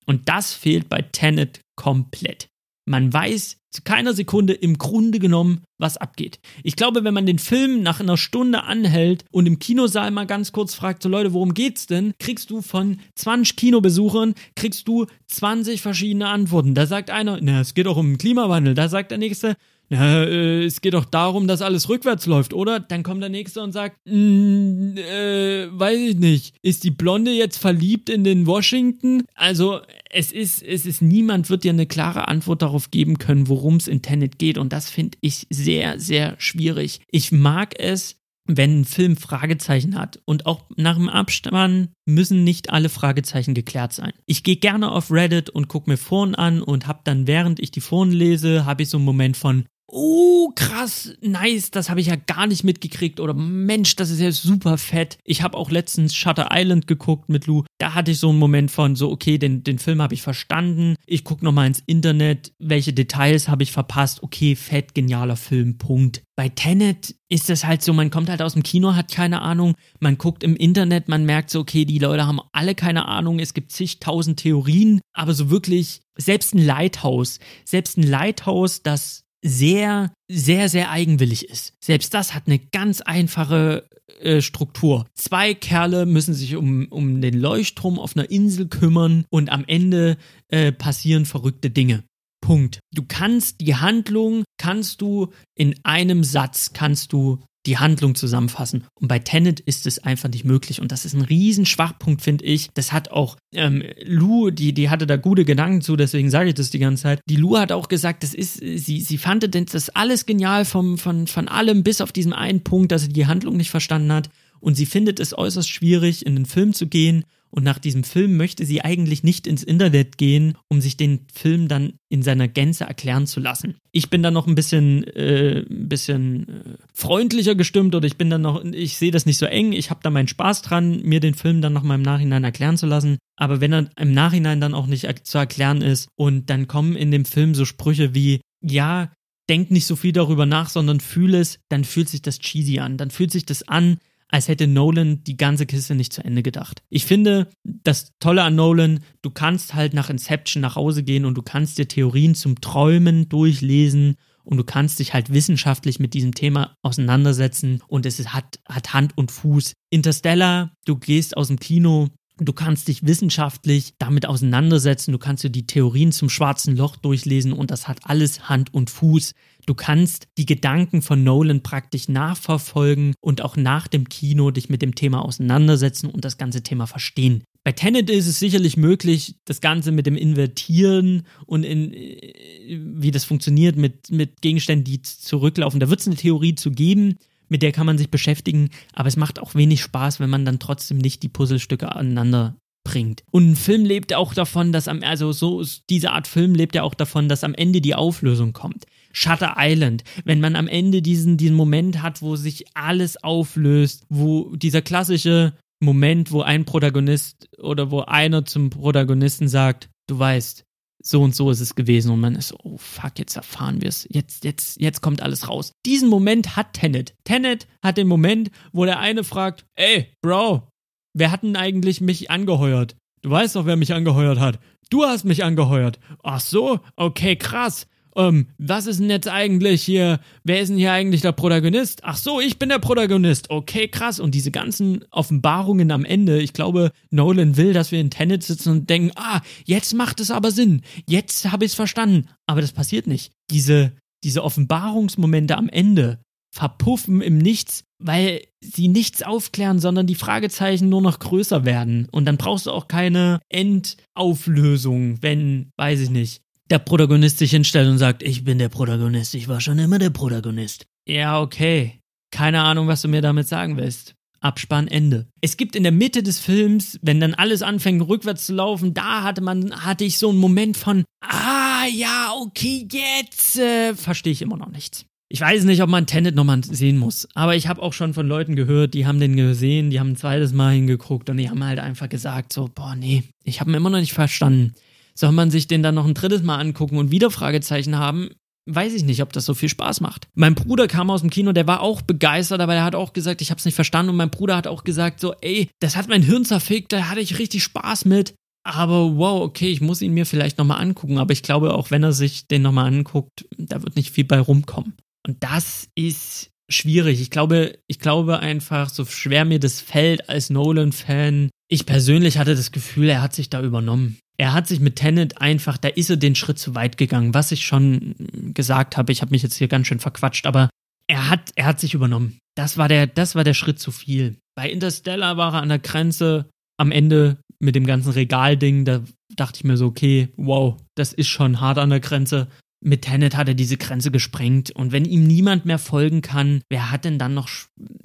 Und 0.05 0.27
das 0.27 0.53
fehlt 0.53 0.89
bei 0.89 1.01
Tenet 1.01 1.61
komplett. 1.77 2.49
Man 2.85 3.13
weiß 3.13 3.58
zu 3.71 3.81
keiner 3.83 4.13
Sekunde 4.13 4.53
im 4.53 4.77
Grunde 4.77 5.19
genommen, 5.19 5.63
was 5.77 5.97
abgeht. 5.97 6.39
Ich 6.63 6.75
glaube, 6.75 7.03
wenn 7.03 7.13
man 7.13 7.25
den 7.25 7.39
Film 7.39 7.83
nach 7.83 7.99
einer 7.99 8.17
Stunde 8.17 8.63
anhält 8.63 9.25
und 9.31 9.45
im 9.45 9.59
Kinosaal 9.59 10.11
mal 10.11 10.25
ganz 10.25 10.51
kurz 10.51 10.73
fragt, 10.73 11.03
so 11.03 11.09
Leute, 11.09 11.33
worum 11.33 11.53
geht's 11.53 11.87
denn? 11.87 12.13
Kriegst 12.19 12.49
du 12.49 12.61
von 12.61 12.99
20 13.15 13.55
Kinobesuchern, 13.55 14.33
kriegst 14.55 14.87
du 14.87 15.05
20 15.27 15.81
verschiedene 15.81 16.27
Antworten. 16.27 16.73
Da 16.73 16.87
sagt 16.87 17.09
einer, 17.09 17.39
na, 17.41 17.61
es 17.61 17.73
geht 17.73 17.87
auch 17.87 17.97
um 17.97 18.11
den 18.11 18.17
Klimawandel. 18.17 18.73
Da 18.73 18.89
sagt 18.89 19.11
der 19.11 19.17
nächste, 19.17 19.55
na, 19.89 20.23
äh, 20.23 20.65
es 20.65 20.81
geht 20.81 20.93
doch 20.93 21.05
darum, 21.05 21.47
dass 21.47 21.61
alles 21.61 21.89
rückwärts 21.89 22.27
läuft, 22.27 22.53
oder? 22.53 22.79
Dann 22.79 23.01
kommt 23.01 23.23
der 23.23 23.29
Nächste 23.29 23.61
und 23.61 23.71
sagt, 23.71 23.97
mm, 24.05 24.97
äh, 24.97 25.67
weiß 25.71 25.99
ich 25.99 26.15
nicht, 26.17 26.55
ist 26.61 26.83
die 26.83 26.91
Blonde 26.91 27.31
jetzt 27.31 27.57
verliebt 27.57 28.09
in 28.09 28.23
den 28.23 28.45
Washington? 28.45 29.23
Also, 29.33 29.79
es 30.11 30.31
ist, 30.31 30.61
es 30.61 30.85
ist, 30.85 31.01
niemand 31.01 31.49
wird 31.49 31.63
dir 31.63 31.71
eine 31.71 31.87
klare 31.87 32.27
Antwort 32.27 32.61
darauf 32.61 32.91
geben 32.91 33.17
können, 33.17 33.47
worum 33.47 33.77
es 33.77 33.87
in 33.87 34.03
Tenet 34.03 34.37
geht. 34.37 34.59
Und 34.59 34.73
das 34.73 34.89
finde 34.89 35.17
ich 35.21 35.47
sehr, 35.49 35.99
sehr 35.99 36.35
schwierig. 36.37 37.01
Ich 37.09 37.31
mag 37.31 37.73
es, 37.79 38.19
wenn 38.45 38.81
ein 38.81 38.85
Film 38.85 39.15
Fragezeichen 39.15 39.97
hat. 39.97 40.19
Und 40.25 40.45
auch 40.45 40.65
nach 40.75 40.97
dem 40.97 41.09
Abspann 41.09 41.89
müssen 42.05 42.43
nicht 42.43 42.71
alle 42.71 42.89
Fragezeichen 42.89 43.53
geklärt 43.53 43.93
sein. 43.93 44.11
Ich 44.25 44.43
gehe 44.43 44.57
gerne 44.57 44.91
auf 44.91 45.11
Reddit 45.11 45.49
und 45.49 45.67
gucke 45.67 45.89
mir 45.89 45.97
Foren 45.97 46.35
an 46.35 46.61
und 46.61 46.87
habe 46.87 47.01
dann, 47.03 47.27
während 47.27 47.59
ich 47.59 47.71
die 47.71 47.81
Foren 47.81 48.11
lese, 48.11 48.65
habe 48.65 48.83
ich 48.83 48.89
so 48.89 48.97
einen 48.97 49.05
Moment 49.05 49.37
von, 49.37 49.65
oh, 49.91 50.51
krass, 50.55 51.15
nice, 51.21 51.71
das 51.71 51.89
habe 51.89 52.01
ich 52.01 52.07
ja 52.07 52.15
gar 52.15 52.47
nicht 52.47 52.63
mitgekriegt. 52.63 53.19
Oder 53.19 53.33
Mensch, 53.33 53.95
das 53.95 54.09
ist 54.09 54.19
ja 54.19 54.31
super 54.31 54.77
fett. 54.77 55.17
Ich 55.23 55.41
habe 55.41 55.57
auch 55.57 55.71
letztens 55.71 56.15
Shutter 56.15 56.49
Island 56.51 56.87
geguckt 56.87 57.29
mit 57.29 57.47
Lou. 57.47 57.63
Da 57.77 57.93
hatte 57.93 58.11
ich 58.11 58.19
so 58.19 58.29
einen 58.29 58.39
Moment 58.39 58.71
von 58.71 58.95
so, 58.95 59.11
okay, 59.11 59.37
den, 59.37 59.63
den 59.63 59.79
Film 59.79 60.01
habe 60.01 60.13
ich 60.13 60.21
verstanden. 60.21 60.95
Ich 61.05 61.23
gucke 61.23 61.43
nochmal 61.43 61.67
ins 61.67 61.83
Internet, 61.85 62.53
welche 62.59 62.93
Details 62.93 63.47
habe 63.47 63.63
ich 63.63 63.71
verpasst. 63.71 64.23
Okay, 64.23 64.55
fett, 64.55 64.93
genialer 64.93 65.35
Film, 65.35 65.77
Punkt. 65.77 66.21
Bei 66.35 66.49
Tenet 66.49 67.15
ist 67.27 67.49
es 67.49 67.65
halt 67.65 67.83
so, 67.83 67.91
man 67.91 68.11
kommt 68.11 68.29
halt 68.29 68.41
aus 68.41 68.53
dem 68.53 68.63
Kino, 68.63 68.95
hat 68.95 69.11
keine 69.11 69.41
Ahnung. 69.41 69.75
Man 69.99 70.17
guckt 70.17 70.43
im 70.43 70.55
Internet, 70.55 71.09
man 71.09 71.25
merkt 71.25 71.49
so, 71.49 71.59
okay, 71.59 71.83
die 71.85 71.99
Leute 71.99 72.25
haben 72.25 72.39
alle 72.53 72.75
keine 72.75 73.07
Ahnung. 73.07 73.39
Es 73.39 73.53
gibt 73.53 73.71
zigtausend 73.71 74.39
Theorien. 74.39 75.01
Aber 75.13 75.33
so 75.33 75.49
wirklich, 75.49 76.01
selbst 76.15 76.53
ein 76.53 76.65
Lighthouse, 76.65 77.39
selbst 77.65 77.97
ein 77.97 78.03
Lighthouse, 78.03 78.83
das 78.83 79.25
sehr, 79.43 80.11
sehr, 80.29 80.69
sehr 80.69 80.91
eigenwillig 80.91 81.49
ist. 81.49 81.73
Selbst 81.83 82.13
das 82.13 82.33
hat 82.33 82.43
eine 82.47 82.59
ganz 82.59 83.01
einfache 83.01 83.87
äh, 84.21 84.41
Struktur. 84.41 85.05
Zwei 85.15 85.53
Kerle 85.53 86.05
müssen 86.05 86.33
sich 86.33 86.55
um, 86.55 86.87
um 86.89 87.21
den 87.21 87.39
Leuchtturm 87.39 87.99
auf 87.99 88.15
einer 88.15 88.29
Insel 88.29 88.67
kümmern 88.67 89.25
und 89.29 89.49
am 89.49 89.63
Ende 89.65 90.17
äh, 90.49 90.71
passieren 90.71 91.25
verrückte 91.25 91.69
Dinge. 91.69 92.03
Punkt. 92.41 92.79
Du 92.93 93.03
kannst 93.07 93.61
die 93.61 93.75
Handlung, 93.75 94.43
kannst 94.57 95.01
du 95.01 95.27
in 95.55 95.75
einem 95.83 96.23
Satz, 96.23 96.71
kannst 96.73 97.13
du 97.13 97.39
die 97.69 97.77
Handlung 97.77 98.15
zusammenfassen. 98.15 98.85
Und 98.95 99.07
bei 99.07 99.19
Tenet 99.19 99.59
ist 99.59 99.85
es 99.85 99.99
einfach 99.99 100.27
nicht 100.27 100.43
möglich. 100.43 100.81
Und 100.81 100.91
das 100.91 101.05
ist 101.05 101.13
ein 101.13 101.21
Riesenschwachpunkt, 101.21 102.21
finde 102.23 102.43
ich. 102.45 102.69
Das 102.73 102.91
hat 102.91 103.11
auch 103.11 103.37
ähm, 103.53 103.83
Lou, 104.03 104.49
die, 104.49 104.73
die 104.73 104.89
hatte 104.89 105.05
da 105.05 105.17
gute 105.17 105.45
Gedanken 105.45 105.81
zu, 105.81 105.95
deswegen 105.95 106.31
sage 106.31 106.49
ich 106.49 106.55
das 106.55 106.71
die 106.71 106.79
ganze 106.79 107.03
Zeit. 107.03 107.19
Die 107.29 107.35
Lou 107.35 107.57
hat 107.57 107.71
auch 107.71 107.87
gesagt, 107.87 108.23
das 108.23 108.33
ist, 108.33 108.55
sie, 108.55 109.01
sie 109.01 109.17
fand 109.19 109.47
das 109.73 109.89
alles 109.89 110.25
genial 110.25 110.65
vom, 110.65 110.97
von, 110.97 111.27
von 111.27 111.47
allem, 111.47 111.83
bis 111.83 112.01
auf 112.01 112.11
diesen 112.11 112.33
einen 112.33 112.63
Punkt, 112.63 112.91
dass 112.91 113.03
sie 113.03 113.09
die 113.09 113.27
Handlung 113.27 113.55
nicht 113.55 113.69
verstanden 113.69 114.11
hat. 114.11 114.29
Und 114.59 114.75
sie 114.75 114.85
findet 114.85 115.19
es 115.19 115.37
äußerst 115.37 115.69
schwierig, 115.69 116.25
in 116.25 116.35
den 116.35 116.45
Film 116.45 116.73
zu 116.73 116.87
gehen 116.87 117.25
und 117.51 117.63
nach 117.63 117.79
diesem 117.79 118.03
Film 118.03 118.37
möchte 118.37 118.65
sie 118.65 118.81
eigentlich 118.81 119.23
nicht 119.23 119.47
ins 119.47 119.63
Internet 119.63 120.17
gehen, 120.17 120.55
um 120.67 120.81
sich 120.81 120.97
den 120.97 121.21
Film 121.33 121.67
dann 121.67 121.93
in 122.07 122.21
seiner 122.21 122.47
Gänze 122.47 122.83
erklären 122.83 123.25
zu 123.25 123.39
lassen. 123.39 123.75
Ich 123.91 124.09
bin 124.09 124.21
dann 124.21 124.35
noch 124.35 124.45
ein 124.45 124.53
bisschen, 124.53 125.03
äh, 125.05 125.65
ein 125.67 125.89
bisschen 125.89 126.47
äh, 126.47 126.77
freundlicher 126.93 127.55
gestimmt 127.55 127.95
oder 127.95 128.05
ich 128.05 128.17
bin 128.17 128.29
dann 128.29 128.43
noch, 128.43 128.63
ich 128.63 128.97
sehe 128.97 129.11
das 129.11 129.25
nicht 129.25 129.37
so 129.37 129.47
eng. 129.47 129.71
Ich 129.71 129.89
habe 129.89 130.01
da 130.03 130.11
meinen 130.11 130.27
Spaß 130.27 130.61
dran, 130.61 131.01
mir 131.01 131.19
den 131.19 131.33
Film 131.33 131.61
dann 131.61 131.73
noch 131.73 131.83
mal 131.83 131.95
im 131.95 132.03
Nachhinein 132.03 132.43
erklären 132.43 132.77
zu 132.77 132.85
lassen. 132.85 133.17
Aber 133.35 133.61
wenn 133.61 133.73
er 133.73 133.89
im 133.97 134.13
Nachhinein 134.13 134.61
dann 134.61 134.75
auch 134.75 134.85
nicht 134.85 135.07
zu 135.23 135.37
erklären 135.37 135.81
ist 135.81 136.07
und 136.15 136.49
dann 136.51 136.67
kommen 136.67 136.95
in 136.95 137.09
dem 137.09 137.25
Film 137.25 137.55
so 137.55 137.65
Sprüche 137.65 138.13
wie, 138.13 138.41
ja, 138.61 139.11
denk 139.49 139.71
nicht 139.71 139.87
so 139.87 139.95
viel 139.95 140.11
darüber 140.11 140.45
nach, 140.45 140.69
sondern 140.69 140.99
fühl 140.99 141.33
es, 141.33 141.59
dann 141.69 141.83
fühlt 141.83 142.09
sich 142.09 142.21
das 142.21 142.37
cheesy 142.37 142.79
an. 142.79 142.97
Dann 142.97 143.09
fühlt 143.09 143.31
sich 143.31 143.47
das 143.47 143.67
an, 143.67 143.97
als 144.29 144.47
hätte 144.47 144.67
Nolan 144.67 145.23
die 145.23 145.37
ganze 145.37 145.65
Kiste 145.65 145.95
nicht 145.95 146.13
zu 146.13 146.23
Ende 146.23 146.43
gedacht. 146.43 146.83
Ich 146.89 147.05
finde, 147.05 147.49
das 147.63 148.13
Tolle 148.19 148.43
an 148.43 148.55
Nolan, 148.55 148.99
du 149.21 149.31
kannst 149.31 149.73
halt 149.73 149.93
nach 149.93 150.09
Inception 150.09 150.61
nach 150.61 150.75
Hause 150.75 151.03
gehen 151.03 151.25
und 151.25 151.35
du 151.35 151.41
kannst 151.41 151.77
dir 151.77 151.87
Theorien 151.87 152.35
zum 152.35 152.61
Träumen 152.61 153.27
durchlesen 153.27 154.15
und 154.43 154.57
du 154.57 154.63
kannst 154.63 154.99
dich 154.99 155.13
halt 155.13 155.33
wissenschaftlich 155.33 155.99
mit 155.99 156.13
diesem 156.13 156.33
Thema 156.33 156.75
auseinandersetzen 156.81 157.81
und 157.87 158.05
es 158.05 158.33
hat, 158.33 158.59
hat 158.67 158.93
Hand 158.93 159.17
und 159.17 159.31
Fuß. 159.31 159.73
Interstellar, 159.89 160.71
du 160.85 160.95
gehst 160.95 161.35
aus 161.35 161.47
dem 161.47 161.59
Kino, 161.59 162.09
Du 162.41 162.53
kannst 162.53 162.87
dich 162.87 163.05
wissenschaftlich 163.05 163.95
damit 163.97 164.25
auseinandersetzen, 164.25 165.11
du 165.11 165.17
kannst 165.17 165.43
dir 165.43 165.49
die 165.49 165.67
Theorien 165.67 166.13
zum 166.13 166.29
schwarzen 166.29 166.77
Loch 166.77 166.95
durchlesen 166.95 167.51
und 167.51 167.69
das 167.69 167.89
hat 167.89 167.99
alles 168.03 168.47
Hand 168.47 168.73
und 168.73 168.89
Fuß. 168.89 169.33
Du 169.69 169.75
kannst 169.75 170.27
die 170.39 170.47
Gedanken 170.47 171.03
von 171.03 171.23
Nolan 171.23 171.61
praktisch 171.61 172.07
nachverfolgen 172.09 173.13
und 173.21 173.43
auch 173.43 173.55
nach 173.55 173.87
dem 173.87 174.09
Kino 174.09 174.49
dich 174.49 174.67
mit 174.67 174.81
dem 174.81 174.95
Thema 174.95 175.23
auseinandersetzen 175.23 176.09
und 176.09 176.25
das 176.25 176.39
ganze 176.39 176.63
Thema 176.63 176.87
verstehen. 176.87 177.43
Bei 177.63 177.71
Tenet 177.71 178.09
ist 178.09 178.25
es 178.25 178.39
sicherlich 178.39 178.77
möglich, 178.77 179.35
das 179.45 179.61
Ganze 179.61 179.91
mit 179.91 180.07
dem 180.07 180.17
Invertieren 180.17 181.27
und 181.45 181.61
in, 181.61 181.93
äh, 181.93 182.79
wie 182.79 183.11
das 183.11 183.25
funktioniert 183.25 183.75
mit, 183.75 184.09
mit 184.09 184.41
Gegenständen, 184.41 184.85
die 184.85 185.03
zurücklaufen. 185.03 185.79
Da 185.79 185.91
wird 185.91 185.99
es 185.99 186.07
eine 186.07 186.15
Theorie 186.15 186.55
zu 186.55 186.71
geben 186.71 187.17
mit 187.51 187.61
der 187.63 187.71
kann 187.71 187.85
man 187.87 187.97
sich 187.97 188.09
beschäftigen, 188.11 188.69
aber 188.93 189.07
es 189.07 189.17
macht 189.17 189.39
auch 189.39 189.55
wenig 189.55 189.81
Spaß, 189.81 190.19
wenn 190.19 190.29
man 190.29 190.45
dann 190.45 190.59
trotzdem 190.59 190.99
nicht 190.99 191.23
die 191.23 191.29
Puzzlestücke 191.29 191.95
aneinander 191.95 192.55
bringt. 192.83 193.23
Und 193.31 193.51
ein 193.51 193.55
Film 193.55 193.85
lebt 193.85 194.13
auch 194.13 194.33
davon, 194.33 194.71
dass 194.71 194.87
am, 194.87 195.03
also 195.03 195.31
so, 195.31 195.63
diese 195.89 196.11
Art 196.11 196.27
Film 196.27 196.55
lebt 196.55 196.75
ja 196.75 196.83
auch 196.83 196.93
davon, 196.93 197.27
dass 197.29 197.43
am 197.43 197.53
Ende 197.53 197.81
die 197.81 197.95
Auflösung 197.95 198.53
kommt. 198.53 198.85
Shutter 199.11 199.55
Island, 199.57 200.03
wenn 200.23 200.39
man 200.39 200.55
am 200.55 200.67
Ende 200.67 201.01
diesen, 201.01 201.37
diesen 201.37 201.55
Moment 201.55 202.01
hat, 202.01 202.21
wo 202.21 202.35
sich 202.35 202.65
alles 202.75 203.21
auflöst, 203.23 204.05
wo 204.09 204.55
dieser 204.55 204.81
klassische 204.81 205.53
Moment, 205.79 206.31
wo 206.31 206.41
ein 206.41 206.65
Protagonist 206.65 207.49
oder 207.57 207.91
wo 207.91 208.01
einer 208.01 208.45
zum 208.45 208.69
Protagonisten 208.69 209.47
sagt, 209.47 209.89
du 210.07 210.19
weißt, 210.19 210.65
so 211.01 211.21
und 211.21 211.33
so 211.33 211.49
ist 211.49 211.61
es 211.61 211.75
gewesen 211.75 212.11
und 212.11 212.19
man 212.19 212.35
ist 212.35 212.53
oh 212.63 212.77
fuck, 212.77 213.17
jetzt 213.17 213.37
erfahren 213.37 213.81
wir 213.81 213.87
es. 213.87 214.05
Jetzt, 214.11 214.43
jetzt, 214.43 214.81
jetzt 214.81 215.01
kommt 215.01 215.21
alles 215.21 215.47
raus. 215.47 215.71
Diesen 215.85 216.09
Moment 216.09 216.57
hat 216.57 216.73
Tenet. 216.73 217.13
Tenet 217.23 217.67
hat 217.81 217.97
den 217.97 218.07
Moment, 218.07 218.51
wo 218.73 218.83
der 218.83 218.99
eine 218.99 219.23
fragt, 219.23 219.65
ey, 219.75 220.11
Bro, 220.21 220.67
wer 221.13 221.31
hat 221.31 221.43
denn 221.43 221.55
eigentlich 221.55 222.01
mich 222.01 222.29
angeheuert? 222.29 222.97
Du 223.21 223.29
weißt 223.29 223.55
doch, 223.55 223.65
wer 223.65 223.77
mich 223.77 223.93
angeheuert 223.93 224.39
hat. 224.39 224.59
Du 224.89 225.03
hast 225.03 225.23
mich 225.23 225.43
angeheuert. 225.43 225.99
Ach 226.23 226.41
so, 226.41 226.79
okay, 226.97 227.37
krass 227.37 227.87
ähm, 228.19 228.47
was 228.57 228.85
ist 228.85 228.99
denn 228.99 229.09
jetzt 229.09 229.29
eigentlich 229.29 229.81
hier, 229.81 230.19
wer 230.43 230.59
ist 230.59 230.67
denn 230.67 230.77
hier 230.77 230.91
eigentlich 230.91 231.21
der 231.21 231.31
Protagonist? 231.31 232.03
Ach 232.03 232.17
so, 232.17 232.41
ich 232.41 232.59
bin 232.59 232.67
der 232.67 232.79
Protagonist. 232.79 233.49
Okay, 233.49 233.87
krass. 233.87 234.19
Und 234.19 234.35
diese 234.35 234.51
ganzen 234.51 235.05
Offenbarungen 235.09 235.91
am 235.91 236.03
Ende, 236.03 236.41
ich 236.41 236.51
glaube, 236.51 236.91
Nolan 237.11 237.55
will, 237.55 237.71
dass 237.71 237.93
wir 237.93 238.01
in 238.01 238.09
Tenet 238.09 238.43
sitzen 238.43 238.71
und 238.71 238.89
denken, 238.89 239.11
ah, 239.15 239.39
jetzt 239.63 239.93
macht 239.93 240.19
es 240.19 240.31
aber 240.31 240.51
Sinn. 240.51 240.81
Jetzt 241.07 241.49
habe 241.51 241.63
ich 241.63 241.71
es 241.71 241.75
verstanden. 241.75 242.27
Aber 242.45 242.59
das 242.59 242.73
passiert 242.73 243.07
nicht. 243.07 243.31
Diese, 243.49 243.93
diese 244.23 244.43
Offenbarungsmomente 244.43 245.57
am 245.57 245.69
Ende 245.69 246.19
verpuffen 246.51 247.21
im 247.21 247.37
Nichts, 247.37 247.83
weil 247.99 248.41
sie 248.59 248.87
nichts 248.87 249.23
aufklären, 249.23 249.79
sondern 249.79 250.07
die 250.07 250.15
Fragezeichen 250.15 250.89
nur 250.89 251.01
noch 251.01 251.19
größer 251.19 251.63
werden. 251.63 252.07
Und 252.11 252.25
dann 252.25 252.37
brauchst 252.37 252.65
du 252.65 252.71
auch 252.71 252.87
keine 252.87 253.39
Endauflösung, 253.49 255.21
wenn, 255.21 255.71
weiß 255.77 256.01
ich 256.01 256.09
nicht, 256.09 256.41
der 256.69 256.79
Protagonist 256.79 257.39
sich 257.39 257.51
hinstellt 257.51 257.89
und 257.89 257.97
sagt, 257.97 258.23
ich 258.23 258.43
bin 258.43 258.59
der 258.59 258.69
Protagonist, 258.69 259.35
ich 259.35 259.47
war 259.47 259.59
schon 259.59 259.79
immer 259.79 259.99
der 259.99 260.11
Protagonist. 260.11 260.85
Ja, 261.07 261.41
okay. 261.41 261.99
Keine 262.31 262.61
Ahnung, 262.61 262.87
was 262.87 263.01
du 263.01 263.07
mir 263.07 263.21
damit 263.21 263.47
sagen 263.47 263.77
willst. 263.77 264.15
Abspann 264.41 264.87
Ende. 264.87 265.27
Es 265.41 265.57
gibt 265.57 265.75
in 265.75 265.83
der 265.83 265.91
Mitte 265.91 266.23
des 266.23 266.39
Films, 266.39 266.97
wenn 267.01 267.19
dann 267.19 267.33
alles 267.33 267.61
anfängt 267.61 268.07
rückwärts 268.07 268.45
zu 268.45 268.53
laufen, 268.53 268.93
da 268.93 269.23
hatte 269.23 269.41
man 269.41 269.85
hatte 269.85 270.05
ich 270.05 270.17
so 270.17 270.29
einen 270.29 270.37
Moment 270.37 270.77
von 270.77 271.03
ah 271.21 271.85
ja, 271.91 272.33
okay, 272.39 272.87
jetzt 272.89 273.57
äh, 273.57 273.95
verstehe 273.95 274.31
ich 274.31 274.41
immer 274.41 274.57
noch 274.57 274.69
nichts. 274.69 275.05
Ich 275.27 275.41
weiß 275.41 275.65
nicht, 275.65 275.83
ob 275.83 275.89
man 275.89 276.07
Tenet 276.07 276.35
nochmal 276.35 276.63
sehen 276.63 276.97
muss, 276.97 277.27
aber 277.35 277.55
ich 277.55 277.67
habe 277.67 277.81
auch 277.81 277.93
schon 277.93 278.13
von 278.13 278.27
Leuten 278.27 278.55
gehört, 278.55 278.93
die 278.93 279.05
haben 279.05 279.19
den 279.19 279.35
gesehen, 279.35 279.89
die 279.89 279.99
haben 279.99 280.11
ein 280.11 280.15
zweites 280.15 280.53
Mal 280.53 280.73
hingeguckt 280.73 281.29
und 281.29 281.37
die 281.37 281.49
haben 281.49 281.63
halt 281.63 281.79
einfach 281.79 282.09
gesagt 282.09 282.53
so, 282.53 282.69
boah, 282.73 282.95
nee, 282.95 283.23
ich 283.43 283.59
habe 283.59 283.69
ihn 283.69 283.75
immer 283.75 283.89
noch 283.89 283.99
nicht 283.99 284.13
verstanden. 284.13 284.73
Soll 285.19 285.33
man 285.33 285.51
sich 285.51 285.67
den 285.67 285.83
dann 285.83 285.95
noch 285.95 286.05
ein 286.05 286.13
drittes 286.13 286.43
Mal 286.43 286.59
angucken 286.59 286.97
und 286.97 287.11
wieder 287.11 287.29
Fragezeichen 287.29 287.97
haben? 287.97 288.29
Weiß 288.69 288.93
ich 288.93 289.03
nicht, 289.03 289.21
ob 289.21 289.33
das 289.33 289.43
so 289.43 289.53
viel 289.53 289.67
Spaß 289.67 289.99
macht. 289.99 290.29
Mein 290.33 290.55
Bruder 290.55 290.87
kam 290.87 291.09
aus 291.09 291.19
dem 291.19 291.29
Kino, 291.29 291.51
der 291.51 291.67
war 291.67 291.81
auch 291.81 292.01
begeistert, 292.01 292.61
aber 292.61 292.71
der 292.71 292.85
hat 292.85 292.95
auch 292.95 293.11
gesagt, 293.11 293.41
ich 293.41 293.49
habe 293.49 293.59
es 293.59 293.65
nicht 293.65 293.75
verstanden. 293.75 294.11
Und 294.11 294.15
mein 294.15 294.29
Bruder 294.29 294.55
hat 294.55 294.65
auch 294.65 294.85
gesagt, 294.85 295.19
so, 295.19 295.33
ey, 295.41 295.67
das 295.81 295.97
hat 295.97 296.07
mein 296.07 296.21
Hirn 296.21 296.45
zerfickt, 296.45 296.93
da 296.93 297.09
hatte 297.09 297.19
ich 297.19 297.37
richtig 297.37 297.63
Spaß 297.63 298.05
mit. 298.05 298.33
Aber 298.63 299.17
wow, 299.17 299.41
okay, 299.41 299.69
ich 299.69 299.81
muss 299.81 300.01
ihn 300.01 300.13
mir 300.13 300.25
vielleicht 300.25 300.57
nochmal 300.57 300.81
angucken. 300.81 301.17
Aber 301.17 301.33
ich 301.33 301.43
glaube, 301.43 301.73
auch 301.73 301.91
wenn 301.91 302.03
er 302.03 302.13
sich 302.13 302.47
den 302.47 302.61
nochmal 302.61 302.87
anguckt, 302.87 303.45
da 303.57 303.83
wird 303.83 303.97
nicht 303.97 304.11
viel 304.11 304.23
bei 304.23 304.39
rumkommen. 304.39 304.93
Und 305.27 305.43
das 305.43 305.89
ist 305.95 306.49
schwierig. 306.69 307.19
Ich 307.19 307.29
glaube, 307.29 307.77
ich 307.87 307.99
glaube 307.99 308.39
einfach, 308.39 308.87
so 308.87 309.03
schwer 309.03 309.43
mir 309.43 309.59
das 309.59 309.81
fällt 309.81 310.29
als 310.29 310.49
Nolan-Fan. 310.49 311.49
Ich 311.69 311.85
persönlich 311.85 312.37
hatte 312.37 312.55
das 312.55 312.71
Gefühl, 312.71 313.09
er 313.09 313.21
hat 313.21 313.33
sich 313.33 313.49
da 313.49 313.61
übernommen 313.61 314.17
er 314.39 314.53
hat 314.53 314.67
sich 314.67 314.79
mit 314.79 314.95
Tenet 314.95 315.41
einfach, 315.41 315.77
da 315.77 315.89
ist 315.89 316.09
er 316.09 316.15
den 316.15 316.33
Schritt 316.33 316.57
zu 316.57 316.73
weit 316.73 316.95
gegangen, 316.95 317.33
was 317.33 317.51
ich 317.51 317.65
schon 317.65 318.15
gesagt 318.53 318.95
habe. 318.95 319.11
Ich 319.11 319.21
habe 319.21 319.31
mich 319.31 319.43
jetzt 319.43 319.57
hier 319.57 319.67
ganz 319.67 319.87
schön 319.87 319.99
verquatscht, 319.99 320.45
aber 320.45 320.69
er 321.07 321.29
hat, 321.29 321.51
er 321.55 321.65
hat 321.65 321.81
sich 321.81 321.93
übernommen. 321.93 322.39
Das 322.55 322.77
war 322.77 322.87
der, 322.87 323.05
das 323.05 323.35
war 323.35 323.43
der 323.43 323.53
Schritt 323.53 323.79
zu 323.79 323.91
viel. 323.91 324.37
Bei 324.55 324.69
Interstellar 324.69 325.35
war 325.35 325.55
er 325.55 325.61
an 325.61 325.67
der 325.67 325.79
Grenze 325.79 326.49
am 326.77 326.93
Ende 326.93 327.41
mit 327.59 327.75
dem 327.75 327.85
ganzen 327.85 328.13
Regalding, 328.13 328.85
da 328.85 329.01
dachte 329.35 329.57
ich 329.57 329.63
mir 329.65 329.75
so, 329.75 329.87
okay, 329.87 330.29
wow, 330.37 330.77
das 330.95 331.11
ist 331.11 331.27
schon 331.27 331.59
hart 331.59 331.77
an 331.77 331.89
der 331.89 331.99
Grenze. 331.99 332.47
Mit 332.81 333.01
Tenet 333.01 333.35
hat 333.35 333.47
er 333.47 333.55
diese 333.55 333.77
Grenze 333.77 334.09
gesprengt 334.09 334.71
und 334.71 334.91
wenn 334.91 335.05
ihm 335.05 335.27
niemand 335.27 335.65
mehr 335.65 335.79
folgen 335.79 336.21
kann, 336.21 336.61
wer 336.69 336.91
hat 336.91 337.03
denn 337.03 337.19
dann 337.19 337.33
noch 337.33 337.49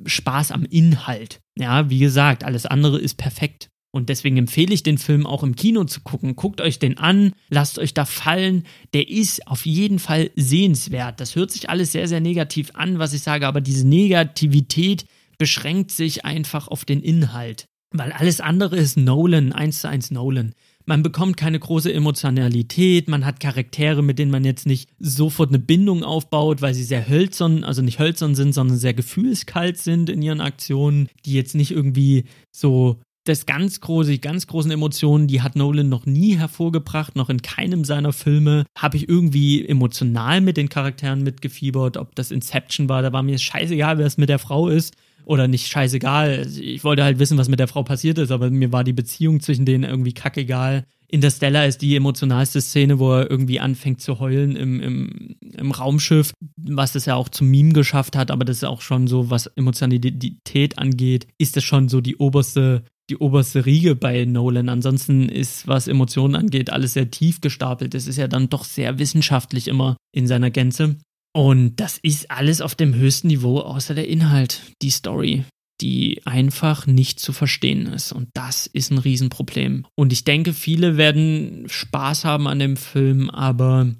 Spaß 0.04 0.50
am 0.50 0.64
Inhalt? 0.64 1.40
Ja, 1.56 1.90
wie 1.90 2.00
gesagt, 2.00 2.42
alles 2.42 2.66
andere 2.66 2.98
ist 2.98 3.14
perfekt. 3.14 3.70
Und 3.92 4.08
deswegen 4.08 4.36
empfehle 4.38 4.74
ich 4.74 4.82
den 4.82 4.98
Film 4.98 5.24
auch 5.24 5.44
im 5.44 5.54
Kino 5.54 5.84
zu 5.84 6.00
gucken. 6.00 6.34
Guckt 6.34 6.60
euch 6.60 6.80
den 6.80 6.98
an, 6.98 7.32
lasst 7.48 7.78
euch 7.78 7.94
da 7.94 8.04
fallen. 8.04 8.64
Der 8.92 9.08
ist 9.08 9.46
auf 9.46 9.66
jeden 9.66 10.00
Fall 10.00 10.32
sehenswert. 10.34 11.20
Das 11.20 11.36
hört 11.36 11.52
sich 11.52 11.70
alles 11.70 11.92
sehr, 11.92 12.08
sehr 12.08 12.18
negativ 12.18 12.72
an, 12.74 12.98
was 12.98 13.12
ich 13.12 13.22
sage, 13.22 13.46
aber 13.46 13.60
diese 13.60 13.86
Negativität 13.86 15.04
beschränkt 15.38 15.92
sich 15.92 16.24
einfach 16.24 16.66
auf 16.66 16.84
den 16.84 17.02
Inhalt. 17.02 17.68
Weil 17.92 18.10
alles 18.10 18.40
andere 18.40 18.76
ist 18.76 18.96
Nolan, 18.96 19.52
eins 19.52 19.82
zu 19.82 19.88
eins 19.88 20.10
Nolan. 20.10 20.54
Man 20.86 21.02
bekommt 21.02 21.38
keine 21.38 21.58
große 21.58 21.92
Emotionalität, 21.92 23.08
man 23.08 23.24
hat 23.24 23.40
Charaktere, 23.40 24.02
mit 24.02 24.18
denen 24.18 24.30
man 24.30 24.44
jetzt 24.44 24.66
nicht 24.66 24.90
sofort 24.98 25.48
eine 25.48 25.58
Bindung 25.58 26.04
aufbaut, 26.04 26.60
weil 26.60 26.74
sie 26.74 26.84
sehr 26.84 27.08
hölzern, 27.08 27.64
also 27.64 27.80
nicht 27.80 27.98
hölzern 27.98 28.34
sind, 28.34 28.52
sondern 28.52 28.76
sehr 28.76 28.92
gefühlskalt 28.92 29.78
sind 29.78 30.10
in 30.10 30.20
ihren 30.20 30.42
Aktionen, 30.42 31.08
die 31.24 31.32
jetzt 31.32 31.54
nicht 31.54 31.70
irgendwie 31.70 32.24
so 32.50 33.00
das 33.24 33.46
ganz 33.46 33.80
große, 33.80 34.10
die 34.10 34.20
ganz 34.20 34.46
großen 34.46 34.70
Emotionen, 34.70 35.26
die 35.26 35.40
hat 35.40 35.56
Nolan 35.56 35.88
noch 35.88 36.04
nie 36.04 36.36
hervorgebracht, 36.36 37.16
noch 37.16 37.30
in 37.30 37.40
keinem 37.40 37.84
seiner 37.84 38.12
Filme. 38.12 38.66
Habe 38.76 38.98
ich 38.98 39.08
irgendwie 39.08 39.66
emotional 39.66 40.42
mit 40.42 40.58
den 40.58 40.68
Charakteren 40.68 41.22
mitgefiebert, 41.22 41.96
ob 41.96 42.14
das 42.14 42.30
Inception 42.30 42.90
war, 42.90 43.00
da 43.00 43.12
war 43.14 43.22
mir 43.22 43.38
scheißegal, 43.38 43.96
wer 43.96 44.06
es 44.06 44.18
mit 44.18 44.28
der 44.28 44.38
Frau 44.38 44.68
ist 44.68 44.94
oder 45.24 45.48
nicht 45.48 45.66
scheißegal. 45.68 46.46
Ich 46.60 46.84
wollte 46.84 47.04
halt 47.04 47.18
wissen, 47.18 47.38
was 47.38 47.48
mit 47.48 47.60
der 47.60 47.68
Frau 47.68 47.82
passiert 47.82 48.18
ist, 48.18 48.30
aber 48.30 48.50
mir 48.50 48.72
war 48.72 48.84
die 48.84 48.92
Beziehung 48.92 49.40
zwischen 49.40 49.64
denen 49.64 49.84
irgendwie 49.84 50.12
kackegal. 50.12 50.84
Interstellar 51.08 51.66
ist 51.66 51.82
die 51.82 51.94
emotionalste 51.94 52.60
Szene, 52.60 52.98
wo 52.98 53.12
er 53.12 53.30
irgendwie 53.30 53.60
anfängt 53.60 54.00
zu 54.00 54.18
heulen 54.18 54.56
im, 54.56 54.80
im, 54.80 55.36
im 55.56 55.70
Raumschiff, 55.70 56.32
was 56.56 56.94
es 56.94 57.04
ja 57.04 57.14
auch 57.14 57.28
zum 57.28 57.50
Meme 57.50 57.72
geschafft 57.72 58.16
hat, 58.16 58.30
aber 58.30 58.44
das 58.44 58.58
ist 58.58 58.64
auch 58.64 58.80
schon 58.80 59.06
so, 59.06 59.30
was 59.30 59.46
Emotionalität 59.46 60.78
angeht, 60.78 61.28
ist 61.38 61.56
das 61.56 61.64
schon 61.64 61.88
so 61.88 62.00
die 62.00 62.16
oberste 62.16 62.84
die 63.10 63.18
oberste 63.18 63.66
Riege 63.66 63.94
bei 63.94 64.24
Nolan. 64.24 64.68
Ansonsten 64.68 65.28
ist, 65.28 65.68
was 65.68 65.88
Emotionen 65.88 66.34
angeht, 66.34 66.70
alles 66.70 66.94
sehr 66.94 67.10
tief 67.10 67.40
gestapelt. 67.40 67.94
Es 67.94 68.06
ist 68.06 68.16
ja 68.16 68.28
dann 68.28 68.48
doch 68.48 68.64
sehr 68.64 68.98
wissenschaftlich 68.98 69.68
immer 69.68 69.96
in 70.12 70.26
seiner 70.26 70.50
Gänze. 70.50 70.96
Und 71.36 71.76
das 71.76 71.98
ist 71.98 72.30
alles 72.30 72.60
auf 72.60 72.74
dem 72.74 72.94
höchsten 72.94 73.26
Niveau, 73.26 73.58
außer 73.58 73.94
der 73.94 74.08
Inhalt, 74.08 74.60
die 74.82 74.90
Story. 74.90 75.44
die 75.80 76.22
einfach 76.24 76.86
nicht 76.86 77.18
zu 77.18 77.32
verstehen 77.32 77.86
ist. 77.86 78.12
Und 78.12 78.28
das 78.34 78.66
ist 78.66 78.90
ein 78.90 78.98
Riesenproblem. 78.98 79.86
Und 79.96 80.12
ich 80.12 80.24
denke, 80.24 80.52
viele 80.52 80.96
werden 80.96 81.64
Spaß 81.68 82.24
haben 82.24 82.46
an 82.46 82.60
dem 82.60 82.76
Film, 82.76 83.28
aber 83.28 83.92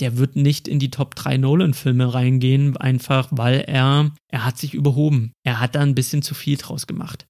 der 0.00 0.16
wird 0.16 0.36
nicht 0.36 0.66
in 0.66 0.78
die 0.78 0.90
Top 0.90 1.14
3 1.14 1.36
Nolan-Filme 1.36 2.14
reingehen, 2.14 2.76
einfach 2.78 3.28
weil 3.30 3.60
er, 3.60 4.12
er 4.28 4.44
hat 4.44 4.56
sich 4.58 4.72
überhoben. 4.72 5.32
Er 5.44 5.60
hat 5.60 5.74
da 5.74 5.80
ein 5.80 5.94
bisschen 5.94 6.22
zu 6.22 6.34
viel 6.34 6.56
draus 6.56 6.86
gemacht. 6.86 7.26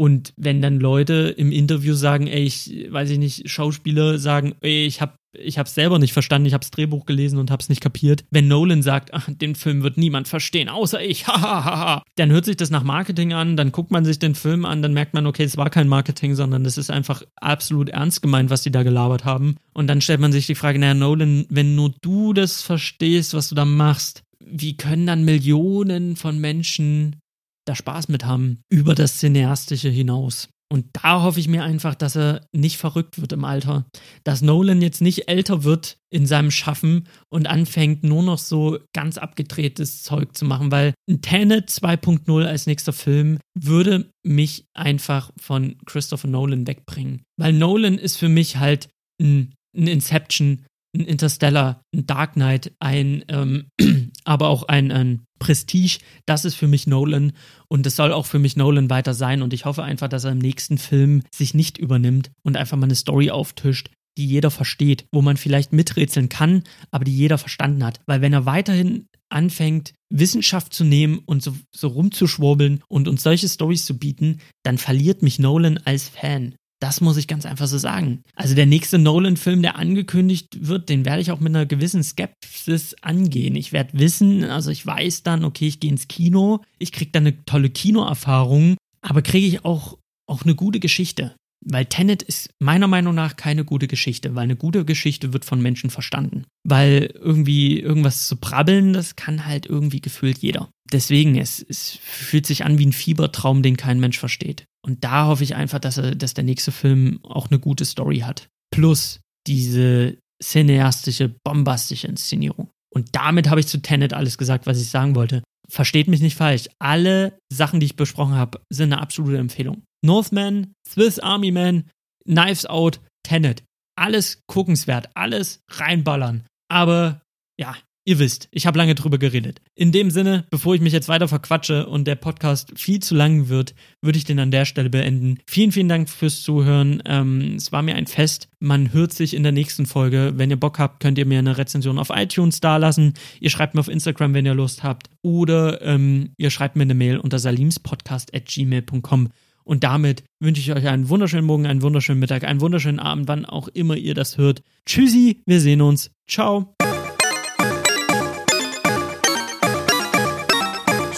Und 0.00 0.32
wenn 0.38 0.62
dann 0.62 0.80
Leute 0.80 1.34
im 1.36 1.52
Interview 1.52 1.92
sagen, 1.92 2.26
ey, 2.26 2.42
ich 2.44 2.86
weiß 2.88 3.10
ich 3.10 3.18
nicht, 3.18 3.50
Schauspieler 3.50 4.18
sagen, 4.18 4.54
ey, 4.62 4.86
ich 4.86 5.02
hab 5.02 5.18
ich 5.38 5.58
habe 5.58 5.66
es 5.66 5.74
selber 5.74 5.98
nicht 5.98 6.14
verstanden, 6.14 6.46
ich 6.46 6.54
habe 6.54 6.62
das 6.62 6.70
Drehbuch 6.70 7.04
gelesen 7.04 7.38
und 7.38 7.50
habe 7.50 7.60
es 7.60 7.68
nicht 7.68 7.82
kapiert. 7.82 8.24
Wenn 8.30 8.48
Nolan 8.48 8.80
sagt, 8.80 9.12
ach, 9.12 9.28
den 9.30 9.54
Film 9.54 9.82
wird 9.82 9.98
niemand 9.98 10.26
verstehen, 10.26 10.70
außer 10.70 11.02
ich, 11.02 11.26
hahaha, 11.26 12.02
dann 12.16 12.30
hört 12.30 12.46
sich 12.46 12.56
das 12.56 12.70
nach 12.70 12.82
Marketing 12.82 13.34
an, 13.34 13.58
dann 13.58 13.72
guckt 13.72 13.90
man 13.90 14.06
sich 14.06 14.18
den 14.18 14.34
Film 14.34 14.64
an, 14.64 14.80
dann 14.80 14.94
merkt 14.94 15.12
man, 15.12 15.26
okay, 15.26 15.44
es 15.44 15.58
war 15.58 15.68
kein 15.68 15.86
Marketing, 15.86 16.34
sondern 16.34 16.64
das 16.64 16.78
ist 16.78 16.90
einfach 16.90 17.22
absolut 17.36 17.90
ernst 17.90 18.22
gemeint, 18.22 18.48
was 18.48 18.62
die 18.62 18.72
da 18.72 18.82
gelabert 18.82 19.26
haben. 19.26 19.56
Und 19.74 19.86
dann 19.86 20.00
stellt 20.00 20.20
man 20.20 20.32
sich 20.32 20.46
die 20.46 20.54
Frage, 20.54 20.78
naja, 20.78 20.94
Nolan, 20.94 21.44
wenn 21.50 21.74
nur 21.74 21.92
du 22.00 22.32
das 22.32 22.62
verstehst, 22.62 23.34
was 23.34 23.50
du 23.50 23.54
da 23.54 23.66
machst, 23.66 24.22
wie 24.38 24.78
können 24.78 25.06
dann 25.06 25.26
Millionen 25.26 26.16
von 26.16 26.38
Menschen 26.38 27.16
da 27.66 27.74
Spaß 27.74 28.08
mit 28.08 28.24
haben 28.24 28.62
über 28.68 28.94
das 28.94 29.18
Cineastische 29.18 29.88
hinaus? 29.88 30.48
Und 30.72 30.86
da 30.92 31.22
hoffe 31.22 31.40
ich 31.40 31.48
mir 31.48 31.64
einfach, 31.64 31.96
dass 31.96 32.16
er 32.16 32.46
nicht 32.52 32.78
verrückt 32.78 33.20
wird 33.20 33.32
im 33.32 33.44
Alter. 33.44 33.86
Dass 34.22 34.40
Nolan 34.40 34.80
jetzt 34.80 35.00
nicht 35.00 35.28
älter 35.28 35.64
wird 35.64 35.98
in 36.10 36.26
seinem 36.26 36.52
Schaffen 36.52 37.08
und 37.28 37.48
anfängt 37.48 38.04
nur 38.04 38.22
noch 38.22 38.38
so 38.38 38.78
ganz 38.94 39.18
abgedrehtes 39.18 40.04
Zeug 40.04 40.36
zu 40.36 40.44
machen, 40.44 40.70
weil 40.70 40.94
ein 41.08 41.22
Tenet 41.22 41.70
2.0 41.70 42.44
als 42.44 42.66
nächster 42.66 42.92
Film 42.92 43.38
würde 43.58 44.12
mich 44.24 44.66
einfach 44.72 45.32
von 45.40 45.76
Christopher 45.86 46.28
Nolan 46.28 46.68
wegbringen. 46.68 47.22
Weil 47.36 47.52
Nolan 47.52 47.98
ist 47.98 48.16
für 48.16 48.28
mich 48.28 48.58
halt 48.58 48.88
ein, 49.20 49.54
ein 49.76 49.88
Inception, 49.88 50.66
ein 50.94 51.04
Interstellar, 51.04 51.82
ein 51.94 52.06
Dark 52.06 52.34
Knight, 52.34 52.72
ein, 52.80 53.24
ähm, 53.28 53.66
aber 54.24 54.48
auch 54.48 54.64
ein, 54.64 54.90
ein 54.90 55.24
Prestige. 55.38 55.98
Das 56.26 56.44
ist 56.44 56.54
für 56.54 56.68
mich 56.68 56.86
Nolan 56.86 57.32
und 57.68 57.86
es 57.86 57.96
soll 57.96 58.12
auch 58.12 58.26
für 58.26 58.38
mich 58.38 58.56
Nolan 58.56 58.90
weiter 58.90 59.14
sein. 59.14 59.42
Und 59.42 59.52
ich 59.52 59.64
hoffe 59.64 59.82
einfach, 59.82 60.08
dass 60.08 60.24
er 60.24 60.32
im 60.32 60.38
nächsten 60.38 60.78
Film 60.78 61.22
sich 61.34 61.54
nicht 61.54 61.78
übernimmt 61.78 62.30
und 62.42 62.56
einfach 62.56 62.76
mal 62.76 62.84
eine 62.84 62.94
Story 62.94 63.30
auftischt, 63.30 63.90
die 64.18 64.26
jeder 64.26 64.50
versteht, 64.50 65.06
wo 65.12 65.22
man 65.22 65.36
vielleicht 65.36 65.72
miträtseln 65.72 66.28
kann, 66.28 66.64
aber 66.90 67.04
die 67.04 67.16
jeder 67.16 67.38
verstanden 67.38 67.84
hat. 67.84 68.00
Weil 68.06 68.20
wenn 68.20 68.32
er 68.32 68.46
weiterhin 68.46 69.06
anfängt, 69.30 69.94
Wissenschaft 70.12 70.74
zu 70.74 70.84
nehmen 70.84 71.20
und 71.24 71.42
so, 71.42 71.54
so 71.74 71.88
rumzuschwurbeln 71.88 72.82
und 72.88 73.08
uns 73.08 73.22
solche 73.22 73.48
Stories 73.48 73.84
zu 73.86 73.98
bieten, 73.98 74.40
dann 74.64 74.76
verliert 74.76 75.22
mich 75.22 75.38
Nolan 75.38 75.78
als 75.78 76.08
Fan. 76.08 76.54
Das 76.80 77.02
muss 77.02 77.18
ich 77.18 77.28
ganz 77.28 77.44
einfach 77.44 77.66
so 77.66 77.76
sagen. 77.76 78.22
Also 78.34 78.54
der 78.54 78.64
nächste 78.64 78.98
Nolan-Film, 78.98 79.60
der 79.60 79.76
angekündigt 79.76 80.66
wird, 80.66 80.88
den 80.88 81.04
werde 81.04 81.20
ich 81.20 81.30
auch 81.30 81.38
mit 81.38 81.54
einer 81.54 81.66
gewissen 81.66 82.02
Skepsis 82.02 82.96
angehen. 83.02 83.54
Ich 83.54 83.72
werde 83.72 83.98
wissen, 83.98 84.44
also 84.44 84.70
ich 84.70 84.86
weiß 84.86 85.22
dann, 85.22 85.44
okay, 85.44 85.68
ich 85.68 85.78
gehe 85.78 85.90
ins 85.90 86.08
Kino, 86.08 86.62
ich 86.78 86.92
kriege 86.92 87.10
dann 87.10 87.26
eine 87.26 87.44
tolle 87.44 87.68
Kinoerfahrung, 87.68 88.76
aber 89.02 89.20
kriege 89.20 89.46
ich 89.46 89.64
auch, 89.64 89.98
auch 90.26 90.42
eine 90.42 90.54
gute 90.54 90.80
Geschichte. 90.80 91.34
Weil 91.62 91.84
Tenet 91.84 92.22
ist 92.22 92.48
meiner 92.58 92.88
Meinung 92.88 93.14
nach 93.14 93.36
keine 93.36 93.66
gute 93.66 93.86
Geschichte, 93.86 94.34
weil 94.34 94.44
eine 94.44 94.56
gute 94.56 94.86
Geschichte 94.86 95.34
wird 95.34 95.44
von 95.44 95.60
Menschen 95.60 95.90
verstanden. 95.90 96.44
Weil 96.64 97.12
irgendwie 97.14 97.78
irgendwas 97.78 98.26
zu 98.26 98.36
brabbeln, 98.36 98.94
das 98.94 99.16
kann 99.16 99.44
halt 99.44 99.66
irgendwie 99.66 100.00
gefühlt 100.00 100.38
jeder. 100.38 100.70
Deswegen, 100.92 101.36
es, 101.36 101.64
es 101.68 101.98
fühlt 102.02 102.46
sich 102.46 102.64
an 102.64 102.78
wie 102.78 102.86
ein 102.86 102.92
Fiebertraum, 102.92 103.62
den 103.62 103.76
kein 103.76 104.00
Mensch 104.00 104.18
versteht. 104.18 104.64
Und 104.84 105.04
da 105.04 105.26
hoffe 105.26 105.44
ich 105.44 105.54
einfach, 105.54 105.78
dass, 105.78 105.98
er, 105.98 106.14
dass 106.14 106.34
der 106.34 106.44
nächste 106.44 106.72
Film 106.72 107.20
auch 107.22 107.50
eine 107.50 107.60
gute 107.60 107.84
Story 107.84 108.20
hat. 108.20 108.48
Plus 108.72 109.20
diese 109.46 110.18
cineastische, 110.42 111.34
bombastische 111.44 112.06
Inszenierung. 112.06 112.70
Und 112.92 113.10
damit 113.12 113.48
habe 113.48 113.60
ich 113.60 113.68
zu 113.68 113.80
Tenet 113.82 114.12
alles 114.12 114.36
gesagt, 114.38 114.66
was 114.66 114.80
ich 114.80 114.88
sagen 114.88 115.14
wollte. 115.14 115.42
Versteht 115.68 116.08
mich 116.08 116.20
nicht 116.20 116.36
falsch. 116.36 116.68
Alle 116.80 117.38
Sachen, 117.52 117.78
die 117.78 117.86
ich 117.86 117.96
besprochen 117.96 118.34
habe, 118.34 118.60
sind 118.70 118.92
eine 118.92 119.00
absolute 119.00 119.38
Empfehlung. 119.38 119.84
Northman, 120.04 120.72
Swiss 120.88 121.18
Army 121.20 121.52
Man, 121.52 121.88
Knives 122.24 122.66
Out, 122.66 123.00
Tenet. 123.22 123.62
Alles 123.96 124.40
guckenswert, 124.48 125.10
alles 125.14 125.60
reinballern. 125.70 126.46
Aber 126.68 127.22
ja, 127.60 127.76
Ihr 128.10 128.18
wisst, 128.18 128.48
ich 128.50 128.66
habe 128.66 128.76
lange 128.76 128.96
drüber 128.96 129.18
geredet. 129.18 129.60
In 129.76 129.92
dem 129.92 130.10
Sinne, 130.10 130.44
bevor 130.50 130.74
ich 130.74 130.80
mich 130.80 130.92
jetzt 130.92 131.08
weiter 131.08 131.28
verquatsche 131.28 131.86
und 131.86 132.08
der 132.08 132.16
Podcast 132.16 132.72
viel 132.74 132.98
zu 132.98 133.14
lang 133.14 133.48
wird, 133.48 133.76
würde 134.02 134.18
ich 134.18 134.24
den 134.24 134.40
an 134.40 134.50
der 134.50 134.64
Stelle 134.64 134.90
beenden. 134.90 135.38
Vielen, 135.46 135.70
vielen 135.70 135.88
Dank 135.88 136.10
fürs 136.10 136.42
Zuhören. 136.42 137.04
Ähm, 137.06 137.54
es 137.56 137.70
war 137.70 137.82
mir 137.82 137.94
ein 137.94 138.08
Fest. 138.08 138.48
Man 138.58 138.92
hört 138.92 139.12
sich 139.12 139.32
in 139.32 139.44
der 139.44 139.52
nächsten 139.52 139.86
Folge. 139.86 140.32
Wenn 140.34 140.50
ihr 140.50 140.58
Bock 140.58 140.80
habt, 140.80 140.98
könnt 140.98 141.18
ihr 141.18 141.24
mir 141.24 141.38
eine 141.38 141.56
Rezension 141.56 142.00
auf 142.00 142.10
iTunes 142.10 142.58
dalassen. 142.58 143.14
Ihr 143.38 143.50
schreibt 143.50 143.74
mir 143.74 143.80
auf 143.80 143.86
Instagram, 143.86 144.34
wenn 144.34 144.44
ihr 144.44 144.54
Lust 144.54 144.82
habt. 144.82 145.08
Oder 145.22 145.80
ähm, 145.80 146.30
ihr 146.36 146.50
schreibt 146.50 146.74
mir 146.74 146.82
eine 146.82 146.94
Mail 146.94 147.18
unter 147.18 147.38
salimspodcast.gmail.com. 147.38 149.28
Und 149.62 149.84
damit 149.84 150.24
wünsche 150.40 150.60
ich 150.60 150.72
euch 150.72 150.88
einen 150.88 151.10
wunderschönen 151.10 151.46
Morgen, 151.46 151.66
einen 151.66 151.82
wunderschönen 151.82 152.18
Mittag, 152.18 152.42
einen 152.42 152.60
wunderschönen 152.60 152.98
Abend, 152.98 153.28
wann 153.28 153.44
auch 153.44 153.68
immer 153.68 153.94
ihr 153.94 154.14
das 154.14 154.36
hört. 154.36 154.64
Tschüssi, 154.84 155.42
wir 155.46 155.60
sehen 155.60 155.80
uns. 155.80 156.10
Ciao. 156.26 156.74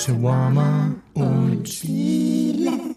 Shawarma 0.02 0.96
und 1.14 1.84
Lila. 1.84 2.91